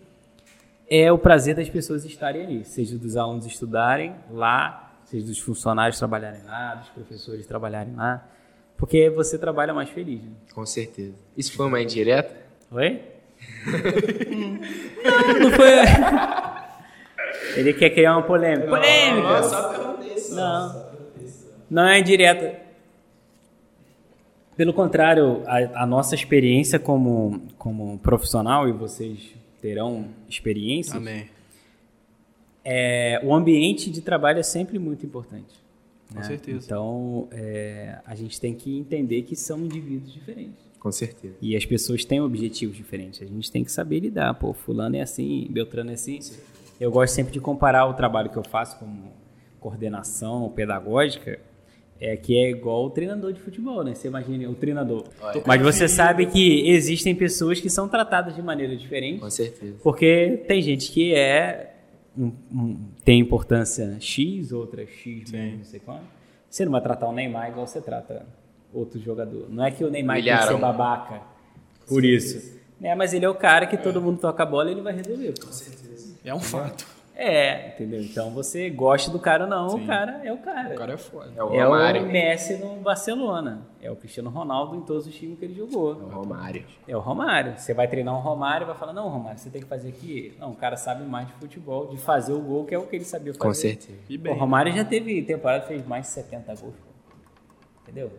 é 0.90 1.12
o 1.12 1.18
prazer 1.18 1.56
das 1.56 1.70
pessoas 1.70 2.04
estarem 2.04 2.44
ali, 2.44 2.66
seja 2.66 2.98
dos 2.98 3.16
alunos 3.16 3.46
estudarem 3.46 4.14
lá, 4.30 4.94
seja 5.06 5.26
dos 5.26 5.40
funcionários 5.40 5.98
trabalharem 5.98 6.44
lá, 6.44 6.76
dos 6.76 6.90
professores 6.90 7.46
trabalharem 7.46 7.96
lá, 7.96 8.28
porque 8.76 9.10
você 9.10 9.38
trabalha 9.38 9.74
mais 9.74 9.90
feliz. 9.90 10.22
Né? 10.22 10.32
Com 10.54 10.66
certeza. 10.66 11.14
Isso 11.38 11.54
foi 11.54 11.68
uma 11.68 11.82
indireta? 11.82 12.36
Oi? 12.72 13.02
não, 15.04 15.40
não 15.40 15.52
foi. 15.52 15.72
Ele 17.56 17.74
quer 17.74 17.90
criar 17.92 18.18
uma 18.18 18.24
polêmica. 18.24 18.68
Polêmica! 18.68 19.22
Não, 19.22 19.44
só 19.44 19.70
perguntei. 19.70 20.16
Não. 20.32 20.92
Não 21.70 21.88
é 21.88 22.00
indireta. 22.00 22.71
Pelo 24.62 24.74
contrário, 24.74 25.42
a, 25.48 25.82
a 25.82 25.86
nossa 25.88 26.14
experiência 26.14 26.78
como, 26.78 27.42
como 27.58 27.98
profissional, 27.98 28.70
e 28.70 28.72
vocês 28.72 29.34
terão 29.60 30.10
experiência, 30.30 30.98
Amém. 30.98 31.26
é, 32.64 33.20
o 33.24 33.34
ambiente 33.34 33.90
de 33.90 34.02
trabalho 34.02 34.38
é 34.38 34.44
sempre 34.44 34.78
muito 34.78 35.04
importante. 35.04 35.60
Com 36.14 36.20
né? 36.20 36.24
certeza. 36.26 36.64
Então, 36.64 37.28
é, 37.32 37.98
a 38.06 38.14
gente 38.14 38.40
tem 38.40 38.54
que 38.54 38.78
entender 38.78 39.24
que 39.24 39.36
são 39.36 39.62
indivíduos 39.62 40.14
diferentes. 40.14 40.64
Com 40.80 40.92
certeza. 40.92 41.34
E 41.42 41.58
as 41.58 41.66
pessoas 41.66 42.06
têm 42.06 42.22
objetivos 42.22 42.78
diferentes. 42.78 43.20
A 43.24 43.26
gente 43.26 43.52
tem 43.52 43.64
que 43.64 43.72
saber 43.72 44.02
lidar. 44.02 44.32
Pô, 44.36 44.54
fulano 44.54 44.96
é 44.96 45.02
assim, 45.02 45.48
Beltrano 45.50 45.90
é 45.90 45.96
assim. 45.96 46.20
Eu 46.80 46.92
gosto 46.92 47.16
sempre 47.16 47.34
de 47.34 47.40
comparar 47.40 47.88
o 47.88 47.96
trabalho 47.96 48.30
que 48.30 48.38
eu 48.38 48.44
faço 48.44 48.78
como 48.78 49.12
coordenação 49.60 50.50
pedagógica, 50.50 51.40
é 52.02 52.18
que 52.18 52.36
é 52.36 52.50
igual 52.50 52.86
o 52.86 52.90
treinador 52.90 53.32
de 53.32 53.40
futebol, 53.40 53.84
né? 53.84 53.94
Você 53.94 54.08
imagina 54.08 54.50
o 54.50 54.56
treinador. 54.56 55.06
Olha. 55.22 55.44
Mas 55.46 55.62
você 55.62 55.88
sabe 55.88 56.26
que 56.26 56.68
existem 56.70 57.14
pessoas 57.14 57.60
que 57.62 57.70
são 57.70 57.88
tratadas 57.88 58.36
de 58.36 58.42
maneira 58.42 58.76
diferente, 58.76 59.20
Com 59.20 59.30
certeza. 59.30 59.76
porque 59.84 60.44
tem 60.48 60.62
gente 60.64 60.92
que 60.92 61.14
é 61.14 61.76
um- 62.18 62.32
um- 62.52 62.78
tem 63.06 63.20
importância 63.20 63.96
X, 64.00 64.52
outra 64.52 64.86
X, 64.86 65.32
menos, 65.32 65.58
não 65.60 65.66
sei 65.66 65.80
quanto. 65.80 66.02
Você 66.50 66.66
não 66.66 66.72
vai 66.72 66.82
tratar 66.82 67.08
o 67.08 67.14
Neymar 67.14 67.50
igual 67.50 67.66
você 67.68 67.80
trata 67.80 68.26
outro 68.74 69.00
jogador. 69.00 69.46
Não 69.50 69.64
é 69.64 69.70
que 69.72 69.84
o 69.84 69.90
Neymar 69.92 70.22
tem 70.24 70.36
que 70.38 70.44
ser 70.48 70.58
babaca 70.58 71.22
por 71.88 72.04
isso. 72.04 72.60
Né? 72.80 72.96
Mas 72.96 73.14
ele 73.14 73.24
é 73.26 73.30
o 73.30 73.36
cara 73.36 73.68
que 73.68 73.78
todo 73.78 74.02
mundo 74.02 74.18
toca 74.20 74.42
a 74.42 74.46
bola 74.46 74.70
e 74.70 74.74
ele 74.74 74.82
vai 74.82 74.94
resolver. 74.96 75.34
pô. 75.40 75.48
É 76.26 76.34
um 76.34 76.40
fato. 76.40 76.86
É, 77.24 77.68
entendeu? 77.76 78.02
Então 78.02 78.32
você 78.32 78.68
gosta 78.72 79.12
do 79.12 79.20
cara 79.20 79.44
ou 79.44 79.50
não, 79.50 79.68
o 79.68 79.70
Sim. 79.80 79.86
cara 79.86 80.22
é 80.24 80.34
o 80.34 80.40
cara. 80.40 80.74
O 80.74 80.78
cara 80.78 80.94
é 80.94 80.98
foda. 80.98 81.32
É 81.36 81.44
o 81.44 81.54
É 81.54 81.64
Romário. 81.64 82.04
o 82.04 82.06
Messi 82.08 82.58
no 82.58 82.78
Barcelona. 82.78 83.62
É 83.80 83.92
o 83.92 83.96
Cristiano 83.96 84.32
Ronaldo 84.32 84.76
em 84.76 84.82
todos 84.82 85.06
os 85.06 85.14
times 85.14 85.38
que 85.38 85.46
ele 85.46 85.54
É 85.54 85.58
jogou. 85.58 85.94
o 85.94 86.10
Romário. 86.10 86.66
É 86.88 86.98
o 86.98 87.00
Romário. 87.00 87.54
Você 87.58 87.76
vai 87.76 87.88
treinar 87.88 88.16
um 88.18 88.22
Romário 88.22 88.66
e 88.66 88.68
vai 88.68 88.76
falar, 88.76 88.92
não, 88.94 89.08
Romário, 89.08 89.38
você 89.38 89.52
tem 89.52 89.62
que 89.62 89.68
fazer 89.68 89.90
aqui. 89.90 90.34
Não, 90.40 90.50
o 90.50 90.56
cara 90.56 90.76
sabe 90.76 91.04
mais 91.04 91.28
de 91.28 91.34
futebol, 91.34 91.88
de 91.88 91.98
fazer 91.98 92.34
o 92.34 92.40
gol, 92.40 92.66
que 92.66 92.74
é 92.74 92.78
o 92.80 92.88
que 92.88 92.96
ele 92.96 93.06
sabia 93.06 93.34
fazer. 93.34 93.40
Com 93.48 93.54
certeza. 93.54 94.00
E 94.10 94.18
bem. 94.18 94.34
o 94.34 94.38
Romário 94.38 94.74
já 94.74 94.84
teve 94.84 95.22
temporada, 95.22 95.64
fez 95.68 95.86
mais 95.86 96.06
de 96.08 96.12
70 96.14 96.56
gols. 96.56 96.74
Entendeu? 97.84 98.12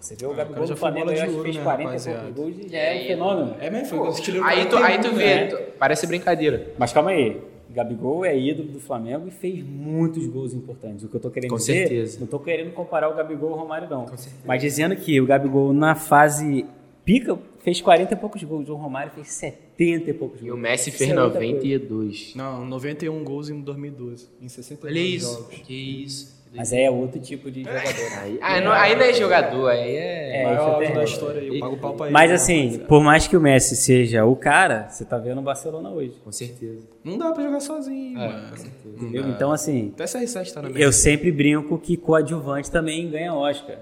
Você 0.00 0.14
vê 0.16 0.26
o 0.26 0.30
Ah, 0.30 0.32
o 0.32 0.36
Gabigol 0.36 0.66
do 0.66 0.76
Flamengo, 0.76 1.08
eu 1.10 1.14
acho 1.14 1.24
que 1.24 1.30
ouro, 1.30 1.42
fez 1.44 1.56
né, 1.56 1.62
40 1.62 1.82
e 1.82 1.86
rapaziada? 1.86 2.20
poucos 2.20 2.36
gols 2.36 2.58
e 2.58 2.68
já 2.68 2.78
é 2.78 2.94
um 3.02 3.06
fenômeno. 3.06 3.56
É 3.58 3.70
mesmo, 3.70 3.86
foi 3.88 3.98
o 4.40 4.44
Aí 4.44 4.66
tu, 4.66 4.76
aí 4.76 4.98
tu 5.00 5.12
vê, 5.12 5.24
É. 5.24 5.48
parece 5.78 6.06
brincadeira. 6.06 6.72
Mas 6.78 6.92
calma 6.92 7.10
aí. 7.10 7.40
Gabigol 7.74 8.24
é 8.24 8.38
ídolo 8.38 8.68
do 8.68 8.80
Flamengo 8.80 9.26
e 9.28 9.30
fez 9.30 9.62
muitos 9.64 10.26
gols 10.26 10.54
importantes. 10.54 11.04
O 11.04 11.08
que 11.08 11.16
eu 11.16 11.20
tô 11.20 11.30
querendo 11.30 11.50
Com 11.50 11.56
dizer, 11.56 11.88
certeza. 11.88 12.20
não 12.20 12.26
tô 12.26 12.38
querendo 12.38 12.72
comparar 12.72 13.08
o 13.10 13.14
Gabigol 13.14 13.52
ao 13.52 13.58
Romário 13.58 13.88
não. 13.90 14.06
Mas 14.44 14.62
dizendo 14.62 14.94
que 14.96 15.20
o 15.20 15.26
Gabigol 15.26 15.72
na 15.72 15.94
fase 15.94 16.64
pica 17.04 17.38
fez 17.58 17.80
40 17.80 18.14
e 18.14 18.16
poucos 18.16 18.42
gols, 18.44 18.68
o 18.68 18.74
Romário 18.74 19.12
fez 19.12 19.28
70 19.28 20.10
e 20.10 20.14
poucos 20.14 20.40
E 20.40 20.44
gols. 20.44 20.54
o 20.54 20.56
Messi 20.60 20.90
fez 20.90 21.10
é 21.10 21.14
muita 21.14 21.34
92. 21.40 22.32
Não, 22.36 22.64
91 22.64 23.24
gols 23.24 23.48
em 23.50 23.60
2012. 23.60 24.28
Em 24.40 24.48
62 24.48 24.92
Olha 24.94 25.00
isso. 25.04 25.32
jogos. 25.34 25.54
Que 25.58 25.74
isso. 26.04 26.43
Mas 26.56 26.72
aí 26.72 26.82
é 26.82 26.90
outro 26.90 27.20
tipo 27.20 27.50
de 27.50 27.64
jogador. 27.64 28.18
Aí, 28.20 28.38
ah, 28.40 28.60
não, 28.60 28.70
aí 28.72 28.94
não 28.94 29.02
é 29.02 29.12
jogador, 29.12 29.68
aí 29.68 29.96
é. 29.96 30.42
É, 30.42 30.44
maior 30.44 30.78
tem- 30.78 30.94
da 30.94 31.04
história 31.04 31.40
aí. 31.40 31.48
Eu 31.48 31.58
pago 31.60 31.76
pau 31.78 31.94
pra 31.94 32.06
ele. 32.06 32.12
Mas 32.12 32.28
né, 32.30 32.36
assim, 32.36 32.58
rapaziada? 32.62 32.84
por 32.86 33.02
mais 33.02 33.26
que 33.26 33.36
o 33.36 33.40
Messi 33.40 33.76
seja 33.76 34.24
o 34.24 34.36
cara, 34.36 34.88
você 34.88 35.04
tá 35.04 35.18
vendo 35.18 35.38
o 35.38 35.42
Barcelona 35.42 35.90
hoje. 35.90 36.14
Com 36.24 36.30
certeza. 36.30 36.86
Não 37.02 37.18
dá 37.18 37.32
pra 37.32 37.42
jogar 37.42 37.60
sozinho, 37.60 38.18
É, 38.20 38.28
mano. 38.28 38.50
com 38.50 38.56
certeza. 38.56 38.96
Entendeu? 38.96 39.28
Então, 39.28 39.52
assim, 39.52 39.92
Até 39.94 40.04
CR7 40.04 40.52
tá 40.52 40.62
na 40.62 40.70
eu 40.70 40.92
sempre 40.92 41.32
brinco 41.32 41.76
que 41.78 41.96
coadjuvante 41.96 42.70
também 42.70 43.10
ganha 43.10 43.34
Oscar. 43.34 43.78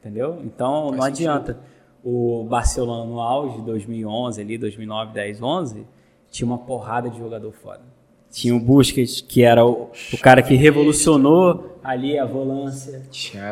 Entendeu? 0.00 0.38
Então, 0.44 0.86
não 0.92 1.02
sentido. 1.02 1.06
adianta. 1.06 1.58
O 2.04 2.44
Barcelona 2.48 3.04
no 3.04 3.20
auge, 3.20 3.60
2011, 3.62 4.40
ali, 4.40 4.56
2009, 4.56 5.12
10, 5.12 5.42
11, 5.42 5.84
tinha 6.30 6.46
uma 6.46 6.56
porrada 6.58 7.10
de 7.10 7.18
jogador 7.18 7.52
foda. 7.52 7.82
Tinha 8.30 8.54
o 8.54 8.60
Busquets, 8.60 9.20
que 9.20 9.42
era 9.42 9.64
o, 9.64 9.90
o 10.12 10.18
cara 10.18 10.42
que 10.42 10.54
revolucionou 10.54 11.78
ali 11.82 12.18
a 12.18 12.24
volância, 12.26 13.02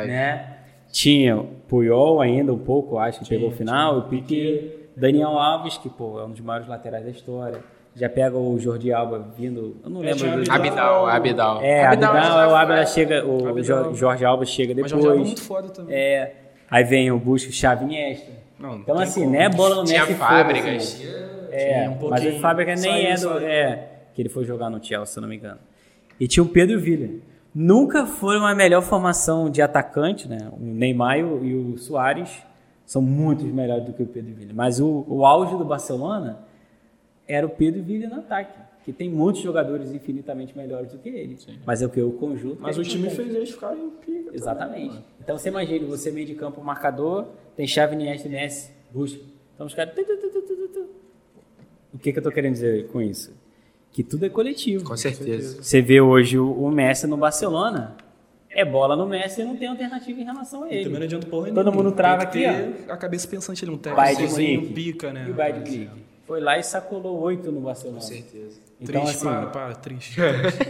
né? 0.07 0.53
Tinha 0.93 1.37
o 1.39 1.45
Puyol 1.69 2.21
ainda 2.21 2.53
um 2.53 2.59
pouco, 2.59 2.99
acho 2.99 3.21
que 3.21 3.29
pegou 3.29 3.49
o 3.49 3.53
final, 3.53 3.99
o 3.99 4.03
Piquet, 4.03 4.71
Daniel 4.97 5.39
Alves, 5.39 5.77
que 5.79 5.89
pô, 5.89 6.21
é 6.21 6.25
um 6.25 6.31
dos 6.31 6.41
maiores 6.41 6.69
laterais 6.69 7.05
da 7.05 7.11
história. 7.11 7.59
Já 7.95 8.11
pega 8.11 8.37
o 8.37 8.59
Jordi 8.59 8.93
Alba 8.93 9.27
vindo, 9.39 9.77
eu 9.83 9.89
não 9.91 10.03
É, 10.05 10.13
lembro 10.13 10.45
do 10.45 10.53
Abidal, 10.53 11.07
Abidal. 11.07 11.63
é, 11.63 11.87
Abidal, 11.87 12.15
acho 12.15 12.31
que 12.33 12.39
é 12.39 12.47
o 12.47 12.55
Abidal 12.55 12.87
chega, 12.87 13.27
o 13.27 13.49
Abidal. 13.49 13.85
Jo- 13.85 13.95
Jorge 13.95 14.25
Alba 14.27 14.45
chega 14.45 14.75
Mas 14.75 14.93
depois. 14.93 15.03
Jorge 15.05 15.09
Alba 15.09 15.23
é 15.23 15.25
muito 15.27 15.43
foda 15.43 15.69
também. 15.71 15.95
É, 15.97 16.35
aí 16.71 16.85
vem 16.85 17.11
o 17.11 17.19
Busco 17.19 17.51
Xavi 17.51 17.85
Iniesta. 17.87 18.33
Não, 18.59 18.77
Então 18.77 18.99
assim, 18.99 19.21
como. 19.23 19.33
né, 19.33 19.49
bola 19.49 19.77
no 19.77 19.85
Tinha 19.85 20.07
fábricas. 20.09 20.95
tinha- 20.99 21.11
né? 21.11 21.27
É, 21.53 21.75
Tinha 21.85 21.91
um 21.91 22.11
mas 22.11 22.27
o 22.27 22.39
Fábrica 22.41 22.75
nem 22.77 23.07
é 23.07 23.15
do, 23.17 23.39
é, 23.39 23.89
que 24.17 24.23
ele 24.23 24.31
foi 24.31 24.47
jogar 24.47 24.71
no 24.71 24.83
Chelsea, 24.83 25.07
se 25.13 25.19
eu 25.19 25.21
não 25.21 25.29
me 25.29 25.37
engano. 25.37 25.61
E 26.19 26.27
tinha 26.27 26.43
o 26.43 26.49
Pedro 26.49 26.81
Villa. 26.81 27.21
Nunca 27.55 28.07
foi 28.07 28.39
uma 28.39 28.55
melhor 28.55 28.81
formação 28.81 29.51
de 29.51 29.61
atacante, 29.61 30.27
né? 30.27 30.51
O 30.59 30.59
Neymar 30.59 31.19
e 31.19 31.55
o, 31.55 31.77
Soares 31.77 32.43
são 32.87 33.03
muito 33.03 33.45
melhores 33.45 33.85
do 33.85 33.93
que 33.93 34.03
o 34.03 34.07
Pedro 34.07 34.33
Villa. 34.33 34.53
Mas 34.55 34.81
o, 34.81 35.05
o 35.07 35.27
auge 35.27 35.55
do 35.59 35.67
Barcelona 35.67 36.39
era 37.29 37.47
o 37.47 37.51
Pedro 37.51 37.83
Villa 37.83 38.09
no 38.09 38.21
ataque, 38.21 38.59
que 38.87 38.93
tem 38.93 39.11
muitos 39.11 39.43
jogadores 39.43 39.93
infinitamente 39.93 40.57
melhores 40.57 40.93
do 40.93 40.99
que 40.99 41.11
ele. 41.11 41.37
Mas 41.67 41.83
é 41.83 41.87
o 41.87 41.91
que 41.91 42.01
o 42.01 42.13
conjunto. 42.13 42.57
Mas 42.59 42.79
é 42.79 42.81
o 42.81 42.85
time 42.85 43.11
fez 43.11 43.35
eles 43.35 43.51
ficarem 43.51 43.91
pica. 44.01 44.19
também, 44.23 44.35
Exatamente. 44.35 44.89
mano. 44.89 45.05
Então 45.21 45.37
você 45.37 45.51
imagina, 45.51 45.87
você 45.87 46.11
meio 46.11 46.27
de 46.27 46.35
campo 46.35 46.65
marcador, 46.65 47.27
tem 47.55 47.67
chave 47.67 47.95
Iniesta, 47.95 48.31
Messi, 48.31 48.71
Busca. 48.91 49.21
Então 49.55 49.67
os 49.67 49.75
caras... 49.75 49.93
O 51.93 51.99
que, 51.99 52.13
que 52.13 52.19
eu 52.19 52.23
tô 52.23 52.31
querendo 52.31 52.55
dizer 52.55 52.89
com 52.89 53.03
isso? 53.03 53.45
Que 53.97 54.03
tudo 54.05 54.27
é 54.27 54.29
coletivo. 54.29 54.85
Com 54.85 54.95
certeza. 54.95 55.63
Você 55.63 55.81
vê 55.81 56.03
hoje 56.03 56.39
o, 56.39 56.53
o 56.53 56.71
Messi 56.71 57.07
no 57.07 57.17
Barcelona, 57.17 57.97
é 58.51 58.63
bola 58.63 58.95
no 58.95 59.07
Messi 59.07 59.41
e 59.41 59.45
não 59.45 59.57
tem 59.57 59.69
alternativa 59.69 60.21
em 60.21 60.23
relação 60.23 60.65
a 60.65 60.67
Também 60.67 60.85
não 60.85 60.97
ele. 60.97 61.05
adianta 61.05 61.27
porra 61.27 61.51
Todo 61.51 61.73
mundo 61.73 61.93
trava 61.93 62.25
aqui, 62.25 62.41
ter 62.41 62.91
a 62.91 62.97
cabeça 62.99 63.27
pensante 63.27 63.65
ali, 63.65 63.73
um 63.73 63.79
Munique. 64.59 64.75
pica, 64.75 65.15
né? 65.15 65.25
E 65.27 65.31
o 65.31 65.35
Bayern 65.35 65.65
de 65.65 65.79
Munique. 65.79 66.03
Foi 66.27 66.41
lá 66.43 66.59
e 66.59 66.63
sacolou 66.63 67.19
oito 67.23 67.51
no 67.51 67.63
Barcelona. 67.63 67.99
Com 67.99 68.07
certeza. 68.07 68.61
Então 68.79 69.01
triste, 69.03 69.17
assim, 69.17 69.25
para, 69.25 69.47
para, 69.47 69.75
triste. 69.77 70.21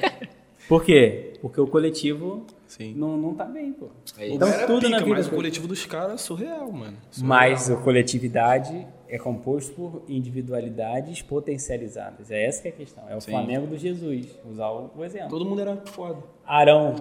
por 0.69 0.85
quê? 0.85 1.33
Porque 1.43 1.61
o 1.61 1.67
coletivo 1.67 2.47
Sim. 2.69 2.95
não, 2.95 3.17
não 3.17 3.35
tá 3.35 3.45
bem, 3.45 3.73
pô. 3.73 3.89
É 4.19 4.29
Então 4.29 4.49
tudo 4.69 4.89
na 4.89 4.99
pica, 4.99 5.05
vida... 5.05 5.17
mas 5.17 5.27
o 5.27 5.31
coletivo 5.31 5.67
dos 5.67 5.85
caras 5.85 6.15
é 6.15 6.17
surreal, 6.19 6.71
mano. 6.71 6.97
Surreal. 7.11 7.29
Mas 7.29 7.69
a 7.73 7.75
coletividade 7.75 8.87
é 9.09 9.19
composto 9.19 9.73
por 9.75 10.03
individualidades 10.09 11.23
potencializadas. 11.23 12.31
É 12.31 12.45
essa 12.45 12.63
que 12.63 12.69
é 12.69 12.71
a 12.71 12.75
questão. 12.75 13.05
É 13.09 13.17
o 13.17 13.21
Sim. 13.21 13.31
Flamengo 13.31 13.67
do 13.67 13.79
Jesus. 13.79 14.27
Usar 14.45 14.71
o, 14.71 15.05
exemplo. 15.05 15.29
Todo 15.29 15.45
mundo 15.45 15.61
era 15.61 15.77
foda. 15.87 16.19
Arão 16.45 16.97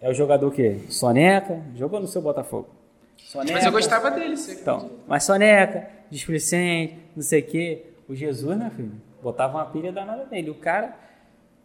é 0.00 0.08
o 0.08 0.14
jogador 0.14 0.50
que? 0.50 0.80
Soneca, 0.88 1.62
jogou 1.74 2.00
no 2.00 2.06
seu 2.06 2.22
Botafogo. 2.22 2.68
Soneca, 3.16 3.52
Mas 3.52 3.64
eu 3.64 3.72
gostava 3.72 4.10
dele. 4.10 4.36
você 4.36 4.52
Então, 4.52 4.90
mas 5.06 5.24
Soneca, 5.24 5.88
displicente, 6.10 6.96
não 7.14 7.22
sei 7.22 7.40
o 7.40 7.46
quê. 7.46 7.84
O 8.08 8.14
Jesus, 8.14 8.56
meu 8.56 8.70
filho, 8.70 8.92
botava 9.22 9.58
uma 9.58 9.66
pilha 9.66 9.92
danada 9.92 10.26
nele. 10.30 10.50
O 10.50 10.54
cara, 10.54 10.96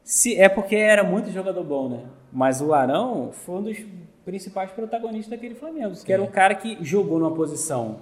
se 0.03 0.35
é 0.39 0.49
porque 0.49 0.75
era 0.75 1.03
muito 1.03 1.31
jogador 1.31 1.63
bom, 1.63 1.87
né? 1.87 2.03
Mas 2.31 2.59
o 2.59 2.73
Arão 2.73 3.31
foi 3.31 3.55
um 3.55 3.63
dos 3.63 3.77
principais 4.25 4.71
protagonistas 4.71 5.29
daquele 5.29 5.55
Flamengo, 5.55 5.95
que 6.03 6.11
era 6.11 6.21
um 6.21 6.27
cara 6.27 6.55
que 6.55 6.77
jogou 6.81 7.19
numa 7.19 7.33
posição 7.33 7.99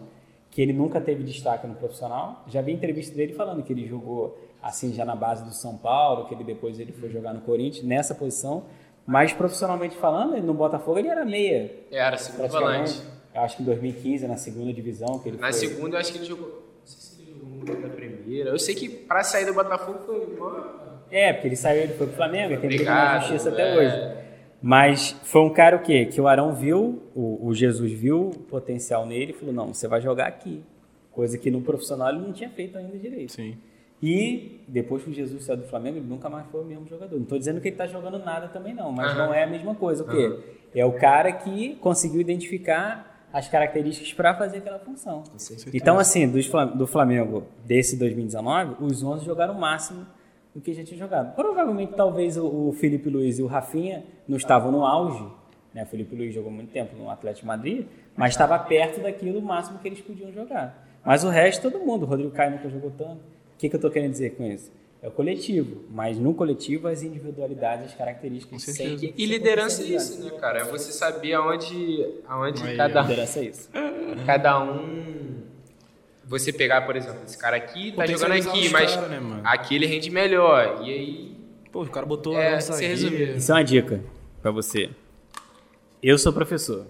que 0.52 0.62
ele 0.62 0.74
nunca 0.74 1.00
teve 1.00 1.24
destaque 1.24 1.66
no 1.66 1.74
profissional. 1.76 2.44
Já 2.48 2.62
vi 2.62 2.74
entrevista 2.74 3.16
dele 3.16 3.34
falando 3.34 3.64
que 3.64 3.72
ele 3.72 3.88
jogou 3.88 4.38
assim 4.62 4.94
já 4.94 5.06
na 5.06 5.16
base 5.16 5.44
do 5.44 5.54
São 5.54 5.78
Paulo, 5.78 6.28
que 6.28 6.36
ele 6.36 6.44
depois 6.44 6.78
ele 6.78 6.92
foi 6.92 7.10
jogar 7.10 7.34
no 7.34 7.42
Corinthians 7.42 7.86
nessa 7.86 8.14
posição. 8.14 8.66
Mas 9.08 9.34
profissionalmente 9.34 9.96
falando, 9.96 10.38
no 10.44 10.54
Botafogo 10.54 11.00
ele 11.00 11.08
era 11.08 11.26
meia, 11.26 11.72
Era 11.90 12.18
segundo 12.18 12.50
volante. 12.50 13.02
Eu 13.34 13.42
acho 13.42 13.56
que 13.56 13.64
em 13.64 13.66
2015 13.66 14.28
na 14.28 14.38
segunda 14.38 14.74
divisão 14.74 15.18
que 15.20 15.30
ele 15.30 15.38
Na 15.38 15.52
foi. 15.52 15.54
segunda, 15.54 15.96
eu 15.96 16.00
acho 16.02 16.12
que 16.12 16.18
ele 16.18 16.26
jogou. 16.26 16.48
Não 16.48 16.86
sei 16.86 17.00
se 17.00 17.22
ele 17.22 17.32
jogou 17.32 17.50
muito 17.50 17.80
na 17.80 17.90
primeira. 17.90 18.50
Eu 18.50 18.60
sei 18.60 18.76
que 18.76 18.90
pra 18.90 19.24
sair 19.24 19.46
do 19.46 19.54
Botafogo 19.54 20.00
foi. 20.06 20.38
É, 21.10 21.34
porque 21.34 21.48
ele 21.48 21.56
saiu, 21.56 21.84
ele 21.84 21.94
foi 21.94 22.08
pro 22.08 22.16
Flamengo, 22.16 22.54
ele 22.54 22.62
tem 22.62 22.70
briga 22.70 22.86
na 22.94 23.20
justiça 23.20 23.50
é. 23.50 23.52
até 23.54 23.78
hoje. 23.78 24.22
Mas 24.62 25.16
foi 25.24 25.42
um 25.42 25.50
cara 25.50 25.76
o 25.78 25.82
quê? 25.82 26.06
Que 26.06 26.22
o 26.22 26.28
Arão 26.28 26.54
viu, 26.54 27.02
o, 27.16 27.48
o 27.48 27.54
Jesus 27.54 27.92
viu 27.92 28.30
o 28.30 28.40
potencial 28.40 29.06
nele 29.06 29.32
e 29.32 29.34
falou, 29.34 29.54
não, 29.54 29.74
você 29.74 29.88
vai 29.88 30.00
jogar 30.00 30.28
aqui. 30.28 30.64
Coisa 31.12 31.38
que 31.38 31.50
no 31.50 31.62
profissional 31.62 32.10
ele 32.10 32.20
não 32.20 32.32
tinha 32.32 32.50
feito 32.50 32.78
ainda 32.78 32.98
direito. 32.98 33.32
Sim. 33.32 33.58
E 34.02 34.64
depois 34.68 35.04
que 35.04 35.10
o 35.10 35.14
Jesus 35.14 35.44
saiu 35.44 35.58
do 35.58 35.68
Flamengo, 35.68 35.98
ele 35.98 36.08
nunca 36.08 36.30
mais 36.30 36.48
foi 36.48 36.62
o 36.62 36.66
mesmo 36.66 36.88
jogador. 36.88 37.16
Não 37.16 37.24
estou 37.24 37.38
dizendo 37.38 37.60
que 37.60 37.68
ele 37.68 37.76
está 37.76 37.86
jogando 37.86 38.18
nada 38.20 38.48
também 38.48 38.74
não, 38.74 38.92
mas 38.92 39.12
Aham. 39.12 39.28
não 39.28 39.34
é 39.34 39.44
a 39.44 39.48
mesma 39.48 39.76
coisa. 39.76 40.04
O 40.04 40.08
quê? 40.08 40.40
É 40.74 40.86
o 40.86 40.94
cara 40.94 41.32
que 41.32 41.76
conseguiu 41.76 42.22
identificar 42.22 43.28
as 43.34 43.48
características 43.48 44.14
para 44.14 44.36
fazer 44.36 44.58
aquela 44.58 44.80
função. 44.80 45.24
Então, 45.74 45.98
assim, 45.98 46.28
do 46.28 46.88
Flamengo 46.88 47.46
desse 47.66 47.98
2019, 47.98 48.84
os 48.84 49.04
11 49.04 49.26
jogaram 49.26 49.56
o 49.56 49.60
máximo 49.60 50.06
do 50.54 50.62
que 50.62 50.74
já 50.74 50.84
tinha 50.84 50.98
jogado. 50.98 51.36
Provavelmente, 51.36 51.94
talvez 51.96 52.38
o, 52.38 52.46
o 52.46 52.74
Felipe 52.74 53.10
Luiz 53.10 53.40
e 53.40 53.44
o 53.44 53.48
Rafinha 53.48 54.04
não 54.28 54.38
estavam 54.38 54.72
no 54.72 54.86
auge. 54.86 55.26
Né? 55.74 55.84
O 55.84 55.86
Felipe 55.86 56.16
Luiz 56.16 56.34
jogou 56.34 56.52
muito 56.52 56.72
tempo 56.72 56.96
no 56.96 57.10
Atlético 57.10 57.42
de 57.42 57.48
Madrid, 57.48 57.86
mas 58.16 58.34
estava 58.34 58.60
perto 58.60 59.02
daquilo 59.02 59.42
máximo 59.42 59.80
que 59.80 59.88
eles 59.88 60.02
podiam 60.02 60.32
jogar. 60.32 60.88
Mas 61.06 61.24
o 61.24 61.30
resto, 61.30 61.70
todo 61.70 61.84
mundo. 61.84 62.04
O 62.04 62.06
Rodrigo 62.06 62.32
Caio 62.32 62.52
nunca 62.52 62.70
jogou 62.70 62.92
tanto. 62.92 63.22
O 63.22 63.58
que, 63.58 63.70
que 63.70 63.76
eu 63.76 63.78
estou 63.78 63.90
querendo 63.92 64.12
dizer 64.12 64.32
com 64.32 64.44
isso? 64.46 64.72
É 65.02 65.08
o 65.08 65.12
coletivo, 65.12 65.82
mas 65.90 66.20
no 66.20 66.32
coletivo 66.32 66.88
as 66.88 67.02
individualidades, 67.02 67.86
as 67.88 67.96
características 67.96 68.62
certeza. 68.62 69.00
têm 69.00 69.14
que 69.14 69.22
E 69.24 69.26
liderança 69.26 69.82
é 69.82 69.86
isso, 69.88 70.24
né, 70.24 70.30
cara? 70.40 70.60
É 70.60 70.64
você 70.64 70.92
saber 70.92 71.34
aonde, 71.34 72.06
aonde 72.28 72.62
Aí, 72.62 72.78
cada, 72.78 73.02
Liderança 73.02 73.40
é 73.40 73.46
isso. 73.46 73.68
cada 74.28 74.64
um. 74.64 75.31
Você 76.32 76.52
pegar, 76.54 76.82
por 76.86 76.96
exemplo, 76.96 77.20
esse 77.26 77.38
cara 77.38 77.58
aqui 77.58 77.92
tá 77.92 78.06
jogando 78.08 78.32
aqui, 78.32 78.70
mas 78.70 78.96
cara, 78.96 79.08
né, 79.08 79.42
aqui 79.44 79.76
ele 79.76 79.86
rende 79.86 80.10
melhor. 80.10 80.82
E 80.84 80.90
aí. 80.92 81.38
Pô, 81.72 81.84
o 81.84 81.90
cara 81.90 82.06
botou 82.06 82.36
É, 82.38 82.56
a 82.56 82.62
se 82.62 82.72
zagueiro. 82.72 82.94
resumiu. 82.94 83.38
Isso 83.38 83.52
é 83.52 83.56
uma 83.56 83.64
dica 83.64 84.02
para 84.42 84.50
você. 84.52 84.90
Eu 86.02 86.18
sou 86.18 86.34
professor. 86.34 86.86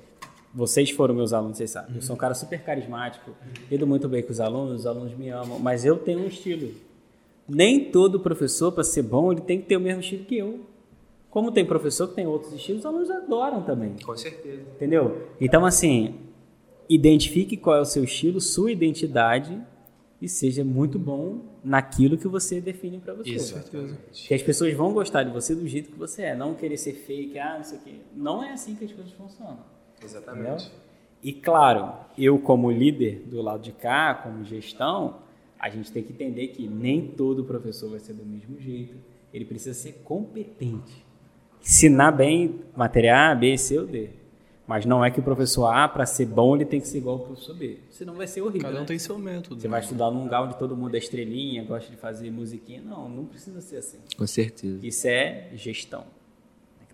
Vocês 0.54 0.90
foram 0.92 1.16
meus 1.16 1.34
alunos, 1.34 1.58
vocês 1.58 1.70
sabem. 1.70 1.96
Eu 1.96 2.02
sou 2.02 2.16
um 2.16 2.20
cara 2.20 2.34
super 2.34 2.62
carismático, 2.62 3.32
lido 3.70 3.88
muito 3.88 4.08
bem 4.10 4.22
com 4.22 4.32
os 4.32 4.40
alunos, 4.40 4.82
os 4.82 4.86
alunos 4.86 5.14
me 5.18 5.30
amam, 5.30 5.58
mas 5.60 5.86
eu 5.86 5.98
tenho 5.98 6.20
um 6.20 6.28
estilo. 6.28 6.72
Nem 7.48 7.86
todo 7.86 8.20
professor, 8.20 8.72
para 8.72 8.84
ser 8.84 9.02
bom, 9.04 9.32
ele 9.32 9.42
tem 9.42 9.60
que 9.62 9.68
ter 9.68 9.78
o 9.78 9.80
mesmo 9.80 10.02
estilo 10.02 10.26
que 10.26 10.38
eu. 10.38 10.60
Como 11.30 11.52
tem 11.52 11.66
professor 11.66 12.08
que 12.10 12.16
tem 12.16 12.28
outros 12.28 12.52
estilos, 12.54 12.82
os 12.82 12.86
alunos 12.86 13.10
adoram 13.10 13.62
também. 13.64 13.96
Com 14.04 14.16
certeza. 14.18 14.62
Entendeu? 14.76 15.28
Então, 15.40 15.66
assim, 15.66 16.16
identifique 16.94 17.56
qual 17.56 17.78
é 17.78 17.82
o 17.82 17.86
seu 17.86 18.04
estilo, 18.04 18.42
sua 18.42 18.72
identidade 18.72 19.58
e 20.22 20.28
seja 20.28 20.64
muito 20.64 21.00
bom 21.00 21.40
naquilo 21.64 22.18
que 22.18 22.28
você 22.28 22.60
define 22.60 23.00
para 23.00 23.14
você. 23.14 23.32
Exatamente. 23.32 24.28
Que 24.28 24.34
as 24.34 24.42
pessoas 24.42 24.74
vão 24.74 24.94
gostar 24.94 25.24
de 25.24 25.32
você 25.32 25.56
do 25.56 25.68
jeito 25.68 25.92
que 25.92 25.98
você 25.98 26.24
é, 26.24 26.36
não 26.36 26.54
querer 26.54 26.78
ser 26.78 26.94
fake, 26.94 27.40
ah, 27.40 27.58
não 27.58 27.64
sei 27.64 27.78
o 27.78 27.82
quê. 27.82 27.94
Não 28.16 28.44
é 28.44 28.52
assim 28.52 28.76
que 28.76 28.86
as 28.86 28.92
coisas 28.92 29.12
funcionam. 29.14 29.60
Exatamente. 30.04 30.72
E 31.24 31.32
claro, 31.32 31.94
eu 32.18 32.38
como 32.40 32.70
líder 32.70 33.24
do 33.26 33.42
lado 33.42 33.62
de 33.62 33.72
cá, 33.72 34.14
como 34.14 34.44
gestão, 34.44 35.20
a 35.58 35.70
gente 35.70 35.92
tem 35.92 36.04
que 36.04 36.12
entender 36.12 36.48
que 36.50 36.68
nem 36.68 37.08
todo 37.08 37.44
professor 37.44 37.90
vai 37.90 38.00
ser 38.00 38.14
do 38.14 38.26
mesmo 38.26 38.60
jeito. 38.60 38.96
Ele 39.34 39.46
precisa 39.46 39.74
ser 39.74 40.02
competente. 40.04 41.06
Ensinar 41.64 42.12
bem 42.12 42.60
matéria 42.76 43.32
A, 43.32 43.36
B, 43.36 43.58
C 43.58 43.80
ou 43.80 43.86
D. 43.86 44.10
Mas 44.72 44.85
não 44.85 45.03
é 45.03 45.11
que 45.11 45.19
o 45.19 45.23
professor 45.23 45.65
A, 45.65 45.85
para 45.85 46.06
ser 46.06 46.26
bom, 46.26 46.56
ele 46.56 46.64
tem 46.64 46.80
que 46.80 46.88
ser 46.88 46.99
igual 46.99 47.18
ao 47.18 47.26
professor 47.26 47.53
B. 47.53 47.80
Senão 47.89 48.14
vai 48.14 48.26
ser 48.26 48.41
horrível. 48.41 48.61
Cada 48.61 48.77
um 48.77 48.80
né? 48.80 48.85
tem 48.85 48.98
seu 48.98 49.19
método. 49.19 49.60
Você 49.60 49.68
vai 49.68 49.81
estudar 49.81 50.10
num 50.10 50.23
lugar 50.23 50.43
onde 50.43 50.57
todo 50.57 50.77
mundo 50.77 50.95
é 50.95 50.98
estrelinha, 50.98 51.61
gosta 51.65 51.91
de 51.91 51.98
fazer 51.98 52.31
musiquinha. 52.31 52.81
Não, 52.81 53.10
não 53.10 53.26
precisa 53.26 53.60
ser 53.60 53.76
assim. 53.76 53.98
Com 54.18 54.26
certeza. 54.26 54.80
Isso 54.81 55.06
é 55.10 55.49
gestão. 55.56 56.06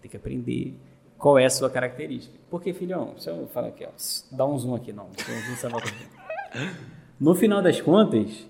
Tem 0.02 0.10
que 0.10 0.18
aprender 0.18 0.74
qual 1.20 1.38
é 1.38 1.46
a 1.46 1.52
sua 1.52 1.70
característica. 1.70 2.36
Porque, 2.50 2.74
filhão, 2.74 3.12
deixa 3.14 3.30
eu 3.30 3.48
falar 3.50 3.68
aqui, 3.68 3.86
ó. 3.86 3.90
Dá 4.32 4.44
um 4.44 4.58
zoom 4.58 4.74
aqui, 4.74 4.92
não. 4.92 5.06
Um. 5.06 6.68
No 7.20 7.36
final 7.36 7.62
das 7.62 7.80
contas, 7.80 8.48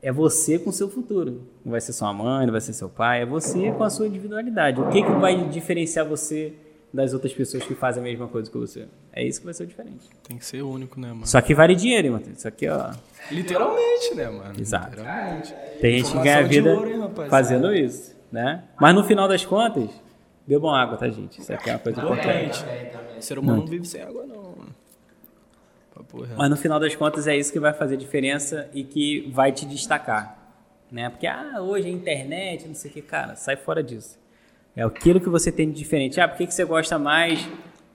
é 0.00 0.12
você 0.12 0.60
com 0.60 0.70
o 0.70 0.72
seu 0.72 0.88
futuro. 0.88 1.42
Não 1.64 1.72
vai 1.72 1.80
ser 1.80 1.92
sua 1.92 2.12
mãe, 2.12 2.46
não 2.46 2.52
vai 2.52 2.60
ser 2.60 2.72
seu 2.72 2.88
pai, 2.88 3.22
é 3.22 3.26
você 3.26 3.72
com 3.72 3.82
a 3.82 3.90
sua 3.90 4.06
individualidade. 4.06 4.80
O 4.80 4.88
que, 4.90 5.02
que 5.02 5.12
vai 5.12 5.48
diferenciar 5.48 6.06
você 6.06 6.54
das 6.92 7.14
outras 7.14 7.32
pessoas 7.32 7.64
que 7.64 7.74
fazem 7.74 8.02
a 8.02 8.04
mesma 8.04 8.26
coisa 8.26 8.50
que 8.50 8.56
você? 8.56 8.88
É 9.12 9.24
isso 9.24 9.40
que 9.40 9.44
vai 9.44 9.54
ser 9.54 9.64
o 9.64 9.66
diferente. 9.66 10.08
Tem 10.26 10.36
que 10.36 10.44
ser 10.44 10.62
único, 10.62 11.00
né, 11.00 11.08
mano? 11.08 11.24
Isso 11.24 11.38
aqui 11.38 11.54
vale 11.54 11.74
dinheiro, 11.74 12.08
hein, 12.08 12.12
Matheus? 12.12 12.38
Isso 12.38 12.48
aqui, 12.48 12.68
ó. 12.68 12.92
Literalmente, 13.30 14.14
né, 14.14 14.28
mano? 14.28 14.54
Exato. 14.58 14.90
Literalmente. 14.90 15.54
Tem 15.80 15.98
gente 15.98 16.12
que 16.12 16.18
ganha 16.18 16.42
vida 16.42 16.70
ouro, 16.70 16.90
hein, 16.90 17.28
fazendo 17.28 17.72
isso, 17.72 18.16
né? 18.30 18.64
Mas 18.80 18.94
no 18.94 19.04
final 19.04 19.28
das 19.28 19.44
contas, 19.44 19.88
bebam 20.46 20.74
água, 20.74 20.96
tá, 20.96 21.08
gente? 21.08 21.40
Isso 21.40 21.52
aqui 21.52 21.70
é 21.70 21.74
uma 21.74 21.78
coisa 21.78 22.00
importante. 22.00 22.64
O 23.18 23.22
ser 23.22 23.38
humano 23.38 23.60
não 23.60 23.66
vive 23.66 23.86
sem 23.86 24.02
água, 24.02 24.26
não. 24.26 24.40
reto. 26.18 26.34
Mas 26.36 26.50
no 26.50 26.56
final 26.56 26.80
das 26.80 26.96
contas 26.96 27.26
é 27.26 27.36
isso 27.36 27.52
que 27.52 27.60
vai 27.60 27.72
fazer 27.72 27.96
diferença 27.96 28.68
e 28.74 28.82
que 28.82 29.30
vai 29.32 29.52
te 29.52 29.64
destacar, 29.64 30.52
né? 30.90 31.08
Porque 31.08 31.26
ah, 31.26 31.60
hoje 31.60 31.86
a 31.86 31.90
internet, 31.90 32.66
não 32.66 32.74
sei 32.74 32.90
o 32.90 32.94
que, 32.94 33.02
cara, 33.02 33.36
sai 33.36 33.56
fora 33.56 33.82
disso. 33.82 34.19
É 34.76 34.82
aquilo 34.82 35.20
que 35.20 35.28
você 35.28 35.50
tem 35.50 35.70
de 35.70 35.76
diferente. 35.78 36.20
Ah, 36.20 36.28
por 36.28 36.38
que, 36.38 36.46
que 36.46 36.54
você 36.54 36.64
gosta 36.64 36.98
mais 36.98 37.46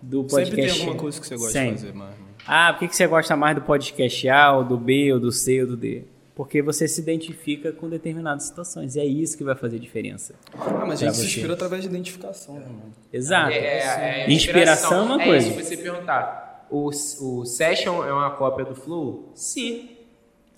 do 0.01 0.23
podcast? 0.23 0.49
Sempre 0.55 0.71
tem 0.71 0.79
alguma 0.81 0.95
coisa 1.01 1.19
que 1.21 1.27
você 1.27 1.35
gosta 1.35 1.51
Sempre. 1.51 1.71
de 1.75 1.79
fazer, 1.81 1.93
mano. 1.93 2.13
Ah, 2.47 2.73
por 2.73 2.79
que, 2.79 2.87
que 2.89 2.95
você 2.95 3.07
gosta 3.07 3.35
mais 3.35 3.55
do 3.55 3.61
podcast 3.61 4.29
A, 4.29 4.53
ou 4.57 4.63
do 4.63 4.77
B, 4.77 5.11
ou 5.13 5.19
do 5.19 5.31
C, 5.31 5.61
ou 5.61 5.67
do 5.67 5.77
D? 5.77 6.03
Porque 6.35 6.61
você 6.61 6.85
se 6.87 6.99
identifica 6.99 7.71
com 7.71 7.89
determinadas 7.89 8.43
situações. 8.43 8.95
E 8.95 8.99
é 8.99 9.05
isso 9.05 9.37
que 9.37 9.43
vai 9.43 9.55
fazer 9.55 9.79
diferença. 9.79 10.35
Ah, 10.53 10.85
mas 10.85 11.01
a 11.01 11.05
gente 11.05 11.15
se 11.15 11.21
você. 11.21 11.27
inspira 11.27 11.53
através 11.53 11.81
de 11.81 11.87
identificação, 11.87 12.55
né, 12.55 12.65
mano? 12.65 12.93
Exato. 13.11 13.51
É, 13.51 13.57
é, 13.57 14.25
é 14.25 14.31
Inspiração 14.31 14.99
é 14.99 15.01
uma 15.15 15.21
É 15.21 15.25
coisa. 15.25 15.47
isso, 15.47 15.63
você 15.63 15.77
perguntar. 15.77 16.67
O, 16.69 16.87
o 16.89 17.45
Session 17.45 18.03
é 18.05 18.11
uma 18.11 18.31
cópia 18.31 18.65
do 18.65 18.75
Flow? 18.75 19.31
Sim. 19.33 19.91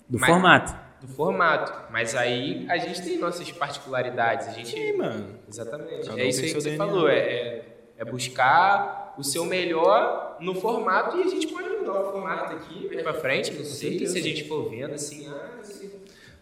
Do 0.08 0.18
Mas- 0.18 0.28
formato. 0.28 0.87
Do 1.00 1.06
formato. 1.08 1.72
Mas 1.92 2.14
aí 2.14 2.66
a 2.68 2.76
gente 2.78 3.02
tem 3.02 3.18
nossas 3.18 3.50
particularidades. 3.52 4.48
A 4.48 4.50
gente. 4.52 4.70
Sim, 4.70 4.96
mano. 4.96 5.36
Exatamente. 5.48 6.06
Cada 6.06 6.14
um 6.14 6.18
é 6.18 6.26
isso 6.28 6.40
aí 6.42 6.48
que 6.48 6.54
você 6.54 6.70
DNA. 6.70 6.86
falou. 6.86 7.08
É, 7.08 7.18
é, 7.18 7.64
é 7.98 8.04
buscar 8.04 9.14
o 9.16 9.22
seu 9.24 9.44
melhor 9.44 10.36
no 10.40 10.54
formato 10.54 11.16
e 11.18 11.22
a 11.22 11.26
gente 11.28 11.46
pode 11.48 11.68
mudar 11.68 12.00
o 12.00 12.12
formato 12.12 12.54
aqui 12.54 12.86
mais 12.88 13.02
pra 13.02 13.14
frente. 13.14 13.52
Não 13.52 13.64
sei 13.64 14.06
se 14.06 14.18
a 14.18 14.22
gente 14.22 14.44
for 14.48 14.68
vendo 14.70 14.94
assim. 14.94 15.28
Ah, 15.28 15.58
assim. 15.60 15.90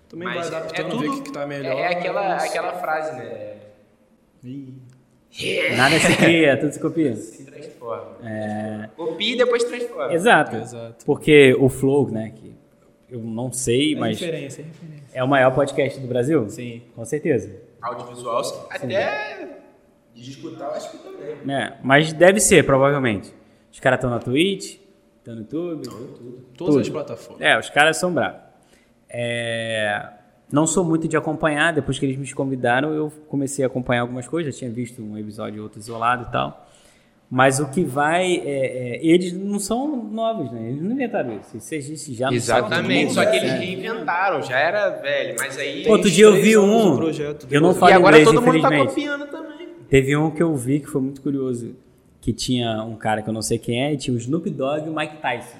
Também 0.08 0.28
Mas 0.28 0.48
vai 0.48 0.60
adaptando, 0.60 0.98
ver 1.00 1.08
o 1.08 1.14
que, 1.16 1.22
que 1.22 1.32
tá 1.32 1.46
melhor. 1.46 1.72
É, 1.76 1.80
é 1.80 1.86
aquela, 1.88 2.22
mas- 2.22 2.44
aquela 2.44 2.72
frase, 2.74 3.16
né? 3.16 3.56
Ih. 4.44 4.74
Nada 5.76 5.98
se 5.98 6.16
cria, 6.16 6.58
tudo 6.58 6.72
se 6.72 6.80
copia. 6.80 7.14
Se 7.16 7.44
transforma. 7.44 8.16
É, 8.24 8.88
Copia 8.96 9.34
e 9.34 9.36
depois 9.36 9.64
transforma. 9.64 10.14
Exato. 10.14 10.56
Exato. 10.56 11.04
Porque 11.04 11.54
o 11.58 11.68
Flow, 11.68 12.08
né, 12.10 12.32
que 12.34 12.55
eu 13.16 13.22
não 13.24 13.52
sei, 13.52 13.94
É 13.94 13.98
mas 13.98 14.20
referência, 14.20 14.62
é 14.62 14.64
referência. 14.64 15.04
é 15.18 15.24
o 15.24 15.28
maior 15.28 15.54
podcast 15.54 15.98
do 16.00 16.06
Brasil? 16.06 16.48
Sim. 16.50 16.82
Com 16.94 17.04
certeza. 17.04 17.54
Audiovisual, 17.82 18.42
sim. 18.44 18.54
até 18.70 19.58
de 20.14 20.30
escutar, 20.30 20.64
eu 20.66 20.70
acho 20.72 20.90
que 20.90 20.98
também. 20.98 21.54
É, 21.54 21.76
mas 21.82 22.12
deve 22.12 22.40
ser, 22.40 22.64
provavelmente. 22.64 23.32
Os 23.72 23.78
caras 23.80 23.98
estão 23.98 24.08
na 24.10 24.18
Twitch, 24.18 24.78
estão 25.18 25.34
no 25.34 25.40
YouTube. 25.42 25.82
Todas 26.56 26.74
Tudo. 26.74 26.80
as 26.80 26.88
plataformas. 26.88 27.42
É, 27.42 27.58
os 27.58 27.68
caras 27.68 27.98
são 27.98 28.12
bravos. 28.12 28.40
É, 29.08 30.08
não 30.50 30.66
sou 30.66 30.84
muito 30.84 31.06
de 31.08 31.16
acompanhar, 31.16 31.72
depois 31.72 31.98
que 31.98 32.06
eles 32.06 32.16
me 32.16 32.32
convidaram, 32.32 32.92
eu 32.94 33.10
comecei 33.28 33.64
a 33.64 33.68
acompanhar 33.68 34.02
algumas 34.02 34.26
coisas, 34.26 34.54
já 34.54 34.58
tinha 34.60 34.70
visto 34.70 35.02
um 35.02 35.18
episódio 35.18 35.58
ou 35.58 35.64
outro 35.64 35.78
isolado 35.78 36.26
e 36.28 36.32
tal. 36.32 36.65
Mas 37.28 37.58
o 37.58 37.68
que 37.68 37.82
vai. 37.82 38.36
é, 38.36 38.96
é, 38.96 39.06
eles 39.06 39.32
não 39.32 39.58
são 39.58 40.04
novos, 40.04 40.50
né? 40.52 40.68
Eles 40.68 40.82
não 40.82 40.92
inventaram 40.92 41.36
isso. 41.38 41.56
Isso 41.56 41.74
existe 41.74 42.14
já 42.14 42.30
no 42.30 42.36
Exatamente, 42.36 43.12
só 43.14 43.24
que 43.24 43.36
eles 43.36 43.50
né? 43.50 43.58
reinventaram, 43.58 44.42
já 44.42 44.58
era 44.58 44.90
velho, 44.90 45.34
mas 45.38 45.58
aí. 45.58 45.84
Outro 45.88 46.10
dia 46.10 46.26
eu 46.26 46.34
vi 46.34 46.56
um. 46.56 46.96
projeto 46.96 47.46
Eu 47.50 47.60
não 47.60 47.70
deles. 47.70 47.76
e 47.76 47.80
falo 47.80 47.94
agora 47.94 48.20
inglês, 48.20 48.36
todo 48.36 48.46
mundo 48.46 48.60
tá 48.62 48.68
infelizmente. 48.68 48.88
copiando 48.88 49.30
também. 49.30 49.68
Teve 49.88 50.16
um 50.16 50.30
que 50.30 50.42
eu 50.42 50.54
vi 50.54 50.80
que 50.80 50.86
foi 50.86 51.00
muito 51.00 51.20
curioso. 51.20 51.74
Que 52.20 52.32
tinha 52.32 52.82
um 52.82 52.96
cara 52.96 53.22
que 53.22 53.28
eu 53.28 53.34
não 53.34 53.42
sei 53.42 53.56
quem 53.56 53.84
é, 53.84 53.92
e 53.92 53.96
tinha 53.96 54.12
o 54.12 54.18
Snoop 54.18 54.50
Dogg 54.50 54.86
e 54.86 54.90
o 54.90 54.96
Mike 54.96 55.18
Tyson 55.18 55.58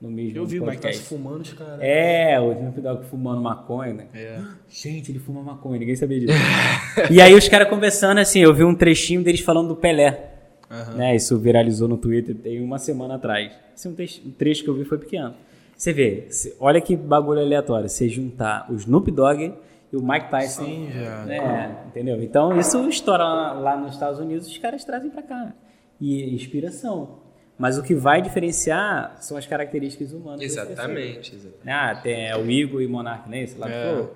no 0.00 0.10
mesmo 0.10 0.38
Eu 0.38 0.46
vi 0.46 0.58
o 0.58 0.62
Mike 0.62 0.76
podcast. 0.76 1.02
Tyson 1.02 1.16
fumando 1.16 1.42
os 1.42 1.52
caras. 1.52 1.78
É, 1.80 2.40
o 2.40 2.52
Snoop 2.52 2.80
Dogg 2.80 3.04
fumando 3.06 3.42
maconha, 3.42 3.92
né? 3.94 4.06
É. 4.14 4.40
Gente, 4.68 5.10
ele 5.10 5.18
fuma 5.18 5.42
maconha, 5.42 5.78
ninguém 5.78 5.96
sabia 5.96 6.20
disso. 6.20 6.32
e 7.10 7.20
aí 7.20 7.34
os 7.34 7.48
caras 7.48 7.68
conversando 7.68 8.18
assim, 8.18 8.40
eu 8.40 8.54
vi 8.54 8.64
um 8.64 8.74
trechinho 8.74 9.22
deles 9.22 9.40
falando 9.40 9.68
do 9.68 9.76
Pelé. 9.76 10.37
Aham. 10.70 10.94
Né? 10.94 11.16
Isso 11.16 11.38
viralizou 11.38 11.88
no 11.88 11.96
Twitter 11.96 12.34
tem 12.34 12.60
uma 12.60 12.78
semana 12.78 13.14
atrás. 13.14 13.52
É 13.84 13.88
um 13.88 13.94
trecho, 13.94 14.20
um 14.26 14.30
trecho 14.30 14.64
que 14.64 14.70
eu 14.70 14.74
vi 14.74 14.84
foi 14.84 14.98
pequeno. 14.98 15.34
Você 15.76 15.92
vê, 15.92 16.26
cê- 16.30 16.56
olha 16.58 16.80
que 16.80 16.96
bagulho 16.96 17.40
aleatório. 17.40 17.88
Você 17.88 18.08
juntar 18.08 18.66
o 18.70 18.74
Snoop 18.74 19.10
Dogg 19.10 19.54
e 19.92 19.96
o 19.96 20.02
Mike 20.02 20.28
Tyson. 20.30 20.64
Sim, 20.64 20.90
já. 20.92 21.24
né? 21.24 21.76
Entendeu? 21.86 22.20
Então 22.22 22.58
isso 22.58 22.86
estoura 22.88 23.24
lá, 23.24 23.76
nos 23.76 23.94
Estados 23.94 24.18
Unidos, 24.18 24.46
os 24.48 24.58
caras 24.58 24.84
trazem 24.84 25.10
pra 25.10 25.22
cá. 25.22 25.52
E 26.00 26.34
inspiração. 26.34 27.20
Mas 27.56 27.76
o 27.78 27.82
que 27.82 27.94
vai 27.94 28.20
diferenciar 28.22 29.16
são 29.20 29.36
as 29.36 29.46
características 29.46 30.12
humanas. 30.12 30.42
Exatamente, 30.42 31.34
exatamente. 31.34 31.68
Ah, 31.68 31.94
tem 32.00 32.28
é, 32.28 32.36
o 32.36 32.48
Igor 32.48 32.80
e 32.82 32.86
o 32.86 32.90
Monark, 32.90 33.28
né? 33.28 33.46
Sei 33.46 33.58
lá, 33.58 33.68
É. 33.70 34.06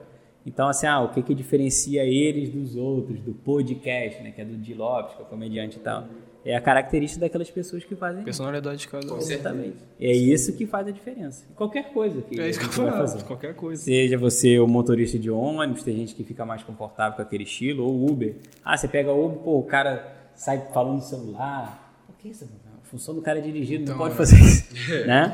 Então, 0.45 0.69
assim, 0.69 0.87
ah, 0.89 1.01
o 1.01 1.09
que 1.11 1.23
que 1.23 1.35
diferencia 1.35 2.05
eles 2.05 2.51
dos 2.51 2.75
outros, 2.77 3.21
do 3.21 3.33
podcast, 3.33 4.21
né? 4.23 4.33
Que 4.33 4.41
é 4.43 4.45
do 4.45 4.57
Di 4.57 4.75
Lopes, 4.75 5.15
que 5.15 5.23
é 5.23 5.25
o 5.25 5.29
comediante 5.29 5.77
e 5.77 5.81
tal. 5.81 6.05
É 6.45 6.57
a 6.57 6.61
característica 6.61 7.21
daquelas 7.21 7.51
pessoas 7.51 7.85
que 7.85 7.95
fazem. 7.95 8.25
Personalidade 8.25 8.79
de 8.79 8.89
cada 8.89 9.15
um. 9.15 9.19
Exatamente. 9.19 9.77
É 10.01 10.13
isso 10.13 10.53
que 10.57 10.67
faz 10.67 10.89
a 10.89 10.91
diferença. 10.91 11.45
Qualquer 11.55 11.93
coisa 11.93 12.21
que 12.23 12.41
É 12.41 12.49
isso 12.49 12.59
que 12.59 12.67
a 12.67 12.85
eu 12.85 12.91
vai 12.91 12.99
fazer. 12.99 13.23
Qualquer 13.23 13.55
coisa. 13.55 13.83
Seja 13.83 14.19
você 14.19 14.59
o 14.59 14.67
motorista 14.67 15.19
de 15.19 15.31
ônibus, 15.31 15.83
tem 15.83 15.97
gente 15.97 16.15
que 16.15 16.25
fica 16.25 16.45
mais 16.45 16.63
confortável 16.63 17.17
com 17.17 17.23
aquele 17.23 17.45
estilo, 17.45 17.85
ou 17.85 18.11
Uber. 18.11 18.35
Ah, 18.65 18.77
você 18.77 18.89
pega 18.89 19.13
o 19.13 19.27
Uber, 19.27 19.39
pô, 19.39 19.59
o 19.59 19.63
cara 19.65 20.17
sai 20.35 20.67
falando 20.73 20.97
no 20.97 21.03
celular. 21.03 22.03
Por 22.07 22.17
que 22.17 22.29
isso? 22.29 22.47
função 22.93 23.15
do 23.15 23.23
cara 23.23 23.39
é 23.39 23.43
dirigir, 23.43 23.79
não 23.79 23.85
Então, 23.85 23.97
pode 23.97 24.13
é. 24.13 24.17
fazer 24.19 24.37
isso, 24.39 24.75
né? 25.07 25.33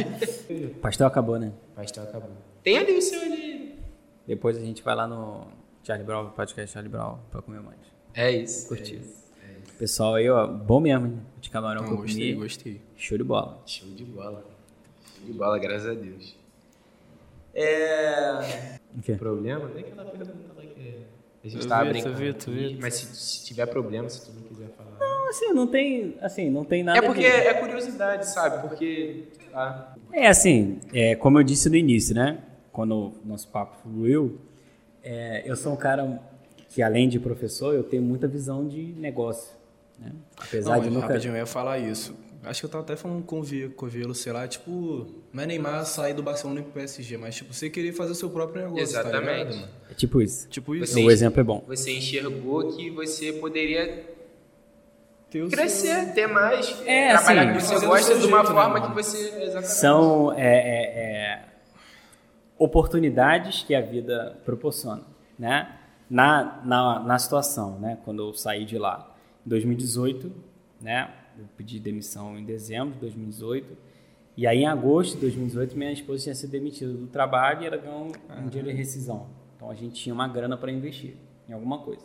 O 0.76 0.80
pastel 0.80 1.08
acabou, 1.08 1.40
né? 1.40 1.52
Pastel 1.74 2.04
acabou. 2.04 2.30
Tem 2.62 2.78
ali 2.78 2.96
o 2.96 3.02
seu 3.02 3.20
ali. 3.20 3.74
Depois 4.26 4.56
a 4.56 4.60
gente 4.60 4.80
vai 4.82 4.94
lá 4.94 5.08
no 5.08 5.48
Charlie 5.82 6.06
Brown, 6.06 6.30
podcast 6.30 6.72
Charlie 6.72 6.90
Brown, 6.90 7.18
pra 7.32 7.42
comer 7.42 7.60
mais. 7.60 7.78
É 8.14 8.30
isso. 8.30 8.68
Curti. 8.68 8.94
é 8.94 8.98
isso. 8.98 9.27
Pessoal 9.78 10.14
aí, 10.16 10.28
ó, 10.28 10.46
bom 10.46 10.80
mesmo, 10.80 11.06
hein? 11.06 11.20
De 11.40 11.50
camarão 11.50 11.82
que 11.84 11.90
Não, 11.90 11.96
eu 11.96 12.02
gostei, 12.02 12.32
comi. 12.34 12.42
gostei. 12.42 12.80
Show 12.96 13.16
de 13.16 13.24
bola. 13.24 13.62
Show 13.64 13.88
de 13.90 14.04
bola. 14.04 14.44
Show 15.16 15.26
de 15.26 15.32
bola, 15.32 15.58
graças 15.58 15.86
a 15.88 15.94
Deus. 15.94 16.36
É. 17.54 18.78
O 18.96 19.02
quê? 19.02 19.14
Problema? 19.14 19.68
Tem 19.68 19.84
aquela 19.84 20.04
pergunta 20.04 20.52
lá 20.56 20.62
que 20.62 21.04
a 21.44 21.48
gente 21.48 21.62
Eu 21.62 21.68
tava 21.68 21.84
vi, 21.84 21.90
brincando. 21.90 22.16
vi, 22.16 22.32
tu 22.34 22.50
vi. 22.50 22.78
Mas 22.80 22.94
se, 22.94 23.06
se 23.16 23.44
tiver 23.46 23.66
problema, 23.66 24.08
se 24.08 24.26
tu 24.26 24.32
não 24.32 24.42
quiser 24.42 24.68
falar. 24.76 24.96
Não, 24.98 25.28
assim, 25.30 25.52
não 25.52 25.66
tem, 25.66 26.16
assim, 26.20 26.50
não 26.50 26.64
tem 26.64 26.82
nada 26.82 26.98
É 26.98 27.02
porque 27.02 27.20
de- 27.20 27.26
é 27.26 27.54
curiosidade, 27.54 28.26
sabe? 28.28 28.66
Porque. 28.68 29.24
lá. 29.52 29.96
É 30.12 30.26
assim, 30.26 30.80
é, 30.92 31.14
como 31.14 31.38
eu 31.38 31.42
disse 31.44 31.68
no 31.68 31.76
início, 31.76 32.14
né? 32.14 32.38
Quando 32.72 32.94
o 32.96 33.14
nosso 33.24 33.48
papo 33.48 33.76
fluiu, 33.82 34.38
é, 35.02 35.42
eu 35.48 35.54
sou 35.56 35.72
um 35.72 35.76
cara 35.76 36.20
que, 36.68 36.82
além 36.82 37.08
de 37.08 37.18
professor, 37.20 37.74
eu 37.74 37.82
tenho 37.84 38.02
muita 38.02 38.26
visão 38.28 38.66
de 38.66 38.82
negócio. 38.82 39.57
Né? 39.98 40.12
Apesar 40.36 40.76
Não, 40.76 40.82
de 40.84 40.90
nunca. 40.90 41.06
rapidinho, 41.06 41.32
eu 41.34 41.38
ia 41.38 41.46
falar 41.46 41.78
isso. 41.78 42.14
Acho 42.44 42.60
que 42.60 42.66
eu 42.66 42.70
tava 42.70 42.84
até 42.84 42.94
falando 42.96 43.24
com 43.24 43.40
o 43.40 43.42
Vi- 43.42 43.68
com 43.70 43.86
o 43.86 43.88
Velo, 43.88 44.14
sei 44.14 44.32
lá, 44.32 44.46
tipo, 44.46 45.06
não 45.32 45.42
é 45.42 45.46
Neymar 45.46 45.84
sair 45.84 46.14
do 46.14 46.22
Barcelona 46.22 46.60
e 46.60 46.62
pro 46.62 46.72
PSG, 46.72 47.16
mas 47.16 47.34
tipo, 47.34 47.52
você 47.52 47.68
querer 47.68 47.92
fazer 47.92 48.12
o 48.12 48.14
seu 48.14 48.30
próprio 48.30 48.62
negócio, 48.62 48.94
tá 48.94 49.00
Exatamente. 49.00 49.38
ligado, 49.38 49.54
mano? 49.56 49.68
É 49.90 49.94
tipo 49.94 50.22
isso. 50.22 50.48
Tipo 50.48 50.74
isso. 50.76 50.92
Você- 50.94 51.04
O 51.04 51.10
exemplo 51.10 51.40
é 51.40 51.44
bom. 51.44 51.64
Você 51.66 51.90
enxergou 51.96 52.72
que 52.76 52.90
você 52.90 53.32
poderia 53.32 54.06
Ter 55.30 55.46
crescer, 55.50 56.14
ter 56.14 56.26
mais, 56.28 56.70
É, 56.86 57.08
trabalhar 57.16 57.42
assim, 57.42 57.50
com 57.52 57.58
o 57.58 57.60
que 57.60 57.80
você 57.80 57.86
gosta 57.86 58.06
seu 58.06 58.18
de 58.20 58.26
uma 58.26 58.38
jeito, 58.38 58.54
né, 58.54 58.60
forma 58.62 58.80
mano? 58.80 58.94
que 58.94 59.02
você. 59.02 59.18
Exatamente. 59.42 59.72
São 59.72 60.32
é, 60.32 60.38
é, 60.38 60.82
é, 61.34 61.44
oportunidades 62.58 63.62
que 63.62 63.74
a 63.74 63.80
vida 63.80 64.38
proporciona, 64.44 65.02
né? 65.38 65.74
Na, 66.08 66.60
na, 66.64 67.00
na 67.00 67.18
situação, 67.18 67.78
né? 67.78 67.98
Quando 68.04 68.22
eu 68.28 68.32
saí 68.32 68.64
de 68.64 68.78
lá, 68.78 69.14
2018, 69.48 70.32
né? 70.80 71.10
Eu 71.38 71.44
pedi 71.56 71.78
demissão 71.80 72.38
em 72.38 72.44
dezembro 72.44 72.94
de 72.94 73.00
2018 73.00 73.76
e 74.36 74.46
aí 74.46 74.58
em 74.58 74.66
agosto 74.66 75.14
de 75.14 75.22
2018 75.22 75.76
minha 75.76 75.92
esposa 75.92 76.24
tinha 76.24 76.34
sido 76.34 76.50
demitida 76.50 76.92
do 76.92 77.06
trabalho 77.06 77.62
e 77.62 77.66
ela 77.66 77.76
ganhou 77.76 78.06
um 78.06 78.48
dinheiro 78.48 78.70
de 78.70 78.76
rescisão. 78.76 79.26
Então 79.56 79.70
a 79.70 79.74
gente 79.74 79.94
tinha 79.94 80.14
uma 80.14 80.28
grana 80.28 80.56
para 80.56 80.70
investir 80.70 81.14
em 81.48 81.52
alguma 81.52 81.78
coisa. 81.78 82.04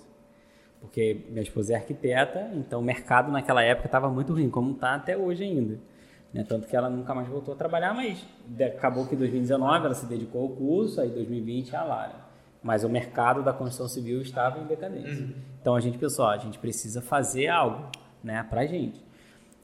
Porque 0.82 1.22
minha 1.30 1.42
esposa 1.42 1.74
é 1.74 1.76
arquiteta, 1.76 2.52
então 2.56 2.82
o 2.82 2.84
mercado 2.84 3.32
naquela 3.32 3.64
época 3.64 3.88
estava 3.88 4.10
muito 4.10 4.34
ruim, 4.34 4.50
como 4.50 4.72
está 4.74 4.96
até 4.96 5.16
hoje 5.16 5.44
ainda. 5.44 5.80
Né? 6.34 6.44
Tanto 6.44 6.68
que 6.68 6.76
ela 6.76 6.90
nunca 6.90 7.14
mais 7.14 7.28
voltou 7.28 7.54
a 7.54 7.58
trabalhar, 7.58 7.94
mas 7.94 8.26
acabou 8.60 9.06
que 9.06 9.16
em 9.16 9.18
2019 9.18 9.86
ela 9.86 9.94
se 9.94 10.06
dedicou 10.08 10.42
ao 10.42 10.50
curso, 10.50 11.00
aí 11.00 11.10
em 11.10 11.14
2020 11.14 11.76
a 11.76 11.84
Lara. 11.84 12.23
Mas 12.64 12.84
o 12.84 12.90
mercado 12.90 13.44
da 13.44 13.52
construção 13.52 13.88
civil 13.88 14.22
estava 14.22 14.60
em 14.60 14.66
decadência. 14.66 15.28
Então 15.62 15.76
a 15.76 15.80
gente 15.82 15.98
pensou, 15.98 16.26
ó, 16.26 16.30
a 16.30 16.38
gente 16.38 16.58
precisa 16.60 17.02
fazer 17.02 17.48
algo 17.48 17.88
né, 18.24 18.42
para 18.50 18.62
a 18.62 18.66
gente. 18.66 19.04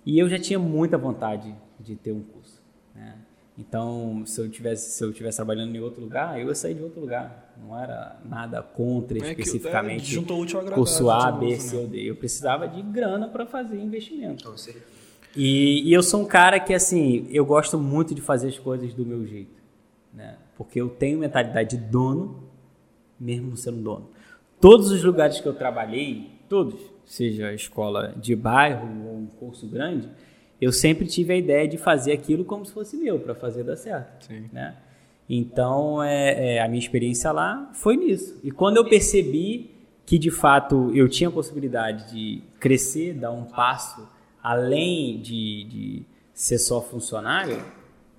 E 0.06 0.20
eu 0.20 0.28
já 0.28 0.38
tinha 0.38 0.60
muita 0.60 0.98
vontade 0.98 1.56
de 1.80 1.96
ter 1.96 2.12
um 2.12 2.22
curso. 2.22 2.62
Né? 2.94 3.16
Então, 3.58 4.24
se 4.26 4.40
eu 4.40 4.50
tivesse 4.50 4.92
se 4.92 5.04
eu 5.04 5.12
tivesse 5.14 5.38
trabalhando 5.38 5.76
em 5.76 5.80
outro 5.80 6.02
lugar, 6.02 6.40
eu 6.40 6.48
ia 6.48 6.56
sair 6.56 6.74
de 6.76 6.82
outro 6.84 7.00
lugar. 7.02 7.54
Não 7.62 7.78
era 7.78 8.18
nada 8.26 8.62
contra 8.62 9.18
É 9.18 9.22
é, 9.22 9.32
especificamente 9.32 10.18
ao 10.18 10.64
curso 10.76 11.10
A, 11.10 11.32
B, 11.32 11.60
C 11.60 11.76
né? 11.76 11.82
ou 11.82 11.88
D. 11.88 12.02
Eu 12.10 12.16
precisava 12.16 12.68
de 12.68 12.82
grana 12.82 13.28
para 13.28 13.46
fazer 13.46 13.78
investimento. 13.80 14.42
Então, 14.42 14.52
você- 14.58 14.76
E, 15.36 15.88
e 15.88 15.94
eu 15.94 16.02
sou 16.02 16.22
um 16.22 16.26
cara 16.26 16.60
que, 16.60 16.74
assim, 16.74 17.28
eu 17.30 17.46
gosto 17.46 17.78
muito 17.78 18.16
de 18.16 18.22
fazer 18.22 18.48
as 18.48 18.58
coisas 18.58 18.94
do 18.94 19.06
meu 19.06 19.26
jeito, 19.28 19.62
né? 20.14 20.38
Porque 20.58 20.82
eu 20.82 20.90
tenho 20.90 21.20
mentalidade 21.20 21.78
de 21.78 21.84
dono, 21.86 22.49
mesmo 23.20 23.56
sendo 23.58 23.82
dono. 23.82 24.10
Todos 24.60 24.92
os 24.92 25.04
lugares 25.04 25.40
que 25.40 25.48
eu 25.48 25.54
trabalhei, 25.54 26.32
todos, 26.48 26.80
seja 27.06 27.54
escola 27.54 28.14
de 28.18 28.36
bairro 28.36 28.88
ou 29.08 29.18
um 29.18 29.26
curso 29.26 29.68
grande, 29.68 30.10
eu 30.60 30.72
sempre 30.72 31.08
tive 31.08 31.34
a 31.34 31.38
ideia 31.38 31.68
de 31.68 31.78
fazer 31.78 32.12
aquilo 32.12 32.44
como 32.44 32.66
se 32.66 32.74
fosse 32.74 32.98
meu, 32.98 33.20
para 33.20 33.34
fazer 33.34 33.64
dar 33.64 33.78
certo, 33.78 34.26
Sim. 34.26 34.50
né? 34.52 34.76
Então, 35.30 36.02
é, 36.02 36.56
é, 36.56 36.62
a 36.62 36.68
minha 36.68 36.80
experiência 36.80 37.32
lá 37.32 37.70
foi 37.74 37.96
nisso. 37.96 38.40
E 38.44 38.52
quando 38.52 38.78
eu 38.78 38.86
percebi 38.90 39.70
que, 40.06 40.18
de 40.18 40.32
fato, 40.32 40.92
eu 40.96 41.08
tinha 41.08 41.30
a 41.30 41.32
possibilidade 41.32 42.12
de 42.12 42.42
crescer, 42.60 43.14
dar 43.14 43.32
um 43.32 43.46
passo 43.46 44.08
além 44.42 45.22
de, 45.22 45.64
de 45.66 46.04
ser 46.34 46.58
só 46.58 46.82
funcionário, 46.82 47.64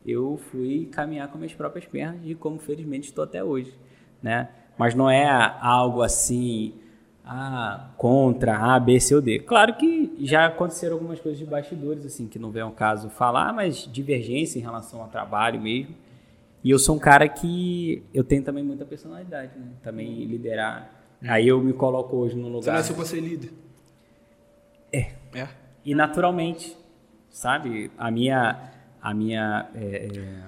eu 0.07 0.39
fui 0.51 0.89
caminhar 0.93 1.29
com 1.29 1.37
minhas 1.37 1.53
próprias 1.53 1.85
pernas 1.85 2.21
e 2.25 2.35
como 2.35 2.59
felizmente 2.59 3.09
estou 3.09 3.25
até 3.25 3.43
hoje, 3.43 3.75
né? 4.23 4.49
Mas 4.81 4.95
não 4.95 5.11
é 5.11 5.29
algo 5.61 6.01
assim, 6.01 6.73
ah, 7.23 7.91
contra 7.99 8.57
A, 8.57 8.81
B, 8.81 8.99
C 8.99 9.15
ou 9.15 9.21
D. 9.21 9.41
Claro 9.41 9.75
que 9.75 10.17
já 10.21 10.47
aconteceram 10.47 10.95
algumas 10.95 11.21
coisas 11.21 11.39
de 11.39 11.45
bastidores, 11.45 12.07
assim, 12.07 12.27
que 12.27 12.39
não 12.39 12.51
vem 12.51 12.63
ao 12.63 12.71
caso 12.71 13.11
falar, 13.11 13.53
mas 13.53 13.87
divergência 13.93 14.59
em 14.59 14.63
relação 14.63 15.03
ao 15.03 15.09
trabalho 15.09 15.61
mesmo. 15.61 15.95
E 16.65 16.71
eu 16.71 16.79
sou 16.79 16.97
um 16.97 16.99
cara 16.99 17.29
que 17.29 18.03
eu 18.15 18.25
tenho 18.25 18.43
também 18.43 18.65
muita 18.65 18.87
personalidade, 18.87 19.53
né? 19.59 19.67
Também 19.83 20.25
liderar. 20.25 20.91
Aí 21.29 21.47
eu 21.47 21.61
me 21.61 21.75
coloco 21.75 22.17
hoje 22.17 22.35
num 22.35 22.49
Você 22.53 22.71
lugar 22.71 22.73
nasceu 22.77 22.97
pra 22.97 23.05
ser 23.05 23.21
líder. 23.21 23.53
É. 24.91 25.13
É? 25.35 25.47
e 25.85 25.95
naturalmente, 25.95 26.75
sabe? 27.29 27.91
A 27.99 28.11
minha 28.11 28.71
a 29.03 29.13
minha 29.13 29.69
é, 29.75 30.09
é, 30.15 30.43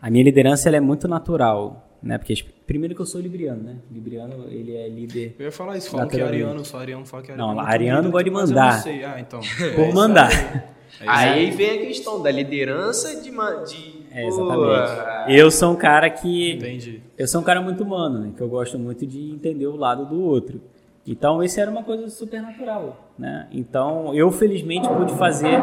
a 0.00 0.10
minha 0.10 0.24
liderança 0.24 0.66
ela 0.68 0.78
é 0.78 0.80
muito 0.80 1.06
natural, 1.06 1.86
né? 2.02 2.18
Porque 2.18 2.32
primeiro 2.70 2.94
que 2.94 3.00
eu 3.00 3.06
sou 3.06 3.20
libriano, 3.20 3.64
né? 3.64 3.76
Libriano 3.90 4.44
ele 4.48 4.76
é 4.76 4.88
líder 4.88 5.34
Eu 5.40 5.46
ia 5.46 5.50
falar 5.50 5.76
isso, 5.76 5.90
falam 5.90 6.06
que 6.06 6.20
é 6.20 6.22
ariano, 6.22 6.64
só 6.64 6.78
ariano 6.78 7.04
fala 7.04 7.20
que 7.20 7.32
é 7.32 7.36
Não, 7.36 7.50
ariano. 7.50 7.68
ariano 7.68 8.02
muito 8.02 8.12
gosta 8.12 8.24
de 8.24 8.30
líder, 8.30 8.46
mandar. 8.46 8.74
não 8.74 8.82
sei. 8.82 9.04
Ah, 9.04 9.18
então. 9.18 9.40
por 9.74 9.92
mandar. 9.92 10.74
Aí 11.04 11.50
vem 11.50 11.70
a 11.70 11.86
questão 11.86 12.22
da 12.22 12.30
liderança 12.30 13.20
de. 13.20 13.30
de 13.30 14.06
É, 14.12 14.24
exatamente. 14.24 15.36
Eu 15.36 15.50
sou 15.50 15.72
um 15.72 15.76
cara 15.76 16.08
que 16.08 16.52
Entendi. 16.52 17.02
Eu 17.18 17.26
sou 17.26 17.40
um 17.40 17.44
cara 17.44 17.60
muito 17.60 17.82
humano, 17.82 18.20
né? 18.20 18.32
Que 18.36 18.40
eu 18.40 18.48
gosto 18.48 18.78
muito 18.78 19.04
de 19.04 19.32
entender 19.32 19.66
o 19.66 19.74
lado 19.74 20.06
do 20.06 20.22
outro. 20.22 20.60
Então, 21.04 21.42
isso 21.42 21.58
era 21.58 21.68
uma 21.68 21.82
coisa 21.82 22.08
super 22.08 22.40
natural, 22.40 23.10
né? 23.18 23.48
Então, 23.50 24.14
eu 24.14 24.30
felizmente 24.30 24.88
pude 24.88 25.12
fazer 25.14 25.60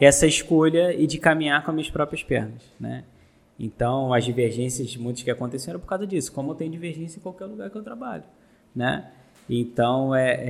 essa 0.00 0.26
escolha 0.26 0.94
e 0.94 1.06
de 1.06 1.18
caminhar 1.18 1.62
com 1.62 1.70
as 1.70 1.74
minhas 1.74 1.90
próprias 1.90 2.22
pernas, 2.22 2.62
né? 2.80 3.04
Então, 3.58 4.12
as 4.12 4.24
divergências 4.24 4.96
muitas 4.96 5.22
que 5.22 5.30
aconteceram 5.30 5.80
por 5.80 5.86
causa 5.86 6.06
disso, 6.06 6.30
como 6.32 6.50
eu 6.50 6.54
tenho 6.54 6.70
divergência 6.70 7.18
em 7.18 7.22
qualquer 7.22 7.46
lugar 7.46 7.70
que 7.70 7.76
eu 7.76 7.82
trabalho, 7.82 8.24
né? 8.74 9.10
Então, 9.48 10.14
é, 10.14 10.32
é- 10.34 10.40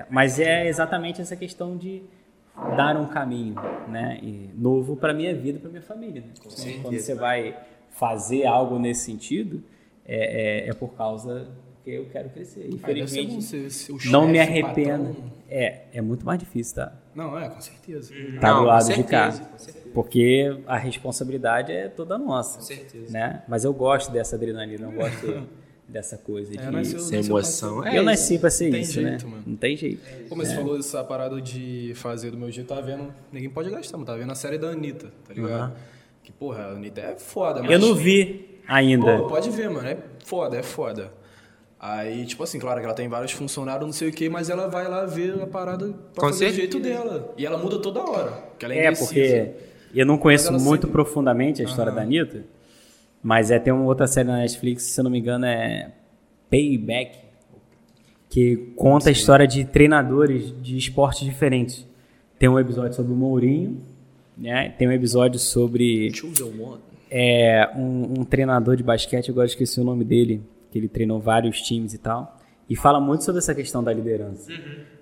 é- 0.00 0.06
mas 0.10 0.40
é 0.40 0.66
exatamente 0.66 1.20
essa 1.20 1.36
questão 1.36 1.76
de 1.76 2.02
dar 2.76 2.96
um 2.96 3.06
caminho, 3.06 3.54
né? 3.88 4.18
E 4.22 4.48
novo 4.56 4.96
para 4.96 5.12
minha 5.12 5.34
vida, 5.34 5.58
para 5.58 5.68
minha 5.68 5.82
família. 5.82 6.22
Né? 6.22 6.28
certeza. 6.50 6.82
Quando 6.82 6.98
você 6.98 7.14
vai 7.14 7.56
fazer 7.90 8.46
algo 8.46 8.78
nesse 8.78 9.04
sentido, 9.04 9.62
é, 10.04 10.64
é, 10.66 10.68
é 10.70 10.72
por 10.74 10.94
causa 10.94 11.48
que 11.84 11.90
eu 11.90 12.06
quero 12.06 12.30
crescer. 12.30 12.60
E 12.60 12.64
Aí 12.64 12.94
deve 12.94 13.06
ser 13.06 13.22
bom 13.22 13.40
felizmente 13.40 13.42
ser- 13.44 13.70
ser 13.70 13.92
o 13.92 13.98
não 14.10 14.26
me 14.26 14.38
arrependo. 14.40 15.14
É, 15.48 15.82
é 15.92 16.00
muito 16.00 16.24
mais 16.26 16.38
difícil, 16.38 16.74
tá? 16.76 16.92
Não, 17.14 17.38
é, 17.38 17.48
com 17.48 17.60
certeza. 17.60 18.12
Tá 18.40 18.50
Não, 18.52 18.60
do 18.62 18.66
lado 18.66 18.80
de 18.80 18.94
certeza, 18.94 19.08
cá. 19.08 19.30
com 19.52 19.58
certeza. 19.58 19.86
Porque 19.94 20.60
a 20.66 20.76
responsabilidade 20.76 21.72
é 21.72 21.88
toda 21.88 22.18
nossa. 22.18 22.58
Com 22.58 22.64
certeza. 22.64 23.12
Né? 23.12 23.42
Mas 23.48 23.64
eu 23.64 23.72
gosto 23.72 24.10
dessa 24.10 24.36
adrenalina, 24.36 24.86
eu 24.86 24.92
gosto 24.92 25.46
dessa 25.88 26.18
coisa 26.18 26.50
de. 26.50 26.58
É, 26.58 26.70
nasceu- 26.70 26.98
Sem 26.98 27.18
nasceu 27.18 27.36
emoção. 27.36 27.80
pra- 27.80 27.94
É 27.94 27.98
eu 27.98 28.02
nasci 28.02 28.38
pra 28.38 28.50
ser 28.50 28.64
Não 28.64 28.70
tem 28.72 28.80
isso, 28.82 28.92
jeito, 28.92 29.24
né? 29.24 29.30
mano. 29.30 29.42
Não 29.46 29.56
tem 29.56 29.76
jeito. 29.76 30.02
Mas 30.34 30.48
você 30.48 30.54
falou 30.56 30.78
essa 30.78 31.04
parada 31.04 31.40
de 31.40 31.92
fazer 31.94 32.30
do 32.32 32.36
meu 32.36 32.50
jeito, 32.50 32.66
tá 32.74 32.80
vendo? 32.80 33.14
Ninguém 33.32 33.48
pode 33.48 33.70
gastar, 33.70 33.96
mas 33.96 34.06
tá 34.06 34.14
vendo 34.16 34.32
a 34.32 34.34
série 34.34 34.58
da 34.58 34.68
Anitta, 34.70 35.12
tá 35.26 35.32
ligado? 35.32 35.50
Aham. 35.52 35.72
Que, 36.24 36.32
porra, 36.32 36.64
a 36.64 36.70
Anitta 36.72 37.00
é 37.00 37.16
foda, 37.16 37.62
mas. 37.62 37.70
Eu 37.70 37.78
não 37.78 37.94
vi 37.94 38.58
ainda. 38.66 39.18
Pô, 39.18 39.28
pode 39.28 39.48
ver, 39.50 39.70
mano. 39.70 39.86
É 39.86 39.96
foda, 40.24 40.56
é 40.58 40.62
foda. 40.64 41.12
Aí, 41.78 42.24
tipo 42.24 42.42
assim, 42.42 42.58
claro 42.58 42.80
que 42.80 42.86
ela 42.86 42.94
tem 42.94 43.06
vários 43.08 43.32
funcionários, 43.32 43.84
não 43.84 43.92
sei 43.92 44.08
o 44.08 44.12
que, 44.12 44.28
mas 44.30 44.48
ela 44.48 44.66
vai 44.66 44.88
lá 44.88 45.04
ver 45.04 45.40
a 45.42 45.46
parada 45.46 45.88
pra 46.14 46.22
Com 46.22 46.28
fazer 46.28 46.46
do 46.48 46.54
jeito 46.54 46.80
dela. 46.80 47.34
E 47.36 47.44
ela 47.44 47.58
muda 47.58 47.78
toda 47.78 48.00
hora. 48.00 48.32
Porque 48.32 48.64
ela 48.64 48.74
é, 48.74 48.78
É, 48.78 48.86
indecisa. 48.86 49.06
porque 49.06 49.50
eu 49.94 50.06
não 50.06 50.16
conheço 50.18 50.50
muito 50.52 50.64
sempre- 50.82 50.90
profundamente 50.90 51.60
a 51.60 51.64
história 51.64 51.92
da 51.92 52.00
Anitta, 52.02 52.44
mas 53.22 53.50
é, 53.50 53.58
tem 53.58 53.72
uma 53.72 53.84
outra 53.84 54.06
série 54.06 54.26
na 54.28 54.38
Netflix, 54.38 54.84
se 54.84 54.98
eu 55.00 55.04
não 55.04 55.10
me 55.10 55.18
engano, 55.18 55.44
é 55.44 55.90
Payback, 56.50 57.18
que 58.30 58.56
conta 58.74 59.08
a 59.10 59.12
história 59.12 59.46
de 59.46 59.64
treinadores 59.64 60.54
de 60.62 60.76
esportes 60.78 61.24
diferentes. 61.24 61.86
Tem 62.38 62.48
um 62.48 62.58
episódio 62.58 62.94
sobre 62.94 63.12
o 63.12 63.16
Mourinho, 63.16 63.80
né? 64.36 64.70
tem 64.78 64.88
um 64.88 64.92
episódio 64.92 65.38
sobre 65.38 66.10
é, 67.10 67.68
um, 67.76 68.20
um 68.20 68.24
treinador 68.24 68.76
de 68.76 68.82
basquete, 68.82 69.30
agora 69.30 69.46
esqueci 69.46 69.80
o 69.80 69.84
nome 69.84 70.04
dele, 70.04 70.42
que 70.76 70.80
ele 70.80 70.88
treinou 70.88 71.18
vários 71.18 71.60
times 71.62 71.94
e 71.94 71.98
tal. 71.98 72.36
E 72.68 72.76
fala 72.76 73.00
muito 73.00 73.24
sobre 73.24 73.38
essa 73.38 73.54
questão 73.54 73.82
da 73.82 73.92
liderança, 73.92 74.50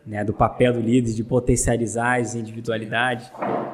né? 0.06 0.22
Do 0.22 0.32
papel 0.34 0.74
do 0.74 0.80
líder, 0.80 1.12
de 1.14 1.24
potencializar 1.24 2.20
as 2.20 2.34
individualidades. 2.34 3.30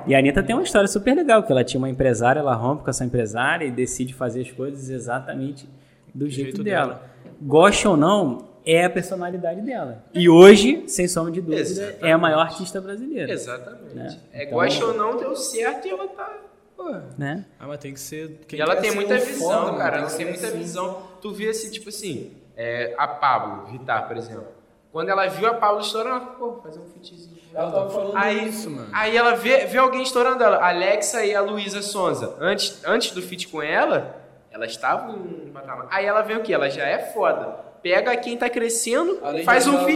E 0.06 0.14
a 0.14 0.18
Anitta 0.18 0.43
tem 0.43 0.55
uma 0.55 0.62
história 0.62 0.86
super 0.89 1.14
legal, 1.14 1.43
que 1.43 1.51
ela 1.52 1.64
tinha 1.64 1.78
uma 1.78 1.90
empresária, 1.90 2.39
ela 2.40 2.55
rompe 2.55 2.85
com 2.85 2.90
essa 2.90 3.05
empresária 3.05 3.64
e 3.66 3.70
decide 3.70 4.14
fazer 4.14 4.43
as 4.43 4.51
coisas 4.52 4.89
exatamente 4.89 5.68
do 6.14 6.28
jeito, 6.28 6.47
jeito 6.59 6.62
dela. 6.64 6.86
dela. 6.94 7.10
Goste 7.43 7.86
ou 7.89 7.97
não, 7.97 8.48
é 8.64 8.85
a 8.85 8.90
personalidade 8.90 9.60
dela. 9.62 10.05
E 10.14 10.28
hoje, 10.28 10.85
sem 10.86 11.09
sombra 11.09 11.32
de 11.32 11.40
dúvida, 11.40 11.60
Exatamente. 11.60 12.05
é 12.05 12.12
a 12.12 12.18
maior 12.18 12.40
artista 12.40 12.81
brasileira. 12.81 13.32
Exatamente. 13.32 13.94
Né? 13.94 14.16
É, 14.32 14.44
Então- 14.44 14.55
gosta 14.59 14.85
ou 14.86 14.94
não, 14.97 15.16
deu 15.16 15.35
certo 15.35 15.86
e 15.86 15.90
ela 15.90 16.06
tá. 16.09 16.32
Pô. 16.81 16.94
Né? 17.19 17.44
Ah, 17.59 17.66
mas 17.66 17.78
tem 17.78 17.93
que 17.93 18.01
ser. 18.01 18.40
quem 18.48 18.59
E 18.59 18.62
ela 18.62 18.74
tem 18.77 18.94
muita 18.94 19.19
visão, 19.19 19.66
foda, 19.66 19.77
cara. 19.77 19.98
Ela 19.98 20.11
tem 20.11 20.24
muita 20.27 20.47
assim. 20.47 20.57
visão. 20.59 21.02
Tu 21.20 21.31
vê 21.31 21.51
assim, 21.51 21.70
tipo 21.70 21.90
assim, 21.90 22.32
é, 22.57 22.94
a 22.97 23.07
Pablo 23.07 23.66
Vittar, 23.66 24.09
por 24.09 24.16
exemplo. 24.16 24.47
Quando 24.90 25.11
ela 25.11 25.27
viu 25.28 25.47
a 25.47 25.55
Pablo 25.55 25.81
estourando, 25.82 26.16
ela 26.16 26.32
falou, 26.32 26.55
pô, 26.55 26.62
fazer 26.62 26.81
um 26.81 26.86
featzinho. 26.86 27.39
Ela 27.52 27.70
tava 27.70 27.90
falando 27.90 28.16
Aí, 28.16 28.48
isso, 28.48 28.70
mano. 28.70 28.89
aí 28.93 29.16
ela 29.16 29.35
vê, 29.36 29.66
vê 29.66 29.77
alguém 29.78 30.02
estourando 30.02 30.43
ela, 30.43 30.57
a 30.57 30.69
Alexa 30.69 31.24
e 31.24 31.35
a 31.35 31.40
Luísa 31.43 31.82
Sonza. 31.82 32.35
Antes, 32.40 32.81
antes 32.85 33.11
do 33.12 33.20
feat 33.20 33.47
com 33.48 33.61
ela, 33.62 34.16
elas 34.51 34.70
estavam 34.70 35.16
em 35.16 35.51
patamar. 35.52 35.86
Aí 35.90 36.07
ela 36.07 36.23
vê 36.23 36.35
o 36.35 36.43
quê? 36.43 36.55
Ela 36.55 36.70
já 36.70 36.85
é 36.86 36.98
foda. 37.12 37.47
Pega 37.82 38.16
quem 38.16 38.36
tá 38.36 38.48
crescendo, 38.48 39.19
Além 39.23 39.44
faz 39.44 39.66
um 39.66 39.73
cara, 39.77 39.86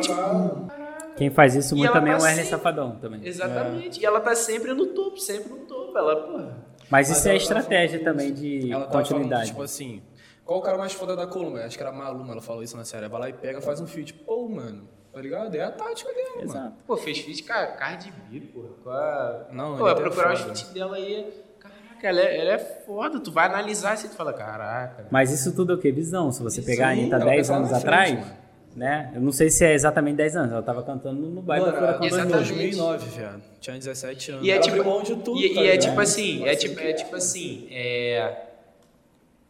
Quem 1.16 1.30
faz 1.30 1.54
isso 1.54 1.74
E 1.74 1.78
muito 1.78 1.92
também 1.92 2.12
é 2.12 2.16
tá 2.16 2.22
o 2.22 2.24
Wesley 2.24 2.44
sempre- 2.44 2.58
Safadão 2.58 2.96
também. 2.96 3.20
Exatamente. 3.24 4.00
E 4.00 4.06
ela 4.06 4.20
tá 4.20 4.34
sempre 4.34 4.74
no 4.74 4.86
topo, 4.86 5.18
sempre 5.18 5.48
no 5.50 5.58
topo. 5.58 5.96
Ela, 5.96 6.16
porra. 6.22 6.56
Mas 6.90 7.08
Mas 7.08 7.18
isso 7.18 7.28
é 7.28 7.36
estratégia 7.36 8.02
também 8.02 8.32
de 8.32 8.70
Ela 8.72 8.86
continuidade. 8.86 9.30
falando, 9.30 9.46
tipo 9.46 9.62
assim, 9.62 10.02
qual 10.44 10.58
o 10.58 10.62
cara 10.62 10.76
mais 10.78 10.92
foda 10.92 11.16
da 11.16 11.26
Colômbia? 11.26 11.64
Acho 11.64 11.76
que 11.76 11.82
era 11.82 11.90
a 11.90 11.96
Maluma, 11.96 12.32
ela 12.32 12.42
falou 12.42 12.62
isso 12.62 12.76
na 12.76 12.84
série. 12.84 13.08
Vai 13.08 13.20
lá 13.20 13.28
e 13.28 13.32
pega, 13.32 13.60
faz 13.60 13.80
um 13.80 13.86
feat. 13.86 14.12
Pô, 14.12 14.48
mano, 14.48 14.88
tá 15.12 15.20
ligado? 15.20 15.54
É 15.54 15.62
a 15.62 15.70
tática 15.70 16.12
dela, 16.12 16.30
mano. 16.36 16.42
Exato. 16.50 16.74
Pô, 16.86 16.96
fez 16.96 17.18
feat 17.18 17.42
com 17.44 17.52
a 17.52 17.66
Cardi 17.68 18.12
B, 18.30 18.40
porra. 18.40 18.68
Com 18.82 18.90
a... 18.90 19.46
Não, 19.52 19.76
Pô, 19.78 19.88
é 19.88 19.94
procurar 19.94 20.34
os 20.34 20.40
feats 20.40 20.68
dela 20.72 20.96
aí. 20.96 21.32
Caraca, 21.58 22.06
ela 22.08 22.20
é, 22.20 22.38
ela 22.40 22.50
é 22.52 22.58
foda. 22.58 23.18
Tu 23.20 23.32
vai 23.32 23.46
analisar 23.46 23.92
assim 23.92 24.06
e 24.06 24.10
tu 24.10 24.16
fala, 24.16 24.32
caraca. 24.34 25.06
Mas 25.10 25.30
isso 25.32 25.54
tudo 25.54 25.72
é 25.72 25.76
o 25.76 25.78
quê? 25.78 25.90
Visão. 25.90 26.30
Se 26.30 26.42
você 26.42 26.60
pegar 26.60 26.88
a 26.90 26.94
Sim, 26.94 27.00
Anitta 27.00 27.16
ela 27.16 27.24
10 27.24 27.36
pensa 27.38 27.52
lá 27.52 27.58
anos 27.58 27.68
frente, 27.70 27.82
atrás, 27.82 28.12
mano. 28.14 28.43
Né? 28.76 29.12
Eu 29.14 29.20
não 29.20 29.30
sei 29.32 29.50
se 29.50 29.64
é 29.64 29.72
exatamente 29.74 30.16
10 30.16 30.36
anos. 30.36 30.52
Ela 30.52 30.62
tava 30.62 30.82
cantando 30.82 31.20
no 31.22 31.40
baile 31.42 31.64
Mano, 31.66 31.72
da 31.76 31.80
Furacão 31.80 32.06
ela- 32.06 32.16
exatamente. 32.20 32.48
2009, 32.52 33.08
viado. 33.16 33.42
Tinha 33.60 33.76
17 33.78 34.30
anos. 34.32 34.44
E 34.46 34.50
é 34.50 34.54
Ela 34.54 34.62
tipo, 34.62 34.76
abriu 34.76 34.92
mão 34.92 35.02
de 35.02 35.14
tudo, 35.16 35.40
e, 35.40 35.54
tá 35.54 35.62
e 35.62 35.66
é 35.68 35.76
tipo 35.78 36.00
assim, 36.00 36.44
é 36.46 36.54
tipo, 36.56 36.80
é 36.80 36.92
tipo 36.92 37.16
assim, 37.16 37.66
é, 37.70 38.36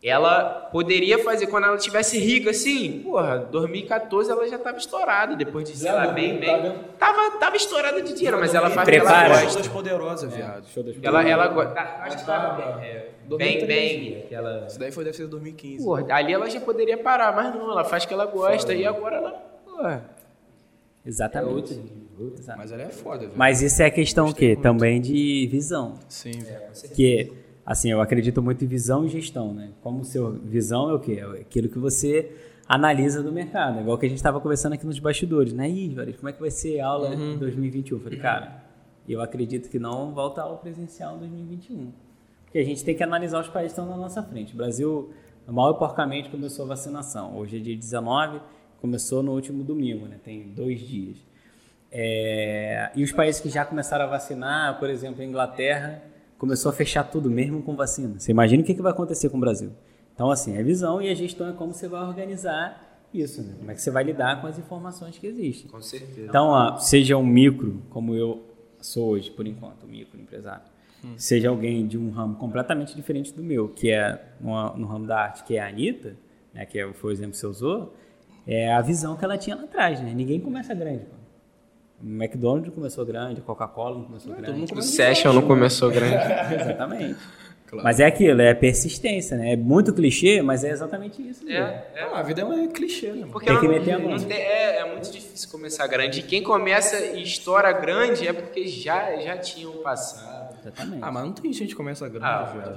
ela 0.07 0.69
poderia 0.71 1.19
fazer 1.19 1.47
quando 1.47 1.65
ela 1.65 1.79
tivesse 1.79 2.19
rica 2.19 2.51
assim, 2.51 3.01
porra, 3.03 3.39
2014 3.39 4.31
ela 4.31 4.47
já 4.47 4.59
tava 4.59 4.77
estourada, 4.77 5.35
depois 5.35 5.67
de, 5.71 5.77
sei 5.79 5.91
lá, 5.91 6.09
bem, 6.09 6.39
bem, 6.39 6.75
tava, 6.99 7.39
tava 7.39 7.57
estourada 7.57 8.03
de 8.03 8.13
dinheiro, 8.13 8.39
mas 8.39 8.55
ela 8.55 8.69
faz 8.69 8.87
ela 8.87 9.01
Prepara. 9.01 9.35
Show 9.35 9.45
gosta. 9.45 9.59
das 9.61 9.69
poderosas, 9.69 10.35
viado. 10.35 10.67
Show 10.69 10.83
das 10.83 10.97
Ela, 11.03 11.27
ela 11.27 11.47
gosta, 11.49 11.81
acho 11.81 12.19
que 12.19 12.27
Tava- 12.27 12.63
tava, 12.63 12.85
é, 12.85 13.09
bem, 13.23 13.29
2013. 13.29 13.67
bem, 13.99 14.19
aquela... 14.25 14.67
Isso 14.67 14.79
daí 14.79 14.93
foi, 14.93 15.05
deve 15.05 15.17
ser 15.17 15.27
2015. 15.27 15.83
Porra, 15.85 16.05
ali 16.11 16.33
ela 16.35 16.51
já 16.51 16.61
poderia 16.61 16.99
parar, 16.99 17.35
mas 17.35 17.55
não, 17.55 17.71
ela 17.71 17.85
faz 17.85 18.05
o 18.05 18.09
que 18.09 18.13
ela 18.13 18.27
gosta 18.27 18.75
e 18.75 18.85
agora 18.85 19.17
ela, 19.17 19.31
porra, 19.65 20.05
é 21.05 21.09
Exatamente. 21.09 21.55
outro 21.55 21.75
nível. 21.77 22.05
Exato. 22.39 22.59
Mas 22.59 22.71
ela 22.71 22.83
é 22.83 22.89
foda, 22.91 23.19
velho. 23.21 23.33
Mas 23.35 23.61
isso 23.61 23.83
é 23.83 23.87
a 23.87 23.91
questão 23.91 24.29
o 24.29 24.35
quê? 24.35 24.55
Também 24.55 25.01
de 25.01 25.49
visão. 25.51 25.95
Sim, 26.09 26.31
velho. 26.31 26.63
Que, 26.95 27.33
assim, 27.65 27.91
eu 27.91 28.01
acredito 28.01 28.43
muito 28.43 28.65
em 28.65 28.69
visão 28.69 29.05
e 29.05 29.09
gestão, 29.09 29.53
né? 29.53 29.71
Como 29.83 30.01
o 30.01 30.05
seu 30.05 30.33
visão 30.33 30.91
é 30.91 30.95
o 30.95 30.99
quê? 30.99 31.21
É 31.21 31.41
aquilo 31.41 31.69
que 31.69 31.79
você 31.79 32.33
analisa 32.69 33.23
do 33.23 33.33
mercado. 33.33 33.81
Igual 33.81 33.99
que 33.99 34.07
a 34.07 34.09
gente 34.09 34.19
estava 34.19 34.41
conversando 34.41 34.75
aqui 34.75 34.87
nos 34.87 34.99
bastidores, 34.99 35.53
né? 35.53 35.69
Ih, 35.69 35.95
velho, 35.95 36.15
como 36.15 36.29
é 36.29 36.33
que 36.33 36.41
vai 36.41 36.51
ser 36.51 36.81
a 36.81 36.87
aula 36.87 37.15
em 37.15 37.39
2021? 37.39 37.97
Eu 37.97 38.03
falei, 38.03 38.19
cara, 38.19 38.65
eu 39.09 39.21
acredito 39.21 39.69
que 39.69 39.79
não 39.79 40.13
volta 40.13 40.41
a 40.41 40.45
aula 40.45 40.57
presencial 40.57 41.17
em 41.17 41.21
2021. 41.21 41.93
Porque 42.45 42.59
a 42.59 42.65
gente 42.65 42.85
tem 42.85 42.95
que 42.95 43.03
analisar 43.03 43.41
os 43.41 43.49
países 43.49 43.75
que 43.75 43.81
estão 43.81 43.95
na 43.95 44.01
nossa 44.01 44.23
frente. 44.23 44.55
O 44.55 44.57
Brasil, 44.57 45.13
mal 45.47 45.73
e 45.73 45.79
porcamente, 45.79 46.31
começou 46.31 46.65
a 46.65 46.69
vacinação. 46.69 47.37
Hoje 47.37 47.59
é 47.59 47.61
dia 47.61 47.77
19, 47.77 48.41
começou 48.81 49.23
no 49.23 49.33
último 49.33 49.63
domingo, 49.65 50.07
né? 50.07 50.19
Tem 50.23 50.49
dois 50.49 50.81
dias. 50.81 51.17
É, 51.91 52.91
e 52.95 53.05
os 53.05 53.13
países 53.13 53.41
que 53.41 53.49
já 53.49 53.65
começaram 53.65 54.05
a 54.05 54.09
vacinar, 54.09 54.79
por 54.79 54.91
exemplo, 54.91 55.23
a 55.23 55.25
Inglaterra, 55.25 56.03
começou 56.39 56.71
a 56.71 56.73
fechar 56.73 57.05
tudo 57.05 57.31
mesmo 57.31 57.63
com 57.63 57.75
vacina. 57.77 58.19
Você 58.19 58.31
imagina 58.33 58.63
o 58.63 58.67
que, 58.67 58.75
que 58.75 58.83
vai 58.83 58.93
acontecer 58.93 59.29
com 59.29 59.37
o 59.37 59.41
Brasil? 59.41 59.71
Então, 60.15 60.31
assim, 60.31 60.59
a 60.59 60.63
visão 60.63 61.01
e 61.03 61.09
a 61.11 61.15
gestão 61.15 61.49
é 61.49 61.53
como 61.53 61.73
você 61.73 61.89
vai 61.89 62.03
organizar 62.07 62.81
isso, 63.13 63.43
né? 63.43 63.55
Como 63.59 63.71
é 63.71 63.75
que 63.75 63.81
você 63.83 63.91
vai 63.91 64.05
lidar 64.05 64.41
com 64.41 64.47
as 64.47 64.59
informações 64.59 65.19
que 65.19 65.27
existem. 65.27 65.71
Com 65.71 65.81
certeza. 65.81 66.27
Então, 66.29 66.49
ó, 66.49 66.79
seja 66.79 67.17
um 67.17 67.27
micro, 67.27 67.83
como 67.91 68.15
eu 68.15 68.45
sou 68.81 69.11
hoje, 69.11 69.31
por 69.31 69.47
enquanto, 69.47 69.85
um 69.87 69.89
micro 69.89 70.21
empresário, 70.21 70.63
seja 71.17 71.49
alguém 71.51 71.87
de 71.87 71.99
um 71.99 72.11
ramo 72.11 72.37
completamente 72.37 72.95
diferente 72.97 73.33
do 73.33 73.43
meu, 73.43 73.69
que 73.69 73.91
é 73.91 74.25
no, 74.41 74.77
no 74.77 74.87
ramo 74.87 75.07
da 75.07 75.19
arte, 75.21 75.45
que 75.45 75.57
é 75.57 75.61
a 75.61 75.69
Anitta, 75.69 76.17
né, 76.53 76.65
que 76.65 76.79
é- 76.79 76.93
foi 76.93 77.11
o 77.11 77.13
exemplo 77.13 77.33
que 77.33 77.37
você 77.39 77.47
usou, 77.47 77.95
é 78.47 78.73
a 78.73 78.81
visão 78.81 79.15
que 79.17 79.25
ela 79.25 79.37
tinha 79.39 79.55
lá 79.57 79.63
atrás, 79.65 80.01
né? 80.01 80.13
Ninguém 80.15 80.41
começa 80.41 80.75
grande, 80.75 81.05
pô. 81.05 81.15
O 82.03 82.07
McDonald's 82.07 82.75
começou 82.75 83.05
grande, 83.07 83.41
a 83.41 83.45
Coca-Cola 83.45 83.97
não 83.97 84.05
começou 84.05 84.35
grande. 84.35 84.73
O 84.75 84.83
Session 84.83 85.33
não 85.33 85.43
começou 85.43 85.91
grande. 85.91 86.15
Exatamente. 86.61 87.17
Claro. 87.67 87.83
Mas 87.83 87.99
é 87.99 88.05
aquilo, 88.05 88.43
é 88.43 88.53
persistência, 88.53 89.37
né? 89.39 89.55
É 89.55 89.57
muito 89.57 89.93
clichê, 89.95 90.43
mas 90.43 90.63
é 90.65 90.71
exatamente 90.71 91.23
isso. 91.27 91.49
É, 91.49 91.55
é. 91.95 92.09
Ah, 92.13 92.19
a 92.19 92.23
vida 92.23 92.43
é 92.43 92.45
um 92.45 92.69
clichê, 92.69 93.11
né? 93.11 93.27
Porque 93.33 93.47
Tem 93.47 93.59
que 93.59 93.67
não- 93.67 93.73
meter 93.75 93.93
a 93.93 93.99
mão. 93.99 94.15
é, 94.31 94.79
é 94.81 94.93
muito 94.93 95.11
difícil 95.11 95.49
começar 95.51 95.87
grande. 95.87 96.21
E 96.21 96.23
quem 96.23 96.43
começa 96.43 96.97
e 97.17 97.23
estoura 97.23 97.73
grande 97.73 98.29
é 98.29 98.33
porque 98.35 98.67
já, 98.69 99.17
já 99.17 99.37
tinham 99.39 99.73
passado. 99.79 100.57
Exatamente. 100.61 100.99
Ah, 101.03 101.11
mas 101.11 101.25
não 101.25 101.33
tem 101.33 101.53
gente 101.53 101.69
que 101.71 101.75
começa 101.75 102.07
grande, 102.09 102.27
Ah, 102.27 102.43
velho. 102.45 102.77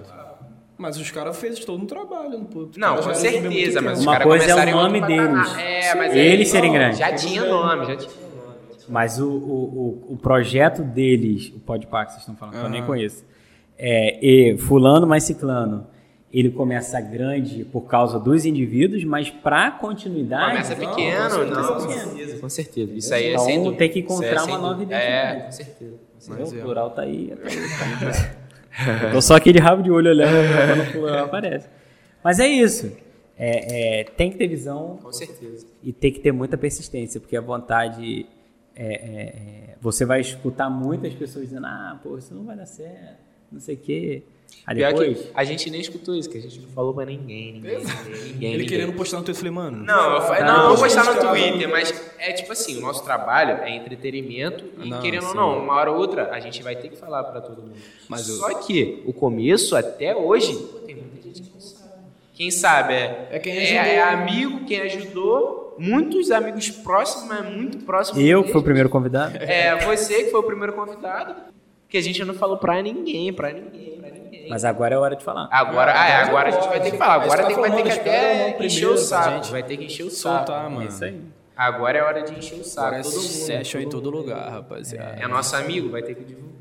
Mas 0.77 0.98
os 0.98 1.11
caras 1.11 1.38
fez 1.38 1.60
todo 1.65 1.84
um 1.84 1.85
trabalho. 1.88 2.48
Os 2.56 2.77
Não, 2.77 2.98
com 2.98 3.14
certeza, 3.14 3.81
mas 3.81 3.99
os 3.99 4.06
Uma 4.06 4.14
caras 4.14 4.27
coisa 4.27 4.45
é 4.45 4.48
o 4.48 4.57
começaram 4.57 4.84
nome 4.84 5.02
deles. 5.02 5.57
É, 5.57 5.95
mas 5.95 6.14
Sim. 6.14 6.19
aí- 6.19 6.27
Eles 6.27 6.48
serem 6.49 6.72
grandes. 6.72 6.98
Já 6.99 7.14
tinha 7.14 7.44
nome, 7.45 7.85
já 7.88 7.95
tinha. 7.98 8.26
Mas 8.88 9.19
o, 9.19 9.30
o, 9.30 10.07
o, 10.09 10.14
o 10.14 10.18
projeto 10.18 10.81
deles, 10.81 11.51
o 11.55 11.59
Podpah 11.59 12.05
que 12.05 12.11
vocês 12.11 12.22
estão 12.22 12.35
falando, 12.35 12.55
que 12.55 12.65
eu 12.65 12.69
nem 12.69 12.85
conheço, 12.85 13.26
é 13.77 14.19
e 14.26 14.57
fulano 14.57 15.05
mais 15.05 15.23
ciclano, 15.23 15.88
ele 16.31 16.49
começa 16.49 16.99
grande 16.99 17.64
por 17.65 17.81
causa 17.81 18.19
dos 18.19 18.45
indivíduos, 18.45 19.03
mas 19.03 19.30
para 19.30 19.72
continuidade... 19.72 20.51
Começa 20.51 20.76
não, 20.76 20.89
pequeno, 20.89 21.30
com 21.30 21.45
não, 21.45 21.73
com 21.73 21.89
certeza. 21.89 22.39
com 22.39 22.49
certeza. 22.49 22.93
Isso 22.93 23.14
aí 23.14 23.26
é 23.26 23.31
Então, 23.31 23.45
sem 23.45 23.57
dúvida. 23.59 23.77
tem 23.77 23.89
que 23.89 23.99
encontrar 23.99 24.35
é 24.35 24.39
sem 24.39 24.53
uma 24.53 24.57
nova 24.57 24.73
dúvida. 24.76 24.95
identidade. 24.95 25.39
É, 25.39 25.45
com 25.45 25.51
certeza. 25.51 25.93
Mas 26.27 26.51
o 26.51 26.57
é. 26.57 26.61
plural 26.61 26.89
tá 26.91 27.01
aí. 27.03 27.34
Tá 27.35 27.49
aí. 27.49 29.03
Eu 29.05 29.11
tô 29.14 29.22
só 29.22 29.35
aquele 29.35 29.59
rabo 29.59 29.81
de 29.81 29.89
olho 29.89 30.09
olhando 30.09 30.31
quando 30.76 30.89
o 30.89 30.91
plural 30.91 31.26
aparece. 31.26 31.68
Mas 32.23 32.39
é 32.39 32.47
isso. 32.47 32.91
É, 33.38 34.01
é, 34.01 34.03
tem 34.03 34.31
que 34.31 34.38
ter 34.38 34.47
visão 34.47 34.97
Com 35.01 35.14
certeza. 35.14 35.65
e 35.84 35.93
tem 35.93 36.11
que 36.11 36.19
ter 36.19 36.31
muita 36.31 36.57
persistência, 36.57 37.19
porque 37.22 37.38
a 37.38 37.41
vontade. 37.41 38.26
É, 38.77 38.85
é, 38.93 39.21
é, 39.71 39.75
você 39.81 40.05
vai 40.05 40.21
escutar 40.21 40.69
muitas 40.69 41.13
pessoas 41.13 41.45
dizendo: 41.49 41.65
ah, 41.65 41.99
pô, 42.03 42.17
isso 42.17 42.33
não 42.33 42.43
vai 42.43 42.55
dar 42.55 42.65
certo, 42.65 43.17
não 43.51 43.59
sei 43.59 43.75
o 43.75 43.77
quê. 43.77 44.23
Aí 44.65 44.75
Pior 44.77 44.91
depois. 44.93 45.17
que 45.19 45.29
a 45.33 45.43
gente 45.43 45.69
nem 45.69 45.81
escutou 45.81 46.15
isso, 46.15 46.29
que 46.29 46.37
a 46.37 46.41
gente 46.41 46.59
não 46.61 46.69
falou 46.69 46.93
pra 46.93 47.05
ninguém, 47.05 47.53
ninguém, 47.53 47.79
ninguém, 47.79 47.83
ninguém. 47.83 48.53
Ele 48.53 48.63
ninguém. 48.63 48.65
querendo 48.67 48.93
postar 48.93 49.17
no 49.17 49.23
Twitter, 49.23 49.45
eu 49.45 49.53
falei, 49.53 49.71
mano. 49.71 49.83
Não, 49.85 50.13
eu 50.15 50.21
falei, 50.21 50.43
Não, 50.43 50.47
não, 50.57 50.63
eu 50.63 50.69
vou 50.69 50.77
postar 50.85 51.03
no 51.03 51.19
Twitter, 51.19 51.69
mas 51.69 52.11
é 52.17 52.31
tipo 52.31 52.51
assim, 52.53 52.77
o 52.77 52.81
nosso 52.81 53.03
trabalho 53.03 53.61
é 53.63 53.75
entretenimento 53.75 54.63
e 54.81 54.89
Não, 54.89 55.01
querendo 55.01 55.27
ou 55.27 55.35
não, 55.35 55.59
uma 55.59 55.73
hora 55.73 55.91
ou 55.91 55.97
outra 55.97 56.31
a 56.31 56.39
gente 56.39 56.63
vai 56.63 56.75
ter 56.77 56.87
que 56.89 56.95
falar 56.95 57.25
pra 57.25 57.41
todo 57.41 57.61
mundo. 57.61 57.75
Mas 58.07 58.29
eu- 58.29 58.35
Só 58.35 58.53
que 58.59 59.03
o 59.05 59.11
começo 59.11 59.75
até 59.75 60.15
hoje, 60.15 60.55
tem 60.85 60.95
muita 60.95 61.21
gente 61.27 61.41
que 61.41 61.49
não 61.53 61.59
sabe. 61.61 61.91
Quem 62.33 62.49
sabe 62.51 62.93
é, 62.93 63.27
É 63.31 63.39
quem 63.39 63.53
é, 63.53 63.95
é 63.95 64.03
amigo, 64.03 64.63
quem 64.65 64.79
ajudou, 64.81 65.66
muitos 65.77 66.31
amigos 66.31 66.69
próximos, 66.69 67.27
mas 67.27 67.45
muito 67.45 67.79
próximos. 67.79 68.23
Eu, 68.23 68.43
que 68.43 68.51
fui 68.51 68.61
o 68.61 68.63
primeiro 68.63 68.89
convidado. 68.89 69.37
É, 69.37 69.75
você 69.85 70.23
que 70.23 70.31
foi 70.31 70.39
o 70.39 70.43
primeiro 70.43 70.73
convidado, 70.73 71.35
que 71.89 71.97
a 71.97 72.01
gente 72.01 72.23
não 72.23 72.33
falou 72.33 72.57
pra 72.57 72.81
ninguém, 72.81 73.31
pra 73.33 73.51
ninguém, 73.51 73.97
pra 73.99 74.09
ninguém. 74.09 74.49
Mas 74.49 74.63
agora 74.63 74.95
é 74.95 74.97
hora 74.97 75.15
de 75.15 75.23
falar. 75.23 75.47
Agora, 75.51 75.93
ah, 75.95 76.07
é, 76.07 76.15
agora 76.23 76.49
a 76.49 76.51
gente 76.51 76.67
vai 76.67 76.79
ter 76.79 76.91
que 76.91 76.97
falar. 76.97 77.15
Agora 77.15 77.45
tem, 77.45 77.55
tá 77.55 77.61
vai 77.61 77.71
ter 77.71 77.83
que 77.83 77.91
até 77.91 78.57
o 78.59 78.63
encher 78.63 78.87
o 78.87 78.97
saco. 78.97 79.29
gente 79.35 79.51
Vai 79.51 79.63
ter 79.63 79.77
que 79.77 79.85
encher 79.85 80.03
o 80.03 80.09
saco. 80.09 80.47
Soltar, 80.47 80.69
mano. 80.69 80.83
É 80.83 80.87
isso 80.87 81.03
aí. 81.03 81.21
Agora 81.57 81.97
é 81.97 82.03
hora 82.03 82.21
de 82.21 82.38
encher 82.38 82.59
o 82.59 82.63
saco. 82.63 82.88
Agora 82.88 83.01
é 83.01 83.03
todo 83.03 83.13
mundo. 83.15 83.23
session 83.23 83.79
em 83.81 83.89
todo 83.89 84.09
lugar, 84.11 84.49
rapaziada. 84.51 85.19
É 85.19 85.27
nosso 85.27 85.55
amigo, 85.55 85.89
vai 85.89 86.03
ter 86.03 86.13
que 86.15 86.23
divulgar. 86.23 86.57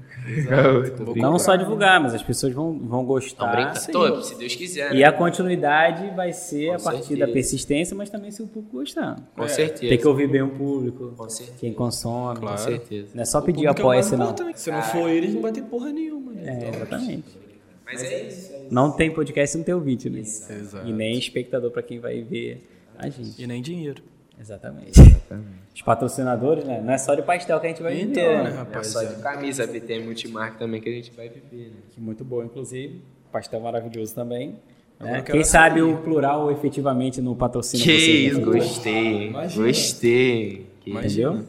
Não 1.16 1.38
só 1.38 1.54
divulgar, 1.54 2.00
mas 2.00 2.14
as 2.14 2.22
pessoas 2.22 2.52
vão, 2.52 2.72
vão 2.78 2.98
Não 3.00 3.04
gostar. 3.04 3.52
brinca. 3.52 3.74
sim. 3.76 3.92
Todo, 3.92 4.22
se 4.24 4.34
Deus 4.36 4.54
quiser. 4.56 4.92
E 4.92 4.98
né? 5.00 5.04
a 5.04 5.12
continuidade 5.12 6.10
vai 6.16 6.32
ser 6.32 6.68
Com 6.68 6.74
a 6.74 6.78
partir 6.80 6.98
certeza. 7.08 7.26
da 7.26 7.32
persistência, 7.32 7.96
mas 7.96 8.10
também 8.10 8.30
se 8.30 8.42
o 8.42 8.46
público 8.48 8.78
gostar. 8.78 9.16
Com 9.36 9.46
certeza. 9.46 9.88
Tem 9.88 9.98
que 9.98 10.08
ouvir 10.08 10.28
bem 10.28 10.42
o 10.42 10.48
público, 10.48 11.12
Com 11.16 11.28
certeza. 11.28 11.58
quem 11.60 11.72
consome. 11.72 12.40
Claro. 12.40 12.56
Com 12.56 12.64
certeza. 12.64 13.08
Não 13.14 13.22
é 13.22 13.24
só 13.24 13.38
O 13.38 13.42
pedir 13.42 13.66
é 13.66 13.68
o 13.68 13.70
apoia, 13.72 13.86
mais 13.98 14.06
senão. 14.06 14.24
importante. 14.30 14.60
Se 14.60 14.70
não 14.70 14.82
for 14.82 15.08
eles, 15.08 15.32
não 15.34 15.42
vai 15.42 15.52
ter 15.52 15.62
porra 15.62 15.92
nenhuma, 15.92 16.32
né? 16.32 16.42
É, 16.64 16.68
exatamente. 16.74 17.38
Mas 17.84 18.02
é 18.02 18.06
isso. 18.26 18.52
é 18.52 18.56
isso. 18.58 18.66
Não 18.70 18.90
tem 18.90 19.12
podcast 19.12 19.52
se 19.52 19.58
não 19.58 19.64
tem 19.64 19.74
ouvinte, 19.74 20.10
né? 20.10 20.18
Exato. 20.20 20.88
E 20.88 20.92
nem 20.92 21.16
espectador 21.16 21.70
pra 21.70 21.82
quem 21.82 22.00
vai 22.00 22.20
ver 22.22 22.66
a 22.98 23.08
gente. 23.08 23.40
E 23.40 23.46
nem 23.46 23.62
dinheiro. 23.62 24.02
Exatamente. 24.40 25.00
Os 25.74 25.82
patrocinadores, 25.82 26.64
né? 26.64 26.80
Não 26.82 26.92
é 26.92 26.98
só 26.98 27.14
de 27.14 27.22
pastel 27.22 27.58
que 27.60 27.66
a 27.66 27.70
gente 27.70 27.82
vai 27.82 28.00
Então, 28.00 28.22
viver, 28.22 28.36
né, 28.36 28.42
né? 28.44 28.50
Não 28.50 28.56
é 28.56 28.58
rapaz? 28.58 28.86
só 28.88 29.02
de 29.02 29.14
camisa, 29.16 29.64
a 29.64 29.66
BTM 29.66 30.04
Multimarca 30.04 30.58
também 30.58 30.80
que 30.80 30.88
a 30.88 30.92
gente 30.92 31.10
vai 31.12 31.28
viver, 31.28 31.70
né? 31.70 31.76
Que 31.90 32.00
muito 32.00 32.24
boa, 32.24 32.44
inclusive. 32.44 33.02
Pastel 33.32 33.60
maravilhoso 33.60 34.14
também. 34.14 34.56
Né? 35.00 35.20
Quem 35.22 35.44
sabe 35.44 35.80
saber. 35.80 35.92
o 35.92 35.98
plural 35.98 36.50
efetivamente 36.50 37.20
no 37.20 37.34
patrocínio. 37.36 37.84
Que 37.84 37.92
vocês, 38.00 38.32
isso, 38.32 38.38
né? 38.40 38.44
gostei? 38.46 39.26
Imagina. 39.28 39.66
Gostei. 39.66 40.66
Que 40.80 40.90
Entendeu? 40.90 41.44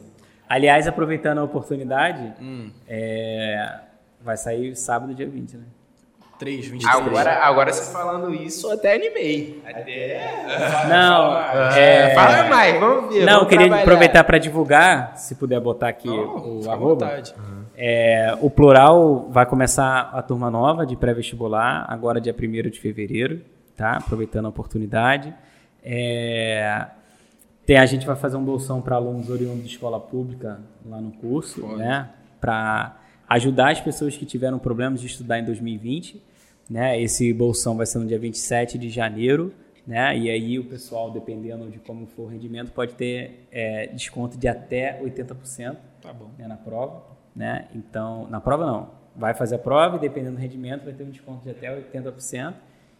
Aliás, 0.48 0.86
aproveitando 0.86 1.38
a 1.38 1.44
oportunidade, 1.44 2.34
Hum, 2.42 2.70
é, 2.86 3.80
vai 4.22 4.36
sair 4.36 4.74
sábado, 4.76 5.14
dia 5.14 5.28
20, 5.28 5.56
né? 5.56 5.62
3, 6.38 6.66
23. 6.68 6.94
Agora, 6.96 7.32
agora 7.44 7.72
você 7.72 7.92
falando 7.92 8.32
isso, 8.34 8.66
eu 8.68 8.72
até 8.72 8.94
animei. 8.94 9.60
Até. 9.66 10.86
Não, 10.88 11.36
É, 11.74 12.12
é, 12.12 12.14
fala 12.14 12.44
mais, 12.48 12.78
vamos 12.78 13.12
ver. 13.12 13.20
Não, 13.24 13.32
eu 13.32 13.34
vamos 13.38 13.48
queria 13.48 13.66
trabalhar. 13.66 13.82
aproveitar 13.82 14.24
para 14.24 14.38
divulgar, 14.38 15.16
se 15.16 15.34
puder 15.34 15.60
botar 15.60 15.88
aqui 15.88 16.06
Não, 16.08 16.60
o 16.62 16.70
arroba. 16.70 17.06
vontade. 17.06 17.34
É, 17.76 18.36
o 18.40 18.48
plural 18.50 19.28
vai 19.30 19.46
começar 19.46 20.10
a 20.12 20.22
turma 20.22 20.50
nova 20.50 20.84
de 20.86 20.96
pré-vestibular, 20.96 21.86
agora 21.88 22.20
dia 22.20 22.34
1 22.36 22.70
de 22.70 22.80
fevereiro, 22.80 23.40
tá? 23.76 23.96
Aproveitando 23.96 24.46
a 24.46 24.48
oportunidade. 24.48 25.32
É, 25.82 26.86
tem, 27.64 27.76
a 27.78 27.86
gente 27.86 28.06
vai 28.06 28.16
fazer 28.16 28.36
um 28.36 28.44
bolsão 28.44 28.80
para 28.80 28.96
alunos 28.96 29.28
oriundos 29.30 29.62
de 29.64 29.68
escola 29.70 29.98
pública 30.00 30.60
lá 30.86 31.00
no 31.00 31.10
curso, 31.12 31.60
Foda. 31.60 31.76
né? 31.76 32.08
Para 32.40 32.96
ajudar 33.28 33.72
as 33.72 33.80
pessoas 33.80 34.16
que 34.16 34.24
tiveram 34.24 34.58
problemas 34.58 35.00
de 35.00 35.06
estudar 35.06 35.38
em 35.38 35.44
2020. 35.44 36.22
Né? 36.68 37.00
Esse 37.00 37.32
bolsão 37.32 37.76
vai 37.76 37.86
ser 37.86 37.98
no 37.98 38.06
dia 38.06 38.18
27 38.18 38.76
de 38.78 38.90
janeiro. 38.90 39.52
Né? 39.86 40.18
E 40.18 40.30
aí 40.30 40.58
o 40.58 40.64
pessoal, 40.64 41.10
dependendo 41.10 41.70
de 41.70 41.78
como 41.78 42.06
for 42.06 42.24
o 42.24 42.26
rendimento, 42.26 42.72
pode 42.72 42.94
ter 42.94 43.46
é, 43.50 43.86
desconto 43.86 44.36
de 44.36 44.46
até 44.46 45.00
80% 45.02 45.76
Tá 46.02 46.12
bom. 46.12 46.30
né, 46.38 46.46
na 46.46 46.56
prova, 46.56 47.02
né? 47.34 47.68
Então, 47.74 48.28
na 48.28 48.40
prova 48.40 48.66
não. 48.66 48.90
Vai 49.16 49.32
fazer 49.34 49.54
a 49.54 49.58
prova 49.58 49.96
e 49.96 49.98
dependendo 49.98 50.36
do 50.36 50.40
rendimento 50.40 50.84
vai 50.84 50.92
ter 50.92 51.04
um 51.04 51.10
desconto 51.10 51.42
de 51.42 51.50
até 51.50 51.74
80%. 51.74 52.54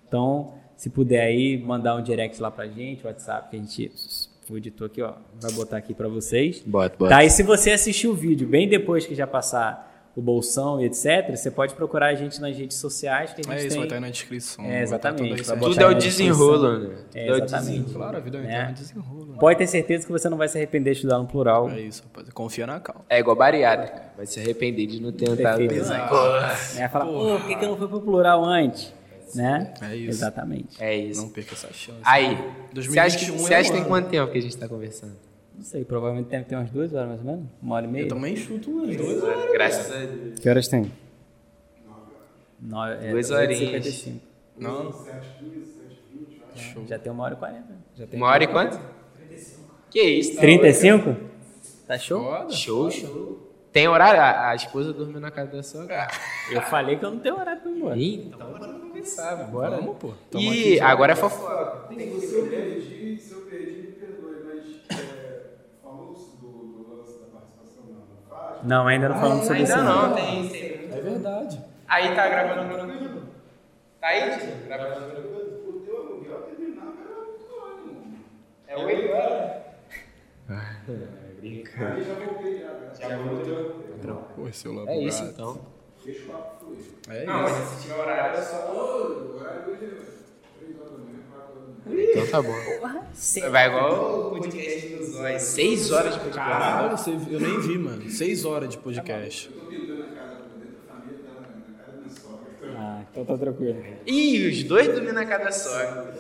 Então, 0.07 0.55
se 0.77 0.89
puder 0.89 1.21
aí 1.21 1.59
mandar 1.63 1.95
um 1.95 2.03
direct 2.03 2.41
lá 2.41 2.51
pra 2.51 2.67
gente, 2.67 3.07
WhatsApp, 3.07 3.51
que 3.51 3.57
a 3.57 3.59
gente 3.59 3.93
o 4.51 4.57
editor 4.57 4.87
aqui, 4.87 5.03
ó, 5.03 5.13
vai 5.41 5.53
botar 5.53 5.77
aqui 5.77 5.93
pra 5.93 6.09
vocês. 6.09 6.63
Bota, 6.65 6.97
bota. 6.97 7.11
Tá, 7.11 7.23
e 7.23 7.29
se 7.29 7.43
você 7.43 7.71
assistir 7.71 8.09
o 8.09 8.15
vídeo 8.15 8.49
bem 8.49 8.67
depois 8.67 9.07
que 9.07 9.15
já 9.15 9.27
passar 9.27 9.88
o 10.19 10.23
bolsão 10.23 10.81
e 10.81 10.85
etc, 10.87 11.31
você 11.31 11.51
pode 11.51 11.75
procurar 11.75 12.07
a 12.09 12.15
gente 12.15 12.41
nas 12.41 12.57
redes 12.57 12.77
sociais 12.77 13.33
que 13.33 13.41
a 13.41 13.45
gente 13.45 13.53
É 13.53 13.67
isso, 13.67 13.69
tem. 13.69 13.77
vai 13.79 13.87
estar 13.87 13.95
aí 13.97 14.01
na 14.01 14.11
descrição. 14.11 14.65
É, 14.65 14.83
exatamente, 14.83 15.43
tudo 15.45 15.81
é 15.81 15.87
o 15.87 15.95
desenrolo, 15.95 16.79
né? 16.79 16.97
É, 17.15 17.27
Tudo 17.27 17.37
é 17.37 17.41
o 17.41 17.45
exatamente. 17.45 17.71
desenrolo. 17.81 17.95
Claro, 17.95 18.17
a 18.17 18.21
vida 18.21 18.39
É. 18.39 18.41
interna 18.43 18.73
desenrola. 18.73 19.27
né? 19.27 19.37
Pode 19.39 19.59
ter 19.59 19.67
certeza 19.67 20.07
que 20.07 20.13
você 20.13 20.29
não 20.29 20.37
vai 20.37 20.49
se 20.49 20.57
arrepender 20.59 20.91
de 20.93 20.97
estudar 20.99 21.19
no 21.19 21.27
plural. 21.27 21.71
É 21.71 21.81
isso, 21.81 22.03
rapaz. 22.05 22.29
Confia 22.31 22.67
na 22.67 22.81
calma. 22.81 23.05
É 23.09 23.19
igual 23.21 23.37
bariátrica. 23.37 24.03
Vai 24.17 24.27
se 24.27 24.41
arrepender 24.41 24.87
de 24.87 25.01
não 25.01 25.13
ter 25.13 25.29
entrado. 25.29 25.59
Perfeito. 25.59 25.89
Né? 25.89 26.89
Falar, 26.89 27.05
pô, 27.07 27.39
por 27.39 27.47
que, 27.47 27.55
que 27.57 27.65
eu 27.65 27.69
não 27.69 27.77
fui 27.77 27.89
pro 27.89 28.01
plural 28.01 28.45
antes? 28.45 28.93
Né? 29.35 29.73
É 29.83 29.95
isso. 29.95 30.11
Exatamente. 30.11 30.83
É 30.83 30.97
isso. 30.97 31.21
Não 31.23 31.29
perca 31.29 31.53
essa 31.55 31.69
chance. 31.73 31.99
Aí, 32.03 32.37
você 32.75 32.99
acha, 32.99 33.19
que, 33.19 33.27
2021 33.27 33.39
você 33.39 33.55
é 33.55 33.57
acha 33.59 33.71
que 33.71 33.77
tem 33.77 33.85
quanto 33.87 34.09
tempo 34.09 34.33
que 34.33 34.39
a 34.39 34.43
gente 34.43 34.57
tá 34.57 34.67
conversando? 34.67 35.13
Não 35.59 35.65
sei, 35.65 35.85
provavelmente 35.85 36.29
deve 36.29 36.45
ter 36.45 36.55
umas 36.55 36.71
duas 36.71 36.95
horas 36.95 37.09
mais 37.09 37.21
ou 37.21 37.27
menos. 37.27 37.47
Uma 37.61 37.75
hora 37.75 37.85
e 37.85 37.89
meia. 37.89 38.05
Eu 38.05 38.09
também 38.09 38.37
chuto 38.37 38.71
umas 38.71 38.97
duas. 38.97 39.53
Graças 39.53 39.93
a 39.93 39.99
Deus. 40.07 40.39
Que 40.39 40.49
horas 40.49 40.69
tem? 40.69 40.93
Nove, 42.61 42.93
é, 43.07 43.11
Duas 43.11 43.31
8h55. 43.31 43.37
horinhas. 43.37 44.09
Não, 44.57 44.95
Já 46.87 46.99
tem 46.99 47.13
uma 47.13 47.25
hora 47.25 47.35
e 47.35 47.37
quarenta. 47.37 47.75
Já 47.97 48.07
tem 48.07 48.19
Uma 48.21 48.29
hora 48.29 48.45
e 48.45 48.47
quanto? 48.47 48.81
Que 49.91 50.01
isso? 50.03 50.35
tá 50.37 50.41
35? 50.41 51.17
Tá 51.87 51.99
show? 51.99 52.23
foda. 52.23 52.51
Show, 52.53 52.91
show. 52.91 53.49
Tem 53.73 53.87
horário? 53.89 54.21
A, 54.21 54.51
a 54.51 54.55
esposa 54.55 54.93
dormiu 54.93 55.21
na 55.21 55.31
casa 55.31 55.51
da 55.53 55.63
sogra. 55.63 56.09
Eu 56.51 56.63
falei 56.63 56.97
que 56.97 57.05
eu 57.05 57.11
não 57.11 57.19
tenho 57.21 57.37
horário 57.39 57.61
pra 57.63 57.71
ir 57.71 57.77
embora. 57.77 57.97
Ih, 57.97 58.15
então 58.27 58.53
bora 58.53 58.73
conversar, 58.75 59.37
bora. 59.51 59.77
Vamos, 59.77 59.97
pô. 59.99 60.13
Tamo 60.31 60.53
E 60.53 60.81
agora 60.81 61.13
é 61.13 61.17
fofoca. 61.17 61.89
Se 61.95 62.35
eu 62.35 62.47
perdi, 62.49 63.19
se 63.21 63.33
eu 63.33 63.41
perdi, 63.43 63.73
me 63.81 63.87
perdoe, 63.93 64.37
mas 64.45 64.99
é, 64.99 65.43
falou-se 65.83 66.37
do, 66.39 66.49
do 66.49 66.97
lance 66.97 67.19
da 67.19 67.27
participação 67.27 67.85
na, 67.91 67.99
na 67.99 68.29
faixa. 68.29 68.48
Não, 68.63 68.87
ainda 68.87 69.09
não 69.09 69.21
falamos 69.21 69.47
sobre 69.47 69.63
isso. 69.63 69.73
Ainda 69.75 69.85
não, 69.85 70.15
tem, 70.15 70.49
tem. 70.49 70.91
É 70.93 71.01
verdade. 71.01 71.65
Aí 71.87 72.15
tá 72.15 72.29
gravando 72.29 72.75
tranquilo? 72.75 73.23
Tá 74.01 74.09
aí, 74.09 74.39
tio? 74.39 74.67
Gravando 74.67 74.95
tranquilo? 74.95 75.29
O 75.29 75.79
era 76.29 76.45
muito 77.15 77.63
ano. 77.65 78.19
É 78.67 78.77
oito 78.77 79.13
horas? 79.13 79.63
Aí 80.51 81.65
já 82.05 82.15
voltei 82.15 82.59
já. 82.59 83.09
Já 83.09 83.17
voltou? 83.19 84.15
Pô, 84.37 84.53
seu 84.53 84.73
labo 84.75 84.91
É 84.91 84.99
isso 84.99 85.25
então. 85.25 85.61
Deixa 86.05 86.25
o 86.25 86.27
papo 86.33 86.65
fluir. 86.65 86.85
É 87.09 87.25
Não, 87.25 87.45
isso. 87.45 87.55
mas 87.55 87.69
se 87.69 87.83
tiver 87.83 88.01
horário 88.01 88.39
é 88.39 88.43
só. 88.43 88.73
Ô, 88.73 88.77
o 88.77 89.41
horário 89.41 89.73
hoje 89.73 89.85
é 89.85 90.59
3 90.59 90.79
horas 90.81 90.93
da 90.93 90.99
manhã, 90.99 91.19
4 91.31 91.51
horas 91.51 91.55
da 91.55 91.61
manhã. 91.61 91.78
Então 91.91 92.27
tá 92.27 92.43
bom. 92.43 92.55
Vai 93.51 93.67
igual 93.69 94.27
o 94.27 94.31
podcast 94.31 94.89
do 94.89 95.05
Zói. 95.05 95.39
Seis 95.39 95.91
horas 95.91 96.15
de 96.15 96.21
podcast. 96.21 96.49
Caralho, 96.51 96.97
eu 97.31 97.41
nem 97.41 97.61
vi, 97.61 97.79
mano. 97.79 98.11
Seis 98.11 98.45
horas 98.45 98.69
de 98.71 98.79
podcast. 98.79 99.51
Eu 99.51 99.61
tô 99.61 99.67
pintando 99.67 100.03
a 100.03 100.07
casa 100.07 100.37
por 100.37 100.59
dentro, 100.59 100.77
a 100.89 100.95
família 100.95 101.19
tá 101.27 101.35
na, 101.35 101.41
na 101.41 101.79
casa 101.79 101.93
da 101.93 101.99
minha 101.99 102.11
sogra. 102.11 102.79
Ah, 102.79 103.03
então 103.11 103.25
tá 103.25 103.39
tranquilo. 103.39 103.85
Ih, 104.07 104.49
os 104.49 104.63
dois 104.65 104.89
dormindo 104.89 105.13
na 105.15 105.27
casa 105.27 105.45
da 105.45 105.53
sogra. 105.53 106.15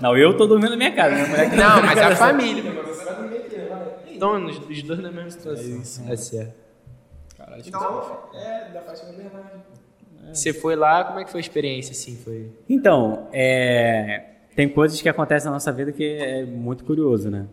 Não, 0.00 0.16
eu 0.16 0.36
tô 0.36 0.46
dormindo 0.46 0.70
na 0.70 0.76
minha 0.76 0.94
casa. 0.94 1.14
Minha 1.14 1.26
mulher 1.28 1.50
que 1.50 1.56
tá 1.56 1.76
Não, 1.76 1.82
mas 1.82 1.98
a 1.98 2.16
família. 2.16 2.62
Você 2.82 3.04
vai 3.04 3.14
dormir 3.14 3.36
aqui, 3.36 3.56
vai. 3.68 4.14
Então, 4.14 4.46
os 4.46 4.58
os 4.68 4.82
dois 4.82 5.00
na 5.00 5.10
mesma 5.12 5.30
situação. 5.30 6.10
É 6.10 6.16
certo. 6.16 6.54
Caralho, 7.36 7.62
Então, 7.66 8.18
é, 8.34 8.70
da 8.72 8.80
Fátima 8.82 9.12
Bernardo. 9.12 9.62
Você 10.32 10.52
foi 10.52 10.76
lá, 10.76 11.04
como 11.04 11.18
é 11.18 11.24
que 11.24 11.30
foi 11.30 11.40
a 11.40 11.42
experiência, 11.42 11.92
assim? 11.92 12.16
Foi... 12.16 12.48
Então, 12.68 13.28
é, 13.32 14.31
tem 14.54 14.68
coisas 14.68 15.00
que 15.00 15.08
acontecem 15.08 15.46
na 15.46 15.52
nossa 15.52 15.72
vida 15.72 15.92
que 15.92 16.04
é 16.04 16.44
muito 16.44 16.84
curioso, 16.84 17.30
né? 17.30 17.46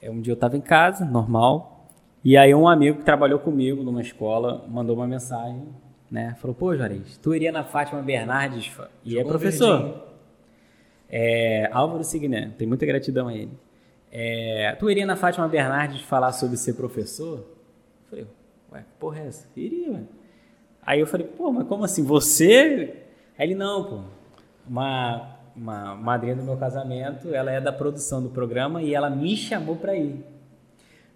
É, 0.00 0.10
Um 0.10 0.20
dia 0.20 0.32
eu 0.32 0.34
estava 0.34 0.56
em 0.56 0.60
casa, 0.60 1.04
normal, 1.04 1.88
e 2.24 2.36
aí 2.36 2.54
um 2.54 2.66
amigo 2.68 2.98
que 2.98 3.04
trabalhou 3.04 3.38
comigo 3.38 3.82
numa 3.82 4.00
escola 4.00 4.64
mandou 4.68 4.96
uma 4.96 5.06
mensagem, 5.06 5.62
né? 6.10 6.34
Falou, 6.40 6.54
pô, 6.54 6.74
Juarez, 6.74 7.18
tu 7.18 7.34
iria 7.34 7.52
na 7.52 7.64
Fátima 7.64 8.00
Bernardes? 8.02 8.70
E 9.04 9.14
é 9.14 9.18
Jogou 9.18 9.28
professor. 9.30 10.08
É, 11.08 11.68
Álvaro 11.72 12.02
Signé, 12.02 12.50
tem 12.58 12.66
muita 12.66 12.84
gratidão 12.86 13.28
a 13.28 13.34
ele. 13.34 13.52
É, 14.10 14.74
tu 14.78 14.90
iria 14.90 15.04
na 15.04 15.16
Fátima 15.16 15.46
Bernardes 15.48 16.00
falar 16.02 16.32
sobre 16.32 16.56
ser 16.56 16.74
professor? 16.74 17.38
Eu 17.38 18.08
falei, 18.10 18.26
ué, 18.72 18.80
que 18.80 18.98
porra 18.98 19.20
é 19.20 19.26
essa? 19.26 19.48
Iria, 19.56 19.92
ué. 19.92 20.00
Aí 20.86 21.00
eu 21.00 21.06
falei, 21.06 21.26
pô, 21.26 21.50
mas 21.52 21.66
como 21.66 21.84
assim? 21.84 22.04
Você? 22.04 22.94
Aí 23.38 23.46
ele, 23.46 23.54
não, 23.54 23.84
pô. 23.84 24.00
Uma, 24.68 25.33
uma 25.56 25.94
madrinha 25.94 26.34
do 26.34 26.42
meu 26.42 26.56
casamento, 26.56 27.34
ela 27.34 27.50
é 27.50 27.60
da 27.60 27.72
produção 27.72 28.22
do 28.22 28.28
programa 28.28 28.82
e 28.82 28.94
ela 28.94 29.08
me 29.08 29.36
chamou 29.36 29.76
pra 29.76 29.94
ir. 29.94 30.24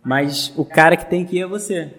Mas 0.03 0.53
o 0.57 0.65
cara 0.65 0.97
que 0.97 1.07
tem 1.07 1.25
que 1.25 1.37
ir 1.37 1.43
é 1.43 1.47
você. 1.47 1.93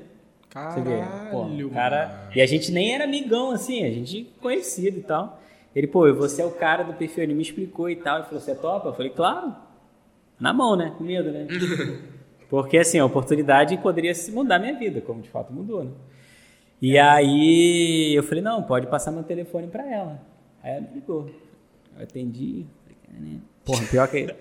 Você 0.52 0.82
vê, 0.82 1.04
pô, 1.30 1.42
Caralho, 1.42 1.68
o 1.68 1.72
cara. 1.72 2.30
E 2.36 2.42
a 2.42 2.46
gente 2.46 2.72
nem 2.72 2.94
era 2.94 3.04
amigão 3.04 3.52
assim, 3.52 3.86
a 3.86 3.92
gente 3.92 4.34
conhecido 4.42 4.98
e 4.98 5.04
tal. 5.04 5.40
Ele, 5.76 5.86
pô, 5.86 6.12
você 6.14 6.42
é 6.42 6.46
o 6.46 6.52
cara 6.52 6.84
do 6.84 6.94
perfil, 6.94 7.24
ele 7.24 7.34
me 7.36 7.44
explicou 7.44 7.90
e 7.90 7.96
tal. 7.96 8.18
Ele 8.18 8.26
falou, 8.26 8.40
você 8.40 8.56
topa? 8.56 8.90
Eu 8.90 8.94
falei, 8.94 9.12
claro. 9.12 9.54
Na 10.40 10.52
mão, 10.52 10.76
né? 10.76 10.94
Com 10.98 11.04
medo, 11.04 11.32
né? 11.32 11.46
Porque 12.50 12.80
assim, 12.80 12.98
a 12.98 13.06
oportunidade 13.06 13.78
poderia 13.78 14.16
se 14.16 14.32
mudar 14.32 14.58
minha 14.58 14.74
vida, 14.74 15.02
como 15.02 15.22
de 15.22 15.30
fato 15.30 15.54
mudou, 15.54 15.84
né? 15.84 15.92
E 16.82 16.98
aí 16.98 18.16
eu 18.16 18.24
falei, 18.24 18.42
não, 18.42 18.64
pode 18.64 18.88
passar 18.88 19.12
meu 19.12 19.22
telefone 19.22 19.68
pra 19.68 19.88
ela. 19.88 20.20
Aí 20.64 20.72
ela 20.72 20.82
me 20.82 20.88
ligou. 20.96 21.30
Atendi. 22.02 22.66
Porra, 23.66 23.84
pior 23.86 24.08
que 24.08 24.34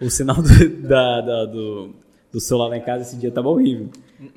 o 0.00 0.10
sinal 0.10 0.36
do, 0.36 0.68
da- 0.88 1.20
da- 1.20 1.44
do, 1.44 1.90
do 2.32 2.40
celular 2.40 2.68
lá 2.68 2.76
em 2.76 2.82
casa 2.82 3.02
esse 3.02 3.16
dia 3.16 3.30
tava 3.30 3.48
horrível. 3.48 3.88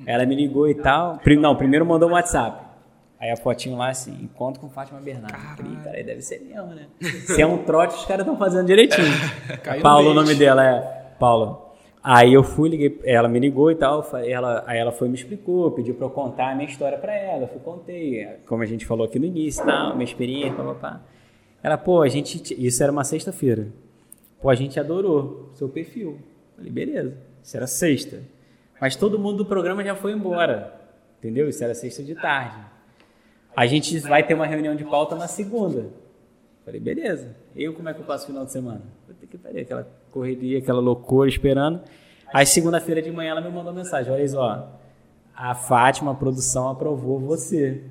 Ela 0.05 0.25
me 0.25 0.35
ligou 0.35 0.67
e 0.67 0.75
tal. 0.75 1.19
Não, 1.39 1.55
primeiro 1.55 1.85
mandou 1.85 2.09
um 2.09 2.13
WhatsApp. 2.13 2.63
Aí 3.19 3.31
a 3.31 3.37
fotinho 3.37 3.77
lá 3.77 3.89
assim, 3.89 4.11
encontro 4.21 4.59
com 4.59 4.69
Fátima 4.69 4.99
Bernardo. 4.99 5.37
Falei, 5.55 5.75
cara, 5.83 5.97
aí 5.97 6.03
deve 6.03 6.21
ser 6.21 6.39
mesmo, 6.41 6.67
né? 6.75 6.87
Se 7.25 7.41
é 7.41 7.47
um 7.47 7.59
trote, 7.59 7.95
os 7.95 8.05
caras 8.05 8.25
estão 8.25 8.37
fazendo 8.37 8.67
direitinho. 8.67 9.07
Paulo, 9.81 10.11
o 10.11 10.13
nome 10.13 10.35
dela 10.35 10.65
é 10.65 10.79
Paula. 11.17 11.63
Aí 12.03 12.33
eu 12.33 12.43
fui, 12.43 12.69
liguei, 12.69 12.99
ela 13.03 13.27
me 13.27 13.39
ligou 13.39 13.71
e 13.71 13.75
tal, 13.75 14.05
ela, 14.23 14.63
aí 14.67 14.77
ela 14.77 14.91
foi 14.91 15.07
e 15.07 15.11
me 15.11 15.17
explicou, 15.17 15.71
pediu 15.71 15.95
pra 15.95 16.05
eu 16.05 16.09
contar 16.11 16.51
a 16.51 16.55
minha 16.55 16.69
história 16.69 16.99
pra 16.99 17.15
ela, 17.15 17.43
eu 17.43 17.47
fui 17.47 17.59
contei, 17.61 18.27
como 18.45 18.61
a 18.61 18.65
gente 18.67 18.85
falou 18.85 19.07
aqui 19.07 19.17
no 19.17 19.25
início, 19.25 19.65
tal, 19.65 19.93
minha 19.93 20.03
experiência, 20.03 20.53
papapá. 20.53 21.01
Ela, 21.65 21.79
pô, 21.79 22.03
a 22.03 22.07
gente, 22.07 22.37
te- 22.39 22.53
isso 22.63 22.83
era 22.83 22.91
uma 22.91 23.03
sexta-feira, 23.03 23.67
pô, 24.39 24.51
a 24.51 24.55
gente 24.55 24.79
adorou 24.79 25.49
seu 25.55 25.67
perfil. 25.67 26.19
Falei, 26.55 26.71
beleza, 26.71 27.17
isso 27.41 27.57
era 27.57 27.65
sexta. 27.65 28.21
Mas 28.79 28.95
todo 28.95 29.17
mundo 29.17 29.37
do 29.37 29.45
programa 29.47 29.83
já 29.83 29.95
foi 29.95 30.11
embora, 30.11 30.79
entendeu? 31.17 31.49
Isso 31.49 31.63
era 31.63 31.73
sexta 31.73 32.03
de 32.03 32.13
tarde. 32.13 32.57
A 33.57 33.65
gente 33.65 33.97
vai 34.01 34.21
ter 34.21 34.35
uma 34.35 34.45
reunião 34.45 34.75
de 34.75 34.83
pauta 34.83 35.15
na 35.15 35.27
segunda. 35.27 35.87
Falei, 36.63 36.79
beleza. 36.79 37.35
Eu 37.55 37.73
como 37.73 37.89
é 37.89 37.95
que 37.95 38.01
eu 38.01 38.05
passo 38.05 38.25
o 38.25 38.27
final 38.27 38.45
de 38.45 38.51
semana? 38.51 38.81
Puta 39.07 39.25
que 39.25 39.35
pariu, 39.37 39.61
aquela 39.61 39.87
correria, 40.11 40.59
aquela 40.59 40.79
loucura 40.79 41.27
esperando. 41.27 41.81
Aí 42.31 42.45
segunda-feira 42.45 43.01
de 43.01 43.09
manhã 43.11 43.31
ela 43.31 43.41
me 43.41 43.49
mandou 43.49 43.73
mensagem, 43.73 44.13
olha 44.13 44.23
isso, 44.23 44.37
ó. 44.37 44.67
A 45.35 45.55
Fátima, 45.55 46.11
a 46.11 46.15
produção, 46.15 46.69
aprovou 46.69 47.17
você. 47.19 47.81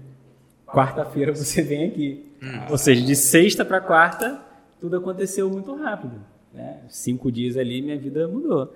Quarta-feira 0.65 1.35
você 1.35 1.61
vem 1.63 1.89
aqui. 1.89 2.31
Ou 2.71 2.79
seja, 2.79 3.03
de 3.05 3.15
sexta 3.17 3.65
para 3.65 3.81
quarta, 3.81 4.41
tudo 4.81 4.97
aconteceu 4.97 5.49
muito 5.51 5.75
rápido. 5.75 6.21
Né? 6.53 6.81
Cinco 6.89 7.31
dias 7.33 7.57
ali, 7.57 7.83
minha 7.83 7.99
vida 7.99 8.27
mudou. 8.29 8.73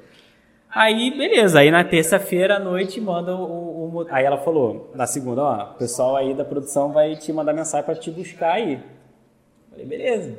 Aí, 0.71 1.11
beleza. 1.17 1.61
Aí 1.61 1.71
na 1.71 1.83
terça-feira 1.85 2.57
à 2.57 2.59
noite 2.59 3.01
manda 3.01 3.35
o, 3.35 3.95
o- 3.95 4.07
Aí 4.11 4.25
ela 4.25 4.39
falou, 4.39 4.91
na 4.95 5.07
segunda, 5.07 5.43
ó, 5.43 5.71
o 5.73 5.75
pessoal 5.79 6.17
aí 6.17 6.35
da 6.35 6.45
produção 6.45 6.93
vai 6.93 7.17
te 7.17 7.33
mandar 7.33 7.53
mensagem 7.55 7.85
para 7.87 7.95
te 7.95 8.11
buscar 8.11 8.53
aí. 8.55 8.81
Falei, 9.71 9.87
beleza. 9.87 10.35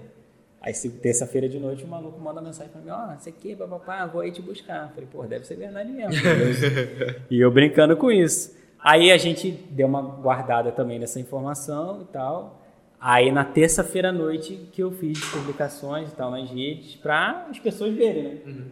Aí 0.62 0.74
terça-feira 1.02 1.48
de 1.48 1.58
noite 1.58 1.84
o 1.86 1.88
maluco 1.88 2.20
manda 2.20 2.42
mensagem 2.42 2.70
pra 2.72 2.82
mim, 2.82 2.90
ó, 2.92 3.16
você 3.18 3.30
aqui, 3.30 3.56
papapá, 3.56 4.06
vou 4.06 4.22
aí 4.22 4.30
te 4.32 4.42
buscar. 4.42 4.90
Falei, 4.94 5.08
pô, 5.12 5.24
deve 5.24 5.46
ser 5.46 5.56
verdade 5.56 5.90
mesmo. 5.92 6.12
e 7.32 7.40
eu 7.40 7.50
brincando 7.50 7.96
com 7.96 8.12
isso. 8.12 8.56
Aí 8.78 9.12
a 9.12 9.18
gente 9.18 9.50
deu 9.52 9.88
uma 9.88 10.02
guardada 10.02 10.72
também 10.72 11.00
nessa 11.00 11.20
informação 11.20 12.02
e 12.02 12.06
tal. 12.14 12.59
Aí 13.00 13.32
na 13.32 13.46
terça-feira 13.46 14.10
à 14.10 14.12
noite 14.12 14.68
que 14.74 14.84
eu 14.84 14.92
fiz 14.92 15.20
publicações 15.32 16.12
e 16.12 16.16
tal 16.16 16.32
nas 16.32 16.50
redes 16.50 16.96
para 16.96 17.48
as 17.50 17.58
pessoas 17.58 17.94
verem, 17.96 18.24
né? 18.24 18.66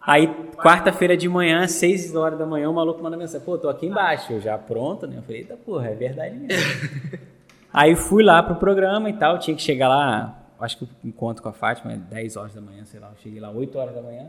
Aí, 0.00 0.26
quarta-feira 0.56 1.16
de 1.16 1.28
manhã, 1.28 1.66
seis 1.66 2.14
horas 2.14 2.38
da 2.38 2.46
manhã, 2.46 2.70
o 2.70 2.72
maluco 2.72 3.02
manda 3.02 3.14
mensagem, 3.14 3.44
pô, 3.44 3.58
tô 3.58 3.68
aqui 3.68 3.84
embaixo, 3.84 4.32
eu 4.32 4.40
já 4.40 4.56
pronto, 4.56 5.06
né? 5.06 5.18
Eu 5.18 5.22
falei, 5.22 5.42
eita 5.42 5.54
porra, 5.54 5.88
é 5.88 5.94
verdade 5.94 6.34
mesmo. 6.34 7.18
Aí 7.70 7.94
fui 7.94 8.22
lá 8.22 8.42
pro 8.42 8.56
programa 8.56 9.10
e 9.10 9.12
tal, 9.12 9.38
tinha 9.38 9.54
que 9.54 9.60
chegar 9.60 9.88
lá, 9.88 10.46
acho 10.60 10.78
que 10.78 10.84
o 10.84 10.88
encontro 11.04 11.42
com 11.42 11.50
a 11.50 11.52
Fátima 11.52 11.92
é 11.92 11.96
10 11.96 12.36
horas 12.36 12.54
da 12.54 12.60
manhã, 12.60 12.84
sei 12.86 12.98
lá, 13.00 13.10
eu 13.10 13.22
cheguei 13.22 13.38
lá 13.38 13.50
8 13.50 13.78
horas 13.78 13.94
da 13.94 14.00
manhã, 14.00 14.28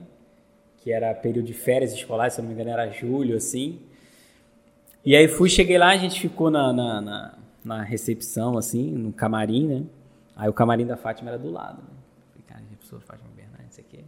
que 0.83 0.91
era 0.91 1.13
período 1.13 1.45
de 1.45 1.53
férias 1.53 1.93
escolares, 1.93 2.33
se 2.33 2.41
eu 2.41 2.43
não 2.43 2.49
me 2.49 2.55
engano 2.55 2.71
era 2.71 2.89
julho, 2.91 3.37
assim. 3.37 3.79
E 5.05 5.15
aí 5.15 5.29
fui, 5.29 5.49
cheguei 5.49 5.77
lá, 5.77 5.89
a 5.89 5.97
gente 5.97 6.19
ficou 6.19 6.51
na, 6.51 6.73
na, 6.73 6.99
na, 6.99 7.33
na 7.69 7.83
recepção, 7.83 8.57
assim, 8.57 8.91
no 8.91 9.13
camarim, 9.13 9.67
né? 9.67 9.83
Aí 10.35 10.49
o 10.49 10.53
camarim 10.53 10.85
da 10.85 10.97
Fátima 10.97 11.29
era 11.29 11.37
do 11.37 11.51
lado, 11.51 11.77
né? 11.77 11.89
Falei, 12.31 12.45
cara, 12.47 12.61
já 12.61 12.77
pensou 12.77 12.99
Fátima 13.01 13.29
Bernardes, 13.35 13.71
isso 13.71 13.81
aqui. 13.81 14.03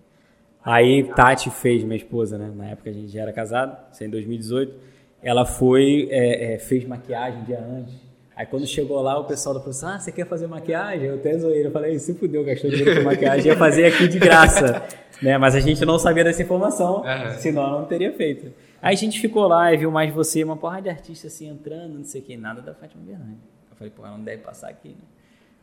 Aí 0.64 1.04
Tati 1.16 1.50
fez, 1.50 1.84
minha 1.84 1.96
esposa, 1.96 2.38
né? 2.38 2.52
Na 2.56 2.66
época 2.66 2.90
a 2.90 2.94
gente 2.94 3.10
já 3.10 3.22
era 3.22 3.32
casado, 3.32 3.78
isso 3.92 4.04
é 4.04 4.08
em 4.08 4.10
2018. 4.10 4.74
Ela 5.22 5.46
foi, 5.46 6.08
é, 6.10 6.54
é, 6.54 6.60
fez 6.60 6.86
maquiagem 6.86 7.42
um 7.42 7.44
dia 7.44 7.60
antes. 7.60 7.94
Aí 8.36 8.46
quando 8.48 8.66
chegou 8.66 9.00
lá, 9.02 9.20
o 9.20 9.26
pessoal 9.26 9.54
da 9.54 9.62
produção, 9.62 9.90
ah, 9.90 10.00
você 10.00 10.12
quer 10.12 10.26
fazer 10.26 10.48
maquiagem? 10.48 11.08
Eu 11.08 11.16
até 11.16 11.38
zoei, 11.38 11.66
eu 11.66 11.72
falei, 11.72 12.00
se 12.00 12.16
fudeu, 12.16 12.44
gastou 12.44 12.72
dinheiro 12.72 12.96
com 12.96 13.04
maquiagem, 13.04 13.46
ia 13.48 13.58
fazer 13.58 13.86
aqui 13.86 14.08
de 14.08 14.18
graça. 14.18 14.82
né? 15.22 15.38
Mas 15.38 15.54
a 15.54 15.60
gente 15.60 15.86
não 15.86 16.00
sabia 16.00 16.24
dessa 16.24 16.42
informação, 16.42 17.06
Aham. 17.06 17.38
senão 17.38 17.64
eu 17.64 17.80
não 17.82 17.86
teria 17.86 18.12
feito. 18.14 18.52
Aí 18.82 18.96
a 18.96 18.98
gente 18.98 19.20
ficou 19.20 19.48
lá 19.48 19.72
e 19.72 19.78
viu 19.78 19.92
mais 19.92 20.12
você, 20.12 20.44
uma 20.44 20.58
porra 20.58 20.82
de 20.82 20.90
artista 20.90 21.28
assim 21.28 21.48
entrando, 21.48 22.00
não 22.00 22.04
sei 22.04 22.22
o 22.22 22.24
que, 22.24 22.36
nada 22.36 22.62
da 22.62 22.74
Fátima 22.74 23.04
Bernardes. 23.06 23.51
Falei, 23.82 23.94
pô, 23.96 24.06
ela 24.06 24.16
não 24.16 24.24
deve 24.24 24.44
passar 24.44 24.70
aqui, 24.70 24.90
né? 24.90 25.04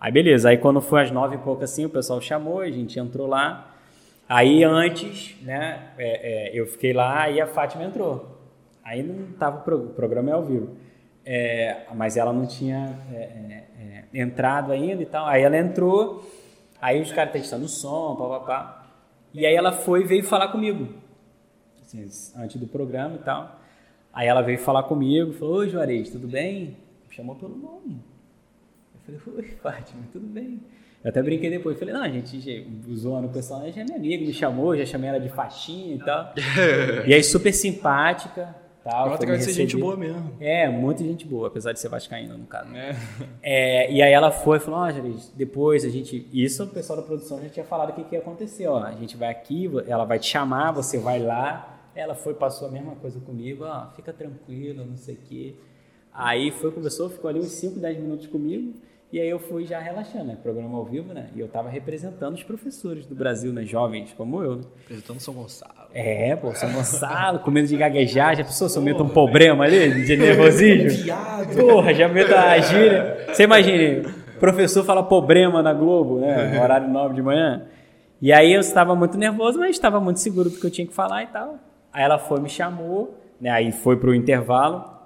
Aí 0.01 0.11
beleza, 0.11 0.49
aí 0.49 0.59
quando 0.59 0.81
foi 0.81 1.03
às 1.03 1.11
nove 1.13 1.37
e 1.37 1.39
pouco 1.39 1.63
assim, 1.63 1.85
o 1.85 1.89
pessoal 1.89 2.21
chamou, 2.21 2.61
a 2.61 2.71
gente 2.71 2.99
entrou 2.99 3.29
lá. 3.29 3.77
Aí 4.29 4.65
antes, 4.65 5.37
né, 5.43 5.91
é, 5.97 6.49
é, 6.49 6.51
eu 6.53 6.67
fiquei 6.67 6.93
lá 6.93 7.31
e 7.31 7.41
a 7.41 7.47
Fátima 7.47 7.85
entrou. 7.85 8.41
Aí 8.83 9.05
não 9.05 9.33
tava 9.39 9.59
o 9.59 9.89
programa 9.91 10.31
é 10.31 10.33
ao 10.33 10.45
vivo. 10.45 10.77
É, 11.25 11.87
mas 11.95 12.17
ela 12.17 12.33
não 12.33 12.45
tinha 12.45 12.99
é, 13.13 13.17
é, 13.17 13.65
é, 14.13 14.21
entrado 14.21 14.73
ainda 14.73 15.01
e 15.01 15.07
tal. 15.07 15.27
Aí 15.27 15.43
ela 15.43 15.57
entrou, 15.57 16.29
aí 16.81 17.01
os 17.01 17.13
caras 17.13 17.33
testando 17.33 17.67
o 17.67 17.69
som, 17.69 18.17
papapá. 18.17 18.85
E 19.33 19.47
aí 19.47 19.55
ela 19.55 19.71
foi 19.71 20.03
e 20.03 20.05
veio 20.05 20.25
falar 20.25 20.49
comigo. 20.49 20.89
Assim, 21.83 22.05
antes 22.37 22.57
do 22.57 22.67
programa 22.67 23.15
e 23.15 23.19
tal. 23.19 23.61
Aí 24.13 24.27
ela 24.27 24.43
veio 24.43 24.59
falar 24.59 24.83
comigo, 24.83 25.33
falou, 25.35 25.59
oi 25.59 25.69
Juarez, 25.69 26.11
tudo 26.11 26.27
bem? 26.27 26.77
Me 27.09 27.15
chamou 27.15 27.35
pelo 27.37 27.57
nome. 27.57 28.01
Eu 29.09 29.19
falei, 29.19 29.39
oi 29.39 29.51
Fátima, 29.63 30.03
tudo 30.13 30.27
bem? 30.27 30.61
Eu 31.03 31.11
até 31.11 31.23
brinquei 31.23 31.49
depois, 31.49 31.79
falei, 31.79 31.95
não, 31.95 32.03
a 32.03 32.09
gente 32.09 32.67
zoando 32.93 33.29
o 33.29 33.31
pessoal, 33.31 33.61
já 33.71 33.81
é 33.81 33.85
minha 33.85 33.97
amiga, 33.97 34.25
me 34.25 34.33
chamou, 34.33 34.77
já 34.77 34.85
chamei 34.85 35.09
ela 35.09 35.21
de 35.21 35.29
faixinha 35.29 35.95
e 35.95 35.99
tal. 35.99 36.35
e 37.07 37.15
aí 37.15 37.23
super 37.23 37.53
simpática, 37.53 38.55
tal. 38.83 39.11
Me 39.11 39.19
que 39.19 39.39
ser 39.41 39.53
gente 39.53 39.77
boa 39.77 39.97
mesmo. 39.97 40.33
É, 40.41 40.69
muita 40.69 41.05
gente 41.05 41.27
boa, 41.27 41.49
apesar 41.49 41.73
de 41.73 41.81
ser 41.81 41.89
vascaína 41.89 42.37
no 42.37 42.47
caso. 42.47 42.75
É. 42.75 42.97
É, 43.43 43.93
e 43.93 44.03
aí 44.03 44.13
ela 44.13 44.31
foi 44.31 44.57
e 44.57 44.61
falou, 44.61 44.81
ó, 44.81 44.91
Jaris, 44.91 45.33
depois 45.37 45.85
a 45.85 45.89
gente. 45.89 46.27
Isso 46.33 46.65
o 46.65 46.69
pessoal 46.69 46.99
da 46.99 47.05
produção 47.05 47.41
já 47.43 47.49
tinha 47.49 47.65
falado 47.65 47.91
o 47.91 47.93
que, 47.93 48.05
que 48.05 48.15
ia 48.15 48.21
acontecer, 48.21 48.67
ó. 48.67 48.83
A 48.83 48.93
gente 48.93 49.17
vai 49.17 49.29
aqui, 49.29 49.71
ela 49.87 50.05
vai 50.05 50.19
te 50.19 50.27
chamar, 50.27 50.73
você 50.73 50.99
vai 50.99 51.21
lá. 51.21 51.77
Ela 51.95 52.15
foi, 52.15 52.35
passou 52.35 52.69
a 52.69 52.71
mesma 52.71 52.95
coisa 52.97 53.19
comigo, 53.21 53.65
ó, 53.65 53.89
fica 53.97 54.13
tranquilo, 54.13 54.85
não 54.85 54.97
sei 54.97 55.17
o 55.17 55.19
quê. 55.19 55.55
Aí 56.13 56.51
foi, 56.51 56.71
conversou, 56.71 57.09
ficou 57.09 57.29
ali 57.29 57.39
uns 57.39 57.53
5, 57.53 57.79
10 57.79 57.99
minutos 57.99 58.27
comigo. 58.27 58.75
E 59.11 59.19
aí 59.19 59.29
eu 59.31 59.39
fui 59.39 59.65
já 59.65 59.79
relaxando, 59.81 60.25
né? 60.25 60.37
Programa 60.43 60.77
ao 60.77 60.85
vivo, 60.85 61.15
né? 61.15 61.29
E 61.35 61.41
eu 61.41 61.49
tava 61.49 61.71
representando 61.71 62.35
os 62.35 62.43
professores 62.43 63.07
do 63.07 63.15
Brasil, 63.15 63.51
né? 63.55 63.65
Jovens 63.65 64.13
como 64.13 64.43
eu, 64.43 64.57
né? 64.57 64.63
Apresentando 64.85 65.21
São 65.21 65.33
Gonçalo. 65.33 65.89
É, 65.95 66.37
pô, 66.37 66.55
São 66.55 66.71
Gonçalo, 66.71 67.39
com 67.39 67.51
medo 67.51 67.67
de 67.67 67.77
gaguejar, 67.77 68.37
já 68.37 68.45
pensou 68.45 68.69
se 68.69 68.77
eu 68.77 68.83
meto 68.83 69.03
um 69.03 69.09
problema 69.09 69.65
ali, 69.65 70.05
de 70.05 70.15
nervosismo? 70.15 71.15
Porra, 71.59 71.95
já 71.95 72.07
meto 72.07 72.35
a 72.35 72.59
gíria. 72.59 73.27
Você 73.33 73.45
imagina, 73.45 74.13
professor 74.39 74.85
fala 74.85 75.03
problema 75.03 75.63
na 75.63 75.73
Globo, 75.73 76.21
né, 76.21 76.61
horário 76.63 76.89
nobre 76.89 77.15
de 77.15 77.23
manhã. 77.23 77.67
E 78.21 78.31
aí 78.31 78.53
eu 78.53 78.61
estava 78.61 78.95
muito 78.95 79.17
nervoso, 79.17 79.59
mas 79.59 79.71
estava 79.71 79.99
muito 80.01 80.21
seguro 80.21 80.51
do 80.51 80.61
que 80.61 80.67
eu 80.67 80.71
tinha 80.71 80.87
que 80.87 80.93
falar 80.93 81.23
e 81.23 81.29
tal. 81.29 81.59
Aí 81.91 82.03
ela 82.03 82.19
foi, 82.19 82.41
me 82.41 82.51
chamou, 82.51 83.19
né, 83.41 83.49
aí 83.49 83.73
foi 83.73 83.97
pro 83.97 84.15
intervalo, 84.15 84.98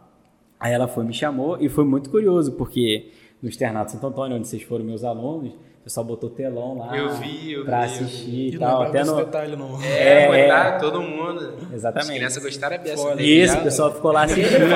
aí 0.62 0.72
ela 0.72 0.86
foi, 0.86 1.04
me 1.04 1.12
chamou, 1.12 1.58
e 1.60 1.68
foi 1.68 1.84
muito 1.84 2.08
curioso, 2.08 2.52
porque 2.52 3.10
no 3.42 3.48
Externato 3.48 3.90
Santo 3.90 4.06
Antônio, 4.06 4.36
onde 4.36 4.46
vocês 4.46 4.62
foram 4.62 4.84
meus 4.84 5.02
alunos, 5.02 5.52
o 5.52 5.82
pessoal 5.82 6.06
botou 6.06 6.30
telão 6.30 6.78
lá 6.78 6.96
Eu 6.96 7.10
vi, 7.14 7.54
eu 7.54 7.64
pra 7.64 7.80
vi, 7.80 7.98
eu 7.98 8.04
assistir 8.06 8.30
E 8.30 8.48
e 8.50 8.52
não 8.52 8.60
tal, 8.60 8.82
até 8.82 9.02
no... 9.02 9.16
detalhe, 9.16 9.56
não. 9.56 9.82
É, 9.82 10.22
É, 10.22 10.46
botar 10.46 10.78
todo 10.78 11.02
mundo. 11.02 11.54
Exatamente. 11.74 12.10
As 12.10 12.16
crianças 12.16 12.42
gostaram 12.44 12.76
a 12.76 12.78
beça 12.78 13.02
Foda. 13.02 13.16
dele. 13.16 13.42
Isso, 13.42 13.58
o 13.58 13.62
pessoal 13.62 13.92
ficou 13.92 14.12
lá 14.12 14.22
assistindo. 14.22 14.72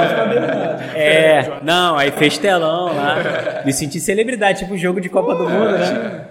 É, 0.96 1.60
não, 1.62 1.96
aí 1.96 2.10
fez 2.10 2.36
telão 2.38 2.86
lá. 2.86 3.62
Me 3.64 3.72
senti 3.72 4.00
celebridade, 4.00 4.58
tipo 4.58 4.76
jogo 4.76 5.00
de 5.00 5.08
Copa 5.08 5.36
do 5.36 5.48
Mundo, 5.48 5.78
né? 5.78 6.26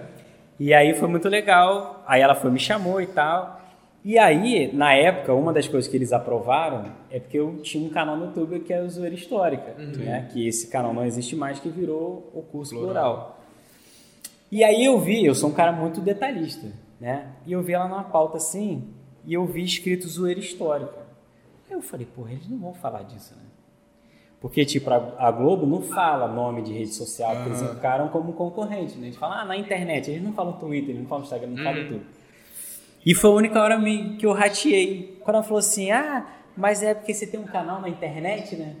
E 0.60 0.74
aí 0.74 0.92
foi 0.92 1.08
muito 1.08 1.26
legal. 1.28 2.04
Aí 2.06 2.20
ela 2.20 2.34
foi, 2.34 2.50
me 2.50 2.58
chamou 2.58 3.00
e 3.00 3.06
tal. 3.06 3.58
E 4.06 4.16
aí, 4.18 4.72
na 4.72 4.94
época, 4.94 5.34
uma 5.34 5.52
das 5.52 5.66
coisas 5.66 5.90
que 5.90 5.96
eles 5.96 6.12
aprovaram 6.12 6.92
é 7.10 7.18
porque 7.18 7.36
eu 7.36 7.56
tinha 7.56 7.84
um 7.84 7.90
canal 7.90 8.16
no 8.16 8.26
YouTube 8.26 8.60
que 8.60 8.72
é 8.72 8.80
o 8.80 8.88
Zoeira 8.88 9.16
Histórica, 9.16 9.74
né? 9.98 10.28
Que 10.32 10.46
esse 10.46 10.68
canal 10.68 10.94
não 10.94 11.04
existe 11.04 11.34
mais, 11.34 11.58
que 11.58 11.68
virou 11.68 12.30
o 12.32 12.40
curso 12.40 12.72
plural. 12.76 13.40
E 14.48 14.62
aí 14.62 14.84
eu 14.84 15.00
vi, 15.00 15.26
eu 15.26 15.34
sou 15.34 15.50
um 15.50 15.52
cara 15.52 15.72
muito 15.72 16.00
detalhista, 16.00 16.68
né? 17.00 17.32
E 17.44 17.50
eu 17.52 17.60
vi 17.64 17.72
ela 17.72 17.88
numa 17.88 18.04
pauta 18.04 18.36
assim, 18.36 18.84
e 19.24 19.34
eu 19.34 19.44
vi 19.44 19.64
escrito 19.64 20.06
Zoeira 20.06 20.38
Histórica. 20.38 21.04
Aí 21.68 21.74
eu 21.74 21.82
falei, 21.82 22.06
porra, 22.06 22.30
eles 22.30 22.48
não 22.48 22.58
vão 22.58 22.74
falar 22.74 23.02
disso, 23.02 23.34
né? 23.34 23.42
Porque, 24.40 24.64
tipo, 24.64 24.88
a 24.88 25.30
Globo 25.32 25.66
não 25.66 25.82
fala 25.82 26.28
nome 26.28 26.62
de 26.62 26.72
rede 26.72 26.94
social, 26.94 27.34
porque 27.34 27.48
eles 27.48 27.62
encaram 27.62 28.06
como 28.06 28.34
concorrente, 28.34 28.96
né? 28.98 29.08
Eles 29.08 29.16
falam, 29.16 29.38
ah, 29.38 29.44
na 29.44 29.56
internet, 29.56 30.08
eles 30.12 30.22
não 30.22 30.32
falam 30.32 30.52
Twitter, 30.52 30.90
eles 30.90 31.00
não 31.00 31.08
falam 31.08 31.24
Instagram, 31.24 31.48
não 31.48 31.64
falam 31.64 31.88
tudo. 31.88 32.15
E 33.06 33.14
foi 33.14 33.30
a 33.30 33.34
única 33.34 33.62
hora 33.62 33.80
que 34.18 34.26
eu 34.26 34.32
rateei. 34.32 35.16
Quando 35.20 35.36
ela 35.36 35.44
falou 35.44 35.60
assim, 35.60 35.92
ah, 35.92 36.26
mas 36.56 36.82
é 36.82 36.92
porque 36.92 37.14
você 37.14 37.24
tem 37.24 37.38
um 37.38 37.46
canal 37.46 37.80
na 37.80 37.88
internet, 37.88 38.56
né? 38.56 38.74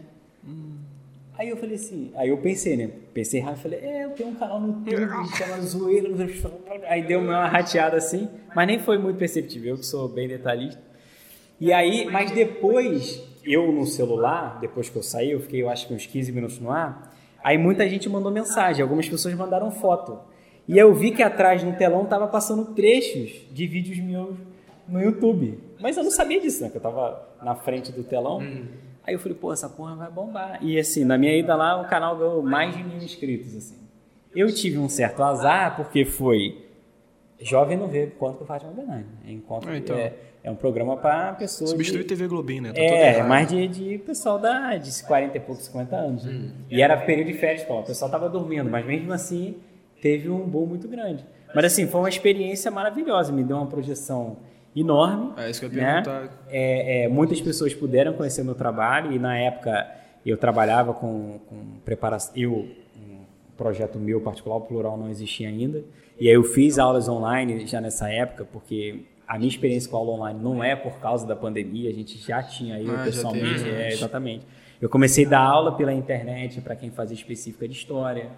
Aí 1.38 1.50
eu 1.50 1.56
falei 1.56 1.76
assim, 1.76 2.10
aí 2.16 2.30
eu 2.30 2.38
pensei, 2.38 2.76
né? 2.76 2.90
Pensei 3.12 3.40
errado, 3.40 3.58
falei, 3.58 3.78
é, 3.78 4.04
eu 4.04 4.10
tenho 4.10 4.30
um 4.30 4.34
canal 4.34 4.58
no 4.58 4.68
YouTube, 4.68 5.28
chama 5.36 5.60
Zoeira. 5.60 6.08
Aí 6.88 7.02
deu 7.02 7.20
uma 7.20 7.46
rateada 7.46 7.96
assim, 7.96 8.28
mas 8.54 8.66
nem 8.66 8.78
foi 8.78 8.96
muito 8.98 9.18
perceptível, 9.18 9.74
eu 9.74 9.78
que 9.78 9.86
sou 9.86 10.08
bem 10.08 10.26
detalhista. 10.26 10.80
E 11.60 11.72
aí, 11.72 12.06
mas 12.10 12.30
depois, 12.30 13.22
eu 13.44 13.70
no 13.70 13.86
celular, 13.86 14.58
depois 14.60 14.88
que 14.88 14.96
eu 14.96 15.02
saí, 15.02 15.30
eu 15.30 15.40
fiquei, 15.40 15.62
eu 15.62 15.68
acho 15.68 15.86
que 15.86 15.94
uns 15.94 16.06
15 16.06 16.32
minutos 16.32 16.58
no 16.58 16.70
ar, 16.70 17.14
aí 17.44 17.58
muita 17.58 17.88
gente 17.88 18.08
mandou 18.08 18.32
mensagem, 18.32 18.82
algumas 18.82 19.08
pessoas 19.08 19.34
mandaram 19.34 19.70
foto. 19.70 20.18
E 20.68 20.76
eu 20.78 20.92
vi 20.94 21.12
que 21.12 21.22
atrás 21.22 21.62
no 21.62 21.72
telão 21.74 22.04
tava 22.06 22.26
passando 22.26 22.64
trechos 22.74 23.32
de 23.52 23.66
vídeos 23.66 23.98
meus 23.98 24.36
no 24.88 25.00
YouTube. 25.00 25.58
Mas 25.80 25.96
eu 25.96 26.04
não 26.04 26.10
sabia 26.10 26.40
disso, 26.40 26.62
né? 26.64 26.70
Que 26.70 26.76
eu 26.76 26.80
tava 26.80 27.28
na 27.42 27.54
frente 27.54 27.92
do 27.92 28.02
telão. 28.02 28.40
Aí 29.04 29.14
eu 29.14 29.18
falei, 29.20 29.36
pô, 29.36 29.52
essa 29.52 29.68
porra 29.68 29.94
vai 29.94 30.10
bombar. 30.10 30.58
E 30.62 30.78
assim, 30.78 31.04
na 31.04 31.16
minha 31.16 31.36
ida 31.36 31.54
lá, 31.54 31.80
o 31.80 31.88
canal 31.88 32.16
ganhou 32.16 32.42
mais 32.42 32.76
de 32.76 32.82
mil 32.82 32.96
inscritos, 32.98 33.54
assim. 33.56 33.76
Eu 34.34 34.52
tive 34.52 34.78
um 34.78 34.88
certo 34.88 35.22
azar, 35.22 35.76
porque 35.76 36.04
foi 36.04 36.66
Jovem 37.40 37.76
não 37.76 37.86
vê 37.86 38.06
quanto 38.18 38.42
o 38.42 38.46
Fátima 38.46 38.72
Bernardes. 38.72 39.06
É, 39.26 39.30
encontro, 39.30 39.70
Ah, 39.70 39.76
então. 39.76 39.96
é, 39.96 40.12
é 40.42 40.50
um 40.50 40.54
programa 40.56 40.96
para 40.96 41.34
pessoas. 41.34 41.70
Substitui 41.70 42.02
de, 42.02 42.08
TV 42.08 42.26
Globinho, 42.26 42.62
né? 42.62 42.72
Tá 42.72 42.80
é, 42.80 43.14
errado. 43.14 43.28
mais 43.28 43.48
de, 43.48 43.68
de 43.68 43.98
pessoal 43.98 44.38
da, 44.38 44.76
de 44.76 45.02
40 45.04 45.36
e 45.36 45.40
poucos, 45.40 45.64
50 45.66 45.96
anos. 45.96 46.24
né? 46.24 46.50
E 46.70 46.80
era 46.82 46.96
período 46.96 47.28
de 47.28 47.34
férias, 47.34 47.62
pô, 47.64 47.80
o 47.80 47.84
pessoal 47.84 48.10
tava 48.10 48.28
dormindo, 48.28 48.68
mas 48.70 48.84
mesmo 48.86 49.12
assim 49.12 49.56
teve 50.06 50.30
um 50.30 50.46
boom 50.46 50.66
muito 50.66 50.86
grande. 50.86 51.24
Mas 51.52 51.64
assim, 51.64 51.86
foi 51.86 52.00
uma 52.00 52.08
experiência 52.08 52.70
maravilhosa, 52.70 53.32
me 53.32 53.42
deu 53.42 53.56
uma 53.56 53.66
projeção 53.66 54.36
enorme. 54.74 55.32
É 55.36 55.50
isso 55.50 55.60
que 55.60 55.66
eu 55.66 55.72
ia 55.72 55.82
né? 55.82 56.02
perguntar. 56.02 56.44
É, 56.48 57.04
é, 57.04 57.08
muitas 57.08 57.40
pessoas 57.40 57.74
puderam 57.74 58.12
conhecer 58.12 58.44
meu 58.44 58.54
trabalho 58.54 59.12
e 59.12 59.18
na 59.18 59.36
época 59.36 59.90
eu 60.24 60.36
trabalhava 60.36 60.94
com, 60.94 61.40
com 61.48 61.56
preparação. 61.84 62.32
Eu, 62.36 62.68
um 62.96 63.24
projeto 63.56 63.98
meu 63.98 64.20
particular, 64.20 64.56
o 64.56 64.60
Plural 64.60 64.96
não 64.96 65.08
existia 65.08 65.48
ainda. 65.48 65.82
E 66.20 66.28
aí 66.28 66.34
eu 66.34 66.44
fiz 66.44 66.78
aulas 66.78 67.08
online 67.08 67.66
já 67.66 67.80
nessa 67.80 68.08
época, 68.10 68.44
porque 68.44 69.00
a 69.26 69.36
minha 69.38 69.48
experiência 69.48 69.90
com 69.90 69.96
aula 69.96 70.12
online 70.12 70.40
não 70.40 70.62
é 70.62 70.76
por 70.76 70.98
causa 70.98 71.26
da 71.26 71.34
pandemia, 71.34 71.90
a 71.90 71.92
gente 71.92 72.16
já 72.18 72.42
tinha 72.42 72.80
eu 72.80 72.94
Ah, 72.94 73.02
pessoalmente, 73.02 73.62
teve 73.64 73.70
é, 73.70 73.86
antes. 73.86 73.98
exatamente. 73.98 74.46
Eu 74.80 74.88
comecei 74.88 75.26
a 75.26 75.28
dar 75.30 75.40
aula 75.40 75.72
pela 75.72 75.92
internet 75.92 76.60
para 76.60 76.76
quem 76.76 76.90
fazia 76.90 77.16
específica 77.16 77.66
de 77.66 77.74
história. 77.74 78.30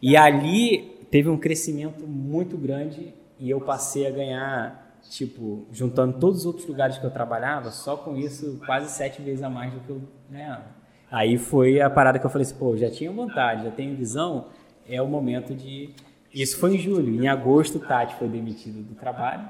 E 0.00 0.16
ali 0.16 1.06
teve 1.10 1.28
um 1.28 1.38
crescimento 1.38 2.06
muito 2.06 2.56
grande 2.56 3.14
e 3.38 3.50
eu 3.50 3.60
passei 3.60 4.06
a 4.06 4.10
ganhar, 4.10 5.00
tipo, 5.10 5.66
juntando 5.72 6.18
todos 6.18 6.40
os 6.40 6.46
outros 6.46 6.66
lugares 6.66 6.98
que 6.98 7.04
eu 7.04 7.10
trabalhava, 7.10 7.70
só 7.70 7.96
com 7.96 8.16
isso 8.16 8.60
quase 8.66 8.90
sete 8.90 9.22
vezes 9.22 9.42
a 9.42 9.48
mais 9.48 9.72
do 9.72 9.80
que 9.80 9.90
eu 9.90 10.00
ganhava. 10.30 10.64
Aí 11.10 11.38
foi 11.38 11.80
a 11.80 11.88
parada 11.88 12.18
que 12.18 12.26
eu 12.26 12.30
falei 12.30 12.46
assim, 12.46 12.56
pô, 12.56 12.76
já 12.76 12.90
tinha 12.90 13.10
vontade, 13.10 13.64
já 13.64 13.70
tenho 13.70 13.94
visão, 13.94 14.46
é 14.88 15.00
o 15.00 15.06
momento 15.06 15.54
de... 15.54 15.90
Isso 16.34 16.58
foi 16.58 16.74
em 16.74 16.78
julho. 16.78 17.22
Em 17.22 17.28
agosto, 17.28 17.78
Tati 17.78 18.14
foi 18.16 18.28
demitido 18.28 18.82
do 18.82 18.94
trabalho. 18.94 19.48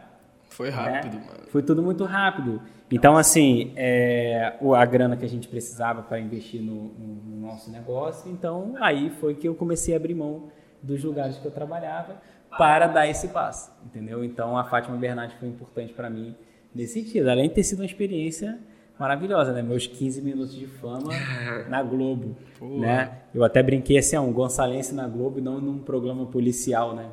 Foi 0.57 0.71
né? 0.71 0.77
rápido, 0.77 1.15
mano. 1.17 1.47
Foi 1.49 1.63
tudo 1.63 1.83
muito 1.83 2.05
rápido. 2.05 2.63
Então, 2.91 3.17
assim, 3.17 3.73
é, 3.77 4.55
a 4.75 4.85
grana 4.87 5.17
que 5.17 5.25
a 5.25 5.29
gente 5.29 5.49
precisava 5.49 6.03
para 6.03 6.19
investir 6.19 6.63
no, 6.63 6.85
no- 6.95 7.15
no 7.27 7.47
nosso 7.47 7.71
negócio, 7.71 8.31
então 8.31 8.75
aí 8.81 9.11
foi 9.11 9.35
que 9.35 9.47
eu 9.47 9.55
comecei 9.55 9.93
a 9.93 9.99
abrir 9.99 10.15
mão 10.15 10.45
dos 10.83 11.05
lugares 11.05 11.37
que 11.37 11.45
eu 11.45 11.51
trabalhava 11.51 12.17
para 12.57 12.87
dar 12.87 13.07
esse 13.07 13.29
passo, 13.29 13.71
entendeu? 13.85 14.25
Então, 14.25 14.57
a 14.57 14.65
Fátima 14.65 14.97
Bernardi 14.97 15.35
foi 15.39 15.49
importante 15.49 15.93
para 15.93 16.09
mim 16.09 16.35
nesse 16.75 16.95
sentido. 17.03 17.29
Além 17.29 17.49
de 17.49 17.55
ter 17.57 17.65
sido 17.65 17.81
uma 17.81 17.85
experiência 17.87 18.59
maravilhosa, 18.99 19.53
né? 19.53 19.61
Meus 19.63 19.87
15 19.87 20.23
minutos 20.23 20.55
de 20.55 20.67
fama 20.67 21.11
na 21.69 21.83
Globo, 21.83 22.35
né? 22.63 23.19
Eu 23.35 23.45
até 23.45 23.63
brinquei 23.63 23.99
assim, 23.99 24.17
um 24.17 24.33
gonçalense 24.33 24.95
na 24.95 25.07
Globo 25.07 25.39
e 25.39 25.43
não 25.43 25.61
num 25.61 25.79
programa 25.81 26.25
policial, 26.27 26.95
né? 26.95 27.11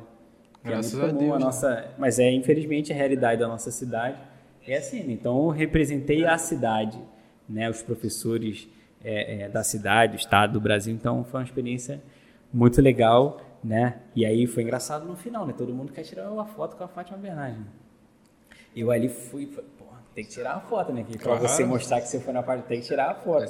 Que 0.64 0.70
Graças 0.70 0.98
é 0.98 1.02
a 1.04 1.06
Deus, 1.08 1.32
né? 1.32 1.38
nossa, 1.38 1.90
mas 1.98 2.18
é 2.18 2.30
infelizmente 2.30 2.90
a 2.92 2.96
realidade 2.96 3.40
da 3.40 3.46
nossa 3.48 3.70
cidade 3.70 4.16
é 4.66 4.78
assim. 4.78 5.02
né? 5.02 5.12
Então 5.12 5.36
eu 5.44 5.48
representei 5.50 6.24
a 6.24 6.38
cidade, 6.38 6.98
né? 7.48 7.68
Os 7.68 7.82
professores 7.82 8.66
é, 9.04 9.42
é, 9.42 9.48
da 9.48 9.62
cidade, 9.62 10.16
do 10.16 10.18
estado, 10.18 10.54
do 10.54 10.60
Brasil. 10.60 10.94
Então 10.94 11.22
foi 11.24 11.40
uma 11.40 11.44
experiência 11.46 12.02
muito 12.52 12.80
legal, 12.80 13.40
né? 13.62 13.96
E 14.16 14.24
aí 14.24 14.46
foi 14.46 14.62
engraçado 14.62 15.04
no 15.06 15.14
final, 15.16 15.46
né? 15.46 15.52
Todo 15.56 15.72
mundo 15.74 15.92
quer 15.92 16.02
tirar 16.02 16.30
uma 16.30 16.46
foto 16.46 16.76
com 16.76 16.84
a 16.84 16.88
Fátima 16.88 17.18
Bernardes. 17.18 17.58
né? 17.58 17.66
Eu 18.74 18.90
ali 18.90 19.08
fui, 19.10 19.46
falei, 19.46 19.68
pô, 19.78 19.84
tem 20.14 20.24
que 20.24 20.30
tirar 20.30 20.54
a 20.54 20.60
foto, 20.60 20.92
né? 20.92 21.04
Que 21.06 21.18
pra 21.18 21.36
Claro. 21.36 21.46
você 21.48 21.64
mostrar 21.64 22.00
que 22.00 22.08
você 22.08 22.18
foi 22.20 22.32
na 22.32 22.42
parte, 22.42 22.64
tem 22.66 22.80
que 22.80 22.86
tirar 22.86 23.10
a 23.10 23.14
foto. 23.14 23.46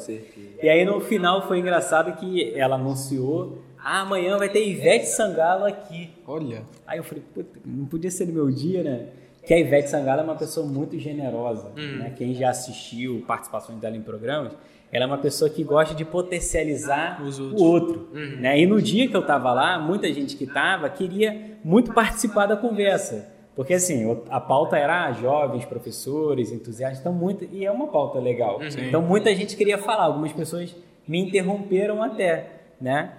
E 0.62 0.68
aí 0.68 0.84
no 0.84 1.00
final 1.00 1.46
foi 1.46 1.60
engraçado 1.60 2.12
que 2.16 2.52
ela 2.58 2.74
anunciou, 2.74 3.62
ah, 3.84 4.00
amanhã 4.00 4.38
vai 4.38 4.48
ter 4.48 4.66
Ivete 4.66 5.06
Sangalo 5.06 5.66
aqui. 5.66 6.10
Olha, 6.26 6.62
Aí 6.86 6.98
eu 6.98 7.04
falei, 7.04 7.22
puta, 7.34 7.60
não 7.66 7.84
podia 7.84 8.10
ser 8.10 8.26
no 8.26 8.32
meu 8.32 8.50
dia, 8.50 8.82
né? 8.82 9.08
Que 9.46 9.52
a 9.52 9.58
Ivete 9.58 9.90
Sangalo 9.90 10.22
é 10.22 10.24
uma 10.24 10.36
pessoa 10.36 10.66
muito 10.66 10.98
generosa, 10.98 11.68
né? 11.76 12.14
Quem 12.16 12.34
já 12.34 12.48
assistiu 12.48 13.22
participações 13.26 13.78
dela 13.78 13.94
em 13.94 14.00
programas, 14.00 14.54
ela 14.90 15.04
é 15.04 15.06
uma 15.06 15.18
pessoa 15.18 15.50
que 15.50 15.62
gosta 15.62 15.94
de 15.94 16.02
potencializar 16.02 17.20
Os 17.22 17.38
o 17.38 17.56
outro, 17.56 18.08
né? 18.40 18.58
E 18.58 18.64
no 18.66 18.80
dia 18.80 19.06
que 19.06 19.14
eu 19.14 19.26
tava 19.26 19.52
lá, 19.52 19.78
muita 19.78 20.10
gente 20.10 20.34
que 20.34 20.46
tava 20.46 20.88
queria 20.88 21.58
muito 21.62 21.92
participar 21.92 22.46
da 22.46 22.56
conversa. 22.56 23.28
Porque 23.54 23.74
assim, 23.74 24.18
a 24.30 24.40
pauta 24.40 24.78
era 24.78 25.04
ah, 25.06 25.12
jovens, 25.12 25.64
professores, 25.66 26.50
entusiastas, 26.50 27.00
então 27.00 27.12
muito, 27.12 27.46
e 27.52 27.66
é 27.66 27.70
uma 27.70 27.88
pauta 27.88 28.18
legal. 28.18 28.60
Então 28.88 29.02
muita 29.02 29.34
gente 29.34 29.56
queria 29.56 29.76
falar, 29.76 30.04
algumas 30.04 30.32
pessoas 30.32 30.74
me 31.06 31.18
interromperam 31.20 32.02
até, 32.02 32.50
né? 32.80 33.12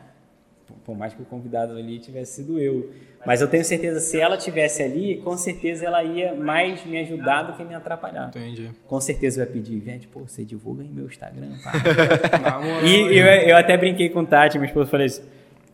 Por- 0.83 0.95
mais 0.97 1.13
que 1.13 1.21
o 1.21 1.25
convidado 1.25 1.73
ali 1.73 1.99
tivesse 1.99 2.41
sido 2.43 2.59
eu. 2.59 2.91
Mas 3.25 3.41
eu 3.41 3.47
tenho 3.47 3.65
certeza, 3.65 3.99
se 3.99 4.19
ela 4.19 4.37
tivesse 4.37 4.83
ali, 4.83 5.17
com 5.17 5.35
certeza 5.35 5.85
ela 5.85 6.03
ia 6.03 6.33
mais 6.35 6.85
me 6.85 6.99
ajudar 6.99 7.43
do 7.43 7.53
que 7.53 7.63
me 7.63 7.73
atrapalhar. 7.73 8.27
entendi. 8.29 8.69
Com 8.87 9.01
certeza 9.01 9.41
eu 9.41 9.45
ia 9.45 9.51
pedir, 9.51 9.73
Ivete, 9.75 10.07
pô, 10.07 10.21
você 10.21 10.43
divulga 10.43 10.83
em 10.83 10.89
meu 10.89 11.05
Instagram, 11.05 11.49
pá. 11.63 11.71
E 12.85 13.17
eu, 13.17 13.25
eu 13.25 13.57
até 13.57 13.75
brinquei 13.77 14.09
com 14.09 14.19
o 14.19 14.25
Tati, 14.25 14.57
minha 14.57 14.67
esposa, 14.67 14.89
falei 14.89 15.07
assim, 15.07 15.23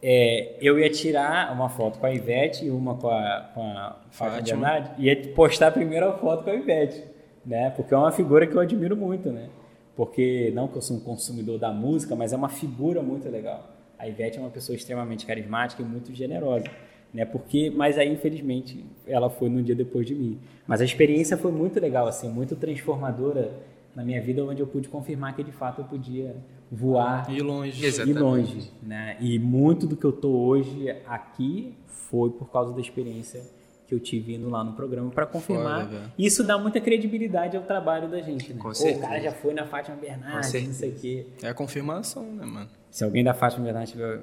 é, 0.01 0.55
eu 0.61 0.79
ia 0.79 0.89
tirar 0.89 1.53
uma 1.53 1.69
foto 1.69 1.99
com 1.99 2.05
a 2.05 2.13
Ivete 2.13 2.65
e 2.65 2.71
uma 2.71 2.95
com 2.95 3.09
a, 3.09 3.49
com 3.53 3.61
a 3.61 3.95
Fátima 4.09 4.95
e 4.97 5.05
ia 5.05 5.15
postar 5.33 5.71
primeiro 5.71 6.07
a 6.09 6.13
foto 6.17 6.43
com 6.43 6.49
a 6.49 6.55
Ivete, 6.55 7.03
né? 7.45 7.69
Porque 7.75 7.93
é 7.93 7.97
uma 7.97 8.11
figura 8.11 8.47
que 8.47 8.55
eu 8.55 8.59
admiro 8.61 8.95
muito, 8.95 9.29
né? 9.31 9.49
Porque, 9.95 10.51
não 10.55 10.67
que 10.67 10.77
eu 10.77 10.81
sou 10.81 10.97
um 10.97 10.99
consumidor 11.01 11.59
da 11.59 11.71
música, 11.71 12.15
mas 12.15 12.33
é 12.33 12.35
uma 12.37 12.49
figura 12.49 13.03
muito 13.03 13.29
legal. 13.29 13.70
A 14.01 14.07
Ivete 14.07 14.39
é 14.39 14.41
uma 14.41 14.49
pessoa 14.49 14.75
extremamente 14.75 15.27
carismática 15.27 15.81
e 15.83 15.85
muito 15.85 16.11
generosa, 16.13 16.65
né? 17.13 17.23
Porque, 17.23 17.69
mas 17.69 17.99
aí, 17.99 18.11
infelizmente, 18.11 18.83
ela 19.05 19.29
foi 19.29 19.47
no 19.47 19.61
dia 19.61 19.75
depois 19.75 20.07
de 20.07 20.15
mim. 20.15 20.39
Mas 20.65 20.81
a 20.81 20.85
experiência 20.85 21.37
foi 21.37 21.51
muito 21.51 21.79
legal, 21.79 22.07
assim, 22.07 22.27
muito 22.27 22.55
transformadora 22.55 23.51
na 23.95 24.03
minha 24.03 24.19
vida, 24.19 24.43
onde 24.43 24.59
eu 24.59 24.65
pude 24.65 24.89
confirmar 24.89 25.35
que, 25.35 25.43
de 25.43 25.51
fato, 25.51 25.81
eu 25.81 25.85
podia 25.85 26.35
voar 26.71 27.29
Ir 27.29 27.43
longe. 27.43 27.85
Exatamente. 27.85 28.17
e 28.17 28.21
longe, 28.23 28.71
né? 28.81 29.17
E 29.19 29.37
muito 29.37 29.85
do 29.85 29.95
que 29.95 30.05
eu 30.05 30.11
tô 30.13 30.29
hoje 30.31 30.89
aqui 31.05 31.75
foi 31.85 32.31
por 32.31 32.49
causa 32.49 32.73
da 32.73 32.81
experiência 32.81 33.41
que 33.85 33.93
eu 33.93 33.99
tive 33.99 34.33
indo 34.33 34.49
lá 34.49 34.63
no 34.63 34.73
programa 34.73 35.11
para 35.11 35.27
confirmar. 35.27 35.85
Foda. 35.85 36.13
Isso 36.17 36.43
dá 36.43 36.57
muita 36.57 36.79
credibilidade 36.81 37.55
ao 37.55 37.63
trabalho 37.63 38.09
da 38.09 38.19
gente, 38.21 38.51
né? 38.51 38.57
Com 38.57 38.63
Pô, 38.63 38.69
o 38.69 38.73
certeza. 38.73 39.05
cara 39.05 39.19
já 39.21 39.31
foi 39.31 39.53
na 39.53 39.65
Fátima 39.65 39.97
Bernardes, 39.97 40.51
Com 40.51 40.59
não 40.67 40.73
sei 40.73 40.89
o 40.89 40.95
quê. 40.95 41.27
É 41.43 41.49
a 41.49 41.53
confirmação, 41.53 42.23
né, 42.23 42.45
mano? 42.45 42.69
Se 42.91 43.03
alguém 43.05 43.23
da 43.23 43.33
Fátima 43.33 43.63
Bernardes 43.63 43.89
estiver 43.89 44.19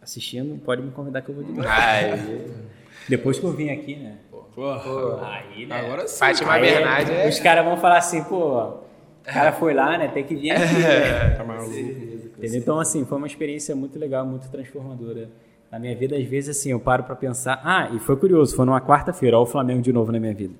assistindo, 0.00 0.58
pode 0.64 0.82
me 0.82 0.90
convidar 0.90 1.20
que 1.20 1.28
eu 1.28 1.34
vou 1.34 1.44
de 1.44 1.52
novo. 1.52 1.68
Depois 3.08 3.38
que 3.38 3.44
eu 3.44 3.52
vim 3.52 3.68
aqui, 3.68 3.96
né? 3.96 4.16
Porra. 4.54 5.28
Aí, 5.28 5.66
né? 5.66 5.78
Agora 5.78 6.08
sim. 6.08 6.18
Fátima 6.18 6.54
Aí, 6.54 6.62
Bernardi 6.62 7.12
é. 7.12 7.28
Os 7.28 7.38
caras 7.38 7.64
vão 7.64 7.76
falar 7.76 7.98
assim, 7.98 8.24
pô, 8.24 8.60
o 8.60 8.80
cara 9.24 9.52
foi 9.52 9.74
lá, 9.74 9.98
né? 9.98 10.08
Tem 10.08 10.24
que 10.24 10.34
vir 10.34 10.50
aqui, 10.50 10.74
né? 10.74 11.30
Tá 11.36 11.44
maluco. 11.44 11.70
Entendeu? 11.70 12.58
Então, 12.58 12.80
assim, 12.80 13.04
foi 13.04 13.18
uma 13.18 13.26
experiência 13.26 13.76
muito 13.76 13.98
legal, 13.98 14.24
muito 14.26 14.48
transformadora. 14.48 15.28
Na 15.70 15.78
minha 15.78 15.94
vida, 15.94 16.16
às 16.16 16.24
vezes, 16.24 16.56
assim, 16.56 16.70
eu 16.70 16.80
paro 16.80 17.04
pra 17.04 17.14
pensar. 17.14 17.60
Ah, 17.62 17.90
e 17.92 17.98
foi 17.98 18.16
curioso, 18.16 18.56
foi 18.56 18.64
numa 18.64 18.80
quarta-feira, 18.80 19.38
ó, 19.38 19.42
o 19.42 19.46
Flamengo 19.46 19.82
de 19.82 19.92
novo 19.92 20.10
na 20.10 20.18
minha 20.18 20.34
vida. 20.34 20.54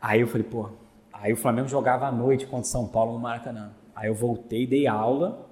Aí 0.00 0.20
eu 0.20 0.26
falei, 0.26 0.46
pô. 0.48 0.70
Aí 1.12 1.32
o 1.32 1.36
Flamengo 1.36 1.68
jogava 1.68 2.06
à 2.06 2.12
noite 2.12 2.46
contra 2.46 2.62
o 2.62 2.64
São 2.64 2.88
Paulo 2.88 3.12
no 3.12 3.18
Maracanã. 3.18 3.70
Aí 3.94 4.08
eu 4.08 4.14
voltei, 4.14 4.66
dei 4.66 4.86
aula, 4.86 5.46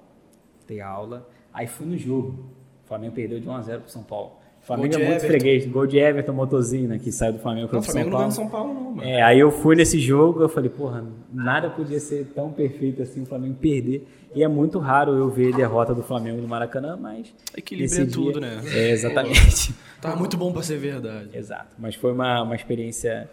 dei 0.71 0.81
aula, 0.81 1.27
aí 1.53 1.67
fui 1.67 1.85
no 1.85 1.97
jogo. 1.97 2.45
O 2.83 2.87
Flamengo 2.87 3.13
perdeu 3.13 3.39
de 3.39 3.47
1 3.47 3.55
a 3.55 3.61
0 3.61 3.81
pro 3.81 3.91
São 3.91 4.03
Paulo. 4.03 4.31
O 4.61 4.65
Flamengo 4.65 4.93
é 4.95 5.07
muito 5.07 5.21
freguês. 5.21 5.65
Gol 5.65 5.87
de 5.87 5.97
Everton 5.97 6.33
Motozinho, 6.33 6.87
né, 6.89 6.99
que 6.99 7.11
saiu 7.11 7.33
do 7.33 7.39
Flamengo 7.39 7.67
pro 7.67 7.79
o 7.79 7.81
São 7.81 7.91
Flamengo 7.93 8.11
não 8.11 8.17
Paulo. 8.19 8.33
ganha 8.33 8.35
São 8.35 8.49
Paulo, 8.49 8.73
não, 8.73 8.91
mano. 8.91 9.03
É, 9.09 9.21
aí 9.23 9.39
eu 9.39 9.49
fui 9.51 9.75
nesse 9.75 9.99
jogo, 9.99 10.41
eu 10.41 10.47
falei, 10.49 10.69
porra, 10.69 11.03
nada 11.33 11.69
podia 11.69 11.99
ser 11.99 12.25
tão 12.35 12.51
perfeito 12.51 13.01
assim 13.01 13.23
o 13.23 13.25
Flamengo 13.25 13.55
perder. 13.55 14.07
E 14.35 14.43
é 14.43 14.47
muito 14.47 14.77
raro 14.79 15.13
eu 15.13 15.29
ver 15.29 15.53
derrota 15.53 15.93
do 15.95 16.03
Flamengo 16.03 16.41
no 16.41 16.47
Maracanã, 16.47 16.95
mas. 16.95 17.33
Equilíbrio 17.57 18.03
é 18.03 18.05
tudo, 18.05 18.39
dia- 18.39 18.41
né? 18.41 18.61
É, 18.73 18.91
exatamente. 18.91 19.73
Tá 19.99 20.15
muito 20.15 20.37
bom 20.37 20.53
pra 20.53 20.61
ser 20.63 20.77
verdade. 20.77 21.29
Exato. 21.33 21.75
Mas 21.77 21.95
foi 21.95 22.11
uma, 22.13 22.41
uma 22.43 22.55
experiência 22.55 23.29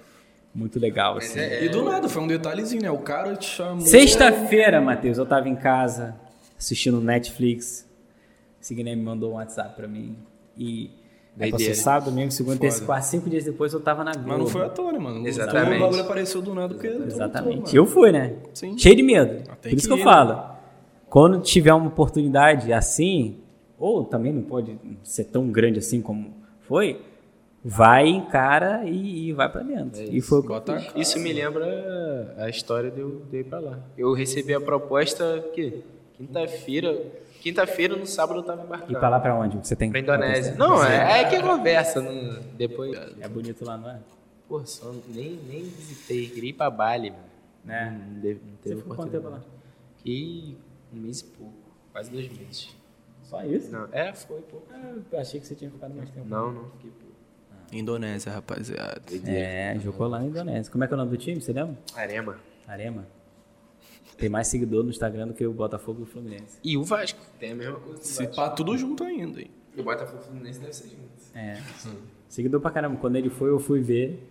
muito 0.54 0.80
legal, 0.80 1.18
assim. 1.18 1.38
é- 1.38 1.64
E 1.64 1.68
do 1.68 1.84
nada, 1.84 2.08
foi 2.08 2.22
um 2.22 2.26
detalhezinho, 2.26 2.82
né? 2.82 2.90
O 2.90 2.98
cara 2.98 3.36
te 3.36 3.46
chamou. 3.46 3.80
Sexta-feira, 3.86 4.80
Matheus, 4.80 5.18
eu 5.18 5.26
tava 5.26 5.48
em 5.48 5.54
casa 5.56 6.16
assistindo 6.58 7.00
Netflix. 7.00 7.88
Signé 8.60 8.94
me 8.94 9.02
mandou 9.02 9.32
um 9.32 9.34
WhatsApp 9.34 9.76
pra 9.76 9.86
mim. 9.86 10.16
E. 10.56 10.90
Aí 11.40 11.52
passou 11.52 11.72
sábado, 11.74 12.10
domingo, 12.10 12.32
segunda, 12.32 12.58
terça, 12.58 12.84
quarta, 12.84 13.06
cinco 13.06 13.30
dias 13.30 13.44
depois 13.44 13.72
eu 13.72 13.78
tava 13.78 14.02
na 14.02 14.10
Globo. 14.12 14.28
Mas 14.28 14.38
não 14.40 14.46
foi 14.48 14.62
à 14.64 14.68
toa, 14.68 14.90
né, 14.90 14.98
mano? 14.98 15.24
Exatamente. 15.24 15.76
O 15.76 15.80
bagulho 15.80 16.02
apareceu 16.02 16.42
do 16.42 16.52
nada 16.52 16.74
porque. 16.74 16.88
Exatamente. 16.88 17.76
Eu 17.76 17.86
fui, 17.86 18.10
né? 18.10 18.34
Sim. 18.52 18.76
Cheio 18.76 18.96
de 18.96 19.04
medo. 19.04 19.44
Ah, 19.48 19.54
Por 19.54 19.56
tem 19.58 19.74
isso 19.74 19.88
que 19.88 19.94
que 19.94 20.00
eu 20.00 20.02
ir, 20.02 20.04
falo. 20.04 20.58
Quando 21.08 21.40
tiver 21.40 21.72
uma 21.72 21.86
oportunidade 21.86 22.72
assim, 22.72 23.36
ou 23.78 24.04
também 24.04 24.32
não 24.32 24.42
pode 24.42 24.76
ser 25.04 25.24
tão 25.24 25.48
grande 25.48 25.78
assim 25.78 26.02
como 26.02 26.34
foi, 26.62 27.00
vai, 27.64 28.08
encara 28.08 28.82
e, 28.84 29.28
e 29.28 29.32
vai 29.32 29.48
pra 29.50 29.62
dentro. 29.62 30.02
e 30.02 30.20
foi 30.20 30.40
o 30.40 30.42
que 30.42 30.48
eu 30.48 30.54
Bota. 30.54 30.86
Isso 30.96 31.20
me 31.20 31.32
lembra 31.32 32.34
a 32.36 32.48
história 32.48 32.90
de 32.90 33.00
eu, 33.00 33.22
de 33.30 33.36
eu 33.36 33.40
ir 33.42 33.44
pra 33.44 33.60
lá. 33.60 33.78
Eu 33.96 34.12
recebi 34.12 34.52
a 34.52 34.60
proposta 34.60 35.44
que 35.54 35.84
quinta-feira. 36.18 37.02
Quinta-feira, 37.40 37.96
no 37.96 38.04
sábado 38.06 38.40
eu 38.40 38.42
tava 38.42 38.62
E 38.62 38.64
embarcando. 38.66 38.98
pra 38.98 39.08
lá 39.08 39.20
pra 39.20 39.34
onde? 39.34 39.56
Você 39.58 39.76
tem 39.76 39.90
Pra 39.90 40.00
Indonésia. 40.00 40.54
Não, 40.56 40.84
é, 40.84 41.20
é 41.22 41.24
que 41.30 41.40
conversa. 41.40 42.00
Não, 42.02 42.40
depois. 42.56 42.98
É 43.20 43.28
bonito 43.28 43.64
lá, 43.64 43.76
não 43.78 43.88
é? 43.90 43.98
Pô, 44.48 44.64
só 44.66 44.92
nem, 45.08 45.38
nem 45.48 45.62
visitei. 45.62 46.28
Queria 46.28 46.50
ir 46.50 46.54
pra 46.54 46.68
Bali, 46.68 47.10
mano. 47.10 47.22
Né? 47.64 48.00
Não, 48.06 48.20
deve, 48.20 48.40
não 48.44 48.56
Você 48.62 48.68
teve 48.68 48.80
ficou 48.80 48.96
quanto 48.96 49.10
tempo 49.12 49.28
lá? 49.28 49.40
Fiquei 49.98 50.56
um 50.92 50.96
mês 50.98 51.20
e 51.20 51.24
pouco. 51.24 51.54
Quase 51.92 52.10
dois 52.10 52.28
meses. 52.30 52.76
Só 53.22 53.44
isso? 53.44 53.70
Não, 53.70 53.86
é, 53.92 54.12
foi 54.14 54.40
pouco. 54.40 54.66
Ah, 54.72 54.94
eu 55.12 55.18
achei 55.20 55.38
que 55.38 55.46
você 55.46 55.54
tinha 55.54 55.70
ficado 55.70 55.94
mais 55.94 56.08
tempo. 56.10 56.26
Não, 56.28 56.50
não, 56.50 56.64
fiquei 56.70 56.90
pouco. 56.90 57.08
Indonésia, 57.70 58.32
rapaziada. 58.32 59.02
É, 59.26 59.78
jogou 59.78 60.08
lá 60.08 60.18
na 60.18 60.24
Indonésia. 60.26 60.72
Como 60.72 60.82
é 60.82 60.86
que 60.88 60.94
é 60.94 60.96
o 60.96 60.98
nome 60.98 61.10
do 61.10 61.16
time, 61.18 61.40
você 61.40 61.52
lembra? 61.52 61.76
Arema. 61.94 62.36
Arema. 62.66 63.06
Tem 64.18 64.28
mais 64.28 64.48
seguidor 64.48 64.82
no 64.84 64.90
Instagram 64.90 65.28
do 65.28 65.34
que 65.34 65.46
o 65.46 65.52
Botafogo 65.52 66.00
e 66.00 66.02
o 66.02 66.06
Fluminense. 66.06 66.58
E 66.62 66.76
o 66.76 66.82
Vasco. 66.84 67.20
Tem 67.38 67.52
a 67.52 67.54
mesma 67.54 67.78
coisa. 67.78 68.02
Se 68.02 68.26
pá, 68.26 68.50
tudo 68.50 68.76
junto 68.76 69.04
ainda, 69.04 69.40
hein? 69.40 69.50
E 69.76 69.80
o 69.80 69.84
Botafogo 69.84 70.20
Fluminense 70.22 70.58
deve 70.58 70.72
ser 70.74 70.88
junto. 70.88 71.08
É. 71.34 71.56
Seguidor 72.28 72.60
pra 72.60 72.70
caramba. 72.72 72.96
Quando 73.00 73.14
ele 73.16 73.30
foi, 73.30 73.48
eu 73.48 73.58
fui 73.60 73.80
ver. 73.80 74.28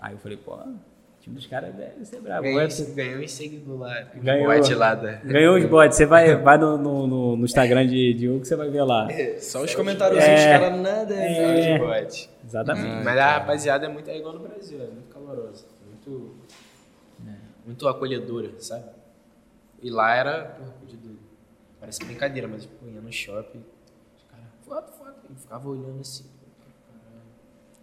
Aí 0.00 0.12
eu 0.12 0.18
falei, 0.18 0.36
pô, 0.36 0.54
o 0.56 0.74
time 1.20 1.36
dos 1.36 1.46
caras 1.46 1.72
deve 1.74 2.04
ser 2.04 2.20
bravo. 2.20 2.42
Ganhou, 2.42 2.68
Vai- 2.68 2.94
ganhou 2.94 3.22
em 3.22 3.28
seguidor 3.28 3.78
lá. 3.78 4.02
Ganhou. 4.16 4.52
Bote 4.52 4.74
lá 4.74 4.94
da... 4.96 5.12
Ganhou 5.18 5.56
os 5.56 5.64
bots. 5.66 5.96
Você 5.96 6.04
vai, 6.04 6.34
vai 6.36 6.58
no, 6.58 6.76
no, 6.76 7.06
no- 7.06 7.36
no 7.36 7.44
Instagram 7.44 7.86
de, 7.86 8.12
de 8.12 8.28
Hugo, 8.28 8.44
você 8.44 8.56
vai 8.56 8.68
ver 8.68 8.82
lá. 8.82 9.08
Só 9.38 9.62
os 9.62 9.72
comentários 9.74 10.22
É. 10.22 10.34
dos 10.34 10.44
caras 10.44 10.80
nada. 10.80 11.14
É. 11.14 11.78
Bote. 11.78 12.28
Exatamente. 12.44 13.04
Mas 13.04 13.18
a 13.18 13.38
rapaziada 13.38 13.86
é 13.86 13.88
muito 13.88 14.10
é 14.10 14.18
igual 14.18 14.34
no 14.34 14.40
Brasil, 14.40 14.78
é 14.82 14.86
muito 14.86 15.08
calorosa. 15.14 15.64
Muito, 15.88 16.34
muito 17.64 17.88
acolhedora, 17.88 18.50
sabe? 18.58 18.84
E 19.82 19.90
lá 19.90 20.14
era, 20.14 20.44
porra, 20.44 20.74
de 20.86 20.96
Parece 21.86 22.04
brincadeira, 22.04 22.48
mas 22.48 22.66
pô, 22.66 22.86
ia 22.86 23.00
no 23.00 23.12
shopping, 23.12 23.62
os 24.16 24.24
caras, 24.24 24.46
foto, 24.66 24.92
foto. 24.98 25.14
Eu 25.30 25.36
ficava 25.36 25.68
olhando 25.68 26.00
assim. 26.00 26.24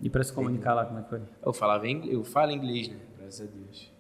E 0.01 0.09
pra 0.09 0.21
se 0.23 0.33
comunicar 0.33 0.73
lá, 0.73 0.85
como 0.85 0.99
é 0.99 1.03
que 1.03 1.09
foi? 1.09 1.21
Eu 1.41 1.53
falava 1.53 1.87
inglês, 1.87 2.13
eu 2.13 2.23
falo 2.23 2.51
inglês, 2.51 2.89
né? 2.89 2.97
Graças 3.17 3.47
a 3.47 3.49
Deus. 3.49 3.91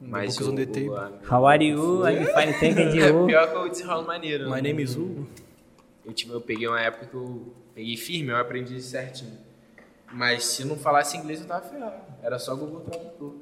Mas 0.00 0.34
is 0.40 0.48
on 0.48 0.56
the 0.56 0.66
table. 0.66 0.96
a- 0.96 1.12
How 1.30 1.46
are 1.46 1.64
you? 1.64 2.04
I'm 2.04 2.24
fine, 2.24 2.52
thank 2.54 2.96
you. 2.96 3.26
Pior 3.26 3.48
que 3.48 3.56
eu 3.56 3.68
desenrolo 3.68 4.04
maneiro. 4.04 4.46
My 4.46 4.56
né? 4.56 4.62
name 4.62 4.82
is 4.82 4.96
Hugo. 4.96 5.28
Eu, 6.04 6.12
tive, 6.12 6.32
eu 6.32 6.40
peguei 6.40 6.66
uma 6.66 6.80
época 6.80 7.06
que 7.06 7.14
eu 7.14 7.54
peguei 7.72 7.96
firme, 7.96 8.30
eu 8.30 8.36
aprendi 8.38 8.82
certinho. 8.82 9.38
Mas 10.12 10.44
se 10.44 10.64
não 10.64 10.76
falasse 10.76 11.16
inglês, 11.16 11.40
eu 11.40 11.46
tava 11.46 11.64
ferrado. 11.68 12.02
Era 12.20 12.36
só 12.40 12.56
Google 12.56 12.80
Tradutor. 12.80 13.36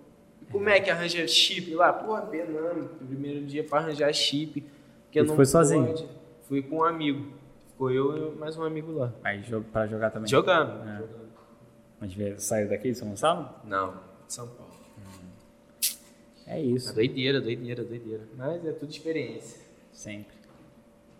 Como 0.50 0.68
é 0.68 0.80
que 0.80 0.90
arranja 0.90 1.26
chip 1.28 1.74
lá? 1.74 1.92
Porra, 1.92 2.22
penando. 2.22 2.88
Primeiro 3.06 3.44
dia 3.46 3.62
pra 3.64 3.78
arranjar 3.78 4.12
chip. 4.12 4.64
Porque 5.04 5.20
E 5.20 5.22
não 5.22 5.36
foi 5.36 5.44
sozinho? 5.46 5.86
pode. 5.86 6.08
Fui 6.48 6.62
com 6.62 6.78
um 6.78 6.84
amigo. 6.84 7.32
Ficou 7.68 7.90
eu 7.90 8.32
e 8.34 8.36
mais 8.36 8.56
um 8.56 8.62
amigo 8.64 8.92
lá. 8.92 9.12
Aí 9.24 9.42
pra 9.72 9.86
jogar 9.86 10.10
também. 10.10 10.28
Jogando. 10.28 10.88
É. 10.88 10.98
jogando. 10.98 11.30
Mas 12.00 12.42
saiu 12.42 12.68
daqui 12.68 12.90
de 12.90 12.98
São 12.98 13.08
Gonçalo? 13.08 13.48
Não, 13.64 13.92
de 14.26 14.32
São 14.34 14.48
Paulo. 14.48 14.70
É 16.46 16.58
É 16.58 16.60
isso. 16.62 16.94
doideira, 16.94 17.40
doideira, 17.40 17.84
doideira. 17.84 18.22
Mas 18.36 18.64
é 18.66 18.72
tudo 18.72 18.90
experiência. 18.90 19.60
Sempre. 19.92 20.34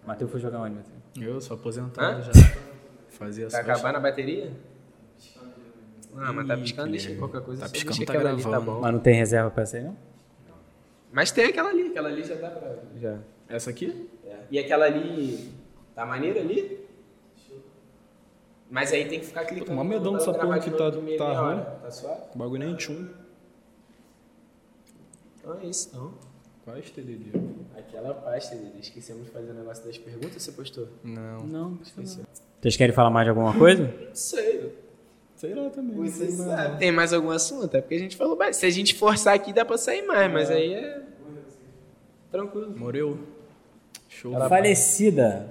Matheus 0.06 0.30
foi 0.30 0.40
jogar 0.40 0.60
onde, 0.60 0.76
Matheus? 0.76 0.96
Eu 1.20 1.40
sou 1.40 1.56
aposentado 1.56 2.18
Hã? 2.18 2.22
já. 2.22 2.32
Fazia 3.10 3.48
Tá 3.48 3.58
essa. 3.58 3.72
acabando 3.72 3.96
a 3.96 4.00
bateria? 4.00 4.50
Ah, 6.16 6.32
mas 6.32 6.46
tá 6.46 6.56
piscando, 6.56 6.90
deixa 6.90 7.14
qualquer 7.16 7.40
coisa. 7.42 7.62
Tá 7.62 7.68
piscando, 7.68 7.96
deixa 7.96 8.12
tá 8.12 8.18
aquela 8.18 8.30
ali, 8.34 8.42
tá 8.42 8.48
gravando. 8.48 8.72
bom. 8.72 8.80
Mas 8.80 8.92
não 8.92 9.00
tem 9.00 9.14
reserva 9.14 9.50
pra 9.50 9.62
essa 9.62 9.76
aí, 9.76 9.84
não? 9.84 9.96
Mas 11.12 11.30
tem 11.32 11.46
aquela 11.46 11.70
ali, 11.70 11.88
aquela 11.88 12.08
ali 12.08 12.24
já 12.24 12.34
dá 12.36 12.50
pra. 12.50 12.76
Já. 13.00 13.18
Essa 13.48 13.70
aqui? 13.70 14.08
É. 14.24 14.36
E 14.50 14.58
aquela 14.58 14.84
ali. 14.86 15.52
Tá 15.94 16.06
maneiro 16.06 16.38
ali? 16.38 16.80
Mas 18.70 18.92
aí 18.92 19.04
tem 19.08 19.18
que 19.18 19.26
ficar 19.26 19.44
clicando. 19.44 19.72
Mó 19.74 19.82
medão 19.82 20.12
dessa 20.12 20.32
porra 20.32 20.58
que 20.60 20.70
novo 20.70 20.78
tá- 20.78 20.90
de 21.00 21.16
tá 21.16 21.40
ruim. 21.40 21.60
Tá 21.82 21.90
suave? 21.90 22.20
O 22.34 22.38
bagulho 22.38 22.60
nem 22.64 22.76
tchum. 22.76 23.08
Então 25.38 25.58
é 25.60 25.66
isso, 25.66 25.88
então. 25.88 26.14
Qual 26.64 26.76
é 26.76 26.78
este 26.78 27.00
DD? 27.00 27.30
Aquela 27.76 28.14
pasta, 28.14 28.54
Dede. 28.54 28.78
Esquecemos 28.80 29.24
de 29.24 29.30
fazer 29.30 29.50
o 29.50 29.54
negócio 29.54 29.84
das 29.84 29.96
perguntas, 29.98 30.42
você 30.42 30.52
postou? 30.52 30.86
Não. 31.02 31.40
Não, 31.46 31.78
Vocês 32.60 32.76
querem 32.76 32.94
falar 32.94 33.10
mais 33.10 33.24
de 33.24 33.30
alguma 33.30 33.52
coisa? 33.56 33.82
Não 33.84 34.14
sei. 34.14 34.72
Sei 35.40 35.54
lá 35.54 35.70
também. 35.70 35.96
Você 35.96 36.26
sei 36.26 36.36
mais 36.36 36.50
sabe. 36.50 36.68
não. 36.72 36.76
Tem 36.76 36.92
mais 36.92 37.12
algum 37.14 37.30
assunto? 37.30 37.74
É 37.74 37.80
porque 37.80 37.94
a 37.94 37.98
gente 37.98 38.14
falou 38.14 38.36
mais. 38.36 38.56
Se 38.56 38.66
a 38.66 38.70
gente 38.70 38.94
forçar 38.94 39.34
aqui, 39.34 39.54
dá 39.54 39.64
pra 39.64 39.78
sair 39.78 40.02
mais, 40.02 40.30
mas 40.30 40.50
aí 40.50 40.74
é. 40.74 41.02
Tranquilo. 42.30 42.76
Morreu? 42.76 43.18
Show. 44.06 44.32
Falecida. 44.32 45.48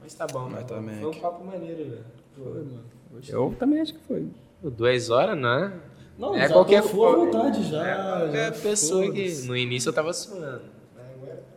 Mas 0.00 0.14
tá 0.14 0.28
bom, 0.28 0.48
Mas 0.48 0.64
tá 0.64 0.76
tá. 0.76 0.80
Foi 0.80 1.10
um 1.10 1.20
papo 1.20 1.44
maneiro, 1.44 1.76
velho. 1.76 2.04
Foi, 2.36 2.62
mano. 2.62 2.84
Eu 3.28 3.52
também 3.58 3.80
acho 3.80 3.94
que 3.94 4.00
foi. 4.06 4.28
Duas 4.62 5.10
horas, 5.10 5.36
não 5.36 5.64
é? 5.64 5.72
Não, 6.16 6.36
é 6.36 6.46
já 6.46 6.54
qualquer 6.54 6.82
tô 6.82 7.04
à 7.04 7.16
vontade 7.16 7.68
já. 7.68 7.84
É 7.84 8.20
qualquer 8.20 8.54
já, 8.54 8.60
pessoa 8.62 9.10
que. 9.10 9.42
No 9.42 9.56
início 9.56 9.88
eu 9.88 9.92
tava 9.92 10.12
suando. 10.12 10.62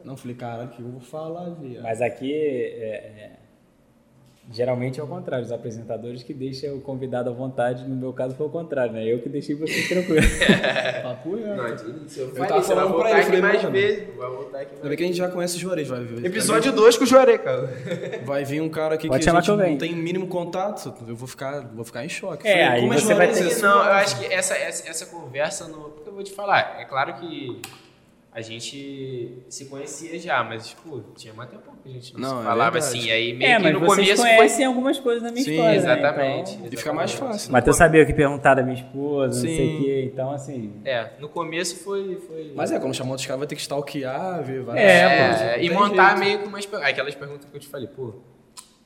Não, 0.03 0.17
falei, 0.17 0.35
cara, 0.35 0.65
que 0.65 0.81
eu 0.81 0.87
vou 0.87 1.01
falar, 1.01 1.51
viado. 1.51 1.83
Mas 1.83 2.01
aqui, 2.01 2.33
é, 2.33 2.87
é, 2.87 3.39
geralmente 4.51 4.99
é 4.99 5.03
o 5.03 5.07
contrário. 5.07 5.45
Os 5.45 5.51
apresentadores 5.51 6.23
que 6.23 6.33
deixam 6.33 6.75
o 6.75 6.81
convidado 6.81 7.29
à 7.29 7.33
vontade. 7.33 7.87
No 7.87 7.95
meu 7.95 8.13
caso 8.13 8.35
foi 8.35 8.45
o 8.47 8.49
contrário, 8.49 8.93
né? 8.93 9.05
Eu 9.05 9.19
que 9.21 9.29
deixei 9.29 9.55
você 9.55 9.87
tranquilo. 9.87 10.21
Papo 11.03 11.37
é. 11.37 11.55
Não, 11.55 11.67
eu 11.67 11.75
Eu 12.17 12.29
falei, 12.35 12.47
tava 12.47 12.61
vai 12.61 12.63
falando 12.63 12.95
pra 12.99 13.11
ele, 13.11 13.23
falei, 13.23 13.41
mais 13.41 13.61
mano. 13.63 13.71
vezes. 13.71 14.15
Vai 14.15 14.29
voltar 14.29 14.59
aqui 14.61 14.75
Ainda 14.75 14.87
bem 14.89 14.97
que 14.97 15.03
a 15.03 15.07
gente 15.07 15.17
já 15.17 15.29
conhece 15.29 15.55
o 15.57 15.59
Juarez, 15.59 15.87
vai 15.87 16.03
ver. 16.03 16.25
Episódio 16.25 16.71
2 16.71 16.97
com 16.97 17.03
o 17.03 17.07
Juarez, 17.07 17.41
cara. 17.41 17.69
Vai 18.25 18.43
vir 18.45 18.61
um 18.61 18.69
cara 18.69 18.95
aqui 18.95 19.07
Pode 19.07 19.23
que 19.23 19.29
a 19.29 19.33
gente 19.41 19.51
não 19.51 19.77
tem 19.77 19.95
mínimo 19.95 20.27
contato, 20.27 20.93
eu 21.07 21.15
vou 21.15 21.27
ficar, 21.27 21.61
vou 21.73 21.83
ficar 21.85 22.05
em 22.05 22.09
choque. 22.09 22.47
É, 22.47 22.67
aí 22.67 22.81
como 22.81 22.93
você 22.93 23.13
vai 23.13 23.27
Juarez, 23.33 23.37
ter 23.39 23.51
é 23.51 23.55
que- 23.55 23.61
Não, 23.61 23.77
eu 23.85 23.91
acho 23.93 24.19
que 24.19 24.25
essa, 24.33 24.55
essa, 24.55 24.89
essa 24.89 25.05
conversa, 25.07 25.67
no, 25.67 25.89
porque 25.89 26.09
eu 26.09 26.13
vou 26.13 26.23
te 26.23 26.31
falar, 26.31 26.77
é 26.79 26.85
claro 26.85 27.13
que 27.15 27.61
a 28.31 28.41
gente 28.41 29.43
se 29.49 29.65
conhecia 29.65 30.19
já, 30.19 30.43
mas, 30.43 30.67
tipo, 30.67 31.01
tinha 31.15 31.33
mais 31.33 31.49
tempo 31.49 31.63
que 31.83 31.89
a 31.89 31.91
gente 31.91 32.13
não, 32.13 32.19
Não, 32.21 32.35
se 32.37 32.41
é 32.41 32.43
falava 32.45 32.71
verdade. 32.79 32.97
assim, 32.99 33.11
aí 33.11 33.33
meio 33.33 33.51
é, 33.51 33.55
que 33.57 33.63
mas 33.63 33.73
no 33.73 33.79
vocês 33.79 34.07
começo 34.07 34.21
conhecem 34.21 34.65
algumas 34.65 34.99
coisas 34.99 35.23
da 35.23 35.31
minha 35.31 35.43
Sim, 35.43 35.51
história, 35.51 35.71
né? 35.71 35.77
Exatamente. 35.77 36.53
Então- 36.53 36.69
E 36.71 36.77
fica 36.77 36.93
mais 36.93 37.11
fácil. 37.13 37.51
Matheus 37.51 37.75
sabia 37.75 38.03
o 38.03 38.05
que 38.05 38.13
perguntar 38.13 38.53
da 38.55 38.61
minha 38.61 38.75
esposa, 38.75 39.33
não 39.35 39.41
sei 39.41 39.55
Sim. 39.57 39.77
o 39.77 39.83
quê. 39.83 40.09
Então, 40.13 40.31
assim... 40.31 40.73
foi. 40.83 40.91
É, 40.91 41.13
no 41.19 41.27
começo 41.29 41.75
foi... 41.77 42.17
foi... 42.27 42.53
Mas 42.55 42.71
é, 42.71 42.79
quando 42.79 42.93
chamar 42.93 43.11
outros 43.11 43.25
caras 43.25 43.39
vai 43.39 43.47
ter 43.47 43.55
que 43.55 43.61
stalkear, 43.61 44.43
ver 44.43 44.61
várias 44.61 44.85
É, 44.85 45.27
coisas, 45.27 45.41
É, 45.41 45.63
e 45.63 45.69
montar 45.71 46.09
jeito. 46.09 46.19
meio 46.19 46.39
que 46.39 46.47
umas 46.47 46.65
perguntas. 46.65 46.91
Aquelas 46.91 47.15
perguntas 47.15 47.45
que 47.49 47.55
eu 47.57 47.59
te 47.59 47.67
falei, 47.67 47.87
pô, 47.87 48.13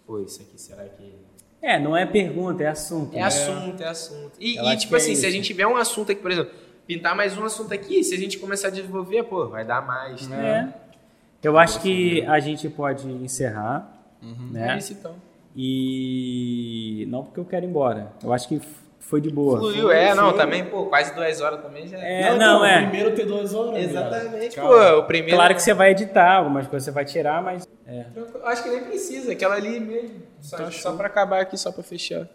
pô, 0.07 0.19
isso 0.21 0.41
aqui, 0.41 0.59
será 0.59 0.85
que. 0.85 1.13
É, 1.61 1.79
não 1.79 1.95
é 1.95 2.05
pergunta, 2.05 2.63
é 2.63 2.67
assunto. 2.67 3.13
É 3.13 3.19
né? 3.19 3.23
assunto, 3.25 3.81
é 3.83 3.87
assunto. 3.87 4.31
E, 4.39 4.55
Eu 4.57 4.65
e, 4.65 4.77
tipo 4.77 4.93
é 4.95 4.97
assim, 4.97 5.15
se 5.15 5.25
a 5.25 5.29
gente 5.31 5.45
tiver 5.45 5.65
um 5.67 5.77
assunto 5.77 6.11
aqui, 6.11 6.21
por 6.21 6.29
exemplo, 6.31 6.51
pintar 6.87 7.15
mais 7.15 7.37
um 7.37 7.43
assunto 7.45 7.73
aqui, 7.73 8.03
se 8.03 8.13
a 8.13 8.17
gente 8.17 8.37
começar 8.37 8.67
a 8.67 8.71
desenvolver, 8.71 9.23
pô, 9.23 9.47
vai 9.47 9.65
dar 9.65 9.85
mais. 9.85 10.27
Né? 10.27 10.73
É. 10.79 11.47
Eu 11.47 11.57
acho 11.57 11.81
que 11.81 12.21
a 12.25 12.39
gente 12.39 12.69
pode 12.69 13.07
encerrar, 13.07 13.91
né? 14.21 14.73
É 14.73 14.77
isso 14.77 14.93
então. 14.93 15.15
E 15.55 17.05
não 17.09 17.23
porque 17.23 17.39
eu 17.39 17.45
quero 17.45 17.65
ir 17.65 17.69
embora. 17.69 18.11
Eu 18.23 18.31
acho 18.33 18.47
que 18.47 18.61
foi 18.99 19.19
de 19.19 19.29
boa. 19.29 19.59
Fluiu, 19.59 19.91
é, 19.91 20.15
não, 20.15 20.33
também, 20.33 20.65
pô, 20.65 20.85
quase 20.85 21.13
duas 21.13 21.41
horas 21.41 21.61
também 21.61 21.87
já. 21.87 21.97
É, 21.97 22.35
não, 22.37 22.65
é. 22.65 22.81
Primeiro 22.83 23.13
ter 23.13 23.25
duas 23.25 23.53
horas. 23.53 23.83
Exatamente, 23.83 24.55
pô, 24.59 24.99
o 24.99 25.03
primeiro. 25.03 25.35
Claro 25.35 25.53
que 25.53 25.61
você 25.61 25.73
vai 25.73 25.91
editar, 25.91 26.37
algumas 26.37 26.65
coisas 26.67 26.85
você 26.85 26.91
vai 26.91 27.05
tirar, 27.05 27.43
mas 27.43 27.67
é. 27.85 28.05
Eu 28.15 28.47
acho 28.47 28.63
que 28.63 28.69
nem 28.69 28.83
precisa, 28.85 29.33
aquela 29.33 29.55
ali 29.55 29.79
mesmo. 29.79 30.21
Só, 30.41 30.57
Tá 30.57 30.71
só 30.71 30.95
pra 30.95 31.07
acabar 31.07 31.41
aqui, 31.41 31.57
só 31.57 31.71
pra 31.71 31.83
fechar. 31.83 32.27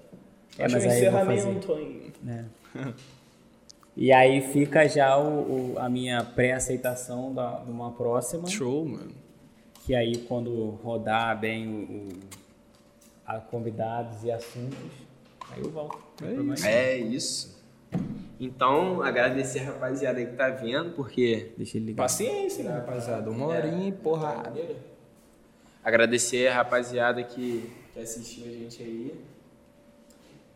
É, 0.58 0.64
Acho 0.64 0.74
mas 0.74 0.84
um 0.84 0.90
aí 0.90 1.04
eu 1.04 1.10
vou 1.12 1.20
encerramento 1.22 1.72
aí. 1.74 2.12
né? 2.22 2.44
E 4.00 4.12
aí 4.12 4.40
fica 4.52 4.88
já 4.88 5.18
o, 5.18 5.72
o- 5.74 5.78
a 5.78 5.88
minha 5.88 6.22
pré-aceitação 6.22 7.34
da- 7.34 7.58
de 7.64 7.70
uma 7.72 7.90
próxima, 7.90 8.46
Show, 8.46 8.84
mano. 8.84 9.10
que 9.84 9.92
aí 9.92 10.18
quando 10.18 10.70
rodar 10.84 11.36
bem 11.40 11.66
o, 11.66 11.80
o- 11.82 12.08
a 13.26 13.40
convidados 13.40 14.22
e 14.22 14.30
assuntos, 14.30 14.78
aí 15.50 15.60
eu 15.60 15.70
volto. 15.70 15.98
Problema 16.16 16.54
nenhum. 16.54 16.66
É 16.68 16.96
isso. 16.96 17.58
Então, 18.38 19.02
agradecer 19.02 19.60
a 19.60 19.72
rapaziada 19.72 20.20
aí 20.20 20.26
que 20.26 20.36
tá 20.36 20.48
vendo, 20.48 20.92
porque 20.94 21.50
Deixa 21.56 21.76
ele 21.76 21.86
ligar. 21.86 22.04
Paciência, 22.04 22.62
né, 22.62 22.70
rapaziada? 22.70 23.28
Uma 23.28 23.46
horinha 23.48 23.88
e 23.88 23.92
porrada. 23.92 24.52
Agradecer 25.82 26.46
a 26.46 26.54
rapaziada 26.54 27.20
que, 27.24 27.68
que 27.92 27.98
assistiu 28.00 28.44
a 28.46 28.50
gente 28.50 28.80
aí. 28.80 29.14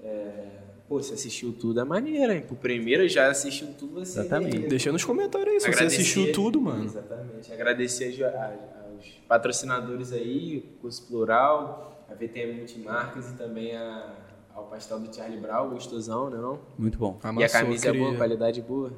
É, 0.05 0.47
pô, 0.93 1.03
você 1.03 1.15
assistiu 1.15 1.53
tudo 1.55 1.81
é 1.81 1.85
maneiro, 1.85 2.33
hein? 2.33 2.43
Pro 2.47 2.55
primeiro 2.55 3.09
já 3.09 3.31
assistiu 3.31 3.69
tudo 3.79 3.95
você. 3.95 4.21
Exatamente. 4.21 4.59
Deixa 4.69 4.93
nos 4.93 5.05
comentários 5.05 5.49
aí 5.55 5.61
se 5.61 5.73
você 5.79 5.85
assistiu 5.85 6.33
tudo, 6.33 6.61
mano. 6.61 6.85
Exatamente. 6.85 7.51
Agradecer 7.53 8.23
a- 8.23 8.29
a- 8.29 8.53
aos 8.95 9.07
patrocinadores 9.27 10.13
aí, 10.13 10.59
o 10.77 10.81
Curso 10.83 11.07
Plural, 11.07 12.05
a 12.11 12.15
VTM 12.15 12.53
Multimarcas 12.59 13.31
e 13.31 13.35
também 13.35 13.75
a- 13.75 14.13
ao 14.55 14.65
pastel 14.65 15.01
do 15.01 15.15
Charlie 15.15 15.41
Brown, 15.41 15.71
gostosão, 15.71 16.29
né 16.29 16.37
não? 16.37 16.59
Muito 16.79 16.99
bom, 16.99 17.19
e 17.23 17.27
a 17.27 17.31
Amassou, 17.31 17.61
camisa 17.61 17.89
é 17.89 17.93
boa, 17.93 18.05
queria. 18.05 18.19
qualidade 18.19 18.61
boa. 18.61 18.93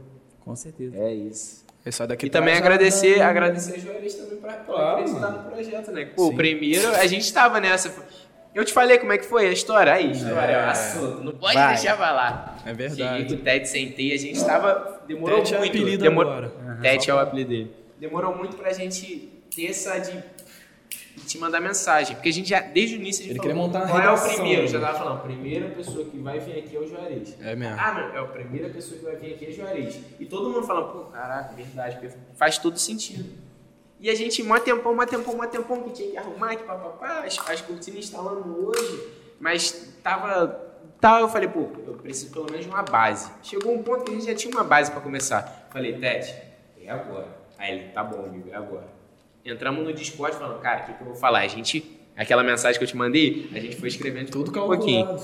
com 0.44 0.54
certeza. 0.56 0.94
É 0.98 1.14
isso. 1.14 1.64
Aí 1.86 1.90
sai 1.92 2.06
daqui 2.06 2.26
E 2.26 2.30
também 2.30 2.54
agradecer, 2.54 3.20
agradecer 3.22 3.76
a 3.76 3.78
Juarez 3.78 4.14
também 4.14 4.36
pra, 4.38 4.52
pra 4.54 4.64
Claro, 4.64 4.98
acreditar 5.00 5.20
mano. 5.30 5.42
no 5.42 5.50
projeto, 5.50 5.90
né? 5.92 6.04
Pô, 6.06 6.26
o 6.26 6.30
Sim. 6.30 6.36
primeiro, 6.36 6.88
a 6.94 7.06
gente 7.06 7.32
tava 7.32 7.60
nessa. 7.60 7.88
Eu 8.54 8.64
te 8.64 8.72
falei 8.72 8.98
como 8.98 9.12
é 9.12 9.18
que 9.18 9.24
foi 9.26 9.46
a 9.48 9.52
história. 9.52 9.92
Aí, 9.92 10.12
história 10.12 10.52
é, 10.52 10.66
um 10.66 10.68
assunto. 10.70 11.24
Não 11.24 11.32
pode 11.32 11.54
Vai. 11.54 11.74
deixar 11.74 11.96
falar. 11.96 12.62
É 12.64 12.72
verdade. 12.72 13.02
Cheguei 13.02 13.36
com 13.36 13.42
o 13.42 13.44
Ted, 13.44 13.68
sentei, 13.68 14.12
a 14.14 14.18
gente 14.18 14.44
tava. 14.44 15.02
Demorou 15.08 15.38
Ted 15.38 15.54
é 15.54 15.58
muito. 15.58 15.70
apelido 15.70 16.02
demorou, 16.02 16.32
agora. 16.32 16.52
Ted 16.80 17.10
é 17.10 17.14
o 17.14 17.18
apelido 17.18 17.50
dele. 17.50 17.72
Demorou 17.98 18.36
muito 18.36 18.56
pra 18.56 18.72
gente 18.72 19.28
ter 19.54 19.66
essa 19.66 19.98
de. 19.98 20.22
te 21.26 21.36
mandar 21.38 21.60
mensagem. 21.60 22.14
Porque 22.14 22.28
a 22.28 22.32
gente 22.32 22.48
já, 22.48 22.60
desde 22.60 22.96
o 22.96 22.98
início, 23.00 23.24
a 23.24 23.26
gente 23.28 23.32
Ele 23.32 23.38
falou, 23.40 23.54
queria 23.54 23.62
montar 23.66 23.78
uma 23.80 23.88
qual 23.88 24.00
é 24.00 24.06
o 24.06 24.14
redação, 24.14 24.34
primeiro? 24.34 24.62
né? 24.62 24.68
Já 24.68 24.80
tava 24.80 24.98
falando, 24.98 25.22
primeira 25.22 25.68
pessoa 25.70 26.04
que 26.04 26.18
vai 26.18 26.38
vir 26.38 26.58
aqui 26.58 26.76
é 26.76 26.78
o 26.78 26.86
Juarez. 26.86 27.36
É 27.40 27.56
mesmo. 27.56 27.76
Ah, 27.78 27.92
meu, 27.94 28.14
é 28.14 28.18
a 28.20 28.24
primeira 28.28 28.68
pessoa 28.68 28.98
que 28.98 29.04
vai 29.04 29.16
vir 29.16 29.34
aqui 29.34 29.46
é 29.46 29.50
Juarez. 29.50 29.98
E 30.20 30.26
todo 30.26 30.50
mundo 30.50 30.64
fala, 30.64 30.92
pô, 30.92 31.04
caraca, 31.06 31.54
verdade, 31.54 31.96
porque 31.98 32.16
faz 32.36 32.56
todo 32.58 32.78
sentido. 32.78 33.28
E 34.00 34.10
a 34.10 34.14
gente, 34.14 34.42
mó 34.42 34.58
tempão, 34.58 34.94
mó 34.94 35.06
tempão, 35.06 35.36
mó 35.36 35.46
tempão, 35.46 35.82
que 35.82 35.90
tinha 35.90 36.10
que 36.10 36.16
arrumar, 36.16 36.56
que 36.56 36.64
papapá, 36.64 37.24
as, 37.24 37.38
as 37.48 37.60
cortinas 37.60 38.00
instalando 38.00 38.68
hoje, 38.68 39.08
mas 39.40 39.94
tava. 40.02 40.62
Tal, 41.00 41.20
eu 41.20 41.28
falei, 41.28 41.48
pô, 41.48 41.68
eu 41.86 41.94
preciso 41.94 42.32
pelo 42.32 42.46
menos 42.46 42.64
de 42.64 42.70
uma 42.70 42.82
base. 42.82 43.30
Chegou 43.42 43.74
um 43.74 43.82
ponto 43.82 44.04
que 44.04 44.10
a 44.10 44.14
gente 44.14 44.26
já 44.26 44.34
tinha 44.34 44.54
uma 44.54 44.64
base 44.64 44.90
pra 44.90 45.00
começar. 45.00 45.68
Falei, 45.70 45.92
Tete, 45.98 46.34
é 46.82 46.90
agora. 46.90 47.28
Aí 47.58 47.72
ele, 47.72 47.88
tá 47.92 48.02
bom, 48.02 48.24
amigo, 48.24 48.48
é 48.50 48.56
agora. 48.56 48.88
Entramos 49.44 49.84
no 49.84 49.92
Discord 49.92 50.36
falando, 50.36 50.60
cara, 50.60 50.82
o 50.82 50.86
que, 50.86 50.92
que 50.94 51.02
eu 51.02 51.06
vou 51.06 51.16
falar? 51.16 51.40
A 51.40 51.46
gente, 51.46 52.00
aquela 52.16 52.42
mensagem 52.42 52.78
que 52.78 52.84
eu 52.84 52.88
te 52.88 52.96
mandei, 52.96 53.50
a 53.54 53.60
gente 53.60 53.76
foi 53.76 53.88
escrevendo 53.88 54.30
Tudo 54.30 54.50
um 54.50 54.66
pouquinho. 54.66 55.18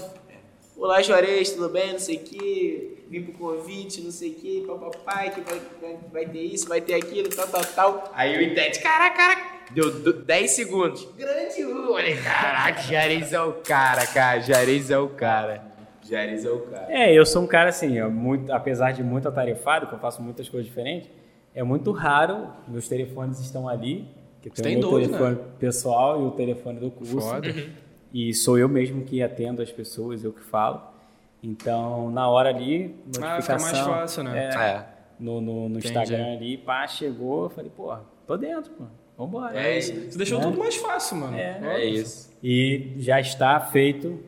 Olá, 0.77 1.01
Juarez, 1.03 1.51
tudo 1.53 1.69
bem? 1.71 1.93
Não 1.93 1.99
sei 1.99 2.17
o 2.17 2.21
que, 2.21 3.00
vim 3.11 3.23
pro 3.25 3.33
convite, 3.33 4.01
não 4.01 4.13
sei 4.13 4.31
o 4.31 4.35
que, 4.35 4.65
papai, 4.67 5.31
que 5.31 5.41
vai, 5.41 5.61
vai, 5.83 5.99
vai 6.13 6.27
ter 6.27 6.43
isso, 6.43 6.69
vai 6.69 6.81
ter 6.81 6.95
aquilo, 6.95 7.29
tal, 7.29 7.49
tal, 7.49 7.65
tal. 7.65 8.13
Aí 8.15 8.37
eu 8.37 8.41
e 8.41 8.55
caraca, 8.55 9.17
caraca, 9.17 9.43
deu 9.73 9.91
do- 9.91 10.13
10 10.23 10.53
segundos. 10.53 11.09
Grande 11.19 11.65
U, 11.65 11.93
olha, 11.93 12.17
caraca, 12.23 12.81
Juarez 12.83 13.33
é 13.33 13.41
o 13.43 13.53
cara, 13.55 14.07
cara, 14.07 14.41
Juarez 14.41 14.91
é 14.93 14.99
o 14.99 15.09
cara. 15.09 15.65
Juarez 16.09 16.45
é 16.45 16.51
o 16.51 16.61
cara. 16.61 16.87
É, 16.89 17.13
eu 17.13 17.27
sou 17.27 17.43
um 17.43 17.47
cara 17.49 17.71
assim, 17.71 18.01
muito, 18.03 18.53
apesar 18.53 18.93
de 18.93 19.03
muito 19.03 19.27
atarefado, 19.29 19.89
que 19.89 19.95
eu 19.95 19.99
faço 19.99 20.23
muitas 20.23 20.49
coisas 20.49 20.69
diferentes, 20.69 21.11
é 21.53 21.65
muito 21.65 21.91
raro, 21.91 22.47
meus 22.69 22.89
telefones 22.89 23.41
estão 23.41 23.69
ali, 23.69 24.07
que 24.41 24.49
tem, 24.51 24.65
tem 24.65 24.77
o 24.77 24.81
meu 24.81 24.91
dois, 24.91 25.07
telefone 25.09 25.39
pessoal 25.59 26.23
e 26.23 26.27
o 26.27 26.31
telefone 26.31 26.79
do 26.79 26.91
curso. 26.93 27.21
Foda. 27.21 27.53
E 28.13 28.33
sou 28.35 28.57
eu 28.59 28.69
mesmo 28.69 29.05
que 29.05 29.21
atendo 29.23 29.61
as 29.63 29.71
pessoas, 29.71 30.23
eu 30.25 30.33
que 30.33 30.43
falo. 30.43 30.81
Então, 31.43 32.11
na 32.11 32.29
hora 32.29 32.51
ali, 32.51 32.95
Ah, 33.21 33.21
notificação. 33.21 33.41
fica 33.43 33.59
mais 33.59 33.79
fácil, 33.79 34.23
né? 34.25 34.51
é, 34.53 34.55
É. 34.55 34.85
no, 35.19 35.41
no, 35.41 35.69
no. 35.69 35.79
Instagram 35.79 36.35
ali, 36.35 36.59
pá, 36.59 36.87
chegou, 36.87 37.45
eu 37.45 37.51
falei, 37.51 37.71
pô, 37.75 37.95
tô 38.27 38.37
dentro, 38.37 38.71
pô. 38.73 38.85
Vambora. 39.17 39.59
É 39.59 39.77
isso. 39.79 39.93
Você 39.95 40.17
deixou 40.17 40.39
Né? 40.39 40.45
tudo 40.45 40.59
mais 40.59 40.77
fácil, 40.77 41.17
mano. 41.17 41.37
É. 41.37 41.61
É 41.63 41.85
isso. 41.85 42.31
E 42.43 42.95
já 42.99 43.21
está 43.21 43.61
feito, 43.61 44.19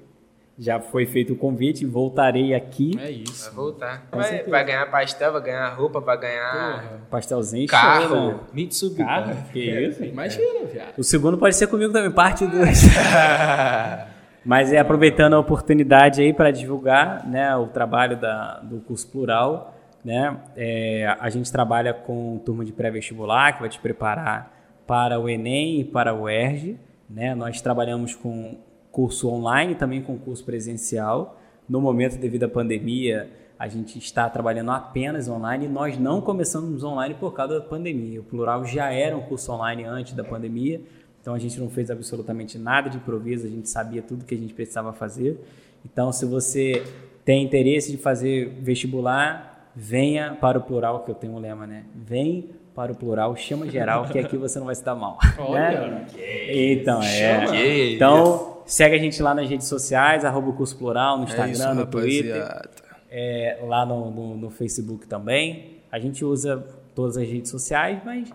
já 0.59 0.78
foi 0.80 1.06
feito 1.06 1.32
o 1.32 1.36
convite, 1.36 1.86
voltarei 1.86 2.55
aqui. 2.55 2.98
É 3.01 3.10
isso. 3.10 3.47
Vai 3.47 3.55
voltar. 3.55 4.06
Vai, 4.12 4.43
vai 4.43 4.64
ganhar 4.64 4.90
pastel, 4.90 5.32
vai 5.32 5.40
ganhar 5.43 5.68
roupa, 5.70 5.98
vai 6.01 6.18
ganhar 6.18 6.52
Porra. 6.82 7.01
Pastelzinho, 7.10 7.66
carro, 7.68 8.32
né? 8.32 8.40
Mitsubishi. 8.52 9.02
Carro, 9.02 9.34
que 9.51 9.60
isso? 9.60 10.05
Imagina, 10.05 10.64
viado. 10.66 10.98
O 10.98 11.02
segundo 11.05 11.39
pode 11.39 11.56
ser 11.56 11.66
comigo 11.68 11.90
também, 11.93 12.10
parte 12.10 12.47
2. 12.47 12.82
Mas 14.44 14.73
é 14.73 14.78
aproveitando 14.78 15.35
a 15.35 15.39
oportunidade 15.39 16.20
aí 16.20 16.32
para 16.32 16.51
divulgar 16.51 17.27
né, 17.28 17.55
o 17.56 17.69
trabalho 17.69 18.16
da, 18.16 18.59
do 18.59 18.81
curso 18.81 19.09
plural. 19.09 19.74
Né? 20.05 20.36
É, 20.56 21.16
a 21.20 21.31
gente 21.31 21.51
trabalha 21.52 21.94
com 21.94 22.40
turma 22.44 22.64
de 22.64 22.73
pré-vestibular, 22.73 23.55
que 23.55 23.60
vai 23.60 23.69
te 23.69 23.78
preparar 23.78 24.52
para 24.86 25.19
o 25.20 25.28
Enem 25.28 25.81
e 25.81 25.85
para 25.85 26.12
o 26.12 26.28
ERJ. 26.28 26.77
Né? 27.09 27.35
Nós 27.36 27.60
trabalhamos 27.60 28.16
com 28.16 28.56
curso 28.90 29.28
online, 29.31 29.77
também 29.77 30.02
com 30.02 30.19
curso 30.19 30.44
presencial. 30.44 31.39
No 31.69 31.81
momento, 31.81 32.19
devido 32.19 32.44
à 32.44 32.48
pandemia, 32.48 33.31
a 33.56 33.69
gente 33.69 33.97
está 33.97 34.28
trabalhando 34.28 34.73
apenas 34.73 35.28
online. 35.28 35.69
Nós 35.69 35.97
não 35.97 36.20
começamos 36.20 36.82
online 36.82 37.14
por 37.14 37.32
causa 37.32 37.60
da 37.60 37.64
pandemia. 37.64 38.20
O 38.20 38.24
Plural 38.24 38.64
já 38.64 38.93
era 38.93 39.16
um 39.16 39.23
curso 39.23 39.52
online 39.52 39.85
antes 39.85 40.14
da 40.14 40.24
pandemia, 40.24 40.81
então 41.22 41.34
a 41.34 41.38
gente 41.38 41.58
não 41.58 41.70
fez 41.70 41.88
absolutamente 41.88 42.58
nada 42.58 42.90
de 42.90 42.96
improviso, 42.96 43.46
a 43.46 43.50
gente 43.50 43.68
sabia 43.68 44.02
tudo 44.02 44.24
que 44.24 44.34
a 44.34 44.38
gente 44.38 44.52
precisava 44.52 44.92
fazer. 44.92 45.38
Então, 45.84 46.12
se 46.12 46.26
você 46.26 46.82
tem 47.24 47.44
interesse 47.44 47.92
de 47.92 47.96
fazer 47.96 48.48
vestibular, 48.60 49.70
venha 49.74 50.36
para 50.40 50.58
o 50.58 50.62
Plural, 50.62 51.04
que 51.04 51.10
eu 51.12 51.14
tenho 51.14 51.34
um 51.34 51.38
lema, 51.38 51.64
né? 51.64 51.84
Vem 51.94 52.50
para 52.74 52.90
o 52.90 52.94
Plural, 52.94 53.36
chama 53.36 53.68
geral, 53.68 54.06
que 54.06 54.18
aqui 54.18 54.36
você 54.36 54.58
não 54.58 54.66
vai 54.66 54.74
se 54.74 54.84
dar 54.84 54.96
mal. 54.96 55.18
né? 55.52 56.06
Então, 56.48 57.00
é. 57.02 57.46
Que 57.46 57.94
Então, 57.94 58.58
segue 58.66 58.96
a 58.96 58.98
gente 58.98 59.22
lá 59.22 59.32
nas 59.32 59.48
redes 59.48 59.68
sociais, 59.68 60.24
arroba 60.24 60.48
o 60.48 60.52
curso 60.54 60.76
plural, 60.76 61.18
no 61.18 61.24
É 61.24 61.26
Instagram, 61.26 61.52
isso, 61.52 61.74
no 61.74 61.86
Twitter, 61.86 62.42
rapaziada. 62.42 62.70
é, 63.10 63.58
lá 63.62 63.86
no, 63.86 64.10
no, 64.10 64.36
no 64.36 64.50
Facebook 64.50 65.06
também. 65.06 65.78
A 65.90 65.98
gente 66.00 66.24
usa 66.24 66.66
todas 66.94 67.16
as 67.16 67.28
redes 67.28 67.50
sociais, 67.50 68.00
mas 68.04 68.28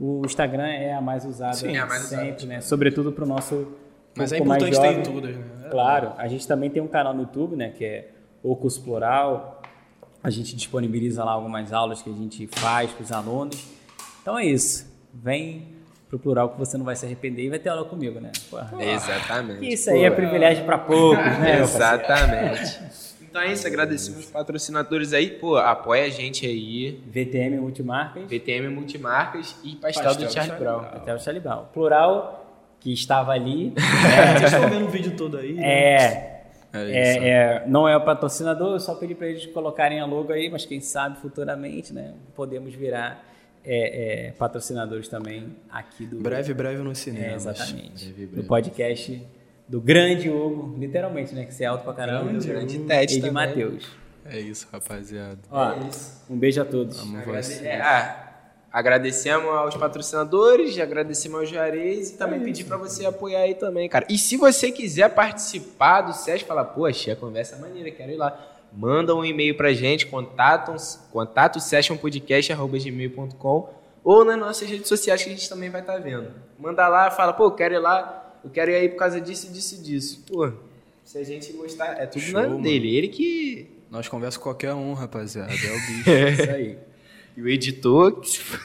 o 0.00 0.22
Instagram 0.24 0.66
é 0.66 0.94
a 0.94 1.00
mais 1.02 1.26
usada 1.26 1.52
Sim, 1.52 1.76
é 1.76 1.80
a 1.80 1.84
mais 1.84 2.06
usada. 2.06 2.22
sempre, 2.22 2.46
né? 2.46 2.62
Sobretudo 2.62 3.12
para 3.12 3.22
o 3.22 3.28
nosso 3.28 3.68
Mas 4.16 4.32
é 4.32 4.38
importante 4.38 4.80
ter 4.80 4.98
em 4.98 5.02
todas, 5.02 5.36
né? 5.36 5.68
Claro, 5.70 6.14
a 6.16 6.26
gente 6.26 6.48
também 6.48 6.70
tem 6.70 6.82
um 6.82 6.88
canal 6.88 7.12
no 7.12 7.20
YouTube, 7.20 7.54
né, 7.54 7.68
que 7.68 7.84
é 7.84 8.08
o 8.42 8.56
Curso 8.56 8.82
Plural. 8.82 9.60
A 10.22 10.30
gente 10.30 10.56
disponibiliza 10.56 11.22
lá 11.22 11.32
algumas 11.32 11.70
aulas 11.70 12.00
que 12.00 12.08
a 12.08 12.14
gente 12.14 12.46
faz 12.46 12.90
para 12.90 13.02
os 13.02 13.12
alunos. 13.12 13.62
Então 14.22 14.38
é 14.38 14.46
isso. 14.46 14.90
Vem 15.12 15.68
pro 16.08 16.18
Plural 16.18 16.48
que 16.48 16.58
você 16.58 16.78
não 16.78 16.84
vai 16.84 16.96
se 16.96 17.04
arrepender 17.04 17.44
e 17.44 17.50
vai 17.50 17.58
ter 17.58 17.68
aula 17.68 17.84
comigo, 17.84 18.18
né? 18.20 18.32
Porra. 18.50 18.72
Exatamente. 18.82 19.72
Isso 19.72 19.90
aí 19.90 20.04
é 20.04 20.10
privilégio 20.10 20.64
para 20.64 20.78
poucos, 20.78 21.24
né? 21.38 21.60
Exatamente. 21.60 22.80
Então 23.30 23.40
é 23.40 23.52
isso, 23.52 23.64
agradecemos 23.64 24.24
os 24.24 24.30
patrocinadores 24.30 25.12
aí. 25.12 25.30
Pô, 25.30 25.56
apoia 25.56 26.04
a 26.04 26.08
gente 26.08 26.44
aí. 26.44 27.00
VTM 27.06 27.60
Multimarcas, 27.60 28.24
VTM 28.24 28.68
Multimarcas 28.68 29.56
e 29.62 29.76
Pastel, 29.76 30.04
Pastel 30.04 30.26
do 30.26 30.32
Charlie 30.32 30.58
Brown. 30.58 30.80
até 30.80 31.14
o 31.14 31.18
Charlie 31.20 31.40
Brown. 31.40 31.64
Plural, 31.72 32.40
que 32.80 32.92
estava 32.92 33.30
ali, 33.30 33.72
Vocês 34.36 34.52
estão 34.52 34.68
vendo 34.68 34.86
o 34.86 34.88
vídeo 34.88 35.16
todo 35.16 35.36
aí? 35.36 35.52
né? 35.52 35.62
é, 35.62 36.42
É 36.72 36.90
é, 36.90 37.28
é, 37.28 37.64
não 37.68 37.88
é 37.88 37.96
o 37.96 38.04
patrocinador, 38.04 38.72
eu 38.72 38.80
só 38.80 38.94
pedi 38.96 39.14
para 39.14 39.28
eles 39.28 39.46
colocarem 39.46 40.00
a 40.00 40.06
logo 40.06 40.32
aí, 40.32 40.50
mas 40.50 40.64
quem 40.64 40.80
sabe 40.80 41.18
futuramente, 41.18 41.92
né, 41.92 42.14
podemos 42.34 42.74
virar 42.74 43.24
é, 43.64 44.28
é, 44.28 44.32
patrocinadores 44.32 45.06
também 45.06 45.56
aqui 45.70 46.06
do... 46.06 46.16
Breve, 46.20 46.52
breve 46.54 46.82
no 46.82 46.94
cinema. 46.94 47.26
É, 47.26 47.34
exatamente. 47.34 48.06
Breve, 48.06 48.26
Do 48.26 48.32
breve. 48.32 48.48
podcast 48.48 49.22
do 49.70 49.80
grande 49.80 50.28
Hugo, 50.28 50.74
literalmente, 50.78 51.32
né, 51.34 51.44
que 51.44 51.54
você 51.54 51.62
é 51.64 51.68
alto 51.68 51.84
pra 51.84 51.92
caramba. 51.94 52.24
Grande 52.24 52.48
Grande 52.48 52.76
Hugo. 52.76 52.86
Tete 52.88 53.12
E 53.12 53.16
de 53.20 53.28
também. 53.28 53.32
Matheus. 53.46 53.86
É 54.26 54.38
isso, 54.40 54.66
rapaziada. 54.72 55.38
Ó, 55.50 55.74
um 56.28 56.36
beijo 56.36 56.60
a 56.60 56.64
todos. 56.64 57.00
Amo 57.00 57.16
Agrade- 57.18 57.46
você. 57.46 57.64
é, 57.66 57.80
ah, 57.80 58.26
agradecemos 58.72 59.46
aos 59.48 59.76
patrocinadores, 59.76 60.76
agradecemos 60.78 61.38
ao 61.40 61.46
Juarez 61.46 62.10
e 62.10 62.16
também 62.18 62.40
pedir 62.40 62.64
pra 62.64 62.76
você 62.76 63.06
apoiar 63.06 63.40
aí 63.42 63.54
também, 63.54 63.88
cara. 63.88 64.04
E 64.08 64.18
se 64.18 64.36
você 64.36 64.70
quiser 64.72 65.08
participar 65.14 66.00
do 66.02 66.12
SESC, 66.12 66.44
falar, 66.46 66.64
poxa, 66.66 67.12
a 67.12 67.16
conversa 67.16 67.54
é 67.56 67.58
maneira, 67.60 67.90
quero 67.92 68.10
ir 68.12 68.16
lá. 68.16 68.36
Manda 68.72 69.14
um 69.16 69.24
e-mail 69.24 69.56
pra 69.56 69.72
gente, 69.72 70.06
contato, 70.06 70.72
contato 71.12 71.58
sessionpodcast.gmail.com 71.60 73.68
ou 74.02 74.24
nas 74.24 74.38
nossas 74.38 74.68
redes 74.68 74.88
sociais 74.88 75.22
que 75.22 75.28
a 75.28 75.32
gente 75.32 75.48
também 75.48 75.70
vai 75.70 75.80
estar 75.80 75.98
vendo. 75.98 76.28
Manda 76.58 76.86
lá, 76.88 77.10
fala, 77.10 77.32
pô, 77.32 77.50
quero 77.50 77.74
ir 77.74 77.78
lá, 77.78 78.29
eu 78.44 78.50
quero 78.50 78.70
ir 78.70 78.74
aí 78.76 78.88
por 78.88 78.96
causa 78.96 79.20
disso, 79.20 79.52
disso, 79.52 79.82
disso. 79.82 80.24
Pô, 80.26 80.52
se 81.04 81.18
a 81.18 81.24
gente 81.24 81.52
gostar, 81.52 82.00
é 82.00 82.06
tudo 82.06 82.22
Show, 82.22 82.40
na 82.40 82.48
mano. 82.48 82.62
dele. 82.62 82.96
Ele 82.96 83.08
que. 83.08 83.66
Nós 83.90 84.06
conversa 84.08 84.38
com 84.38 84.44
qualquer 84.44 84.72
um, 84.74 84.92
rapaziada. 84.92 85.50
É 85.52 85.54
o 85.54 85.80
bicho. 85.86 86.42
Isso 86.42 86.50
aí. 86.50 86.78
E 87.36 87.42
o 87.42 87.48
editor. 87.48 88.20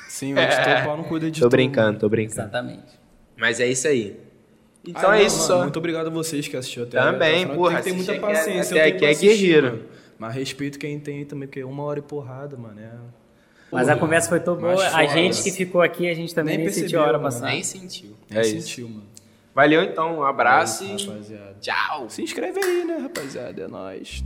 Sim, 0.09 0.33
o 0.33 0.39
editor 0.39 0.83
pau 0.85 0.97
não 0.97 1.03
cuida 1.03 1.29
de 1.31 1.39
Tô 1.41 1.49
brincando, 1.49 1.99
tô 1.99 2.09
brincando. 2.09 2.41
Exatamente. 2.41 2.99
Mas 3.37 3.59
é 3.59 3.67
isso 3.67 3.87
aí. 3.87 4.17
Então 4.87 5.09
Ah, 5.09 5.15
é 5.17 5.19
não, 5.21 5.25
isso 5.27 5.37
mano, 5.37 5.47
só. 5.47 5.61
Muito 5.63 5.77
obrigado 5.79 6.07
a 6.07 6.09
vocês 6.11 6.47
que 6.47 6.55
assistiram 6.55 6.85
até 6.85 6.99
Também, 6.99 7.39
final. 7.41 7.55
porra, 7.55 7.81
Tem 7.81 7.83
que 7.83 7.89
ter 7.89 7.95
muita 7.95 8.13
é- 8.13 8.19
paciência. 8.19 8.75
até 8.81 8.89
eu 8.95 8.97
tenho 8.99 9.11
aqui 9.11 9.25
é 9.27 9.29
guerreiro. 9.33 9.67
mano. 9.71 9.83
Mas 10.19 10.35
respeito 10.35 10.77
quem 10.79 10.99
tem 10.99 11.17
aí 11.19 11.25
também, 11.25 11.47
porque 11.47 11.63
uma 11.63 11.83
hora 11.83 11.99
e 11.99 12.01
porrada, 12.03 12.55
mano. 12.55 12.79
É... 12.79 12.91
Mas 13.71 13.89
a 13.89 13.95
conversa 13.97 14.29
foi 14.29 14.39
tão 14.39 14.55
boa. 14.55 14.87
A 14.95 15.05
gente 15.07 15.41
que 15.43 15.51
ficou 15.51 15.81
aqui, 15.81 16.07
a 16.07 16.13
gente 16.13 16.33
também 16.35 16.55
Nem 16.55 16.65
nem, 16.65 16.73
sentiu 16.73 16.83
percebeu, 16.83 17.03
a 17.03 17.07
hora 17.07 17.19
passar. 17.19 17.47
Nem 17.47 17.63
sentiu. 17.63 18.11
Nem 18.29 18.39
É 18.39 18.41
isso. 18.43 18.61
sentiu, 18.67 18.87
mano. 18.89 19.03
Valeu 19.55 19.81
então, 19.83 20.19
um 20.19 20.23
abraço 20.23 20.83
e 20.83 20.97
tchau. 21.61 22.09
Se 22.09 22.21
inscreve 22.21 22.59
aí, 22.59 22.83
né, 22.83 22.97
rapaziada? 22.97 23.63
É 23.63 23.67
nóis. 23.69 24.21